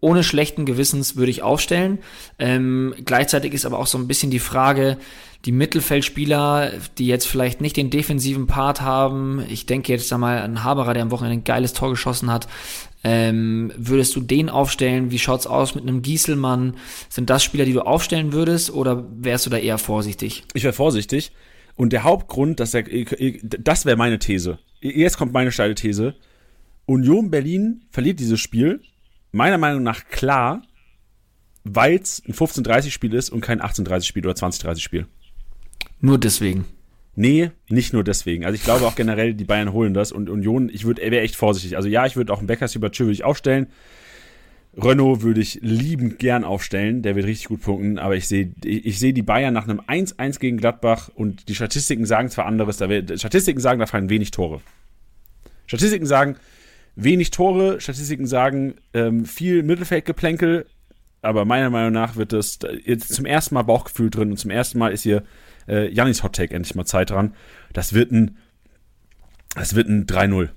ohne 0.00 0.22
schlechten 0.22 0.66
Gewissens 0.66 1.16
würde 1.16 1.30
ich 1.30 1.42
aufstellen. 1.42 1.98
Ähm, 2.38 2.94
gleichzeitig 3.04 3.54
ist 3.54 3.64
aber 3.64 3.78
auch 3.78 3.86
so 3.86 3.98
ein 3.98 4.06
bisschen 4.06 4.30
die 4.30 4.38
Frage, 4.38 4.98
die 5.44 5.52
Mittelfeldspieler, 5.52 6.72
die 6.98 7.06
jetzt 7.06 7.26
vielleicht 7.26 7.60
nicht 7.60 7.76
den 7.76 7.90
defensiven 7.90 8.46
Part 8.46 8.80
haben, 8.80 9.44
ich 9.48 9.66
denke 9.66 9.92
jetzt 9.92 10.12
einmal 10.12 10.38
an 10.38 10.62
Haberer, 10.62 10.94
der 10.94 11.02
am 11.02 11.10
Wochenende 11.10 11.38
ein 11.38 11.44
geiles 11.44 11.72
Tor 11.72 11.90
geschossen 11.90 12.30
hat, 12.30 12.48
Ähm, 13.04 13.72
würdest 13.76 14.14
du 14.14 14.20
den 14.20 14.48
aufstellen? 14.48 15.10
Wie 15.10 15.18
schaut's 15.18 15.48
aus 15.48 15.74
mit 15.74 15.82
einem 15.82 16.02
Gieselmann? 16.02 16.76
Sind 17.08 17.30
das 17.30 17.42
Spieler, 17.42 17.64
die 17.64 17.72
du 17.72 17.80
aufstellen 17.80 18.32
würdest 18.32 18.70
oder 18.70 19.04
wärst 19.10 19.44
du 19.44 19.50
da 19.50 19.56
eher 19.56 19.78
vorsichtig? 19.78 20.44
Ich 20.54 20.62
wäre 20.62 20.72
vorsichtig. 20.72 21.32
Und 21.74 21.92
der 21.92 22.04
Hauptgrund, 22.04 22.60
dass 22.60 22.70
der, 22.70 22.84
das 23.40 23.86
wäre 23.86 23.96
meine 23.96 24.20
These. 24.20 24.60
Jetzt 24.80 25.18
kommt 25.18 25.32
meine 25.32 25.50
steile 25.50 25.74
These. 25.74 26.14
Union 26.86 27.30
Berlin 27.30 27.82
verliert 27.90 28.20
dieses 28.20 28.38
Spiel, 28.38 28.80
meiner 29.32 29.58
Meinung 29.58 29.82
nach 29.82 30.06
klar, 30.06 30.62
weil 31.64 31.96
es 31.96 32.22
ein 32.26 32.34
15-30-Spiel 32.34 33.14
ist 33.14 33.30
und 33.30 33.40
kein 33.40 33.60
18-30-Spiel 33.60 34.24
oder 34.24 34.34
20-30-Spiel. 34.36 35.06
Nur 36.02 36.18
deswegen. 36.18 36.66
Nee, 37.14 37.50
nicht 37.68 37.92
nur 37.92 38.04
deswegen. 38.04 38.44
Also 38.44 38.56
ich 38.56 38.64
glaube 38.64 38.86
auch 38.86 38.96
generell, 38.96 39.34
die 39.34 39.44
Bayern 39.44 39.72
holen 39.72 39.94
das 39.94 40.12
und 40.12 40.28
Union, 40.28 40.68
ich 40.72 40.84
würde, 40.84 41.02
wäre 41.02 41.20
echt 41.20 41.36
vorsichtig. 41.36 41.76
Also 41.76 41.88
ja, 41.88 42.04
ich 42.06 42.16
würde 42.16 42.32
auch 42.32 42.38
einen 42.38 42.46
Beckers 42.46 42.74
über 42.74 42.90
würde 42.94 43.12
ich 43.12 43.24
aufstellen. 43.24 43.68
Renault 44.76 45.20
würde 45.20 45.40
ich 45.40 45.58
liebend 45.62 46.18
gern 46.18 46.44
aufstellen, 46.44 47.02
der 47.02 47.14
wird 47.14 47.26
richtig 47.26 47.48
gut 47.48 47.60
punkten, 47.60 47.98
aber 47.98 48.16
ich 48.16 48.26
sehe 48.26 48.52
ich, 48.64 48.98
sehe 48.98 49.12
die 49.12 49.22
Bayern 49.22 49.52
nach 49.52 49.68
einem 49.68 49.80
1-1 49.80 50.40
gegen 50.40 50.56
Gladbach 50.56 51.10
und 51.14 51.48
die 51.48 51.54
Statistiken 51.54 52.06
sagen 52.06 52.30
zwar 52.30 52.46
anderes, 52.46 52.78
da 52.78 52.88
wär, 52.88 53.02
Statistiken 53.18 53.60
sagen, 53.60 53.80
da 53.80 53.86
fallen 53.86 54.08
wenig 54.08 54.30
Tore. 54.30 54.62
Statistiken 55.66 56.06
sagen 56.06 56.36
wenig 56.96 57.30
Tore, 57.30 57.82
Statistiken 57.82 58.26
sagen 58.26 58.76
ähm, 58.94 59.26
viel 59.26 59.62
Mittelfeldgeplänkel, 59.62 60.64
aber 61.20 61.44
meiner 61.44 61.68
Meinung 61.68 61.92
nach 61.92 62.16
wird 62.16 62.32
das 62.32 62.58
jetzt 62.82 63.12
zum 63.12 63.26
ersten 63.26 63.54
Mal 63.54 63.62
Bauchgefühl 63.62 64.08
drin 64.08 64.30
und 64.30 64.38
zum 64.38 64.50
ersten 64.50 64.78
Mal 64.78 64.92
ist 64.92 65.02
hier 65.02 65.22
äh, 65.68 65.88
Janis 65.92 66.22
Hot 66.22 66.34
Take 66.34 66.54
endlich 66.54 66.74
mal 66.74 66.84
Zeit 66.84 67.10
dran. 67.10 67.34
Das 67.72 67.92
wird 67.92 68.12
ein, 68.12 68.36
das 69.54 69.74
wird 69.74 69.88
ein 69.88 70.06
3-0. 70.06 70.48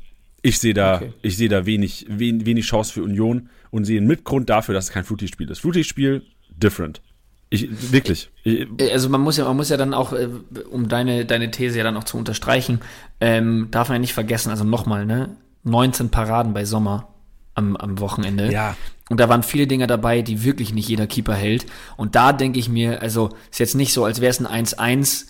Ich 0.41 0.59
sehe 0.59 0.73
da, 0.73 0.97
okay. 0.97 1.13
ich 1.21 1.37
sehe 1.37 1.49
da 1.49 1.65
wenig, 1.65 2.05
wenig, 2.09 2.45
wenig 2.45 2.65
Chance 2.65 2.93
für 2.93 3.03
Union 3.03 3.49
und 3.71 3.85
sehe 3.85 3.97
einen 3.97 4.07
Mitgrund 4.07 4.49
dafür, 4.49 4.75
dass 4.75 4.85
es 4.85 4.91
kein 4.91 5.03
Flutlichtspiel 5.03 5.49
ist. 5.49 5.59
Flutlichtspiel, 5.59 6.23
different. 6.49 7.01
Ich, 7.49 7.91
wirklich. 7.91 8.29
Ich, 8.43 8.67
also 8.91 9.09
man 9.09 9.21
muss 9.21 9.37
ja, 9.37 9.45
man 9.45 9.55
muss 9.55 9.69
ja 9.69 9.77
dann 9.77 9.93
auch, 9.93 10.13
äh, 10.13 10.29
um 10.69 10.87
deine, 10.87 11.25
deine 11.25 11.51
These 11.51 11.77
ja 11.77 11.83
dann 11.83 11.97
auch 11.97 12.03
zu 12.03 12.17
unterstreichen, 12.17 12.81
ähm, 13.19 13.69
darf 13.71 13.89
man 13.89 13.95
ja 13.95 13.99
nicht 13.99 14.13
vergessen, 14.13 14.49
also 14.49 14.63
nochmal, 14.63 15.05
ne? 15.05 15.35
19 15.63 16.09
Paraden 16.09 16.53
bei 16.53 16.63
Sommer 16.63 17.14
am, 17.55 17.75
am 17.75 17.99
Wochenende. 17.99 18.51
Ja. 18.51 18.75
Und 19.09 19.19
da 19.19 19.29
waren 19.29 19.43
viele 19.43 19.67
Dinge 19.67 19.87
dabei, 19.87 20.21
die 20.21 20.43
wirklich 20.43 20.73
nicht 20.73 20.89
jeder 20.89 21.07
Keeper 21.07 21.35
hält. 21.35 21.65
Und 21.97 22.15
da 22.15 22.33
denke 22.33 22.59
ich 22.59 22.69
mir, 22.69 23.01
also 23.01 23.29
ist 23.51 23.59
jetzt 23.59 23.75
nicht 23.75 23.93
so, 23.93 24.05
als 24.05 24.21
wäre 24.21 24.31
es 24.31 24.43
ein 24.43 24.65
1-1, 24.65 25.25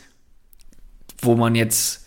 wo 1.22 1.36
man 1.36 1.56
jetzt, 1.56 2.06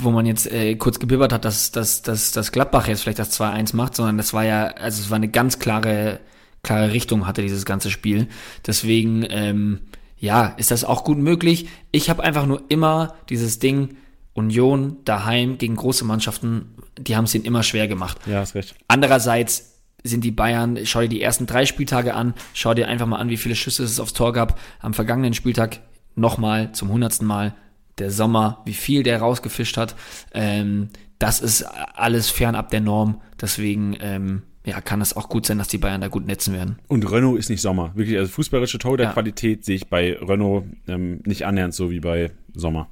wo 0.00 0.10
man 0.10 0.26
jetzt 0.26 0.50
äh, 0.50 0.76
kurz 0.76 0.98
gebibbert 0.98 1.32
hat, 1.32 1.44
dass, 1.44 1.72
dass, 1.72 2.02
dass, 2.02 2.32
dass 2.32 2.52
Gladbach 2.52 2.88
jetzt 2.88 3.02
vielleicht 3.02 3.18
das 3.18 3.38
2-1 3.38 3.76
macht, 3.76 3.94
sondern 3.94 4.16
das 4.16 4.32
war 4.32 4.44
ja, 4.44 4.68
also 4.68 5.02
es 5.02 5.10
war 5.10 5.16
eine 5.16 5.28
ganz 5.28 5.58
klare, 5.58 6.20
klare 6.62 6.92
Richtung 6.92 7.26
hatte 7.26 7.42
dieses 7.42 7.64
ganze 7.64 7.90
Spiel. 7.90 8.28
Deswegen, 8.66 9.26
ähm, 9.28 9.80
ja, 10.16 10.46
ist 10.56 10.70
das 10.70 10.84
auch 10.84 11.04
gut 11.04 11.18
möglich. 11.18 11.68
Ich 11.90 12.08
habe 12.10 12.22
einfach 12.22 12.46
nur 12.46 12.62
immer 12.68 13.14
dieses 13.28 13.58
Ding, 13.58 13.96
Union 14.38 14.96
daheim 15.04 15.58
gegen 15.58 15.76
große 15.76 16.04
Mannschaften, 16.04 16.74
die 16.98 17.16
haben 17.16 17.24
es 17.24 17.34
ihnen 17.34 17.44
immer 17.44 17.62
schwer 17.62 17.88
gemacht. 17.88 18.18
Ja, 18.26 18.42
ist 18.42 18.54
recht. 18.54 18.74
Andererseits 18.86 19.80
sind 20.04 20.22
die 20.22 20.30
Bayern, 20.30 20.78
schau 20.84 21.00
dir 21.00 21.08
die 21.08 21.20
ersten 21.20 21.46
drei 21.46 21.66
Spieltage 21.66 22.14
an, 22.14 22.34
schau 22.54 22.72
dir 22.72 22.88
einfach 22.88 23.06
mal 23.06 23.16
an, 23.16 23.30
wie 23.30 23.36
viele 23.36 23.56
Schüsse 23.56 23.82
es 23.82 24.00
aufs 24.00 24.12
Tor 24.12 24.32
gab. 24.32 24.58
Am 24.80 24.94
vergangenen 24.94 25.34
Spieltag 25.34 25.80
nochmal 26.14 26.72
zum 26.72 26.90
hundertsten 26.90 27.26
Mal 27.26 27.54
der 27.98 28.10
Sommer, 28.10 28.62
wie 28.64 28.74
viel 28.74 29.02
der 29.02 29.18
rausgefischt 29.18 29.76
hat. 29.76 29.96
Ähm, 30.32 30.88
das 31.18 31.40
ist 31.40 31.62
alles 31.62 32.30
fernab 32.30 32.70
der 32.70 32.80
Norm. 32.80 33.20
Deswegen 33.40 33.96
ähm, 34.00 34.42
ja, 34.64 34.80
kann 34.80 35.00
es 35.00 35.16
auch 35.16 35.28
gut 35.28 35.46
sein, 35.46 35.58
dass 35.58 35.68
die 35.68 35.78
Bayern 35.78 36.00
da 36.00 36.08
gut 36.08 36.26
netzen 36.26 36.54
werden. 36.54 36.78
Und 36.86 37.10
Renault 37.10 37.38
ist 37.38 37.50
nicht 37.50 37.60
Sommer. 37.60 37.90
Wirklich, 37.96 38.16
also 38.18 38.30
fußballerische 38.30 38.78
Torhüterqualität 38.78 39.60
ja. 39.60 39.64
sehe 39.64 39.76
ich 39.76 39.88
bei 39.88 40.16
Renault 40.16 40.64
ähm, 40.86 41.22
nicht 41.24 41.44
annähernd 41.44 41.74
so 41.74 41.90
wie 41.90 42.00
bei 42.00 42.30
Sommer. 42.54 42.88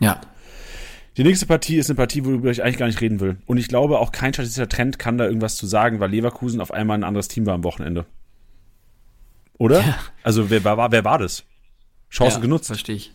Ja, 0.00 0.20
die 1.16 1.24
nächste 1.24 1.46
Partie 1.46 1.76
ist 1.76 1.90
eine 1.90 1.96
Partie, 1.96 2.24
worüber 2.24 2.50
ich 2.50 2.62
eigentlich 2.62 2.78
gar 2.78 2.86
nicht 2.86 3.00
reden 3.00 3.20
will. 3.20 3.36
Und 3.46 3.58
ich 3.58 3.68
glaube, 3.68 3.98
auch 3.98 4.12
kein 4.12 4.32
statistischer 4.32 4.68
Trend 4.68 4.98
kann 4.98 5.18
da 5.18 5.26
irgendwas 5.26 5.56
zu 5.56 5.66
sagen, 5.66 6.00
weil 6.00 6.10
Leverkusen 6.10 6.60
auf 6.60 6.72
einmal 6.72 6.98
ein 6.98 7.04
anderes 7.04 7.28
Team 7.28 7.44
war 7.44 7.54
am 7.54 7.64
Wochenende. 7.64 8.06
Oder? 9.58 9.80
Ja. 9.80 9.98
Also, 10.22 10.50
wer 10.50 10.64
war, 10.64 10.90
wer 10.90 11.04
war 11.04 11.18
das? 11.18 11.44
Chance 12.10 12.36
ja, 12.36 12.42
genutzt. 12.42 12.66
Verstehe 12.66 12.96
ich. 12.96 13.12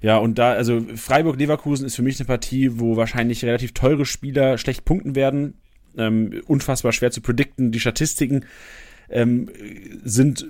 Ja, 0.00 0.18
und 0.18 0.38
da, 0.38 0.52
also 0.52 0.84
Freiburg-Leverkusen 0.94 1.86
ist 1.86 1.96
für 1.96 2.02
mich 2.02 2.18
eine 2.18 2.26
Partie, 2.26 2.78
wo 2.78 2.96
wahrscheinlich 2.96 3.44
relativ 3.44 3.72
teure 3.72 4.04
Spieler 4.04 4.58
schlecht 4.58 4.84
punkten 4.84 5.14
werden. 5.14 5.54
Ähm, 5.96 6.42
unfassbar 6.46 6.92
schwer 6.92 7.10
zu 7.10 7.20
predikten. 7.20 7.72
Die 7.72 7.80
Statistiken 7.80 8.44
ähm, 9.08 9.50
sind 10.04 10.46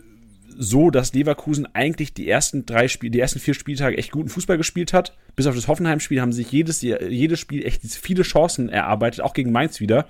so, 0.58 0.90
dass 0.90 1.14
Leverkusen 1.14 1.66
eigentlich 1.74 2.12
die 2.12 2.28
ersten 2.28 2.66
drei 2.66 2.88
Spiele, 2.88 3.12
die 3.12 3.20
ersten 3.20 3.38
vier 3.38 3.54
Spieltage 3.54 3.96
echt 3.96 4.10
guten 4.10 4.28
Fußball 4.28 4.56
gespielt 4.56 4.92
hat. 4.92 5.16
Bis 5.36 5.46
auf 5.46 5.54
das 5.54 5.68
Hoffenheim-Spiel 5.68 6.20
haben 6.20 6.32
sich 6.32 6.50
jedes, 6.50 6.82
jedes 6.82 7.38
Spiel 7.38 7.64
echt 7.64 7.82
viele 7.82 8.22
Chancen 8.22 8.68
erarbeitet, 8.68 9.20
auch 9.20 9.34
gegen 9.34 9.52
Mainz 9.52 9.80
wieder. 9.80 10.06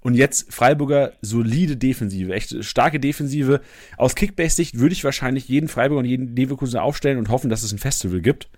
Und 0.00 0.14
jetzt 0.14 0.52
Freiburger 0.52 1.12
solide 1.22 1.76
Defensive, 1.76 2.32
echt 2.32 2.64
starke 2.64 3.00
Defensive. 3.00 3.60
Aus 3.96 4.14
Kickbase-Sicht 4.14 4.78
würde 4.78 4.92
ich 4.92 5.02
wahrscheinlich 5.02 5.48
jeden 5.48 5.68
Freiburger 5.68 6.00
und 6.00 6.04
jeden 6.04 6.36
Leverkusen 6.36 6.78
aufstellen 6.78 7.18
und 7.18 7.28
hoffen, 7.28 7.50
dass 7.50 7.64
es 7.64 7.72
ein 7.72 7.78
Festival 7.78 8.20
gibt. 8.20 8.48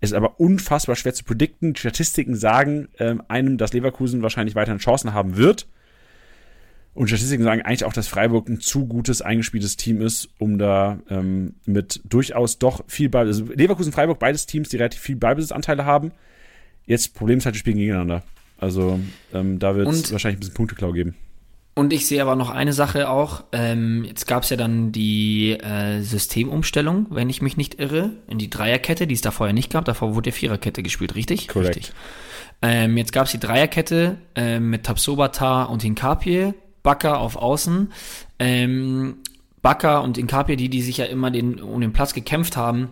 Es 0.00 0.10
ist 0.10 0.16
aber 0.16 0.40
unfassbar 0.40 0.96
schwer 0.96 1.14
zu 1.14 1.24
predikten. 1.24 1.76
Statistiken 1.76 2.34
sagen 2.34 2.88
ähm, 2.98 3.22
einem, 3.28 3.56
dass 3.56 3.72
Leverkusen 3.72 4.22
wahrscheinlich 4.22 4.56
weiterhin 4.56 4.80
Chancen 4.80 5.14
haben 5.14 5.36
wird. 5.36 5.68
Und 6.92 7.06
Statistiken 7.06 7.44
sagen 7.44 7.62
eigentlich 7.62 7.84
auch, 7.84 7.92
dass 7.92 8.08
Freiburg 8.08 8.48
ein 8.48 8.60
zu 8.60 8.86
gutes, 8.86 9.22
eingespieltes 9.22 9.76
Team 9.76 10.00
ist, 10.00 10.28
um 10.38 10.58
da 10.58 10.98
ähm, 11.08 11.54
mit 11.64 12.00
durchaus 12.04 12.58
doch 12.58 12.82
viel 12.88 13.08
Ball. 13.08 13.26
Also 13.26 13.44
Leverkusen, 13.44 13.92
Freiburg, 13.92 14.18
beides 14.18 14.46
Teams, 14.46 14.68
die 14.68 14.76
relativ 14.76 15.00
viel 15.00 15.16
Ballbesitzanteile 15.16 15.84
haben. 15.84 16.10
Jetzt 16.86 17.14
Problem 17.14 17.38
ist 17.38 17.44
halt, 17.44 17.54
die 17.54 17.60
spielen 17.60 17.78
gegeneinander. 17.78 18.24
Also 18.58 18.98
ähm, 19.32 19.58
da 19.58 19.76
wird 19.76 19.88
es 19.88 20.10
wahrscheinlich 20.10 20.38
ein 20.38 20.40
bisschen 20.40 20.54
Punkteklau 20.54 20.92
geben. 20.92 21.14
Und 21.74 21.92
ich 21.92 22.06
sehe 22.06 22.20
aber 22.20 22.34
noch 22.34 22.50
eine 22.50 22.72
Sache 22.72 23.08
auch. 23.08 23.44
Ähm, 23.52 24.04
jetzt 24.04 24.26
gab 24.26 24.42
es 24.42 24.50
ja 24.50 24.56
dann 24.56 24.90
die 24.90 25.52
äh, 25.52 26.02
Systemumstellung, 26.02 27.06
wenn 27.10 27.30
ich 27.30 27.40
mich 27.40 27.56
nicht 27.56 27.78
irre, 27.78 28.10
in 28.26 28.38
die 28.38 28.50
Dreierkette, 28.50 29.06
die 29.06 29.14
es 29.14 29.20
da 29.20 29.30
vorher 29.30 29.54
nicht 29.54 29.72
gab. 29.72 29.84
Davor 29.84 30.14
wurde 30.14 30.30
ja 30.30 30.34
Viererkette 30.34 30.82
gespielt, 30.82 31.14
richtig? 31.14 31.46
Korrekt. 31.46 31.76
Richtig. 31.76 31.94
Ähm, 32.60 32.96
jetzt 32.96 33.12
gab 33.12 33.26
es 33.26 33.32
die 33.32 33.40
Dreierkette 33.40 34.18
äh, 34.34 34.58
mit 34.58 34.84
Tabsobata 34.84 35.62
und 35.62 35.82
Hinkapie 35.82 36.52
Bakker 36.82 37.18
auf 37.18 37.36
Außen. 37.36 37.92
Ähm, 38.38 39.16
Bakker 39.62 40.02
und 40.02 40.18
Inkapie, 40.18 40.56
die, 40.56 40.68
die 40.68 40.82
sich 40.82 40.98
ja 40.98 41.04
immer 41.04 41.30
den, 41.30 41.60
um 41.60 41.80
den 41.80 41.92
Platz 41.92 42.14
gekämpft 42.14 42.56
haben, 42.56 42.88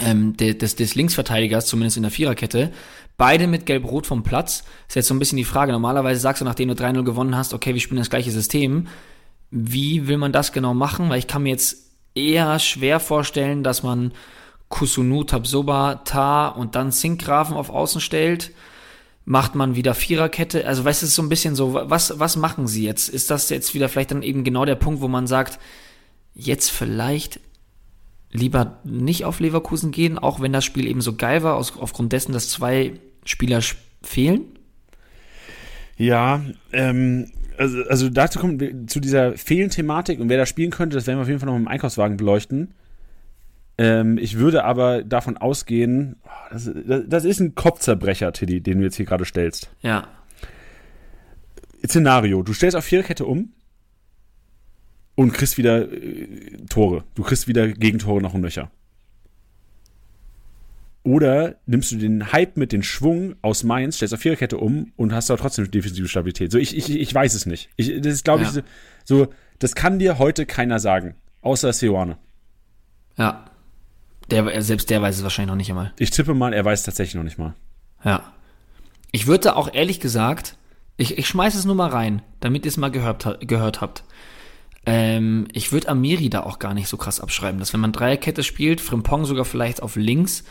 ähm, 0.00 0.36
des, 0.36 0.74
des 0.74 0.94
Linksverteidigers, 0.94 1.66
zumindest 1.66 1.96
in 1.96 2.02
der 2.02 2.12
Viererkette, 2.12 2.72
beide 3.16 3.46
mit 3.46 3.66
Gelb-Rot 3.66 4.06
vom 4.06 4.22
Platz. 4.22 4.64
Ist 4.88 4.96
jetzt 4.96 5.08
so 5.08 5.14
ein 5.14 5.18
bisschen 5.18 5.36
die 5.36 5.44
Frage. 5.44 5.72
Normalerweise 5.72 6.20
sagst 6.20 6.40
du, 6.40 6.44
nachdem 6.44 6.68
du 6.68 6.74
3-0 6.74 7.04
gewonnen 7.04 7.36
hast, 7.36 7.54
okay, 7.54 7.74
wir 7.74 7.80
spielen 7.80 7.98
das 8.00 8.10
gleiche 8.10 8.30
System. 8.30 8.88
Wie 9.50 10.08
will 10.08 10.18
man 10.18 10.32
das 10.32 10.52
genau 10.52 10.74
machen? 10.74 11.08
Weil 11.08 11.18
ich 11.18 11.26
kann 11.26 11.42
mir 11.42 11.50
jetzt 11.50 11.90
eher 12.14 12.58
schwer 12.58 13.00
vorstellen, 13.00 13.62
dass 13.62 13.82
man 13.82 14.12
Kusunu, 14.68 15.24
Tabsoba, 15.24 15.96
Ta 16.04 16.48
und 16.48 16.74
dann 16.74 16.90
Sinkgrafen 16.90 17.56
auf 17.56 17.70
Außen 17.70 18.00
stellt 18.00 18.52
macht 19.24 19.54
man 19.54 19.76
wieder 19.76 19.94
Viererkette? 19.94 20.66
Also, 20.66 20.84
weißt 20.84 21.02
du, 21.02 21.06
es 21.06 21.10
ist 21.10 21.16
so 21.16 21.22
ein 21.22 21.28
bisschen 21.28 21.54
so, 21.54 21.74
was, 21.74 22.18
was 22.18 22.36
machen 22.36 22.66
sie 22.66 22.84
jetzt? 22.84 23.08
Ist 23.08 23.30
das 23.30 23.48
jetzt 23.50 23.74
wieder 23.74 23.88
vielleicht 23.88 24.10
dann 24.10 24.22
eben 24.22 24.44
genau 24.44 24.64
der 24.64 24.74
Punkt, 24.74 25.00
wo 25.00 25.08
man 25.08 25.26
sagt, 25.26 25.58
jetzt 26.34 26.70
vielleicht 26.70 27.40
lieber 28.30 28.78
nicht 28.84 29.24
auf 29.24 29.40
Leverkusen 29.40 29.90
gehen, 29.90 30.18
auch 30.18 30.40
wenn 30.40 30.52
das 30.52 30.64
Spiel 30.64 30.86
eben 30.86 31.02
so 31.02 31.14
geil 31.14 31.42
war, 31.42 31.56
aus, 31.56 31.76
aufgrund 31.78 32.12
dessen, 32.12 32.32
dass 32.32 32.48
zwei 32.48 32.94
Spieler 33.24 33.60
fehlen? 34.02 34.42
Ja, 35.96 36.42
ähm, 36.72 37.30
also, 37.58 37.82
also 37.84 38.08
dazu 38.08 38.38
kommt 38.40 38.90
zu 38.90 38.98
dieser 38.98 39.36
Fehlen-Thematik 39.36 40.18
und 40.18 40.28
wer 40.28 40.38
da 40.38 40.46
spielen 40.46 40.70
könnte, 40.70 40.96
das 40.96 41.06
werden 41.06 41.18
wir 41.18 41.22
auf 41.22 41.28
jeden 41.28 41.40
Fall 41.40 41.48
noch 41.48 41.56
im 41.56 41.68
Einkaufswagen 41.68 42.16
beleuchten. 42.16 42.74
Ähm, 43.78 44.18
ich 44.18 44.38
würde 44.38 44.64
aber 44.64 45.02
davon 45.02 45.36
ausgehen, 45.36 46.16
das, 46.50 46.70
das 47.06 47.24
ist 47.24 47.40
ein 47.40 47.54
Kopfzerbrecher, 47.54 48.32
Tiddy, 48.32 48.60
den 48.60 48.78
du 48.78 48.84
jetzt 48.84 48.96
hier 48.96 49.06
gerade 49.06 49.24
stellst. 49.24 49.70
Ja. 49.80 50.08
Szenario: 51.86 52.42
Du 52.42 52.52
stellst 52.52 52.76
auf 52.76 52.84
Viererkette 52.84 53.24
um 53.24 53.52
und 55.14 55.32
kriegst 55.32 55.58
wieder 55.58 55.90
äh, 55.90 56.56
Tore. 56.68 57.04
Du 57.14 57.22
kriegst 57.22 57.48
wieder 57.48 57.68
Gegentore 57.68 58.20
noch 58.20 58.34
und 58.34 58.42
nöcher. 58.42 58.70
Oder 61.04 61.56
nimmst 61.66 61.90
du 61.90 61.96
den 61.96 62.32
Hype 62.32 62.56
mit 62.56 62.70
den 62.70 62.84
Schwung 62.84 63.34
aus 63.42 63.64
Mainz, 63.64 63.96
stellst 63.96 64.14
auf 64.14 64.20
Viererkette 64.20 64.58
um 64.58 64.92
und 64.96 65.12
hast 65.12 65.30
da 65.30 65.36
trotzdem 65.36 65.68
defensive 65.68 66.06
Stabilität. 66.06 66.52
So, 66.52 66.58
ich, 66.58 66.76
ich, 66.76 66.90
ich 66.90 67.12
weiß 67.12 67.34
es 67.34 67.44
nicht. 67.44 67.70
Ich, 67.76 68.00
das 68.00 68.14
ist, 68.14 68.24
glaube 68.24 68.44
ja. 68.44 68.52
ich, 68.54 68.62
so, 69.04 69.28
das 69.58 69.74
kann 69.74 69.98
dir 69.98 70.18
heute 70.18 70.46
keiner 70.46 70.78
sagen. 70.78 71.16
Außer 71.40 71.72
Seoane. 71.72 72.18
Ja. 73.16 73.46
Der, 74.30 74.62
selbst 74.62 74.90
der 74.90 75.02
weiß 75.02 75.16
es 75.16 75.22
wahrscheinlich 75.22 75.50
noch 75.50 75.56
nicht 75.56 75.70
einmal. 75.70 75.92
Ich 75.98 76.10
tippe 76.10 76.34
mal, 76.34 76.52
er 76.52 76.64
weiß 76.64 76.82
tatsächlich 76.84 77.14
noch 77.14 77.24
nicht 77.24 77.38
mal. 77.38 77.54
Ja. 78.04 78.32
Ich 79.10 79.26
würde 79.26 79.56
auch 79.56 79.72
ehrlich 79.72 80.00
gesagt 80.00 80.56
Ich, 80.96 81.18
ich 81.18 81.26
schmeiß 81.26 81.54
es 81.54 81.64
nur 81.64 81.74
mal 81.74 81.90
rein, 81.90 82.22
damit 82.40 82.64
ihr 82.64 82.68
es 82.68 82.76
mal 82.76 82.90
gehört, 82.90 83.46
gehört 83.46 83.80
habt. 83.80 84.04
Ähm, 84.84 85.46
ich 85.52 85.72
würde 85.72 85.88
Amiri 85.88 86.28
da 86.28 86.42
auch 86.42 86.58
gar 86.58 86.74
nicht 86.74 86.88
so 86.88 86.96
krass 86.96 87.20
abschreiben, 87.20 87.60
dass 87.60 87.72
wenn 87.72 87.80
man 87.80 87.92
Dreierkette 87.92 88.42
spielt, 88.42 88.80
Frimpong 88.80 89.24
sogar 89.24 89.44
vielleicht 89.44 89.82
auf 89.82 89.96
links 89.96 90.44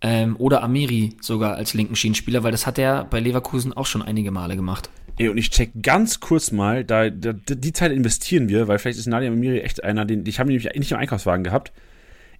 ähm, 0.00 0.36
oder 0.38 0.62
Amiri 0.62 1.16
sogar 1.20 1.54
als 1.56 1.74
linken 1.74 1.96
Schienenspieler, 1.96 2.42
weil 2.42 2.52
das 2.52 2.66
hat 2.66 2.78
er 2.78 3.04
bei 3.04 3.20
Leverkusen 3.20 3.72
auch 3.72 3.86
schon 3.86 4.02
einige 4.02 4.30
Male 4.30 4.56
gemacht. 4.56 4.90
Ey, 5.18 5.28
und 5.28 5.38
ich 5.38 5.50
check 5.50 5.70
ganz 5.82 6.20
kurz 6.20 6.50
mal, 6.50 6.84
da, 6.84 7.08
da 7.10 7.32
die 7.32 7.72
Zeit 7.72 7.92
investieren 7.92 8.48
wir, 8.48 8.68
weil 8.68 8.78
vielleicht 8.78 8.98
ist 8.98 9.06
Nadia 9.06 9.30
Amiri 9.30 9.60
echt 9.60 9.84
einer, 9.84 10.04
den 10.04 10.26
ich 10.26 10.38
habe 10.40 10.48
nämlich 10.48 10.72
nicht 10.74 10.92
im 10.92 10.98
Einkaufswagen 10.98 11.44
gehabt. 11.44 11.72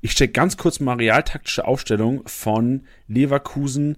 Ich 0.04 0.14
check 0.16 0.34
ganz 0.34 0.58
kurz 0.58 0.80
mal 0.80 0.96
realtaktische 0.96 1.66
Aufstellung 1.66 2.22
von 2.26 2.82
Leverkusen 3.08 3.96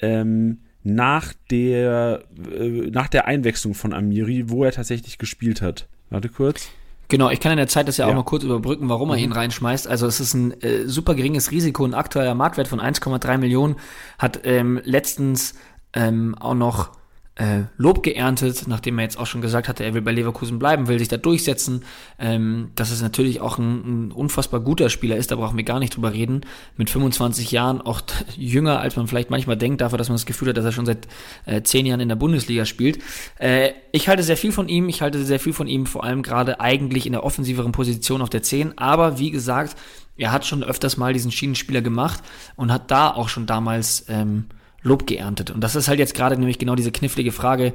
ähm, 0.00 0.58
nach 0.82 1.32
der 1.48 2.24
äh, 2.52 2.90
nach 2.90 3.06
der 3.06 3.26
Einwechslung 3.28 3.72
von 3.74 3.92
Amiri, 3.92 4.50
wo 4.50 4.64
er 4.64 4.72
tatsächlich 4.72 5.16
gespielt 5.16 5.62
hat. 5.62 5.86
Warte 6.10 6.28
kurz. 6.28 6.70
Genau, 7.06 7.30
ich 7.30 7.38
kann 7.38 7.52
in 7.52 7.58
der 7.58 7.68
Zeit 7.68 7.86
das 7.86 7.98
ja, 7.98 8.06
Ja. 8.06 8.10
auch 8.10 8.16
mal 8.16 8.24
kurz 8.24 8.42
überbrücken, 8.42 8.88
warum 8.88 9.10
er 9.10 9.16
Mhm. 9.16 9.22
ihn 9.22 9.32
reinschmeißt. 9.32 9.86
Also 9.86 10.08
es 10.08 10.18
ist 10.18 10.34
ein 10.34 10.60
äh, 10.60 10.88
super 10.88 11.14
geringes 11.14 11.52
Risiko, 11.52 11.84
ein 11.84 11.94
aktueller 11.94 12.34
Marktwert 12.34 12.66
von 12.66 12.80
1,3 12.80 13.38
Millionen, 13.38 13.76
hat 14.18 14.40
ähm, 14.42 14.80
letztens 14.82 15.54
ähm, 15.92 16.34
auch 16.34 16.54
noch 16.54 16.90
äh, 17.36 17.62
Lob 17.76 18.04
geerntet, 18.04 18.64
nachdem 18.68 18.98
er 18.98 19.04
jetzt 19.04 19.18
auch 19.18 19.26
schon 19.26 19.40
gesagt 19.40 19.68
hatte, 19.68 19.82
er 19.82 19.92
will 19.92 20.02
bei 20.02 20.12
Leverkusen 20.12 20.60
bleiben, 20.60 20.86
will 20.86 21.00
sich 21.00 21.08
da 21.08 21.16
durchsetzen. 21.16 21.84
Ähm, 22.18 22.70
dass 22.76 22.92
es 22.92 23.02
natürlich 23.02 23.40
auch 23.40 23.58
ein, 23.58 24.06
ein 24.06 24.12
unfassbar 24.12 24.60
guter 24.60 24.88
Spieler 24.88 25.16
ist, 25.16 25.32
da 25.32 25.36
brauchen 25.36 25.56
wir 25.56 25.64
gar 25.64 25.80
nicht 25.80 25.96
drüber 25.96 26.12
reden. 26.12 26.42
Mit 26.76 26.90
25 26.90 27.50
Jahren 27.50 27.80
auch 27.80 28.02
jünger, 28.36 28.78
als 28.80 28.94
man 28.94 29.08
vielleicht 29.08 29.30
manchmal 29.30 29.56
denkt, 29.56 29.80
dafür, 29.80 29.98
dass 29.98 30.08
man 30.08 30.14
das 30.14 30.26
Gefühl 30.26 30.48
hat, 30.48 30.56
dass 30.56 30.64
er 30.64 30.72
schon 30.72 30.86
seit 30.86 31.08
äh, 31.44 31.62
zehn 31.62 31.86
Jahren 31.86 32.00
in 32.00 32.08
der 32.08 32.16
Bundesliga 32.16 32.64
spielt. 32.64 33.00
Äh, 33.38 33.72
ich 33.90 34.08
halte 34.08 34.22
sehr 34.22 34.36
viel 34.36 34.52
von 34.52 34.68
ihm, 34.68 34.88
ich 34.88 35.02
halte 35.02 35.24
sehr 35.24 35.40
viel 35.40 35.52
von 35.52 35.66
ihm, 35.66 35.86
vor 35.86 36.04
allem 36.04 36.22
gerade 36.22 36.60
eigentlich 36.60 37.04
in 37.06 37.12
der 37.12 37.24
offensiveren 37.24 37.72
Position 37.72 38.22
auf 38.22 38.30
der 38.30 38.44
10. 38.44 38.78
Aber 38.78 39.18
wie 39.18 39.32
gesagt, 39.32 39.76
er 40.16 40.30
hat 40.30 40.46
schon 40.46 40.62
öfters 40.62 40.96
mal 40.96 41.12
diesen 41.12 41.32
Schienenspieler 41.32 41.82
gemacht 41.82 42.22
und 42.54 42.72
hat 42.72 42.92
da 42.92 43.10
auch 43.10 43.28
schon 43.28 43.46
damals 43.46 44.04
ähm, 44.08 44.44
Lob 44.84 45.06
geerntet. 45.06 45.50
Und 45.50 45.62
das 45.62 45.74
ist 45.74 45.88
halt 45.88 45.98
jetzt 45.98 46.14
gerade 46.14 46.36
nämlich 46.36 46.58
genau 46.58 46.76
diese 46.76 46.92
knifflige 46.92 47.32
Frage, 47.32 47.72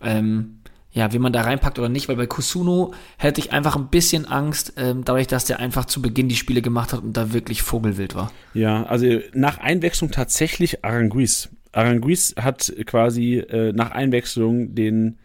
ähm, 0.00 0.58
ja, 0.92 1.12
wie 1.12 1.18
man 1.18 1.32
da 1.32 1.42
reinpackt 1.42 1.78
oder 1.78 1.88
nicht, 1.88 2.08
weil 2.08 2.16
bei 2.16 2.26
Kusuno 2.26 2.92
hätte 3.16 3.40
ich 3.40 3.52
einfach 3.52 3.76
ein 3.76 3.88
bisschen 3.88 4.26
Angst, 4.26 4.74
ähm, 4.76 5.04
dadurch, 5.04 5.26
dass 5.26 5.46
der 5.46 5.58
einfach 5.58 5.86
zu 5.86 6.02
Beginn 6.02 6.28
die 6.28 6.36
Spiele 6.36 6.62
gemacht 6.62 6.92
hat 6.92 7.02
und 7.02 7.16
da 7.16 7.32
wirklich 7.32 7.62
Vogelwild 7.62 8.14
war. 8.14 8.30
Ja, 8.54 8.84
also 8.84 9.06
nach 9.32 9.58
Einwechslung 9.58 10.10
tatsächlich 10.10 10.84
Aranguiz. 10.84 11.48
Aranguiz 11.72 12.34
hat 12.38 12.72
quasi 12.86 13.38
äh, 13.38 13.72
nach 13.72 13.90
Einwechslung 13.90 14.74
den 14.74 15.18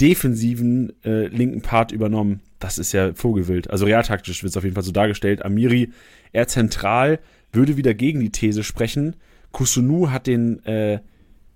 defensiven 0.00 0.92
äh, 1.04 1.28
linken 1.28 1.62
Part 1.62 1.92
übernommen. 1.92 2.40
Das 2.58 2.78
ist 2.78 2.92
ja 2.92 3.14
Vogelwild. 3.14 3.70
Also 3.70 3.86
realtaktisch 3.86 4.42
wird 4.42 4.50
es 4.50 4.56
auf 4.56 4.64
jeden 4.64 4.74
Fall 4.74 4.82
so 4.82 4.92
dargestellt. 4.92 5.44
Amiri 5.44 5.92
eher 6.32 6.48
zentral, 6.48 7.20
würde 7.52 7.76
wieder 7.76 7.94
gegen 7.94 8.20
die 8.20 8.30
These 8.30 8.64
sprechen. 8.64 9.14
Kusunu 9.56 10.10
hat 10.10 10.26
den, 10.26 10.62
äh, 10.66 11.00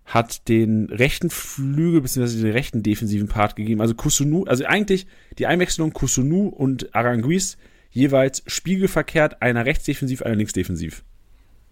hat 0.07 0.49
den 0.49 0.87
rechten 0.87 1.29
Flügel 1.29 2.01
bzw. 2.01 2.41
den 2.41 2.53
rechten 2.53 2.83
defensiven 2.83 3.29
Part 3.29 3.57
gegeben. 3.57 3.83
Also 3.83 3.95
Kusunu, 3.95 4.45
also 4.45 4.65
eigentlich 4.65 5.07
die 5.39 5.47
Einwechslung 5.47 5.93
Kusunu 5.93 6.49
und 6.49 6.95
Aranguiz 6.95 7.59
jeweils 7.91 8.43
spiegelverkehrt, 8.47 9.43
einer 9.43 9.67
rechtsdefensiv, 9.67 10.23
einer 10.23 10.37
linksdefensiv. 10.37 11.05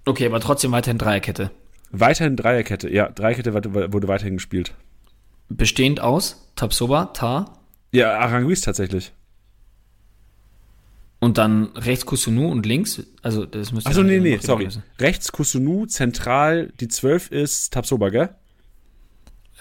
Okay, 0.04 0.26
aber 0.26 0.40
trotzdem 0.40 0.70
weiterhin 0.70 0.98
Dreierkette. 0.98 1.50
Weiterhin 1.92 2.36
Dreierkette, 2.36 2.92
ja, 2.92 3.08
Dreierkette 3.08 3.54
wurde 3.54 4.08
weiterhin 4.08 4.34
gespielt. 4.34 4.74
Bestehend 5.48 6.00
aus 6.00 6.52
Tapsoba, 6.56 7.06
Tar 7.06 7.58
Ja, 7.90 8.18
Aranguiz 8.18 8.60
tatsächlich. 8.60 9.12
Und 11.20 11.38
dann 11.38 11.66
rechts 11.74 12.06
Kusunu 12.06 12.48
und 12.48 12.64
links. 12.66 13.02
Also 13.22 13.44
das 13.44 13.72
müsste 13.72 13.90
Achso, 13.90 14.02
nee, 14.02 14.20
nee, 14.20 14.38
sorry. 14.40 14.64
Größe. 14.64 14.82
Rechts 15.00 15.32
Kusunu, 15.32 15.86
zentral, 15.86 16.72
die 16.80 16.88
12 16.88 17.30
ist 17.32 17.72
Tapsoba, 17.72 18.10
gell? 18.10 18.28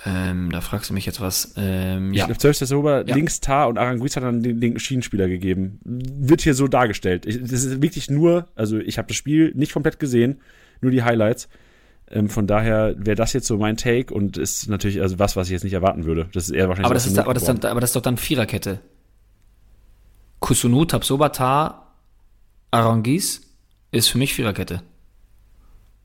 Ähm, 0.06 0.52
da 0.52 0.62
fragst 0.62 0.90
du 0.92 0.94
mich 0.94 1.08
jetzt 1.08 1.20
was. 1.20 1.54
Ähm, 1.58 2.12
Ich 2.14 2.20
ja. 2.20 2.26
glaube, 2.26 2.40
12 2.40 2.52
ist 2.54 2.60
Tapsoba, 2.60 3.04
Ja. 3.08 3.16
links 3.16 3.40
Tar 3.42 3.68
und 3.68 3.80
Aranguiz 3.80 4.16
hat 4.16 4.24
dann 4.24 4.44
den 4.44 4.62
linken 4.62 4.80
Schienenspieler 4.80 5.28
gegeben. 5.28 5.80
Wird 5.84 6.42
hier 6.42 6.54
so 6.54 6.68
dargestellt. 6.68 7.26
Ich, 7.26 7.42
das 7.42 7.64
ist 7.64 7.82
wirklich 7.82 8.10
nur, 8.10 8.48
also 8.56 8.78
ich 8.78 9.00
habe 9.00 9.08
das 9.08 9.18
Spiel 9.18 9.52
nicht 9.56 9.74
komplett 9.74 10.00
gesehen, 10.00 10.40
nur 10.82 10.92
die 10.92 11.02
Highlights. 11.04 11.50
Ähm, 12.10 12.30
von 12.30 12.46
daher 12.46 12.96
wäre 13.00 13.16
das 13.16 13.34
jetzt 13.34 13.48
so 13.48 13.58
mein 13.58 13.76
Take 13.76 14.14
und 14.14 14.38
ist 14.38 14.70
natürlich 14.70 15.02
also 15.02 15.18
was, 15.18 15.36
was 15.36 15.48
ich 15.48 15.54
jetzt 15.54 15.64
nicht 15.64 15.74
erwarten 15.74 16.06
würde. 16.06 16.30
Das 16.32 16.44
ist 16.44 16.52
eher 16.52 16.70
wahrscheinlich 16.70 16.86
Aber 16.86 16.94
das, 16.94 17.08
ist, 17.08 17.18
aber, 17.18 17.34
das 17.34 17.44
dann, 17.46 17.60
aber 17.66 17.82
das 17.82 17.90
ist 17.90 17.96
doch 17.96 18.02
dann 18.02 18.18
Viererkette. 18.18 18.80
Kusunu, 20.40 20.86
Tapsoba, 20.86 21.30
Tar, 21.30 21.94
Arangis 22.72 23.42
ist 23.92 24.10
für 24.10 24.18
mich 24.18 24.34
Viererkette. 24.34 24.84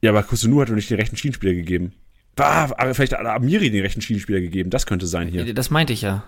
Ja, 0.02 0.10
aber 0.10 0.22
Kusunu 0.22 0.60
hat 0.60 0.68
doch 0.68 0.74
nicht 0.74 0.90
den 0.90 0.98
rechten 0.98 1.16
Schienenspieler 1.16 1.54
gegeben. 1.54 1.92
Ah, 2.36 2.70
aber 2.76 2.94
vielleicht 2.94 3.12
hat 3.12 3.24
Amiri 3.26 3.70
den 3.70 3.82
rechten 3.82 4.00
Schienenspieler 4.00 4.40
gegeben. 4.40 4.70
Das 4.70 4.86
könnte 4.86 5.06
sein 5.06 5.28
hier. 5.28 5.52
Das 5.54 5.70
meinte 5.70 5.92
ich 5.92 6.02
ja. 6.02 6.24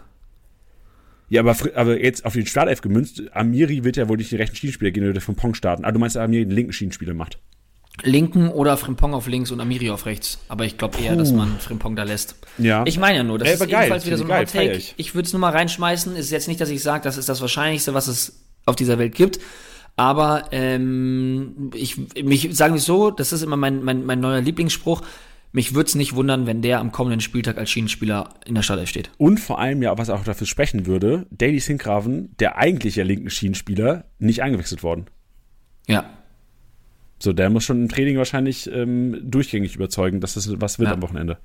Ja, 1.31 1.41
aber, 1.41 1.57
aber 1.75 2.01
jetzt 2.01 2.25
auf 2.27 2.35
den 2.35 2.47
Startelf 2.47 2.83
gemünzt, 2.83 3.23
Amiri 3.33 3.83
wird 3.83 3.97
ja 3.97 4.09
wohl 4.09 4.19
nicht 4.19 4.31
den 4.31 4.39
rechten 4.39 4.57
Schienenspieler 4.57 4.91
gehen 4.91 5.09
oder 5.09 5.21
von 5.21 5.35
Pong 5.35 5.55
starten. 5.55 5.85
Ah, 5.85 5.93
du 5.93 5.99
meinst, 5.99 6.17
Amiri 6.17 6.45
den 6.45 6.55
linken 6.55 6.73
Schienenspieler 6.73 7.15
macht. 7.15 7.39
Linken 8.03 8.49
oder 8.49 8.77
Frimpong 8.77 9.15
auf 9.15 9.29
links 9.29 9.51
und 9.51 9.61
Amiri 9.61 9.91
auf 9.91 10.07
rechts. 10.07 10.39
Aber 10.49 10.65
ich 10.65 10.77
glaube 10.79 10.99
eher, 10.99 11.15
dass 11.17 11.33
man 11.33 11.59
Frimpong 11.61 11.95
da 11.95 12.03
lässt. 12.03 12.37
Ja. 12.59 12.83
Ich 12.87 12.99
meine 12.99 13.19
ja 13.19 13.23
nur, 13.23 13.39
das 13.39 13.49
Ja, 13.49 13.55
ist 13.55 13.61
geil, 13.61 13.83
ebenfalls 13.85 14.07
wieder 14.07 14.19
so 14.19 14.25
ein 14.25 14.29
geil, 14.29 14.47
Take. 14.47 14.73
Ich, 14.73 14.95
ich. 14.97 15.15
würde 15.15 15.27
es 15.27 15.33
nur 15.33 15.41
mal 15.41 15.53
reinschmeißen. 15.53 16.17
Ist 16.17 16.31
jetzt 16.31 16.49
nicht, 16.49 16.61
dass 16.61 16.71
ich 16.71 16.83
sage, 16.83 17.05
das 17.05 17.17
ist 17.17 17.29
das 17.29 17.41
Wahrscheinlichste, 17.41 17.95
was 17.95 18.09
es 18.09 18.45
auf 18.67 18.75
dieser 18.77 18.99
Welt 18.99 19.15
gibt. 19.15 19.39
Aber 19.97 20.49
ähm, 20.51 21.71
ich, 21.73 21.97
mich 22.25 22.49
sagen 22.53 22.75
wir 22.75 22.79
es 22.79 22.85
so, 22.85 23.13
das 23.13 23.33
ist 23.33 23.43
immer 23.43 23.57
mein, 23.57 23.85
mein, 23.85 24.05
mein 24.05 24.19
neuer 24.19 24.41
Lieblingsspruch. 24.41 25.03
Mich 25.53 25.73
würde 25.73 25.87
es 25.87 25.95
nicht 25.95 26.17
wundern, 26.17 26.47
wenn 26.47 26.63
der 26.63 26.81
am 26.81 26.91
kommenden 26.91 27.21
Spieltag 27.21 27.59
als 27.59 27.71
Schienenspieler 27.71 28.31
in 28.45 28.57
der 28.57 28.63
Startelf 28.63 28.89
steht. 28.89 29.11
Und 29.19 29.39
vor 29.39 29.61
allem 29.61 29.83
ja, 29.83 29.97
was 29.97 30.11
auch 30.11 30.25
dafür 30.25 30.49
sprechen 30.49 30.87
würde, 30.87 31.27
Daily 31.31 31.61
Sinkgraven, 31.61 32.35
der 32.41 32.59
eigentliche 32.59 33.05
linken 33.05 33.31
Schienenspieler, 33.31 34.07
nicht 34.19 34.43
eingewechselt 34.43 34.83
worden. 34.83 35.07
Ja. 35.87 36.11
So, 37.25 37.33
der 37.33 37.51
muss 37.51 37.65
schon 37.65 37.83
im 37.83 37.89
Training 37.89 38.19
wahrscheinlich 38.19 38.71
ähm, 38.71 39.19
durchgängig 39.25 39.75
überzeugen, 39.75 40.21
dass 40.21 40.35
das 40.35 40.49
was 40.61 40.79
wird 40.79 40.89
Ja. 40.91 40.95
am 40.95 41.03
Wochenende. 41.03 41.39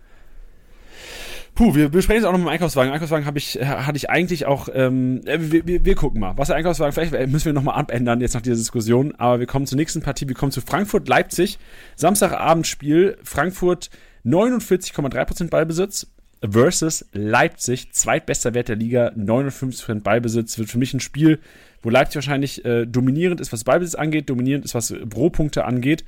Puh, 1.56 1.76
wir 1.76 1.90
besprechen 1.90 2.22
es 2.22 2.28
auch 2.28 2.32
noch 2.32 2.40
mit 2.40 2.48
dem 2.48 2.52
Einkaufswagen. 2.52 2.94
Einkaufswagen 2.94 3.26
habe 3.26 3.38
ich, 3.38 3.56
hatte 3.56 3.98
ich 3.98 4.10
eigentlich 4.10 4.46
auch, 4.46 4.70
ähm, 4.74 5.22
äh, 5.26 5.40
wir, 5.40 5.68
wir, 5.68 5.84
wir 5.84 5.96
gucken 5.96 6.22
mal. 6.22 6.38
Was 6.38 6.48
der 6.48 6.56
Einkaufswagen, 6.56 6.94
vielleicht 6.94 7.14
äh, 7.14 7.28
müssen 7.28 7.46
wir 7.46 7.54
nochmal 7.54 7.76
abändern 7.76 8.22
jetzt 8.22 8.34
nach 8.34 8.42
dieser 8.42 8.56
Diskussion, 8.56 9.14
aber 9.18 9.40
wir 9.40 9.48
kommen 9.48 9.66
zur 9.66 9.78
nächsten 9.78 10.02
Partie, 10.02 10.28
wir 10.28 10.36
kommen 10.36 10.52
zu 10.52 10.62
Frankfurt-Leipzig. 10.62 11.58
Samstagabendspiel, 11.96 13.18
Frankfurt 13.24 13.90
49,3% 14.26 15.50
Ballbesitz 15.50 16.08
versus 16.50 17.06
Leipzig, 17.12 17.92
zweitbester 17.92 18.54
Wert 18.54 18.70
der 18.70 18.78
Liga, 18.78 19.12
59% 19.18 20.02
Ballbesitz. 20.02 20.58
Wird 20.58 20.70
für 20.70 20.78
mich 20.78 20.94
ein 20.94 21.02
Spiel, 21.02 21.40
wo 21.82 21.90
Leipzig 21.90 22.16
wahrscheinlich 22.16 22.66
äh, 22.66 22.86
dominierend 22.86 23.42
ist, 23.42 23.54
was 23.54 23.64
Ballbesitz 23.64 23.96
angeht, 23.96 24.30
dominierend 24.30 24.66
ist, 24.66 24.76
was 24.76 24.94
Rohpunkte 25.16 25.66
angeht. 25.66 26.06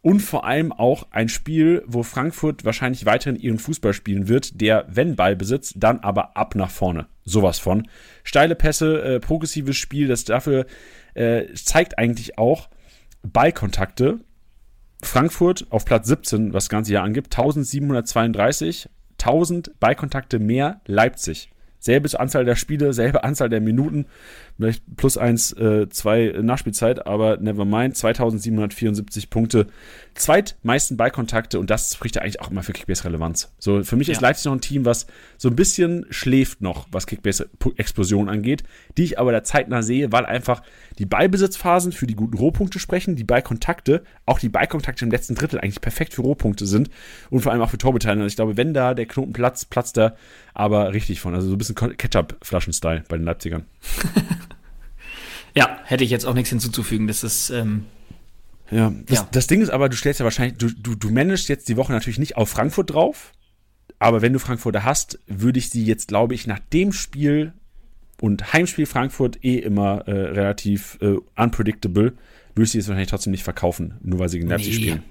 Und 0.00 0.20
vor 0.20 0.44
allem 0.44 0.72
auch 0.72 1.08
ein 1.10 1.28
Spiel, 1.28 1.82
wo 1.86 2.04
Frankfurt 2.04 2.64
wahrscheinlich 2.64 3.04
weiterhin 3.04 3.40
ihren 3.40 3.58
Fußball 3.58 3.92
spielen 3.92 4.28
wird, 4.28 4.60
der, 4.60 4.86
wenn 4.88 5.16
Ballbesitz, 5.16 5.74
dann 5.76 5.98
aber 6.00 6.36
ab 6.36 6.54
nach 6.54 6.70
vorne. 6.70 7.06
Sowas 7.24 7.58
von. 7.58 7.88
Steile 8.22 8.54
Pässe, 8.54 9.02
äh, 9.02 9.20
progressives 9.20 9.76
Spiel, 9.76 10.06
das 10.06 10.24
dafür 10.24 10.66
äh, 11.14 11.52
zeigt 11.54 11.98
eigentlich 11.98 12.38
auch 12.38 12.68
Ballkontakte. 13.22 14.20
Frankfurt 15.02 15.66
auf 15.70 15.84
Platz 15.84 16.06
17, 16.08 16.52
was 16.52 16.64
das 16.64 16.70
ganze 16.70 16.92
Jahr 16.92 17.04
angibt, 17.04 17.36
1732, 17.36 18.88
1000 19.20 19.78
Ballkontakte 19.80 20.38
mehr 20.38 20.80
Leipzig. 20.86 21.50
Selbe 21.80 22.08
Anzahl 22.18 22.44
der 22.44 22.56
Spiele, 22.56 22.92
selbe 22.92 23.24
Anzahl 23.24 23.48
der 23.48 23.60
Minuten, 23.60 24.06
vielleicht 24.56 24.82
plus 24.96 25.16
eins, 25.16 25.52
äh, 25.52 25.88
zwei 25.88 26.34
Nachspielzeit, 26.40 27.06
aber 27.06 27.36
never 27.36 27.64
mind, 27.64 27.96
2774 27.96 29.30
Punkte, 29.30 29.66
zweitmeisten 30.14 30.96
Ballkontakte 30.96 31.58
und 31.60 31.70
das 31.70 31.94
spricht 31.94 32.16
ja 32.16 32.22
eigentlich 32.22 32.40
auch 32.40 32.50
immer 32.50 32.62
für 32.62 32.72
Kickbase-Relevanz. 32.72 33.52
So, 33.58 33.84
für 33.84 33.96
mich 33.96 34.08
ist 34.08 34.20
Ja. 34.20 34.28
Leipzig 34.28 34.46
noch 34.46 34.52
ein 34.52 34.60
Team, 34.60 34.84
was 34.84 35.06
so 35.36 35.48
ein 35.48 35.56
bisschen 35.56 36.06
schläft 36.10 36.60
noch, 36.60 36.88
was 36.90 37.06
Kickbase-Explosion 37.06 38.28
angeht, 38.28 38.64
die 38.96 39.04
ich 39.04 39.18
aber 39.18 39.32
da 39.32 39.44
zeitnah 39.44 39.82
sehe, 39.82 40.10
weil 40.12 40.26
einfach 40.26 40.62
die 40.98 41.06
Ballbesitzphasen 41.06 41.92
für 41.92 42.06
die 42.06 42.16
guten 42.16 42.36
Rohpunkte 42.36 42.78
sprechen, 42.80 43.14
die 43.14 43.24
Ballkontakte, 43.24 44.02
auch 44.26 44.40
die 44.40 44.48
Ballkontakte 44.48 45.04
im 45.04 45.10
letzten 45.10 45.36
Drittel 45.36 45.60
eigentlich 45.60 45.80
perfekt 45.80 46.14
für 46.14 46.22
Rohpunkte 46.22 46.66
sind 46.66 46.90
und 47.30 47.40
vor 47.40 47.52
allem 47.52 47.62
auch 47.62 47.70
für 47.70 47.78
Torbeteiligung. 47.78 48.22
Also 48.24 48.32
ich 48.32 48.36
glaube, 48.36 48.56
wenn 48.56 48.74
da 48.74 48.94
der 48.94 49.06
Knoten 49.06 49.32
platzt, 49.32 49.70
platzt 49.70 49.96
da 49.96 50.16
aber 50.54 50.92
richtig 50.92 51.20
von. 51.20 51.34
Also 51.34 51.46
so 51.48 51.54
ein 51.54 51.58
bisschen 51.58 51.67
Ketchup-Flaschen-Style 51.74 53.04
bei 53.08 53.16
den 53.16 53.24
Leipzigern. 53.24 53.64
Ja, 55.54 55.78
hätte 55.84 56.04
ich 56.04 56.10
jetzt 56.10 56.24
auch 56.26 56.34
nichts 56.34 56.50
hinzuzufügen. 56.50 57.06
Das 57.06 57.24
ist, 57.24 57.50
ähm, 57.50 57.84
Ja, 58.70 58.92
das, 59.06 59.18
Ja. 59.18 59.28
das 59.32 59.46
Ding 59.46 59.60
ist 59.62 59.70
aber, 59.70 59.88
du 59.88 59.96
stellst 59.96 60.20
ja 60.20 60.24
wahrscheinlich, 60.24 60.58
du, 60.58 60.68
du, 60.70 60.94
du 60.94 61.10
managst 61.10 61.48
jetzt 61.48 61.68
die 61.68 61.76
Woche 61.76 61.90
natürlich 61.92 62.18
nicht 62.18 62.36
auf 62.36 62.50
Frankfurt 62.50 62.92
drauf, 62.92 63.32
aber 63.98 64.20
wenn 64.22 64.32
du 64.34 64.38
Frankfurter 64.38 64.84
hast, 64.84 65.18
würde 65.26 65.58
ich 65.58 65.70
sie 65.70 65.84
jetzt, 65.84 66.08
glaube 66.08 66.34
ich, 66.34 66.46
nach 66.46 66.58
dem 66.72 66.92
Spiel 66.92 67.54
und 68.20 68.52
Heimspiel 68.52 68.84
Frankfurt 68.86 69.42
eh 69.42 69.56
immer 69.58 70.06
äh, 70.06 70.10
relativ 70.12 70.98
äh, 71.00 71.16
unpredictable, 71.34 72.12
würde 72.54 72.64
ich 72.64 72.70
sie 72.72 72.78
jetzt 72.78 72.88
wahrscheinlich 72.88 73.08
trotzdem 73.10 73.30
nicht 73.30 73.42
verkaufen, 73.44 73.94
nur 74.02 74.18
weil 74.18 74.28
sie 74.28 74.38
gegen 74.38 74.50
Leipzig 74.50 74.76
Nee. 74.76 74.82
spielen. 74.82 75.02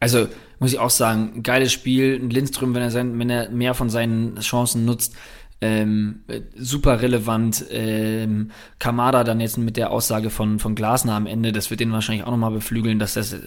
Also 0.00 0.26
muss 0.58 0.72
ich 0.72 0.80
auch 0.80 0.90
sagen, 0.90 1.44
geiles 1.44 1.72
Spiel. 1.72 2.18
Ein 2.20 2.30
Lindström, 2.30 2.74
wenn 2.74 2.82
er, 2.82 2.90
sein, 2.90 3.16
wenn 3.20 3.30
er 3.30 3.48
mehr 3.50 3.74
von 3.74 3.88
seinen 3.88 4.34
Chancen 4.40 4.84
nutzt, 4.84 5.14
ähm, 5.62 6.22
äh, 6.26 6.40
super 6.56 7.00
relevant. 7.00 7.64
Ähm, 7.70 8.50
Kamada 8.80 9.22
dann 9.22 9.40
jetzt 9.40 9.58
mit 9.58 9.76
der 9.76 9.92
Aussage 9.92 10.28
von, 10.28 10.58
von 10.58 10.74
Glasner 10.74 11.14
am 11.14 11.26
Ende, 11.26 11.52
das 11.52 11.70
wird 11.70 11.78
den 11.78 11.92
wahrscheinlich 11.92 12.26
auch 12.26 12.32
nochmal 12.32 12.50
beflügeln, 12.50 12.98
dass 12.98 13.14
das 13.14 13.32
äh, 13.32 13.38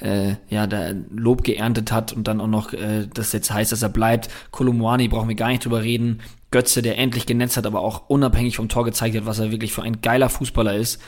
äh, 0.00 0.36
ja 0.48 0.66
da 0.66 0.92
Lob 1.10 1.44
geerntet 1.44 1.92
hat 1.92 2.14
und 2.14 2.26
dann 2.26 2.40
auch 2.40 2.46
noch 2.46 2.72
äh, 2.72 3.06
das 3.12 3.34
jetzt 3.34 3.52
heißt, 3.52 3.72
dass 3.72 3.82
er 3.82 3.90
bleibt. 3.90 4.30
Kolumwani 4.52 5.08
brauchen 5.08 5.28
wir 5.28 5.36
gar 5.36 5.48
nicht 5.48 5.62
drüber 5.62 5.82
reden. 5.82 6.22
Götze, 6.50 6.80
der 6.80 6.96
endlich 6.96 7.26
genetzt 7.26 7.58
hat, 7.58 7.66
aber 7.66 7.80
auch 7.80 8.08
unabhängig 8.08 8.56
vom 8.56 8.70
Tor 8.70 8.86
gezeigt 8.86 9.14
hat, 9.14 9.26
was 9.26 9.38
er 9.38 9.50
wirklich 9.50 9.74
für 9.74 9.82
ein 9.82 10.00
geiler 10.00 10.30
Fußballer 10.30 10.74
ist. 10.74 10.98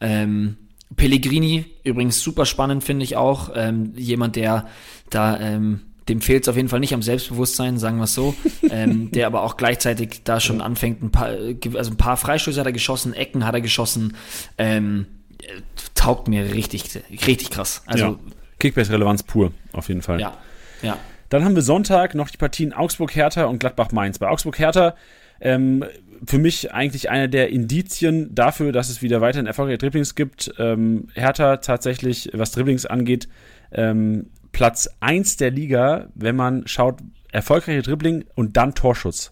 Ähm, 0.00 0.56
Pellegrini, 0.94 1.64
übrigens 1.82 2.20
super 2.20 2.46
spannend, 2.46 2.84
finde 2.84 3.04
ich 3.04 3.16
auch. 3.16 3.50
Ähm, 3.56 3.92
jemand, 3.96 4.36
der 4.36 4.68
da, 5.10 5.38
ähm, 5.40 5.80
dem 6.08 6.20
fehlt 6.20 6.44
es 6.44 6.48
auf 6.48 6.56
jeden 6.56 6.68
Fall 6.68 6.80
nicht 6.80 6.94
am 6.94 7.02
Selbstbewusstsein, 7.02 7.78
sagen 7.78 7.98
wir 7.98 8.04
es 8.04 8.14
so. 8.14 8.34
ähm, 8.70 9.10
der 9.10 9.26
aber 9.26 9.42
auch 9.42 9.56
gleichzeitig 9.56 10.22
da 10.24 10.40
schon 10.40 10.60
anfängt, 10.60 11.02
ein 11.02 11.10
paar, 11.10 11.32
äh, 11.32 11.56
also 11.74 11.90
ein 11.90 11.96
paar 11.96 12.16
Freistöße 12.16 12.60
hat 12.60 12.66
er 12.66 12.72
geschossen, 12.72 13.12
Ecken 13.12 13.44
hat 13.44 13.54
er 13.54 13.60
geschossen. 13.60 14.16
Ähm, 14.58 15.06
äh, 15.42 15.60
taugt 15.94 16.28
mir 16.28 16.54
richtig, 16.54 16.84
richtig 17.26 17.50
krass. 17.50 17.82
Also, 17.86 18.04
ja. 18.04 18.18
Kickbase-Relevanz 18.58 19.24
pur, 19.24 19.52
auf 19.72 19.88
jeden 19.88 20.02
Fall. 20.02 20.20
ja, 20.20 20.36
ja. 20.82 20.96
Dann 21.28 21.44
haben 21.44 21.56
wir 21.56 21.62
Sonntag 21.62 22.14
noch 22.14 22.30
die 22.30 22.36
Partien 22.36 22.72
Augsburg-Hertha 22.72 23.46
und 23.46 23.58
Gladbach-Mainz. 23.58 24.20
Bei 24.20 24.28
Augsburg-Hertha 24.28 24.94
ähm, 25.40 25.84
für 26.24 26.38
mich 26.38 26.72
eigentlich 26.72 27.10
eine 27.10 27.28
der 27.28 27.50
Indizien 27.50 28.34
dafür, 28.34 28.72
dass 28.72 28.88
es 28.88 29.02
wieder 29.02 29.20
weiterhin 29.20 29.46
erfolgreiche 29.46 29.78
Dribblings 29.78 30.14
gibt. 30.14 30.54
Ähm, 30.58 31.08
Hertha 31.14 31.58
tatsächlich, 31.58 32.30
was 32.32 32.52
Dribblings 32.52 32.86
angeht, 32.86 33.28
ähm, 33.72 34.26
Platz 34.56 34.88
1 35.00 35.36
der 35.36 35.50
Liga, 35.50 36.08
wenn 36.14 36.34
man 36.34 36.66
schaut, 36.66 37.00
erfolgreiche 37.30 37.82
Dribbling 37.82 38.24
und 38.36 38.56
dann 38.56 38.74
Torschuss. 38.74 39.30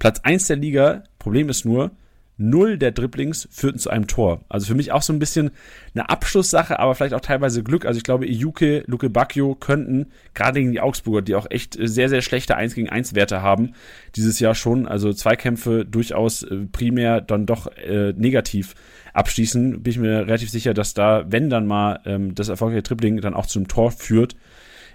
Platz 0.00 0.18
1 0.24 0.48
der 0.48 0.56
Liga, 0.56 1.04
Problem 1.20 1.48
ist 1.48 1.64
nur, 1.64 1.92
null 2.36 2.78
der 2.78 2.90
Dribblings 2.90 3.46
führten 3.52 3.78
zu 3.78 3.90
einem 3.90 4.08
Tor. 4.08 4.40
Also 4.48 4.66
für 4.66 4.74
mich 4.74 4.90
auch 4.90 5.02
so 5.02 5.12
ein 5.12 5.20
bisschen 5.20 5.52
eine 5.94 6.08
Abschlusssache, 6.08 6.80
aber 6.80 6.96
vielleicht 6.96 7.14
auch 7.14 7.20
teilweise 7.20 7.62
Glück. 7.62 7.86
Also 7.86 7.98
ich 7.98 8.02
glaube, 8.02 8.26
Iuke, 8.26 8.82
Luke 8.88 9.08
Bacchio 9.08 9.54
könnten, 9.54 10.06
gerade 10.34 10.58
gegen 10.58 10.72
die 10.72 10.80
Augsburger, 10.80 11.22
die 11.22 11.36
auch 11.36 11.46
echt 11.48 11.78
sehr, 11.80 12.08
sehr 12.08 12.22
schlechte 12.22 12.56
1 12.56 12.74
gegen 12.74 12.88
1 12.88 13.14
Werte 13.14 13.40
haben, 13.40 13.74
dieses 14.16 14.40
Jahr 14.40 14.56
schon, 14.56 14.88
also 14.88 15.12
Zweikämpfe 15.12 15.84
durchaus 15.84 16.42
äh, 16.42 16.66
primär 16.72 17.20
dann 17.20 17.46
doch 17.46 17.68
äh, 17.76 18.12
negativ 18.14 18.74
abschließen, 19.12 19.82
bin 19.82 19.90
ich 19.90 19.98
mir 19.98 20.26
relativ 20.26 20.50
sicher, 20.50 20.74
dass 20.74 20.94
da, 20.94 21.24
wenn 21.28 21.50
dann 21.50 21.66
mal 21.66 22.00
ähm, 22.04 22.34
das 22.34 22.48
erfolgreiche 22.48 22.82
Dribbling 22.82 23.20
dann 23.20 23.34
auch 23.34 23.46
zum 23.46 23.68
Tor 23.68 23.90
führt, 23.90 24.36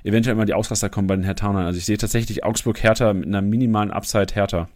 eventuell 0.04 0.36
immer 0.36 0.46
die 0.46 0.54
Ausraster 0.54 0.90
kommen 0.90 1.08
bei 1.08 1.16
den 1.16 1.26
Herthanern. 1.26 1.66
Also 1.66 1.78
ich 1.78 1.86
sehe 1.86 1.98
tatsächlich 1.98 2.44
Augsburg-Hertha 2.44 3.14
mit 3.14 3.28
einer 3.28 3.42
minimalen 3.42 3.92
Upside 3.92 4.34
Hertha. 4.34 4.70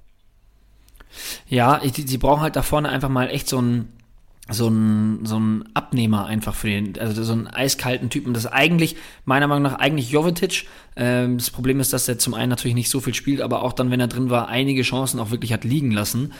Ja, 1.47 1.81
ich, 1.84 1.93
die 1.93 2.18
brauchen 2.18 2.41
halt 2.41 2.55
da 2.55 2.61
vorne 2.61 2.89
einfach 2.89 3.09
mal 3.09 3.30
echt 3.30 3.47
so 3.47 3.57
einen 3.57 3.89
so 4.49 4.68
ein 4.68 5.26
so 5.26 5.39
ein 5.39 5.63
Abnehmer 5.73 6.26
einfach 6.26 6.55
für 6.55 6.68
den, 6.68 6.97
also 6.99 7.23
so 7.23 7.34
einen 7.34 7.47
eiskalten 7.47 8.09
Typen. 8.09 8.34
Das 8.34 8.45
ist 8.45 8.51
eigentlich, 8.51 8.95
meiner 9.23 9.47
Meinung 9.47 9.63
nach, 9.63 9.80
eigentlich 9.80 10.11
Jovetic. 10.11 10.68
Ähm, 10.95 11.38
das 11.38 11.51
Problem 11.51 11.80
ist, 11.80 11.93
dass 11.93 12.07
er 12.07 12.18
zum 12.18 12.34
einen 12.34 12.49
natürlich 12.49 12.76
nicht 12.76 12.89
so 12.89 12.99
viel 12.99 13.13
spielt, 13.13 13.41
aber 13.41 13.63
auch 13.63 13.73
dann, 13.73 13.91
wenn 13.91 13.99
er 13.99 14.07
drin 14.07 14.30
war, 14.30 14.49
einige 14.49 14.81
Chancen 14.81 15.19
auch 15.19 15.31
wirklich 15.31 15.53
hat 15.53 15.63
liegen 15.63 15.91
lassen. 15.91 16.34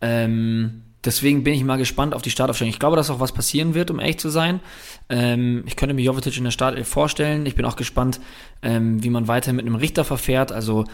Ähm, 0.00 0.82
deswegen 1.04 1.44
bin 1.44 1.54
ich 1.54 1.64
mal 1.64 1.76
gespannt 1.76 2.14
auf 2.14 2.22
die 2.22 2.30
Startaufstellung. 2.30 2.70
Ich 2.72 2.78
glaube, 2.78 2.96
dass 2.96 3.10
auch 3.10 3.20
was 3.20 3.32
passieren 3.32 3.74
wird, 3.74 3.90
um 3.90 4.00
ehrlich 4.00 4.18
zu 4.18 4.28
sein. 4.28 4.60
Ähm, 5.08 5.62
ich 5.66 5.76
könnte 5.76 5.94
mir 5.94 6.02
Jovetic 6.02 6.36
in 6.36 6.44
der 6.44 6.50
Startelf 6.50 6.88
vorstellen. 6.88 7.46
Ich 7.46 7.54
bin 7.54 7.64
auch 7.64 7.76
gespannt, 7.76 8.20
ähm, 8.62 9.02
wie 9.02 9.10
man 9.10 9.28
weiter 9.28 9.52
mit 9.52 9.66
einem 9.66 9.74
Richter 9.74 10.04
verfährt. 10.04 10.52
Also 10.52 10.84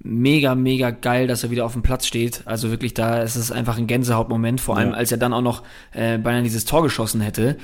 mega, 0.00 0.54
mega 0.54 0.90
geil, 0.90 1.26
dass 1.26 1.42
er 1.44 1.50
wieder 1.50 1.64
auf 1.64 1.72
dem 1.72 1.82
Platz 1.82 2.06
steht. 2.06 2.42
Also 2.44 2.70
wirklich, 2.70 2.94
da 2.94 3.20
ist 3.22 3.36
es 3.36 3.50
einfach 3.50 3.78
ein 3.78 3.86
Gänsehautmoment, 3.86 4.60
vor 4.60 4.76
allem 4.76 4.90
Ja. 4.90 4.94
als 4.96 5.10
er 5.12 5.18
dann 5.18 5.32
auch 5.32 5.42
noch 5.42 5.62
äh, 5.92 6.18
beinahe 6.18 6.42
dieses 6.42 6.64
Tor 6.64 6.82
geschossen 6.82 7.20
hätte. 7.20 7.56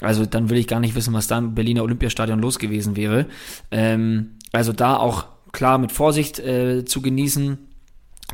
Also 0.00 0.26
dann 0.26 0.50
will 0.50 0.58
ich 0.58 0.66
gar 0.66 0.80
nicht 0.80 0.94
wissen, 0.94 1.14
was 1.14 1.28
da 1.28 1.38
im 1.38 1.54
Berliner 1.54 1.82
Olympiastadion 1.84 2.40
los 2.40 2.58
gewesen 2.58 2.96
wäre. 2.96 3.26
Ähm, 3.70 4.32
also 4.52 4.72
da 4.72 4.96
auch 4.96 5.26
klar 5.52 5.78
mit 5.78 5.92
Vorsicht 5.92 6.38
äh, 6.38 6.84
zu 6.84 7.02
genießen. 7.02 7.58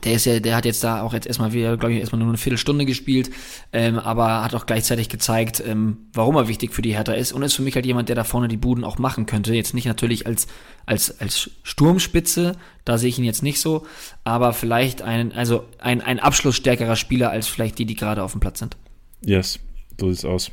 Der 0.05 0.13
ist 0.15 0.27
ja, 0.27 0.41
der 0.41 0.57
hat 0.57 0.65
jetzt 0.65 0.85
da 0.85 1.03
auch 1.03 1.13
jetzt 1.13 1.27
erstmal 1.27 1.53
wieder, 1.53 1.77
glaube 1.77 1.95
ich, 1.95 2.01
erstmal 2.01 2.21
nur 2.21 2.29
eine 2.29 2.39
Viertelstunde 2.39 2.87
gespielt, 2.87 3.31
ähm, 3.73 3.99
aber 3.99 4.43
hat 4.43 4.55
auch 4.55 4.67
gleichzeitig 4.67 5.09
gezeigt, 5.09 5.63
ähm, 5.67 6.09
warum 6.13 6.37
er 6.37 6.49
wichtig 6.49 6.73
für 6.73 6.83
die 6.83 6.95
Hertha 6.95 7.13
ist 7.13 7.33
und 7.33 7.43
ist 7.43 7.55
für 7.55 7.63
mich 7.63 7.75
halt 7.75 7.87
jemand, 7.87 8.09
der 8.09 8.17
da 8.17 8.25
vorne 8.25 8.49
die 8.49 8.57
Buden 8.57 8.85
auch 8.85 8.99
machen 8.99 9.27
könnte. 9.27 9.55
Jetzt 9.55 9.75
nicht 9.75 9.87
natürlich 9.87 10.27
als, 10.27 10.47
als, 10.87 11.21
als 11.21 11.51
Sturmspitze, 11.63 12.57
da 12.85 12.99
sehe 12.99 13.09
ich 13.09 13.19
ihn 13.19 13.25
jetzt 13.25 13.43
nicht 13.43 13.61
so, 13.61 13.87
aber 14.25 14.53
vielleicht 14.53 15.03
ein, 15.03 15.33
also 15.33 15.65
ein, 15.79 16.01
ein 16.01 16.21
abschlussstärkerer 16.21 16.97
Spieler 16.97 17.31
als 17.31 17.49
vielleicht 17.49 17.79
die, 17.79 17.87
die 17.87 17.97
gerade 17.97 18.23
auf 18.23 18.33
dem 18.33 18.41
Platz 18.41 18.59
sind. 18.61 18.77
Yes, 19.23 19.59
so 19.99 20.11
sieht's 20.11 20.25
aus. 20.25 20.51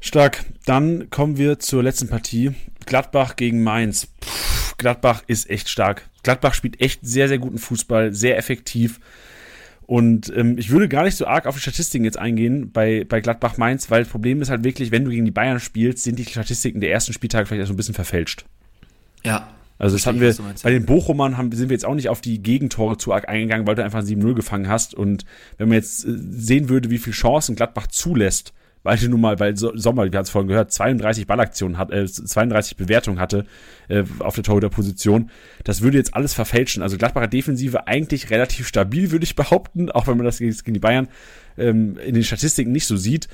Stark. 0.00 0.44
Dann 0.64 1.10
kommen 1.10 1.38
wir 1.38 1.58
zur 1.58 1.82
letzten 1.82 2.08
Partie. 2.08 2.52
Gladbach 2.88 3.36
gegen 3.36 3.62
Mainz. 3.62 4.06
Puh, 4.20 4.74
Gladbach 4.78 5.22
ist 5.26 5.48
echt 5.50 5.68
stark. 5.68 6.08
Gladbach 6.22 6.54
spielt 6.54 6.80
echt 6.80 7.00
sehr, 7.02 7.28
sehr 7.28 7.38
guten 7.38 7.58
Fußball, 7.58 8.12
sehr 8.12 8.36
effektiv. 8.38 8.98
Und 9.86 10.30
ähm, 10.36 10.58
ich 10.58 10.70
würde 10.70 10.88
gar 10.88 11.04
nicht 11.04 11.16
so 11.16 11.26
arg 11.26 11.46
auf 11.46 11.54
die 11.54 11.62
Statistiken 11.62 12.04
jetzt 12.04 12.18
eingehen 12.18 12.72
bei, 12.72 13.04
bei 13.08 13.20
Gladbach 13.20 13.56
Mainz, 13.56 13.90
weil 13.90 14.02
das 14.02 14.10
Problem 14.10 14.42
ist 14.42 14.50
halt 14.50 14.64
wirklich, 14.64 14.90
wenn 14.90 15.04
du 15.04 15.10
gegen 15.10 15.24
die 15.24 15.30
Bayern 15.30 15.60
spielst, 15.60 16.04
sind 16.04 16.18
die 16.18 16.26
Statistiken 16.26 16.80
der 16.80 16.90
ersten 16.90 17.12
Spieltage 17.12 17.46
vielleicht 17.46 17.60
erst 17.60 17.68
so 17.68 17.74
ein 17.74 17.78
bisschen 17.78 17.94
verfälscht. 17.94 18.44
Ja. 19.24 19.48
Also 19.78 19.96
das 19.96 20.06
hatten 20.06 20.20
wir 20.20 20.34
bei 20.62 20.70
den 20.70 20.84
Bochumern 20.84 21.38
haben, 21.38 21.52
sind 21.52 21.68
wir 21.68 21.74
jetzt 21.74 21.84
auch 21.84 21.94
nicht 21.94 22.08
auf 22.08 22.20
die 22.20 22.42
Gegentore 22.42 22.98
zu 22.98 23.12
arg 23.12 23.28
eingegangen, 23.28 23.66
weil 23.66 23.76
du 23.76 23.84
einfach 23.84 24.00
ein 24.00 24.06
7-0 24.06 24.34
gefangen 24.34 24.68
hast. 24.68 24.94
Und 24.94 25.24
wenn 25.56 25.68
man 25.68 25.76
jetzt 25.76 26.04
äh, 26.04 26.10
sehen 26.16 26.68
würde, 26.68 26.90
wie 26.90 26.98
viel 26.98 27.12
Chancen 27.12 27.54
Gladbach 27.54 27.86
zulässt, 27.86 28.52
weil 28.88 28.96
du 28.98 29.08
nun 29.10 29.20
mal, 29.20 29.38
weil 29.38 29.54
So- 29.56 29.76
Sommer, 29.76 30.10
wir 30.10 30.16
haben 30.18 30.24
es 30.24 30.30
vorhin 30.30 30.48
gehört, 30.48 30.72
32 30.72 31.26
Ballaktionen 31.26 31.76
hat, 31.76 31.90
äh, 31.92 32.06
32 32.06 32.76
Bewertungen 32.76 33.20
hatte 33.20 33.44
äh, 33.88 34.02
auf 34.20 34.34
der 34.34 34.44
Torhüterposition, 34.44 35.30
das 35.64 35.82
würde 35.82 35.98
jetzt 35.98 36.14
alles 36.14 36.32
verfälschen. 36.32 36.82
Also 36.82 36.96
Gladbacher 36.96 37.28
Defensive 37.28 37.86
eigentlich 37.86 38.30
relativ 38.30 38.66
stabil, 38.66 39.10
würde 39.10 39.24
ich 39.24 39.36
behaupten, 39.36 39.90
auch 39.90 40.06
wenn 40.06 40.16
man 40.16 40.24
das 40.24 40.38
gegen 40.38 40.72
die 40.74 40.78
Bayern 40.80 41.08
ähm, 41.58 41.98
in 41.98 42.14
den 42.14 42.24
Statistiken 42.24 42.72
nicht 42.72 42.86
so 42.86 42.96
sieht. 42.96 43.28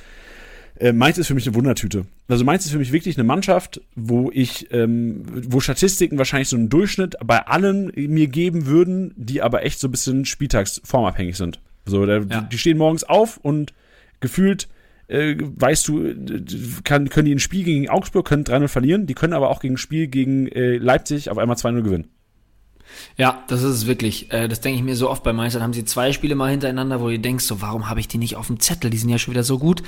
Äh, 0.77 0.93
Mainz 0.93 1.19
ist 1.19 1.29
für 1.29 1.35
mich 1.35 1.47
eine 1.47 1.55
Wundertüte. 1.55 2.05
Also 2.27 2.45
Mainz 2.45 2.65
ist 2.65 2.73
für 2.73 2.79
mich 2.79 2.91
wirklich 2.91 3.17
eine 3.17 3.23
Mannschaft, 3.23 3.81
wo 3.95 4.31
ich, 4.35 4.73
ähm, 4.73 5.23
wo 5.49 5.61
Statistiken 5.61 6.19
wahrscheinlich 6.19 6.49
so 6.49 6.57
einen 6.57 6.69
Durchschnitt 6.69 7.15
bei 7.25 7.47
allen 7.47 7.93
mir 7.95 8.27
geben 8.27 8.67
würden, 8.67 9.15
die 9.17 9.41
aber 9.41 9.65
echt 9.65 9.79
so 9.79 9.87
ein 9.87 9.93
bisschen 9.93 10.25
spieltagsformabhängig 10.25 11.37
sind. 11.37 11.61
So, 11.87 12.05
da, 12.07 12.19
Ja. 12.19 12.41
die 12.41 12.59
stehen 12.59 12.77
morgens 12.79 13.05
auf 13.05 13.37
und 13.37 13.73
gefühlt 14.21 14.67
äh, 15.09 15.37
weißt 15.39 15.89
du, 15.89 16.07
äh, 16.07 16.15
kann, 16.85 17.09
können 17.09 17.27
die 17.27 17.35
ein 17.35 17.41
Spiel 17.41 17.65
gegen 17.65 17.89
Augsburg, 17.89 18.27
können 18.27 18.45
3-0 18.45 18.69
verlieren, 18.69 19.07
die 19.07 19.15
können 19.15 19.33
aber 19.33 19.51
auch 19.51 19.61
gegen 19.61 19.75
ein 19.75 19.79
Spiel 19.79 20.07
gegen 20.09 20.49
äh, 20.49 20.77
Leipzig 20.77 21.31
auf 21.31 21.39
einmal 21.39 21.57
2-0 21.57 21.83
gewinnen. 21.83 22.09
Ja, 23.17 23.43
das 23.49 23.63
ist 23.63 23.75
es 23.75 23.87
wirklich. 23.87 24.33
Äh, 24.33 24.49
das 24.49 24.61
denke 24.61 24.79
ich 24.79 24.85
mir 24.85 24.97
so 24.97 25.11
oft 25.11 25.23
bei. 25.23 25.33
Dann 25.33 25.63
haben 25.63 25.73
sie 25.73 25.85
zwei 25.85 26.13
Spiele 26.13 26.35
mal 26.35 26.51
hintereinander, 26.51 27.01
wo 27.01 27.09
du 27.09 27.19
denkst, 27.19 27.45
so, 27.45 27.61
warum 27.61 27.89
habe 27.89 28.01
ich 28.01 28.09
die 28.09 28.19
nicht 28.19 28.37
auf 28.37 28.47
dem 28.47 28.61
Zettel? 28.61 28.91
Die 28.91 28.99
sind 28.99 29.09
ja 29.09 29.19
schon 29.19 29.35
wieder 29.35 29.45
so 29.45 29.59
gut. 29.59 29.83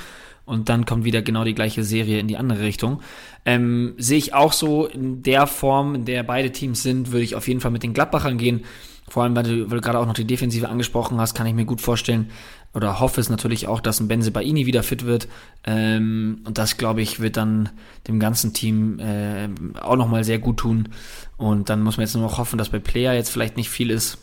Und 0.45 0.69
dann 0.69 0.85
kommt 0.85 1.03
wieder 1.03 1.21
genau 1.21 1.43
die 1.43 1.55
gleiche 1.55 1.83
Serie 1.83 2.19
in 2.19 2.27
die 2.27 2.37
andere 2.37 2.61
Richtung. 2.61 3.01
Ähm, 3.45 3.95
sehe 3.97 4.17
ich 4.17 4.33
auch 4.33 4.53
so 4.53 4.85
in 4.85 5.21
der 5.21 5.45
Form, 5.45 5.93
in 5.93 6.05
der 6.05 6.23
beide 6.23 6.51
Teams 6.51 6.83
sind, 6.83 7.11
würde 7.11 7.23
ich 7.23 7.35
auf 7.35 7.47
jeden 7.47 7.59
Fall 7.59 7.71
mit 7.71 7.83
den 7.83 7.93
Gladbachern 7.93 8.37
gehen. 8.37 8.63
Vor 9.09 9.23
allem, 9.23 9.35
weil 9.35 9.43
du, 9.43 9.69
weil 9.69 9.77
du 9.77 9.81
gerade 9.81 9.99
auch 9.99 10.05
noch 10.05 10.13
die 10.13 10.27
Defensive 10.27 10.69
angesprochen 10.69 11.19
hast, 11.19 11.33
kann 11.33 11.47
ich 11.47 11.53
mir 11.53 11.65
gut 11.65 11.81
vorstellen 11.81 12.29
oder 12.73 12.99
hoffe 12.99 13.19
es 13.21 13.29
natürlich 13.29 13.67
auch, 13.67 13.79
dass 13.79 13.99
ein 13.99 14.07
Benze 14.07 14.31
Baini 14.31 14.65
wieder 14.65 14.83
fit 14.83 15.05
wird. 15.05 15.27
Ähm, 15.65 16.41
und 16.45 16.57
das, 16.57 16.77
glaube 16.77 17.01
ich, 17.01 17.19
wird 17.19 17.37
dann 17.37 17.69
dem 18.07 18.19
ganzen 18.19 18.53
Team 18.53 18.99
äh, 18.99 19.49
auch 19.79 19.95
nochmal 19.95 20.23
sehr 20.23 20.39
gut 20.39 20.57
tun. 20.57 20.89
Und 21.37 21.69
dann 21.69 21.81
muss 21.81 21.97
man 21.97 22.05
jetzt 22.05 22.13
nur 22.13 22.23
noch 22.23 22.37
hoffen, 22.37 22.57
dass 22.57 22.69
bei 22.69 22.79
Player 22.79 23.13
jetzt 23.13 23.29
vielleicht 23.29 23.57
nicht 23.57 23.69
viel 23.69 23.89
ist. 23.89 24.17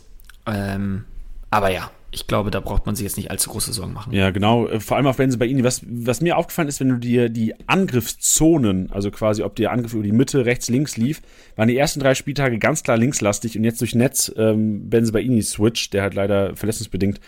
Ähm, 0.45 1.03
aber 1.49 1.71
ja, 1.71 1.89
ich 2.15 2.27
glaube, 2.27 2.49
da 2.49 2.61
braucht 2.61 2.85
man 2.85 2.95
sich 2.95 3.03
jetzt 3.03 3.17
nicht 3.17 3.29
allzu 3.29 3.49
große 3.49 3.73
Sorgen 3.73 3.91
machen. 3.91 4.13
Ja, 4.13 4.31
genau. 4.31 4.67
Äh, 4.67 4.79
Vor 4.79 4.95
allem 4.95 5.05
wenn 5.17 5.31
sie 5.31 5.37
bei 5.37 5.45
ihnen, 5.45 5.65
was, 5.65 5.81
was 5.85 6.21
mir 6.21 6.37
aufgefallen 6.37 6.69
ist, 6.69 6.79
wenn 6.79 6.89
du 6.89 6.97
dir 6.97 7.27
die 7.27 7.53
Angriffszonen, 7.67 8.89
also 8.91 9.11
quasi 9.11 9.43
ob 9.43 9.55
der 9.57 9.71
Angriff 9.71 9.93
über 9.93 10.03
die 10.03 10.13
Mitte, 10.13 10.45
rechts, 10.45 10.69
links 10.69 10.95
lief, 10.95 11.21
waren 11.57 11.67
die 11.67 11.77
ersten 11.77 11.99
drei 11.99 12.15
Spieltage 12.15 12.57
ganz 12.57 12.83
klar 12.83 12.95
linkslastig 12.95 13.57
und 13.57 13.65
jetzt 13.65 13.81
durch 13.81 13.95
Netz 13.95 14.31
ähm, 14.37 14.89
Benze 14.89 15.11
Baini 15.11 15.41
Switch, 15.41 15.89
der 15.89 16.03
halt 16.03 16.13
leider 16.13 16.55
verletzungsbedingt 16.55 17.19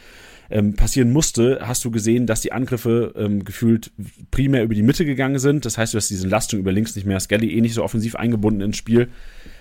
ähm, 0.49 0.74
passieren 0.76 1.11
musste, 1.11 1.60
hast 1.61 1.84
du 1.86 1.91
gesehen, 1.91 2.26
dass 2.26 2.41
die 2.41 2.52
Angriffe 2.52 3.14
ähm, 3.18 3.44
gefühlt 3.44 3.91
primär 4.32 4.64
über 4.64 4.74
die 4.74 4.84
Mitte 4.84 5.06
gegangen 5.06 5.40
sind. 5.40 5.65
Das 5.65 5.78
heißt, 5.78 5.94
du 5.94 5.98
hast 5.98 6.10
diese 6.10 6.28
Lastung 6.28 6.60
über 6.60 6.72
links 6.72 6.95
nicht 6.95 7.06
mehr. 7.06 7.19
Skelly 7.19 7.52
eh 7.52 7.61
nicht 7.61 7.74
so 7.74 7.84
offensiv 7.84 8.15
eingebunden 8.15 8.61
ins 8.61 8.78
Spiel. 8.78 9.10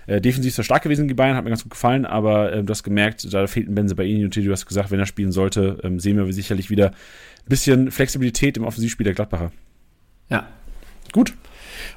Äh, 0.06 0.20
defensiv 0.20 0.52
ist 0.52 0.58
er 0.58 0.64
stark 0.64 0.82
gewesen, 0.82 1.08
die 1.08 1.14
Bayern, 1.14 1.36
hat 1.36 1.44
mir 1.44 1.50
ganz 1.50 1.64
gut 1.64 1.72
gefallen, 1.72 2.06
aber 2.06 2.52
äh, 2.52 2.62
du 2.62 2.70
hast 2.70 2.84
gemerkt, 2.84 3.32
da 3.32 3.46
fehlten 3.46 3.74
Benze 3.74 3.96
bei 3.96 4.04
ihnen 4.04 4.24
und 4.24 4.36
du 4.36 4.52
hast 4.52 4.66
gesagt, 4.66 4.90
wenn 4.90 5.00
er 5.00 5.06
spielen 5.06 5.32
sollte, 5.32 5.78
ähm, 5.82 5.98
sehen 5.98 6.16
wir 6.16 6.32
sicherlich 6.32 6.70
wieder 6.70 6.90
ein 6.90 7.48
bisschen 7.48 7.90
Flexibilität 7.90 8.56
im 8.56 8.64
Offensivspiel 8.64 9.04
der 9.04 9.14
Gladbacher. 9.14 9.50
Ja. 10.30 10.48
Gut. 11.12 11.34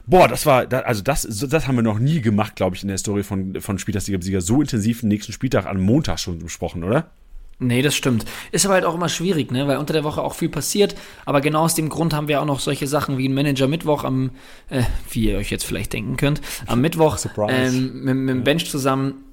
Boah, 0.05 0.27
das 0.27 0.45
war, 0.45 0.71
also 0.85 1.01
das, 1.01 1.21
das 1.23 1.67
haben 1.67 1.75
wir 1.75 1.81
noch 1.81 1.99
nie 1.99 2.21
gemacht, 2.21 2.55
glaube 2.55 2.75
ich, 2.75 2.81
in 2.81 2.89
der 2.89 2.97
Story 2.97 3.23
von, 3.23 3.61
von 3.61 3.79
Spieltagssieger 3.79 4.41
so 4.41 4.61
intensiv 4.61 5.01
den 5.01 5.09
nächsten 5.09 5.31
Spieltag 5.31 5.65
am 5.65 5.79
Montag 5.79 6.19
schon 6.19 6.39
besprochen, 6.39 6.83
oder? 6.83 7.11
Nee, 7.61 7.81
das 7.81 7.93
stimmt. 7.93 8.23
Ist 8.53 8.65
aber 8.65 8.75
halt 8.75 8.85
auch 8.85 8.95
immer 8.95 9.09
schwierig, 9.09 9.51
ne? 9.51 9.67
Weil 9.67 9.77
unter 9.77 9.91
der 9.91 10.05
Woche 10.05 10.21
auch 10.21 10.33
viel 10.33 10.47
passiert. 10.47 10.95
Aber 11.25 11.41
genau 11.41 11.63
aus 11.63 11.75
dem 11.75 11.89
Grund 11.89 12.13
haben 12.13 12.29
wir 12.29 12.41
auch 12.41 12.45
noch 12.45 12.61
solche 12.61 12.87
Sachen 12.87 13.17
wie 13.17 13.27
ein 13.27 13.33
Manager 13.33 13.67
Mittwoch 13.67 14.05
am, 14.05 14.31
äh, 14.69 14.83
wie 15.11 15.29
ihr 15.29 15.37
euch 15.37 15.51
jetzt 15.51 15.65
vielleicht 15.65 15.91
denken 15.91 16.15
könnt, 16.15 16.39
am 16.67 16.79
Mittwoch 16.79 17.17
ähm, 17.49 18.03
mit, 18.03 18.15
mit 18.15 18.29
dem 18.29 18.43
Bench 18.45 18.69
zusammen. 18.69 19.25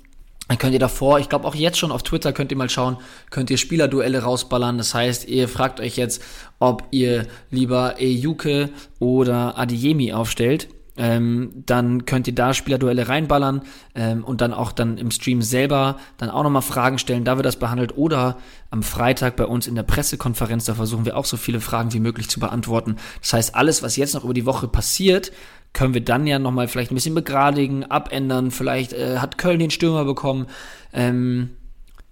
Dann 0.49 0.59
könnt 0.59 0.75
ihr 0.75 0.81
davor, 0.81 1.19
ich 1.19 1.29
glaube 1.29 1.47
auch 1.47 1.55
jetzt 1.55 1.79
schon 1.79 1.91
auf 1.91 2.03
Twitter 2.05 2.33
könnt 2.33 2.53
ihr 2.53 2.57
mal 2.57 2.71
schauen, 2.71 2.99
könnt 3.31 3.51
ihr 3.51 3.59
Spielerduelle 3.59 4.23
rausballern. 4.23 4.79
Das 4.79 4.95
heißt, 4.95 5.29
ihr 5.29 5.49
fragt 5.49 5.81
euch 5.81 5.97
jetzt, 5.97 6.23
ob 6.59 6.85
ihr 6.91 7.27
lieber 7.51 8.01
Ejuke 8.01 8.71
oder 8.99 9.59
Adiemi 9.59 10.13
aufstellt 10.13 10.69
ähm, 10.97 11.63
dann 11.67 12.07
könnt 12.07 12.27
ihr 12.27 12.35
da 12.35 12.55
Spielerduelle 12.55 13.09
reinballern 13.09 13.63
ähm, 13.95 14.25
und 14.25 14.41
dann 14.41 14.53
auch 14.53 14.73
dann 14.73 14.99
im 14.99 15.11
Stream 15.11 15.43
selber 15.43 15.99
dann 16.19 16.31
auch 16.31 16.43
nochmal 16.43 16.63
Fragen 16.63 16.99
stellen, 16.99 17.25
da 17.25 17.37
wird 17.37 17.47
das 17.47 17.57
behandelt. 17.57 17.97
Oder 17.97 18.39
am 18.71 18.83
Freitag 18.83 19.37
bei 19.37 19.45
uns 19.45 19.67
in 19.67 19.75
der 19.75 19.83
Pressekonferenz, 19.83 20.65
da 20.65 20.75
versuchen 20.75 21.05
wir 21.05 21.17
auch 21.17 21.25
so 21.25 21.37
viele 21.37 21.61
Fragen 21.61 21.93
wie 21.93 22.01
möglich 22.01 22.29
zu 22.29 22.41
beantworten. 22.41 22.97
Das 23.21 23.33
heißt, 23.33 23.55
alles, 23.55 23.83
was 23.83 23.97
jetzt 23.97 24.15
noch 24.15 24.25
über 24.25 24.35
die 24.35 24.47
Woche 24.47 24.69
passiert, 24.69 25.33
können 25.73 25.93
wir 25.93 26.05
dann 26.05 26.27
ja 26.27 26.39
nochmal 26.39 26.69
vielleicht 26.69 26.91
ein 26.91 26.95
bisschen 26.95 27.15
begradigen, 27.15 27.85
abändern, 27.85 28.51
vielleicht 28.51 28.95
äh, 28.95 29.19
hat 29.19 29.37
Köln 29.37 29.59
den 29.59 29.71
Stürmer 29.71 30.07
bekommen, 30.07 30.47
ähm, 30.95 31.51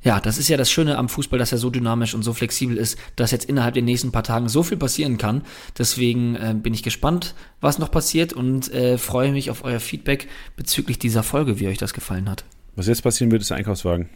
ja, 0.05 0.21
das 0.21 0.37
ist 0.37 0.49
ja 0.49 0.59
das 0.59 0.71
Schöne 0.71 0.99
am 0.99 1.09
Fußball, 1.09 1.39
dass 1.39 1.51
er 1.51 1.59
so 1.59 1.71
dynamisch 1.71 2.15
und 2.15 2.23
so 2.23 2.35
flexibel 2.35 2.77
ist, 2.77 2.99
dass 3.17 3.31
jetzt 3.31 3.47
innerhalb 3.47 3.75
der 3.75 3.83
nächsten 3.83 4.13
paar 4.13 4.23
Tagen 4.23 4.51
so 4.51 4.63
viel 4.63 4.77
passieren 4.77 5.17
kann. 5.17 5.43
Deswegen 5.79 6.37
äh, 6.37 6.55
bin 6.55 6.75
ich 6.75 6.83
gespannt, 6.83 7.35
was 7.61 7.79
noch 7.79 7.91
passiert 7.91 8.35
und 8.35 8.73
äh, 8.73 8.99
freue 8.99 9.33
mich 9.33 9.51
auf 9.51 9.65
euer 9.65 9.81
Feedback 9.81 10.29
bezüglich 10.57 10.99
dieser 10.99 11.23
Folge, 11.23 11.59
wie 11.59 11.69
euch 11.69 11.79
das 11.79 11.95
gefallen 11.95 12.31
hat. 12.31 12.45
Was 12.77 12.87
jetzt 12.87 13.03
passieren 13.03 13.33
wird, 13.33 13.41
ist 13.41 13.51
der 13.51 13.57
Einkaufswagen. 13.57 14.11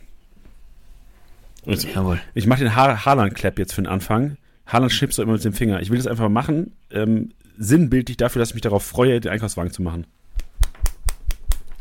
Und 1.65 1.94
Jawohl. 1.94 2.20
Ich 2.35 2.47
mache 2.47 2.60
den 2.60 2.77
ha 2.77 3.05
Haaland-Clap 3.05 3.59
jetzt 3.59 3.73
für 3.73 3.82
den 3.82 3.89
Anfang. 3.89 4.36
Haaland 4.66 4.93
schnippst 4.93 5.16
du 5.16 5.23
immer 5.23 5.32
mit 5.32 5.44
dem 5.44 5.55
Finger. 5.55 5.81
Ich 5.81 5.90
will 5.90 5.97
das 5.97 6.06
einfach 6.06 6.28
machen, 6.28 6.73
ähm, 6.90 7.32
sinnbildlich 7.56 8.19
dafür, 8.19 8.40
dass 8.40 8.51
ich 8.51 8.55
mich 8.55 8.62
darauf 8.62 8.85
freue, 8.85 9.20
den 9.20 9.32
Einkaufswagen 9.32 9.73
zu 9.73 9.82
machen. 9.82 10.06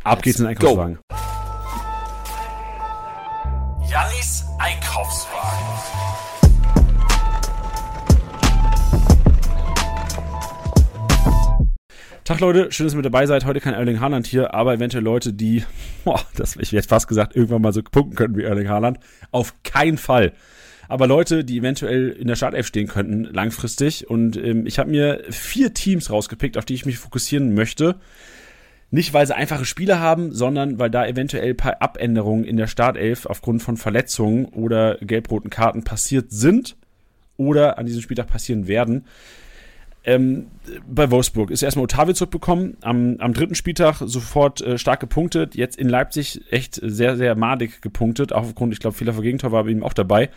Ab 0.04 0.20
Let's 0.20 0.24
geht's 0.24 0.40
in 0.40 0.46
den 0.46 0.50
Einkaufswagen. 0.52 1.00
Go. 1.10 1.37
Jannis 3.98 4.46
Einkaufswagen. 4.60 5.68
Tag 12.24 12.40
Leute, 12.40 12.72
schön, 12.72 12.86
dass 12.86 12.94
ihr 12.94 12.98
mit 12.98 13.06
dabei 13.06 13.26
seid. 13.26 13.46
Heute 13.46 13.60
kein 13.60 13.74
Erling 13.74 14.00
Haaland 14.00 14.28
hier, 14.28 14.54
aber 14.54 14.76
eventuell 14.76 15.04
Leute, 15.04 15.34
die, 15.34 15.64
boah, 16.06 16.24
das 16.36 16.58
ich 16.58 16.72
jetzt 16.72 16.90
fast 16.90 17.08
gesagt, 17.08 17.36
irgendwann 17.36 17.64
mal 17.64 17.74
so 17.74 17.82
punkten 17.82 18.16
könnten 18.16 18.38
wie 18.38 18.44
Erling 18.44 18.70
Haaland. 18.70 19.00
Auf 19.32 19.56
keinen 19.64 19.98
Fall. 19.98 20.34
Aber 20.88 21.08
Leute, 21.08 21.44
die 21.44 21.58
eventuell 21.58 22.10
in 22.10 22.28
der 22.28 22.36
Startelf 22.36 22.68
stehen 22.68 22.88
könnten, 22.88 23.24
langfristig. 23.24 24.08
Und 24.08 24.38
ähm, 24.38 24.68
ich 24.68 24.78
habe 24.78 24.92
mir 24.92 25.24
vier 25.32 25.74
Teams 25.74 26.12
rausgepickt, 26.12 26.60
auf 26.60 26.66
die 26.66 26.76
ich 26.76 26.86
mich 26.86 27.00
fokussieren 27.00 27.56
möchte. 27.56 27.96
Nicht, 28.90 29.14
weil 29.14 29.28
sie 29.28 29.36
einfache 29.36 29.66
Spiele 29.66 30.00
haben, 30.00 30.32
sondern 30.32 30.80
weil 30.80 30.90
da 30.90 31.06
eventuell 31.06 31.50
ein 31.50 31.58
paar 31.58 31.82
Abänderungen 31.82 32.46
in 32.46 32.56
der 32.56 32.68
Startelf 32.68 33.26
aufgrund 33.26 33.62
von 33.62 33.76
Verletzungen 33.76 34.46
oder 34.46 34.98
gelb-roten 35.02 35.50
Karten 35.50 35.84
passiert 35.84 36.32
sind 36.32 36.78
oder 37.36 37.78
an 37.78 37.86
diesem 37.86 38.02
Spieltag 38.02 38.28
passieren 38.28 38.68
werden. 38.68 39.06
Ähm, 40.06 40.48
bei 40.90 41.12
Wolfsburg 41.12 41.52
ist 41.52 41.64
erstmal 41.64 41.84
Otavio 41.84 42.14
zurückbekommen, 42.14 42.78
am, 42.80 43.18
am 43.20 43.34
dritten 43.34 43.56
Spieltag 43.56 43.98
sofort 44.06 44.62
äh, 44.62 44.78
stark 44.78 45.02
gepunktet, 45.02 45.56
jetzt 45.56 45.78
in 45.78 45.90
Leipzig 45.90 46.42
echt 46.50 46.80
sehr, 46.82 47.18
sehr 47.18 47.36
madig 47.36 47.82
gepunktet, 47.82 48.32
auch 48.32 48.44
aufgrund, 48.44 48.72
ich 48.72 48.80
glaube, 48.80 48.96
Fehler 48.96 49.12
vor 49.12 49.52
war 49.52 49.66
bei 49.66 49.70
ihm 49.70 49.84
auch 49.84 49.92
dabei. 49.92 50.30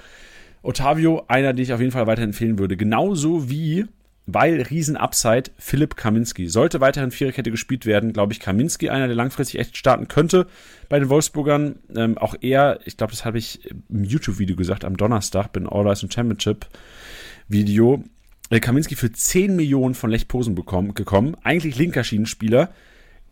Otavio, 0.63 1.23
einer, 1.29 1.53
den 1.53 1.63
ich 1.63 1.73
auf 1.73 1.79
jeden 1.79 1.93
Fall 1.93 2.09
weiter 2.09 2.23
empfehlen 2.23 2.59
würde. 2.59 2.77
Genauso 2.77 3.49
wie 3.49 3.87
weil 4.35 4.63
Riesen-Upside 4.63 5.51
Philipp 5.59 5.97
Kaminski. 5.97 6.49
Sollte 6.49 6.81
weiterhin 6.81 7.11
Viererkette 7.11 7.51
gespielt 7.51 7.87
werden, 7.87 8.13
glaube 8.13 8.33
ich, 8.33 8.41
Kaminski 8.41 8.89
einer, 8.89 9.07
der 9.07 9.17
langfristig 9.17 9.61
echt 9.61 9.77
starten 9.77 10.09
könnte 10.09 10.47
bei 10.89 10.99
den 10.99 11.09
Wolfsburgern. 11.09 11.77
Ähm, 11.95 12.19
auch 12.19 12.35
er, 12.41 12.81
ich 12.85 12.97
glaube, 12.97 13.13
das 13.13 13.25
habe 13.25 13.39
ich 13.39 13.71
im 13.89 14.05
YouTube-Video 14.05 14.57
gesagt, 14.57 14.85
am 14.85 14.97
Donnerstag, 14.97 15.53
bin 15.53 15.67
All 15.67 15.89
Rise 15.89 16.09
Championship-Video. 16.11 18.05
Äh, 18.51 18.61
Kaminski 18.61 18.97
für 18.97 19.13
10 19.13 19.57
Millionen 19.57 19.95
von 19.95 20.11
Lech 20.11 20.29
Posen 20.29 20.55
bekommen, 20.55 20.95
gekommen. 20.95 21.37
Eigentlich 21.43 21.77
linker 21.77 22.05
Schienenspieler. 22.05 22.71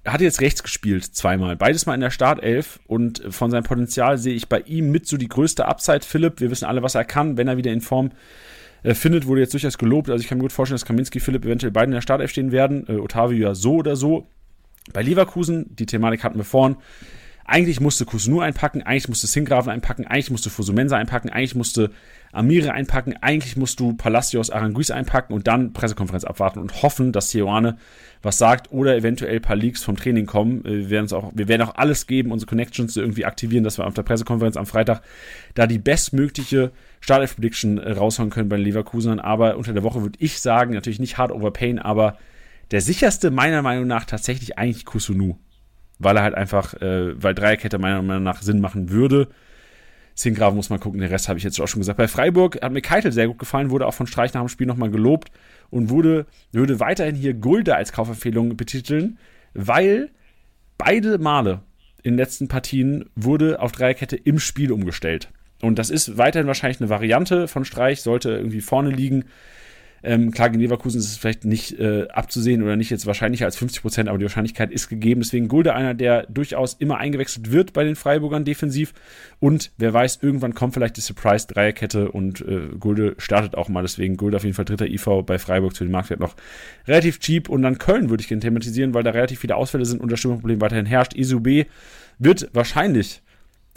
Hat 0.07 0.20
jetzt 0.20 0.41
rechts 0.41 0.62
gespielt, 0.62 1.05
zweimal. 1.05 1.57
Beides 1.57 1.85
mal 1.85 1.95
in 1.95 2.01
der 2.01 2.11
Startelf. 2.11 2.81
Und 2.87 3.23
von 3.29 3.51
seinem 3.51 3.65
Potenzial 3.65 4.16
sehe 4.16 4.35
ich 4.35 4.49
bei 4.49 4.61
ihm 4.61 4.91
mit 4.91 5.07
so 5.07 5.16
die 5.16 5.29
größte 5.29 5.66
Upside. 5.66 6.01
Philipp, 6.03 6.41
wir 6.41 6.51
wissen 6.51 6.65
alle, 6.65 6.83
was 6.83 6.95
er 6.95 7.05
kann, 7.05 7.37
wenn 7.37 7.49
er 7.49 7.57
wieder 7.57 7.73
in 7.73 7.81
Form 7.81 8.11
äh, 8.83 8.95
findet, 8.95 9.27
wurde 9.27 9.41
jetzt 9.41 9.53
durchaus 9.53 9.79
gelobt. 9.79 10.11
Also 10.11 10.23
ich 10.23 10.29
kann 10.29 10.39
mir 10.39 10.43
gut 10.43 10.53
vorstellen, 10.53 10.77
dass 10.77 10.85
Kaminski, 10.85 11.21
Philipp 11.21 11.45
eventuell 11.45 11.73
beide 11.73 11.87
in 11.87 11.93
der 11.93 12.01
Startelf 12.01 12.31
stehen 12.31 12.53
werden. 12.53 12.87
Äh, 12.89 12.99
Otavio 12.99 13.49
ja 13.49 13.55
so 13.55 13.77
oder 13.77 13.97
so. 13.97 14.27
Bei 14.93 15.03
Leverkusen, 15.03 15.75
die 15.77 15.87
Thematik 15.87 16.25
hatten 16.25 16.39
wir 16.39 16.45
vorhin. 16.45 16.77
Eigentlich 17.51 17.81
musste 17.81 18.05
Kusunu 18.05 18.41
einpacken, 18.41 18.83
eigentlich 18.83 19.09
musste 19.09 19.27
Singraven 19.27 19.73
einpacken, 19.73 20.07
eigentlich 20.07 20.31
musste 20.31 20.51
Fosumensa 20.51 20.99
einpacken, 20.99 21.31
eigentlich 21.31 21.55
musste 21.55 21.91
Amire 22.31 22.73
einpacken, 22.73 23.15
eigentlich 23.23 23.57
musst 23.57 23.81
du 23.81 23.95
Palacios 23.95 24.51
Aranguiz 24.51 24.91
einpacken 24.91 25.33
und 25.33 25.47
dann 25.47 25.73
Pressekonferenz 25.73 26.25
abwarten 26.25 26.59
und 26.59 26.83
hoffen, 26.83 27.11
dass 27.11 27.31
Seoane 27.31 27.79
was 28.20 28.37
sagt 28.37 28.70
oder 28.70 28.95
eventuell 28.97 29.37
ein 29.37 29.41
paar 29.41 29.57
Leaks 29.57 29.83
vom 29.83 29.97
Training 29.97 30.27
kommen. 30.27 30.62
Äh, 30.66 30.77
wir 30.77 30.91
werden, 30.91 31.11
auch, 31.12 31.33
wir 31.35 31.49
werden 31.49 31.62
auch 31.62 31.77
alles 31.77 32.07
geben, 32.07 32.33
unsere 32.33 32.51
Connections 32.51 32.95
irgendwie 32.99 33.25
aktivieren, 33.25 33.65
dass 33.65 33.79
wir 33.79 33.87
auf 33.87 33.95
der 33.95 34.03
Pressekonferenz 34.03 34.59
am 34.59 34.66
Freitag 34.66 35.01
da 35.55 35.66
die 35.66 35.79
bestmögliche 35.79 36.70
Startelf 37.01 37.37
Prediction 37.37 37.79
äh, 37.79 37.93
raushauen 37.93 38.29
können 38.29 38.51
bei 38.51 38.57
den 38.57 38.66
Leverkusenern. 38.66 39.20
Aber 39.20 39.57
unter 39.57 39.73
der 39.73 39.85
Woche 39.85 40.03
würde 40.03 40.19
ich 40.19 40.39
sagen, 40.39 40.75
natürlich 40.75 41.01
nicht 41.01 41.16
hard 41.16 41.33
over 41.33 41.51
pain, 41.51 41.79
aber 41.79 42.19
der 42.73 42.83
sicherste 42.83 43.31
meiner 43.31 43.62
Meinung 43.62 43.87
nach 43.87 44.05
tatsächlich 44.05 44.59
eigentlich 44.59 44.85
Kusunu. 44.85 45.39
Weil 45.99 46.16
er 46.16 46.23
halt 46.23 46.35
einfach, 46.35 46.75
äh, 46.75 47.20
weil 47.23 47.35
Dreierkette 47.35 47.79
meiner 47.79 48.03
Meinung 48.03 48.23
nach 48.23 48.43
Sinn 48.43 48.61
machen 48.61 48.91
würde. 48.91 49.29
Zingraven 50.15 50.57
muss 50.57 50.70
man 50.70 50.81
gucken, 50.81 51.01
den 51.01 51.11
Rest 51.11 51.29
habe 51.29 51.39
ich 51.39 51.45
jetzt 51.45 51.61
auch 51.61 51.69
schon 51.69 51.81
gesagt. 51.81 51.97
Bei 51.97 52.09
Freiburg 52.09 52.61
hat 52.61 52.73
mir 52.73 52.83
Keitel 52.83 53.12
sehr 53.12 53.29
gut 53.29 53.39
gefallen, 53.39 53.70
wurde 53.70 53.87
auch 53.87 53.95
von 53.95 54.07
Streich 54.07 54.35
nach 54.35 54.41
dem 54.41 54.49
Spiel 54.49 54.66
nochmal 54.66 54.91
gelobt 54.91 55.31
und 55.70 55.91
wurde, 55.91 56.27
würde 56.51 56.81
weiterhin 56.81 57.15
hier 57.15 57.35
Gulde 57.35 57.77
als 57.77 57.93
Kaufempfehlung 57.93 58.57
betiteln, 58.57 59.19
weil 59.55 60.11
beide 60.77 61.19
Male 61.19 61.61
in 62.03 62.15
den 62.15 62.19
letzten 62.19 62.49
Partien 62.49 63.11
wurde 63.15 63.61
auf 63.61 63.73
Dreierkette 63.73 64.16
im 64.16 64.39
Spiel 64.39 64.73
umgestellt. 64.73 65.31
Und 65.62 65.79
das 65.79 65.91
ist 65.91 66.16
weiterhin 66.19 66.47
wahrscheinlich 66.47 66.81
eine 66.81 66.91
Variante 66.91 67.49
von 67.49 67.65
Streich, 67.65 68.03
sollte 68.03 68.31
irgendwie 68.31 68.61
vorne 68.61 68.91
liegen. 68.91 69.25
Ähm, 70.03 70.31
klar, 70.31 70.51
gegen 70.51 70.62
Leverkusen 70.62 70.99
ist 70.99 71.07
es 71.07 71.16
vielleicht 71.16 71.45
nicht 71.45 71.79
äh, 71.79 72.07
abzusehen 72.09 72.62
oder 72.62 72.77
nicht 72.77 72.91
jetzt 72.91 73.07
wahrscheinlicher 73.07 73.47
als 73.47 73.57
50 73.57 73.83
Prozent, 73.83 74.09
aber 74.09 74.19
die 74.19 74.25
Wahrscheinlichkeit 74.25 74.70
ist 74.70 74.89
gegeben. 74.89 75.20
Deswegen 75.20 75.49
Gulde 75.49 75.75
einer, 75.75 75.95
der 75.95 76.27
durchaus 76.27 76.75
immer 76.75 76.99
eingewechselt 76.99 77.51
wird 77.51 77.73
bei 77.73 77.85
den 77.85 77.97
Freiburgern 77.97 78.45
defensiv. 78.45 78.93
Und 79.41 79.73
wer 79.79 79.93
weiß, 79.93 80.20
irgendwann 80.23 80.55
kommt 80.55 80.75
vielleicht 80.75 80.97
die 80.97 81.01
Surprise-Dreierkette 81.01 82.11
und 82.11 82.41
äh, 82.43 82.69
Gulde 82.79 83.15
startet 83.19 83.57
auch 83.57 83.69
mal. 83.69 83.83
Deswegen 83.83 84.16
Gulde 84.16 84.37
auf 84.37 84.45
jeden 84.45 84.55
Fall 84.55 84.65
dritter 84.65 84.87
IV 84.87 85.25
bei 85.27 85.39
Freiburg 85.39 85.75
zu 85.75 85.85
den 85.85 85.93
Marktwert 85.93 86.20
noch 86.20 86.37
relativ 86.87 87.19
cheap. 87.19 87.49
Und 87.49 87.62
dann 87.62 87.79
Köln 87.79 88.11
würde 88.11 88.20
ich 88.20 88.29
gerne 88.29 88.41
thematisieren, 88.41 88.95
weil 88.95 89.03
da 89.03 89.11
relativ 89.11 89.41
viele 89.41 89.57
Ausfälle 89.57 89.85
sind 89.85 90.01
und 90.01 90.12
das 90.12 90.19
Stimmungsproblem 90.20 90.61
weiterhin 90.61 90.87
herrscht. 90.87 91.15
Isube 91.15 91.66
wird 92.19 92.51
wahrscheinlich 92.53 93.23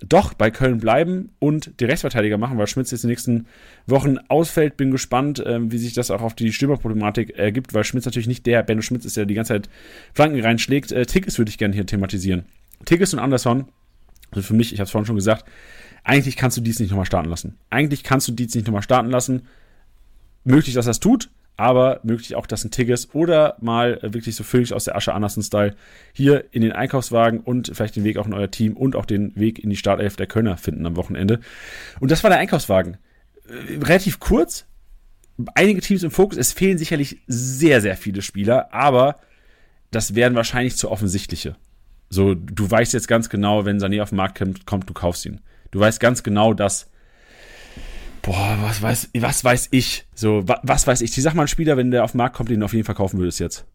doch 0.08 0.34
bei 0.34 0.50
Köln 0.52 0.80
bleiben 0.80 1.30
und 1.40 1.80
die 1.80 1.86
Rechtsverteidiger 1.86 2.38
machen, 2.38 2.58
weil 2.58 2.68
Schmitz 2.68 2.92
jetzt 2.92 3.04
in 3.04 3.08
den 3.08 3.12
nächsten 3.12 3.46
Wochen 3.86 4.18
ausfällt. 4.30 4.78
Bin 4.78 4.92
gespannt, 4.92 5.40
äh, 5.40 5.72
wie 5.72 5.78
sich 5.78 5.94
das 5.94 6.12
auch 6.12 6.22
auf 6.22 6.34
die 6.34 6.52
Stürmerproblematik 6.52 7.38
ergibt, 7.38 7.74
weil 7.74 7.84
Schmitz 7.84 8.06
natürlich 8.06 8.28
nicht 8.28 8.46
der, 8.46 8.64
Benno 8.64 8.82
Schmitz 8.82 9.06
ist, 9.06 9.18
der 9.18 9.26
die 9.26 9.36
ganze 9.36 9.54
Zeit 9.54 9.70
Flanken 10.14 10.40
reinschlägt. 10.42 10.92
Äh, 10.92 11.06
Tickets 11.06 11.38
würde 11.38 11.50
ich 11.50 11.58
gerne 11.58 11.74
hier 11.74 11.86
thematisieren. 11.86 12.46
Tickets 12.86 13.14
und 13.14 13.20
Anderson, 13.20 13.66
also 14.32 14.42
für 14.42 14.54
mich, 14.54 14.74
ich 14.74 14.80
habe 14.80 14.86
es 14.86 14.92
vorhin 14.92 15.06
schon 15.06 15.16
gesagt, 15.16 15.46
eigentlich 16.04 16.36
kannst 16.36 16.58
du 16.58 16.62
dies 16.62 16.80
nicht 16.80 16.90
nochmal 16.90 17.06
starten 17.06 17.30
lassen. 17.30 17.58
Eigentlich 17.70 18.04
kannst 18.04 18.28
du 18.28 18.32
dies 18.32 18.56
nicht 18.56 18.66
nochmal 18.66 18.82
starten 18.82 19.10
lassen. 19.10 19.44
Möglich, 20.44 20.74
dass 20.74 20.88
es 20.88 21.00
tut, 21.00 21.30
aber 21.58 22.00
möglich 22.04 22.36
auch, 22.36 22.48
dass 22.48 22.64
ein 22.64 22.72
Tigges 22.72 23.14
oder 23.14 23.56
mal 23.62 24.00
wirklich 24.02 24.36
so 24.36 24.44
völlig 24.44 24.74
aus 24.74 24.86
der 24.86 24.96
Asche 24.96 25.14
Andersen-Style 25.14 25.76
hier 26.14 26.46
in 26.52 26.62
den 26.62 26.72
Einkaufswagen 26.72 27.40
und 27.40 27.72
vielleicht 27.74 27.96
den 27.96 28.04
Weg 28.04 28.18
auch 28.18 28.26
in 28.26 28.34
euer 28.34 28.50
Team 28.50 28.76
und 28.76 28.96
auch 28.96 29.06
den 29.06 29.36
Weg 29.36 29.60
in 29.60 29.70
die 29.70 29.76
Startelf 29.76 30.16
der 30.16 30.28
Kölner 30.28 30.58
finden 30.58 30.86
am 30.86 30.96
Wochenende. 30.96 31.40
Und 32.00 32.12
das 32.12 32.24
war 32.24 32.30
der 32.30 32.40
Einkaufswagen. 32.40 32.98
Äh, 33.48 33.78
relativ 33.84 34.20
kurz, 34.20 34.66
einige 35.56 35.82
Teams 35.82 36.04
im 36.04 36.12
Fokus, 36.12 36.38
es 36.38 36.52
fehlen 36.52 36.78
sicherlich 36.78 37.22
sehr, 37.28 37.82
sehr 37.82 37.98
viele 37.98 38.22
Spieler, 38.22 38.74
aber 38.74 39.18
das 39.92 40.16
wären 40.16 40.36
wahrscheinlich 40.36 40.78
zu 40.78 40.90
offensichtliche. 40.90 41.56
So, 42.10 42.34
du 42.36 42.70
weißt 42.70 42.94
jetzt 42.94 43.08
ganz 43.08 43.30
genau, 43.30 43.66
wenn 43.66 43.80
Sané 43.80 44.02
auf 44.02 44.10
den 44.10 44.18
Markt 44.18 44.42
kommt, 44.66 44.90
du 44.90 44.94
kaufst 44.94 45.26
ihn. 45.26 45.42
Du 45.72 45.80
weißt 45.80 46.00
ganz 46.00 46.24
genau, 46.24 46.54
dass 46.54 46.91
Boah, 48.22 48.58
was 48.62 48.82
weiß, 48.82 49.10
was 49.16 49.44
weiß 49.44 49.70
ich? 49.72 50.06
So, 50.14 50.48
wa, 50.48 50.60
was 50.64 50.86
weiß 50.86 51.02
ich? 51.02 51.12
Die 51.12 51.22
sag 51.22 51.34
mal 51.34 51.44
einen 51.44 51.48
Spieler, 51.48 51.76
wenn 51.78 51.92
der 51.92 52.04
auf 52.04 52.12
den 52.12 52.18
Markt 52.18 52.36
kommt, 52.36 52.50
den 52.50 52.60
du 52.60 52.66
auf 52.66 52.74
jeden 52.74 52.86
Fall 52.86 52.96
kaufen 52.96 53.20
würdest 53.20 53.40
jetzt. 53.40 53.66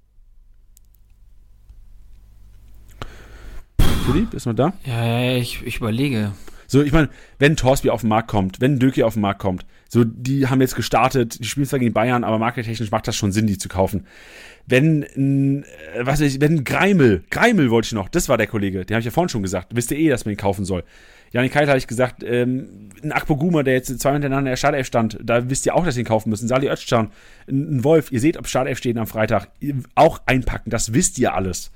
Philipp, 4.07 4.35
ist 4.35 4.47
noch 4.47 4.55
da? 4.55 4.73
Ja, 4.85 5.05
ja, 5.05 5.37
ich, 5.37 5.67
ich 5.67 5.79
überlege. 5.79 6.33
So, 6.67 6.83
ich 6.83 6.93
meine, 6.93 7.09
wenn 7.39 7.57
Torsby 7.57 7.91
auf 7.91 8.01
den 8.01 8.09
Markt 8.09 8.29
kommt, 8.29 8.61
wenn 8.61 8.79
Döki 8.79 9.03
auf 9.03 9.15
den 9.15 9.23
Markt 9.23 9.41
kommt, 9.41 9.67
so, 9.89 10.05
die 10.05 10.49
haben 10.49 10.61
jetzt 10.61 10.75
gestartet, 10.75 11.39
die 11.41 11.45
spielen 11.45 11.67
zwar 11.67 11.79
gegen 11.79 11.93
Bayern, 11.93 12.25
aber 12.25 12.39
markettechnisch 12.39 12.91
macht 12.91 13.07
das 13.07 13.17
schon 13.17 13.33
Sinn, 13.33 13.47
die 13.47 13.59
zu 13.59 13.69
kaufen. 13.69 14.07
Wenn, 14.67 15.03
äh, 15.05 15.65
was 16.01 16.21
weiß 16.21 16.35
ich, 16.35 16.41
wenn 16.41 16.65
Greimel, 16.65 17.23
Greimel 17.31 17.71
wollte 17.71 17.87
ich 17.87 17.93
noch, 17.93 18.09
das 18.09 18.29
war 18.29 18.37
der 18.37 18.49
Kollege, 18.49 18.85
den 18.85 18.95
habe 18.95 19.01
ich 19.01 19.07
ja 19.07 19.13
vorhin 19.13 19.29
schon 19.29 19.43
gesagt, 19.43 19.75
wisst 19.75 19.91
ihr 19.93 19.99
eh, 19.99 20.09
dass 20.09 20.25
man 20.25 20.33
ihn 20.33 20.39
kaufen 20.39 20.65
soll. 20.65 20.83
Janik 21.33 21.53
Kite 21.53 21.69
habe 21.69 21.79
ich 21.79 21.87
gesagt, 21.87 22.23
ähm, 22.25 22.91
ein 23.03 23.13
Akpoguma, 23.13 23.63
der 23.63 23.75
jetzt 23.75 23.99
zwei 24.01 24.13
hintereinander 24.13 24.51
in 24.51 24.53
der 24.53 24.57
Startelf 24.57 24.87
stand, 24.87 25.19
da 25.23 25.51
wisst 25.51 25.67
ihr 25.67 25.75
auch, 25.75 25.85
dass 25.85 25.97
ihr 25.97 26.03
ihn 26.03 26.07
kaufen 26.07 26.31
müsst. 26.31 26.47
Sali 26.47 26.69
Özcan, 26.69 27.11
ein 27.49 27.85
Wolf, 27.85 28.11
ihr 28.11 28.21
seht, 28.21 28.37
ob 28.39 28.47
Startelf 28.49 28.79
steht 28.79 28.97
am 28.97 29.07
Freitag, 29.07 29.49
auch 29.95 30.21
einpacken, 30.27 30.71
das 30.71 30.95
wisst 30.95 31.19
ihr 31.19 31.35
alles. 31.35 31.71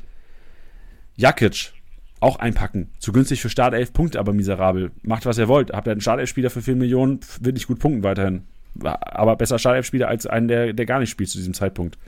Jakic, 1.16 1.72
auch 2.20 2.38
einpacken. 2.38 2.90
Zu 2.98 3.12
günstig 3.12 3.40
für 3.42 3.48
Startelf, 3.48 3.92
Punkte 3.92 4.18
aber 4.20 4.32
miserabel. 4.32 4.90
Macht, 5.02 5.26
was 5.26 5.38
ihr 5.38 5.48
wollt. 5.48 5.72
Habt 5.72 5.88
ihr 5.88 5.92
einen 5.92 6.00
Startelf-Spieler 6.00 6.50
für 6.50 6.62
4 6.62 6.76
Millionen, 6.76 7.20
wird 7.40 7.54
nicht 7.54 7.66
gut 7.66 7.78
punkten 7.78 8.02
weiterhin. 8.02 8.42
Aber 8.82 9.36
besser 9.36 9.58
Startelf-Spieler 9.58 10.08
als 10.08 10.26
einen, 10.26 10.48
der, 10.48 10.72
der 10.72 10.86
gar 10.86 11.00
nicht 11.00 11.10
spielt 11.10 11.30
zu 11.30 11.38
diesem 11.38 11.54
Zeitpunkt. 11.54 11.98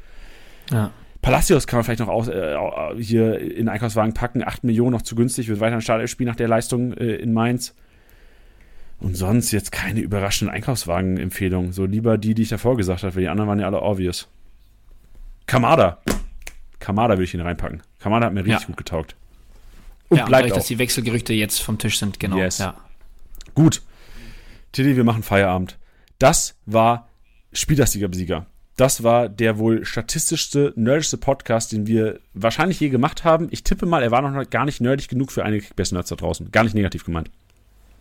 Ja. 0.71 0.91
Palacios 1.23 1.67
kann 1.67 1.79
man 1.79 1.85
vielleicht 1.85 2.01
noch 2.01 2.09
aus, 2.09 2.29
äh, 2.29 2.57
hier 2.99 3.39
in 3.39 3.69
Einkaufswagen 3.69 4.13
packen. 4.13 4.43
8 4.45 4.65
Millionen 4.65 4.91
noch 4.93 5.03
zu 5.03 5.15
günstig, 5.15 5.49
wird 5.49 5.61
weiter 5.61 5.77
ein 5.77 5.81
Startelf-Spiel 5.81 6.27
nach 6.27 6.37
der 6.37 6.49
Leistung 6.49 6.93
äh, 6.95 7.15
in 7.17 7.33
Mainz. 7.33 7.75
Und 8.99 9.17
sonst 9.17 9.51
jetzt 9.51 9.73
keine 9.73 10.01
überraschenden 10.01 10.55
Einkaufswagen-Empfehlungen. 10.55 11.73
So 11.73 11.87
lieber 11.87 12.19
die, 12.19 12.35
die 12.35 12.43
ich 12.43 12.49
davor 12.51 12.77
gesagt 12.77 13.03
habe, 13.03 13.15
weil 13.15 13.23
die 13.23 13.29
anderen 13.29 13.49
waren 13.49 13.59
ja 13.61 13.67
alle 13.67 13.83
obvious. 13.83 14.29
Kamada. 15.47 15.99
Kamada 16.79 17.15
würde 17.15 17.25
ich 17.25 17.35
ihn 17.35 17.41
reinpacken. 17.41 17.83
Kamada 17.99 18.27
hat 18.27 18.33
mir 18.35 18.45
richtig 18.45 18.61
Ja. 18.63 18.67
gut 18.67 18.77
getaugt. 18.77 19.17
Und 20.13 20.19
ja, 20.19 20.27
bleibt 20.27 20.43
dadurch, 20.43 20.53
auch. 20.53 20.57
dass 20.57 20.67
die 20.67 20.79
Wechselgerüchte 20.79 21.33
jetzt 21.33 21.63
vom 21.63 21.79
Tisch 21.79 21.99
sind, 21.99 22.21
genau. 22.21 22.37
Yes. 22.37 22.59
Ja. 22.59 22.75
Gut. 23.55 23.81
Tilly, 24.73 24.95
wir 24.95 25.05
machen 25.05 25.23
Feierabend. 25.23 25.79
Das 26.19 26.55
war 26.67 27.09
Spielersieger-Besieger. 27.55 28.45
Das 28.77 29.03
war 29.03 29.31
der 29.31 29.57
wohl 29.57 29.87
statistischste, 29.87 30.75
nerdigste 30.77 31.17
Podcast, 31.17 31.73
den 31.73 31.87
wir 31.87 32.21
wahrscheinlich 32.35 32.79
je 32.79 32.91
gemacht 32.91 33.25
haben. 33.25 33.49
Ich 33.53 33.65
tippe 33.65 33.87
mal, 33.87 34.03
er 34.03 34.11
war 34.11 34.21
noch 34.21 34.51
gar 34.51 34.67
nicht 34.67 34.83
nerdig 34.83 35.09
genug 35.09 35.33
für 35.33 35.47
einige 35.47 35.65
Kickbase-Nerds 35.65 36.11
da 36.11 36.17
draußen. 36.17 36.51
Gar 36.51 36.65
nicht 36.65 36.75
negativ 36.75 37.07
gemeint. 37.07 37.31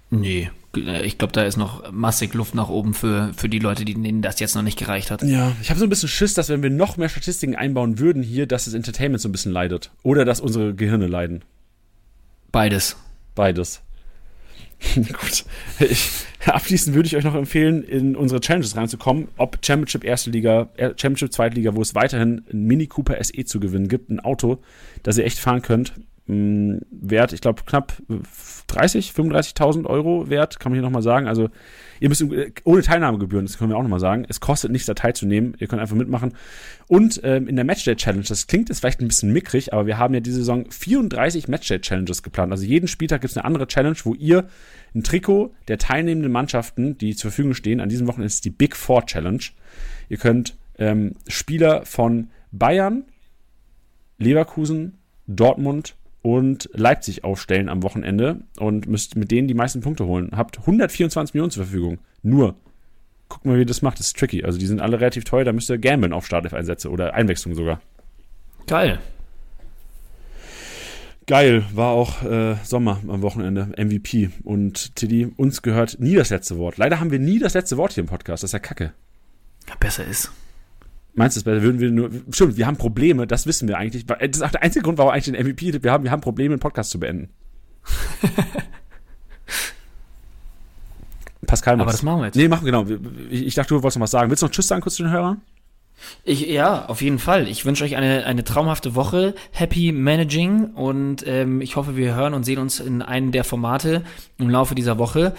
Nee, 0.09 0.51
ich 0.75 1.17
glaube, 1.17 1.31
da 1.31 1.43
ist 1.43 1.55
noch 1.55 1.89
massig 1.93 2.33
Luft 2.33 2.55
nach 2.55 2.67
oben 2.67 2.93
für, 2.93 3.31
für 3.33 3.47
die 3.47 3.59
Leute, 3.59 3.85
die, 3.85 3.93
denen 3.93 4.21
das 4.21 4.41
jetzt 4.41 4.55
noch 4.55 4.61
nicht 4.61 4.77
gereicht 4.77 5.11
hat. 5.11 5.23
Ja, 5.23 5.53
ich 5.61 5.69
habe 5.69 5.79
so 5.79 5.85
ein 5.85 5.89
bisschen 5.89 6.09
Schiss, 6.09 6.33
dass 6.33 6.49
wenn 6.49 6.61
wir 6.61 6.69
noch 6.69 6.97
mehr 6.97 7.07
Statistiken 7.07 7.55
einbauen 7.55 7.97
würden 7.97 8.21
hier, 8.21 8.45
dass 8.45 8.65
das 8.65 8.73
Entertainment 8.73 9.21
so 9.21 9.29
ein 9.29 9.31
bisschen 9.31 9.53
leidet. 9.53 9.91
Oder 10.03 10.25
dass 10.25 10.41
unsere 10.41 10.75
Gehirne 10.75 11.07
leiden. 11.07 11.43
Beides. 12.51 12.97
Beides. 13.35 13.81
Gut. 14.95 15.45
Ich, 15.79 16.25
abschließend 16.45 16.95
würde 16.95 17.07
ich 17.07 17.15
euch 17.15 17.23
noch 17.23 17.35
empfehlen, 17.35 17.83
in 17.83 18.15
unsere 18.15 18.41
Challenges 18.41 18.75
reinzukommen, 18.75 19.27
ob 19.37 19.59
Championship 19.63 20.03
erste 20.03 20.31
Liga, 20.31 20.69
äh, 20.75 20.89
Championship 20.89 21.33
zweite 21.33 21.55
Liga, 21.55 21.75
wo 21.75 21.81
es 21.81 21.93
weiterhin 21.93 22.43
ein 22.51 22.63
Mini 22.63 22.87
Cooper 22.87 23.23
SE 23.23 23.45
zu 23.45 23.59
gewinnen 23.59 23.87
gibt, 23.87 24.09
ein 24.09 24.19
Auto, 24.19 24.59
das 25.03 25.17
ihr 25.17 25.25
echt 25.25 25.39
fahren 25.39 25.61
könnt. 25.61 25.93
Mh, 26.25 26.79
Wert, 26.89 27.33
ich 27.33 27.41
glaube, 27.41 27.61
knapp 27.65 27.93
30, 28.71 29.11
35.000 29.11 29.85
Euro 29.85 30.29
wert, 30.29 30.59
kann 30.59 30.71
man 30.71 30.77
hier 30.77 30.83
nochmal 30.83 31.01
sagen. 31.01 31.27
Also, 31.27 31.49
ihr 31.99 32.09
müsst 32.09 32.21
äh, 32.21 32.51
ohne 32.63 32.81
Teilnahmegebühren, 32.81 33.45
das 33.45 33.57
können 33.57 33.69
wir 33.69 33.77
auch 33.77 33.83
nochmal 33.83 33.99
sagen. 33.99 34.25
Es 34.27 34.39
kostet 34.39 34.71
nichts, 34.71 34.87
da 34.87 34.93
teilzunehmen. 34.93 35.55
Ihr 35.59 35.67
könnt 35.67 35.81
einfach 35.81 35.95
mitmachen. 35.95 36.33
Und 36.87 37.19
ähm, 37.23 37.47
in 37.47 37.55
der 37.55 37.65
Matchday 37.65 37.95
Challenge, 37.95 38.23
das 38.27 38.47
klingt 38.47 38.69
jetzt 38.69 38.79
vielleicht 38.79 39.01
ein 39.01 39.07
bisschen 39.07 39.33
mickrig, 39.33 39.73
aber 39.73 39.85
wir 39.85 39.97
haben 39.97 40.13
ja 40.13 40.19
diese 40.19 40.37
Saison 40.37 40.69
34 40.69 41.47
Matchday 41.47 41.79
Challenges 41.79 42.23
geplant. 42.23 42.51
Also 42.51 42.65
jeden 42.65 42.87
Spieltag 42.87 43.21
gibt 43.21 43.31
es 43.31 43.37
eine 43.37 43.45
andere 43.45 43.67
Challenge, 43.67 43.97
wo 44.03 44.13
ihr 44.13 44.47
ein 44.95 45.03
Trikot 45.03 45.53
der 45.67 45.77
teilnehmenden 45.77 46.31
Mannschaften, 46.31 46.97
die 46.97 47.15
zur 47.15 47.31
Verfügung 47.31 47.53
stehen, 47.53 47.79
an 47.79 47.89
diesem 47.89 48.07
Wochenende 48.07 48.27
ist 48.27 48.45
die 48.45 48.49
Big 48.49 48.75
Four 48.75 49.05
Challenge. 49.05 49.43
Ihr 50.09 50.17
könnt 50.17 50.55
ähm, 50.77 51.15
Spieler 51.27 51.85
von 51.85 52.29
Bayern, 52.51 53.03
Leverkusen, 54.17 54.97
Dortmund 55.27 55.95
und 56.21 56.69
Leipzig 56.73 57.23
aufstellen 57.23 57.69
am 57.69 57.83
Wochenende 57.83 58.41
und 58.59 58.87
müsst 58.87 59.15
mit 59.15 59.31
denen 59.31 59.47
die 59.47 59.53
meisten 59.53 59.81
Punkte 59.81 60.05
holen. 60.05 60.31
Habt 60.35 60.59
124 60.59 61.33
Millionen 61.33 61.51
zur 61.51 61.63
Verfügung. 61.65 61.99
Nur. 62.21 62.55
Guckt 63.29 63.45
mal, 63.45 63.55
wie 63.55 63.61
ihr 63.61 63.65
das 63.65 63.81
macht. 63.81 63.99
Das 63.99 64.07
ist 64.07 64.17
tricky. 64.17 64.43
Also 64.43 64.59
die 64.59 64.67
sind 64.67 64.81
alle 64.81 64.99
relativ 64.99 65.23
teuer. 65.23 65.45
Da 65.45 65.53
müsst 65.53 65.69
ihr 65.69 65.77
gamblen 65.77 66.13
auf 66.13 66.25
Startelf-Einsätze 66.25 66.89
oder 66.89 67.13
Einwechslung 67.13 67.55
sogar. 67.55 67.81
Geil. 68.67 68.99
Geil, 71.27 71.63
war 71.73 71.91
auch 71.91 72.23
äh, 72.23 72.55
Sommer 72.63 72.99
am 73.07 73.21
Wochenende, 73.21 73.71
MVP. 73.77 74.31
Und 74.43 74.95
Tilly, 74.95 75.31
uns 75.37 75.61
gehört 75.61 75.97
nie 75.99 76.15
das 76.15 76.29
letzte 76.29 76.57
Wort. 76.57 76.77
Leider 76.77 76.99
haben 76.99 77.11
wir 77.11 77.19
nie 77.19 77.39
das 77.39 77.53
letzte 77.53 77.77
Wort 77.77 77.93
hier 77.93 78.01
im 78.01 78.09
Podcast. 78.09 78.43
Das 78.43 78.49
ist 78.49 78.53
ja 78.53 78.59
kacke. 78.59 78.91
Ja, 79.69 79.75
besser 79.79 80.03
ist. 80.05 80.31
Meinst 81.13 81.35
du, 81.35 81.39
das 81.39 81.43
besser? 81.43 81.61
würden 81.61 81.79
wir 81.79 81.91
nur. 81.91 82.09
Stimmt, 82.31 82.57
wir 82.57 82.67
haben 82.67 82.77
Probleme, 82.77 83.27
das 83.27 83.45
wissen 83.45 83.67
wir 83.67 83.77
eigentlich. 83.77 84.05
Das 84.05 84.17
ist 84.21 84.41
auch 84.43 84.51
der 84.51 84.63
einzige 84.63 84.83
Grund, 84.83 84.97
warum 84.97 85.09
wir 85.09 85.13
eigentlich 85.13 85.35
den 85.35 85.45
MVP 85.45 85.83
wir 85.83 85.91
haben. 85.91 86.03
Wir 86.03 86.11
haben 86.11 86.21
Probleme, 86.21 86.53
einen 86.53 86.59
Podcast 86.59 86.91
zu 86.91 86.99
beenden. 86.99 87.29
Pascal 91.47 91.73
Aber 91.73 91.85
macht's. 91.85 91.97
das 91.97 92.03
machen 92.03 92.19
wir 92.19 92.25
jetzt. 92.27 92.35
Nee, 92.35 92.47
machen 92.47 92.65
wir 92.65 92.71
genau. 92.71 92.85
Ich, 93.29 93.47
ich 93.47 93.55
dachte, 93.55 93.69
du 93.69 93.83
wolltest 93.83 93.97
noch 93.97 94.03
was 94.03 94.11
sagen. 94.11 94.29
Willst 94.29 94.41
du 94.41 94.45
noch 94.47 94.51
Tschüss 94.53 94.67
sagen 94.67 94.81
kurz 94.81 94.95
zu 94.95 95.03
den 95.03 95.11
Hörern? 95.11 95.41
Ich, 96.23 96.47
ja, 96.47 96.85
auf 96.85 97.01
jeden 97.01 97.19
Fall. 97.19 97.47
Ich 97.47 97.65
wünsche 97.65 97.83
euch 97.83 97.95
eine, 97.95 98.25
eine 98.25 98.43
traumhafte 98.43 98.95
Woche. 98.95 99.35
Happy 99.51 99.91
Managing 99.91 100.71
und 100.71 101.25
ähm, 101.27 101.61
ich 101.61 101.75
hoffe, 101.75 101.95
wir 101.95 102.15
hören 102.15 102.33
und 102.33 102.43
sehen 102.43 102.59
uns 102.59 102.79
in 102.79 103.01
einem 103.01 103.31
der 103.31 103.43
Formate 103.43 104.03
im 104.37 104.49
Laufe 104.49 104.75
dieser 104.75 104.97
Woche. 104.97 105.33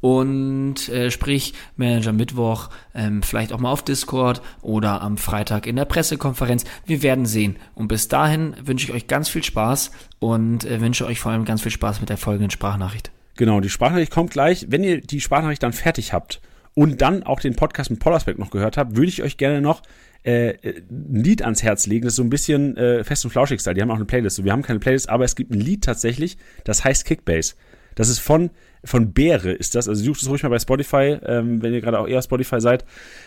Und 0.00 0.88
äh, 0.88 1.10
sprich, 1.10 1.54
Manager 1.76 2.12
Mittwoch, 2.12 2.70
ähm, 2.94 3.22
vielleicht 3.22 3.52
auch 3.52 3.58
mal 3.58 3.72
auf 3.72 3.82
Discord 3.82 4.42
oder 4.62 5.02
am 5.02 5.18
Freitag 5.18 5.66
in 5.66 5.76
der 5.76 5.84
Pressekonferenz. 5.84 6.64
Wir 6.86 7.02
werden 7.02 7.26
sehen. 7.26 7.56
Und 7.74 7.88
bis 7.88 8.08
dahin 8.08 8.54
wünsche 8.62 8.86
ich 8.86 8.92
euch 8.92 9.06
ganz 9.08 9.28
viel 9.28 9.42
Spaß 9.42 9.90
und 10.20 10.64
äh, 10.64 10.80
wünsche 10.80 11.06
euch 11.06 11.20
vor 11.20 11.32
allem 11.32 11.44
ganz 11.44 11.62
viel 11.62 11.72
Spaß 11.72 12.00
mit 12.00 12.10
der 12.10 12.16
folgenden 12.16 12.50
Sprachnachricht. 12.50 13.10
Genau, 13.36 13.60
die 13.60 13.70
Sprachnachricht 13.70 14.12
kommt 14.12 14.30
gleich. 14.30 14.66
Wenn 14.68 14.84
ihr 14.84 15.00
die 15.00 15.20
Sprachnachricht 15.20 15.62
dann 15.62 15.72
fertig 15.72 16.12
habt 16.12 16.40
und 16.74 17.00
dann 17.02 17.22
auch 17.22 17.40
den 17.40 17.56
Podcast 17.56 17.90
mit 17.90 18.00
Pollersbeck 18.00 18.38
noch 18.38 18.50
gehört 18.50 18.76
habt, 18.76 18.96
würde 18.96 19.08
ich 19.08 19.22
euch 19.22 19.36
gerne 19.36 19.60
noch 19.60 19.82
äh, 20.22 20.54
ein 20.90 21.22
Lied 21.22 21.42
ans 21.42 21.62
Herz 21.62 21.86
legen. 21.86 22.04
Das 22.04 22.12
ist 22.12 22.16
so 22.16 22.22
ein 22.22 22.30
bisschen 22.30 22.76
äh, 22.76 23.04
fest 23.04 23.24
und 23.24 23.30
flauschig 23.30 23.60
Style. 23.60 23.74
Die 23.74 23.82
haben 23.82 23.90
auch 23.90 23.96
eine 23.96 24.04
Playlist. 24.04 24.42
Wir 24.44 24.52
haben 24.52 24.62
keine 24.62 24.78
Playlist, 24.78 25.08
aber 25.08 25.24
es 25.24 25.36
gibt 25.36 25.50
ein 25.50 25.60
Lied 25.60 25.84
tatsächlich, 25.84 26.36
das 26.64 26.84
heißt 26.84 27.04
Kickbase. 27.04 27.54
Das 27.94 28.08
ist 28.08 28.18
von, 28.18 28.50
von 28.84 29.12
Beere 29.12 29.52
ist 29.52 29.74
das. 29.74 29.88
Also 29.88 30.04
sucht 30.04 30.22
es 30.22 30.28
ruhig 30.28 30.42
mal 30.42 30.48
bei 30.48 30.58
Spotify, 30.58 31.18
ähm, 31.24 31.62
wenn 31.62 31.74
ihr 31.74 31.80
gerade 31.80 31.98
auch 31.98 32.08
eher 32.08 32.22
Spotify 32.22 32.60
seid. 32.60 32.84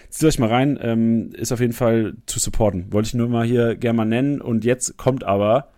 Zieht 0.09 0.27
euch 0.27 0.39
mal 0.39 0.49
rein. 0.49 0.79
Ähm, 0.81 1.31
ist 1.33 1.51
auf 1.51 1.59
jeden 1.59 1.73
Fall 1.73 2.13
zu 2.25 2.39
supporten. 2.39 2.91
Wollte 2.91 3.07
ich 3.07 3.13
nur 3.13 3.27
mal 3.27 3.45
hier 3.45 3.75
gerne 3.75 3.97
mal 3.97 4.05
nennen. 4.05 4.41
Und 4.41 4.65
jetzt 4.65 4.97
kommt 4.97 5.23
aber 5.23 5.69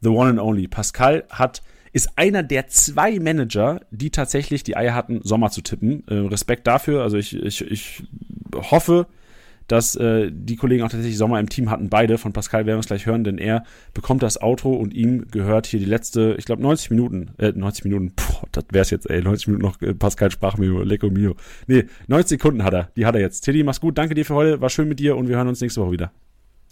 The 0.00 0.08
One 0.08 0.30
and 0.30 0.40
Only. 0.40 0.68
Pascal 0.68 1.24
hat 1.30 1.62
ist 1.92 2.10
einer 2.16 2.42
der 2.42 2.68
zwei 2.68 3.18
Manager, 3.18 3.80
die 3.90 4.10
tatsächlich 4.10 4.62
die 4.62 4.76
Eier 4.76 4.94
hatten, 4.94 5.20
Sommer 5.24 5.50
zu 5.50 5.62
tippen. 5.62 6.06
Äh, 6.06 6.14
Respekt 6.14 6.66
dafür. 6.66 7.02
Also 7.02 7.16
ich, 7.16 7.34
ich, 7.34 7.62
ich 7.62 8.02
hoffe, 8.54 9.06
dass 9.68 9.94
äh, 9.96 10.30
die 10.32 10.56
Kollegen 10.56 10.82
auch 10.82 10.88
tatsächlich 10.88 11.16
Sommer 11.16 11.38
im 11.38 11.48
Team 11.48 11.70
hatten. 11.70 11.88
Beide 11.88 12.18
von 12.18 12.32
Pascal 12.32 12.66
werden 12.66 12.78
wir 12.78 12.80
es 12.80 12.86
gleich 12.86 13.06
hören, 13.06 13.22
denn 13.22 13.38
er 13.38 13.64
bekommt 13.94 14.22
das 14.22 14.40
Auto 14.40 14.72
und 14.74 14.92
ihm 14.94 15.28
gehört 15.30 15.66
hier 15.66 15.78
die 15.78 15.86
letzte, 15.86 16.34
ich 16.38 16.46
glaube 16.46 16.62
90 16.62 16.90
Minuten, 16.90 17.30
äh, 17.38 17.52
90 17.54 17.84
Minuten, 17.84 18.12
boah, 18.16 18.48
das 18.52 18.64
wär's 18.70 18.90
jetzt, 18.90 19.08
ey, 19.08 19.22
90 19.22 19.48
Minuten 19.48 19.64
noch 19.64 19.80
äh, 19.80 19.94
Pascal 19.94 20.30
Sprachmio, 20.30 20.82
Lecco 20.82 21.10
Mio. 21.10 21.36
Nee, 21.66 21.84
90 22.08 22.28
Sekunden 22.28 22.64
hat 22.64 22.74
er, 22.74 22.90
die 22.96 23.06
hat 23.06 23.14
er 23.14 23.20
jetzt. 23.20 23.42
Teddy, 23.42 23.62
mach's 23.62 23.80
gut, 23.80 23.96
danke 23.98 24.14
dir 24.14 24.24
für 24.24 24.34
heute, 24.34 24.60
war 24.60 24.70
schön 24.70 24.88
mit 24.88 24.98
dir 24.98 25.16
und 25.16 25.28
wir 25.28 25.36
hören 25.36 25.48
uns 25.48 25.60
nächste 25.60 25.82
Woche 25.82 25.92
wieder. 25.92 26.12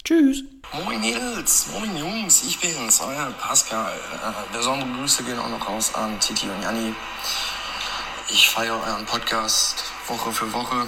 Tschüss. 0.03 0.43
Moin 0.85 1.01
Mädels, 1.01 1.67
moin 1.73 1.97
Jungs, 1.97 2.43
ich 2.47 2.59
bin's, 2.59 3.01
euer 3.01 3.31
Pascal. 3.39 3.91
Äh, 3.93 4.57
besondere 4.57 4.89
Grüße 4.97 5.23
gehen 5.23 5.37
auch 5.37 5.49
noch 5.49 5.67
raus 5.67 5.93
an 5.95 6.19
Titi 6.19 6.47
und 6.47 6.63
Janni. 6.63 6.93
Ich 8.29 8.49
feiere 8.49 8.81
euren 8.85 9.05
Podcast 9.05 9.83
Woche 10.07 10.31
für 10.31 10.51
Woche. 10.53 10.87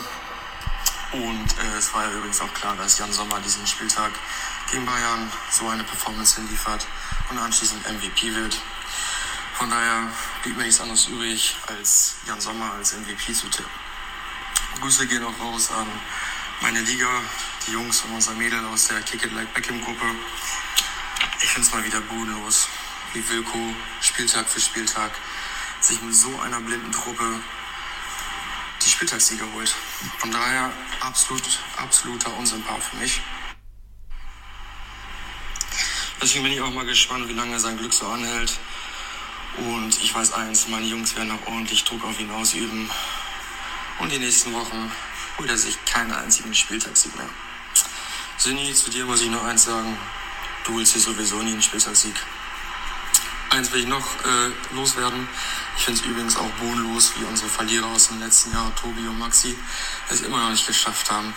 Und 1.12 1.58
äh, 1.58 1.78
es 1.78 1.94
war 1.94 2.06
ja 2.06 2.12
übrigens 2.12 2.40
auch 2.42 2.54
klar, 2.54 2.76
dass 2.76 2.98
Jan 3.00 3.12
Sommer 3.12 3.40
diesen 3.40 3.66
Spieltag 3.66 4.12
gegen 4.72 4.86
Bayern 4.86 5.32
so 5.52 5.68
eine 5.68 5.84
Performance 5.84 6.36
hinliefert 6.36 6.86
und 7.30 7.38
anschließend 7.38 7.84
MVP 7.84 8.36
wird. 8.36 8.58
Von 9.56 9.70
daher 9.70 10.08
blieb 10.44 10.56
mir 10.56 10.64
nichts 10.64 10.80
anderes 10.80 11.08
übrig, 11.08 11.58
als 11.68 12.16
Jan 12.28 12.40
Sommer 12.40 12.74
als 12.74 12.94
MVP 12.94 13.34
zu 13.34 13.50
tippen. 13.50 13.72
Grüße 14.80 15.08
gehen 15.08 15.24
auch 15.24 15.40
raus 15.40 15.72
an 15.72 15.88
meine 16.62 16.82
Liga, 16.82 17.10
die 17.66 17.72
Jungs 17.72 18.02
und 18.02 18.14
unser 18.14 18.34
Mädel 18.34 18.64
aus 18.66 18.88
der 18.88 19.02
Kick 19.02 19.26
It 19.26 19.34
Like 19.34 19.54
Beckham 19.54 19.82
Gruppe. 19.82 20.06
Ich 21.42 21.50
find's 21.50 21.72
mal 21.72 21.84
wieder 21.84 22.02
bodenlos. 22.02 22.68
wie 23.14 23.28
Wilko 23.28 23.74
Spieltag 24.02 24.48
für 24.48 24.60
Spieltag 24.60 25.12
sich 25.82 26.00
mit 26.02 26.16
so 26.16 26.40
einer 26.42 26.62
blinden 26.62 26.92
Truppe 26.92 27.42
die 28.90 28.94
Spieltagssieger 28.94 29.46
holt. 29.54 29.70
Von 30.18 30.32
daher 30.32 30.72
absolut, 31.02 31.44
absoluter 31.78 32.36
Unsympath 32.38 32.84
für 32.84 32.98
mich. 32.98 33.22
Deswegen 36.20 36.44
bin 36.44 36.54
ich 36.54 36.62
auch 36.62 36.74
mal 36.74 36.86
gespannt, 36.86 37.30
wie 37.30 37.34
lange 37.34 37.60
sein 37.60 37.78
Glück 37.78 37.94
so 37.94 38.08
anhält. 38.08 38.58
Und 39.58 40.02
ich 40.02 40.14
weiß 40.14 40.34
eins, 40.34 40.68
meine 40.70 40.88
Jungs 40.88 41.16
werden 41.16 41.32
auch 41.32 41.52
ordentlich 41.52 41.84
Druck 41.84 42.04
auf 42.04 42.20
ihn 42.20 42.32
ausüben. 42.32 42.90
Und 44.00 44.12
die 44.12 44.18
nächsten 44.18 44.54
Wochen 44.54 44.92
holt 45.38 45.50
er 45.50 45.58
sich 45.58 45.78
keinen 45.86 46.12
einzigen 46.12 46.54
Spieltagssieg 46.56 47.16
mehr. 47.16 47.30
Sinni, 48.38 48.74
zu 48.74 48.90
dir 48.90 49.06
muss 49.06 49.22
ich 49.22 49.30
noch 49.30 49.44
eins 49.44 49.66
sagen. 49.66 49.98
Du 50.66 50.78
willst 50.78 50.94
hier 50.94 51.02
sowieso 51.02 51.38
nie 51.44 51.52
einen 51.52 51.62
Spieltagssieg. 51.62 52.16
Eins 53.52 53.72
will 53.72 53.82
ich 53.82 53.88
noch 53.88 54.06
äh, 54.26 54.76
loswerden. 54.76 55.28
Ich 55.78 55.84
finde 55.84 56.00
es 56.00 56.06
übrigens 56.06 56.38
auch 56.38 56.50
bodenlos, 56.62 57.14
wie 57.18 57.24
unsere 57.26 57.50
Verlierer 57.50 57.88
aus 57.88 58.10
dem 58.10 58.20
letzten 58.20 58.52
Jahr, 58.54 58.72
Tobi 58.76 59.08
und 59.08 59.18
Maxi, 59.18 59.58
es 60.12 60.22
immer 60.22 60.38
noch 60.38 60.52
nicht 60.52 60.68
geschafft 60.68 61.10
haben, 61.10 61.34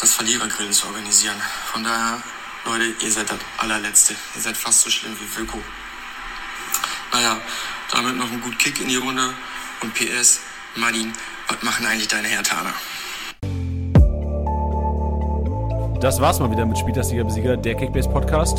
das 0.00 0.14
Verlierergrillen 0.14 0.72
zu 0.72 0.86
organisieren. 0.86 1.36
Von 1.70 1.84
daher, 1.84 2.22
Leute, 2.64 2.94
ihr 3.00 3.12
seid 3.12 3.30
das 3.30 3.38
allerletzte. 3.58 4.14
Ihr 4.34 4.40
seid 4.40 4.56
fast 4.56 4.80
so 4.80 4.90
schlimm 4.90 5.16
wie 5.20 5.36
Wilko. 5.36 5.60
Naja, 7.12 7.38
damit 7.92 8.16
noch 8.16 8.30
ein 8.30 8.40
gut 8.40 8.58
Kick 8.58 8.80
in 8.80 8.88
die 8.88 8.96
Runde. 8.96 9.34
Und 9.82 9.92
PS, 9.94 10.40
Martin, 10.76 11.12
was 11.48 11.62
machen 11.62 11.84
eigentlich 11.86 12.08
deine 12.08 12.28
Hertaner? 12.28 12.72
Das 16.00 16.20
war's 16.20 16.38
mal 16.38 16.50
wieder 16.50 16.64
mit 16.64 16.78
Spieltagssieger 16.78 17.24
Besieger, 17.24 17.56
der 17.56 17.74
Kickbase 17.76 18.08
Podcast. 18.08 18.58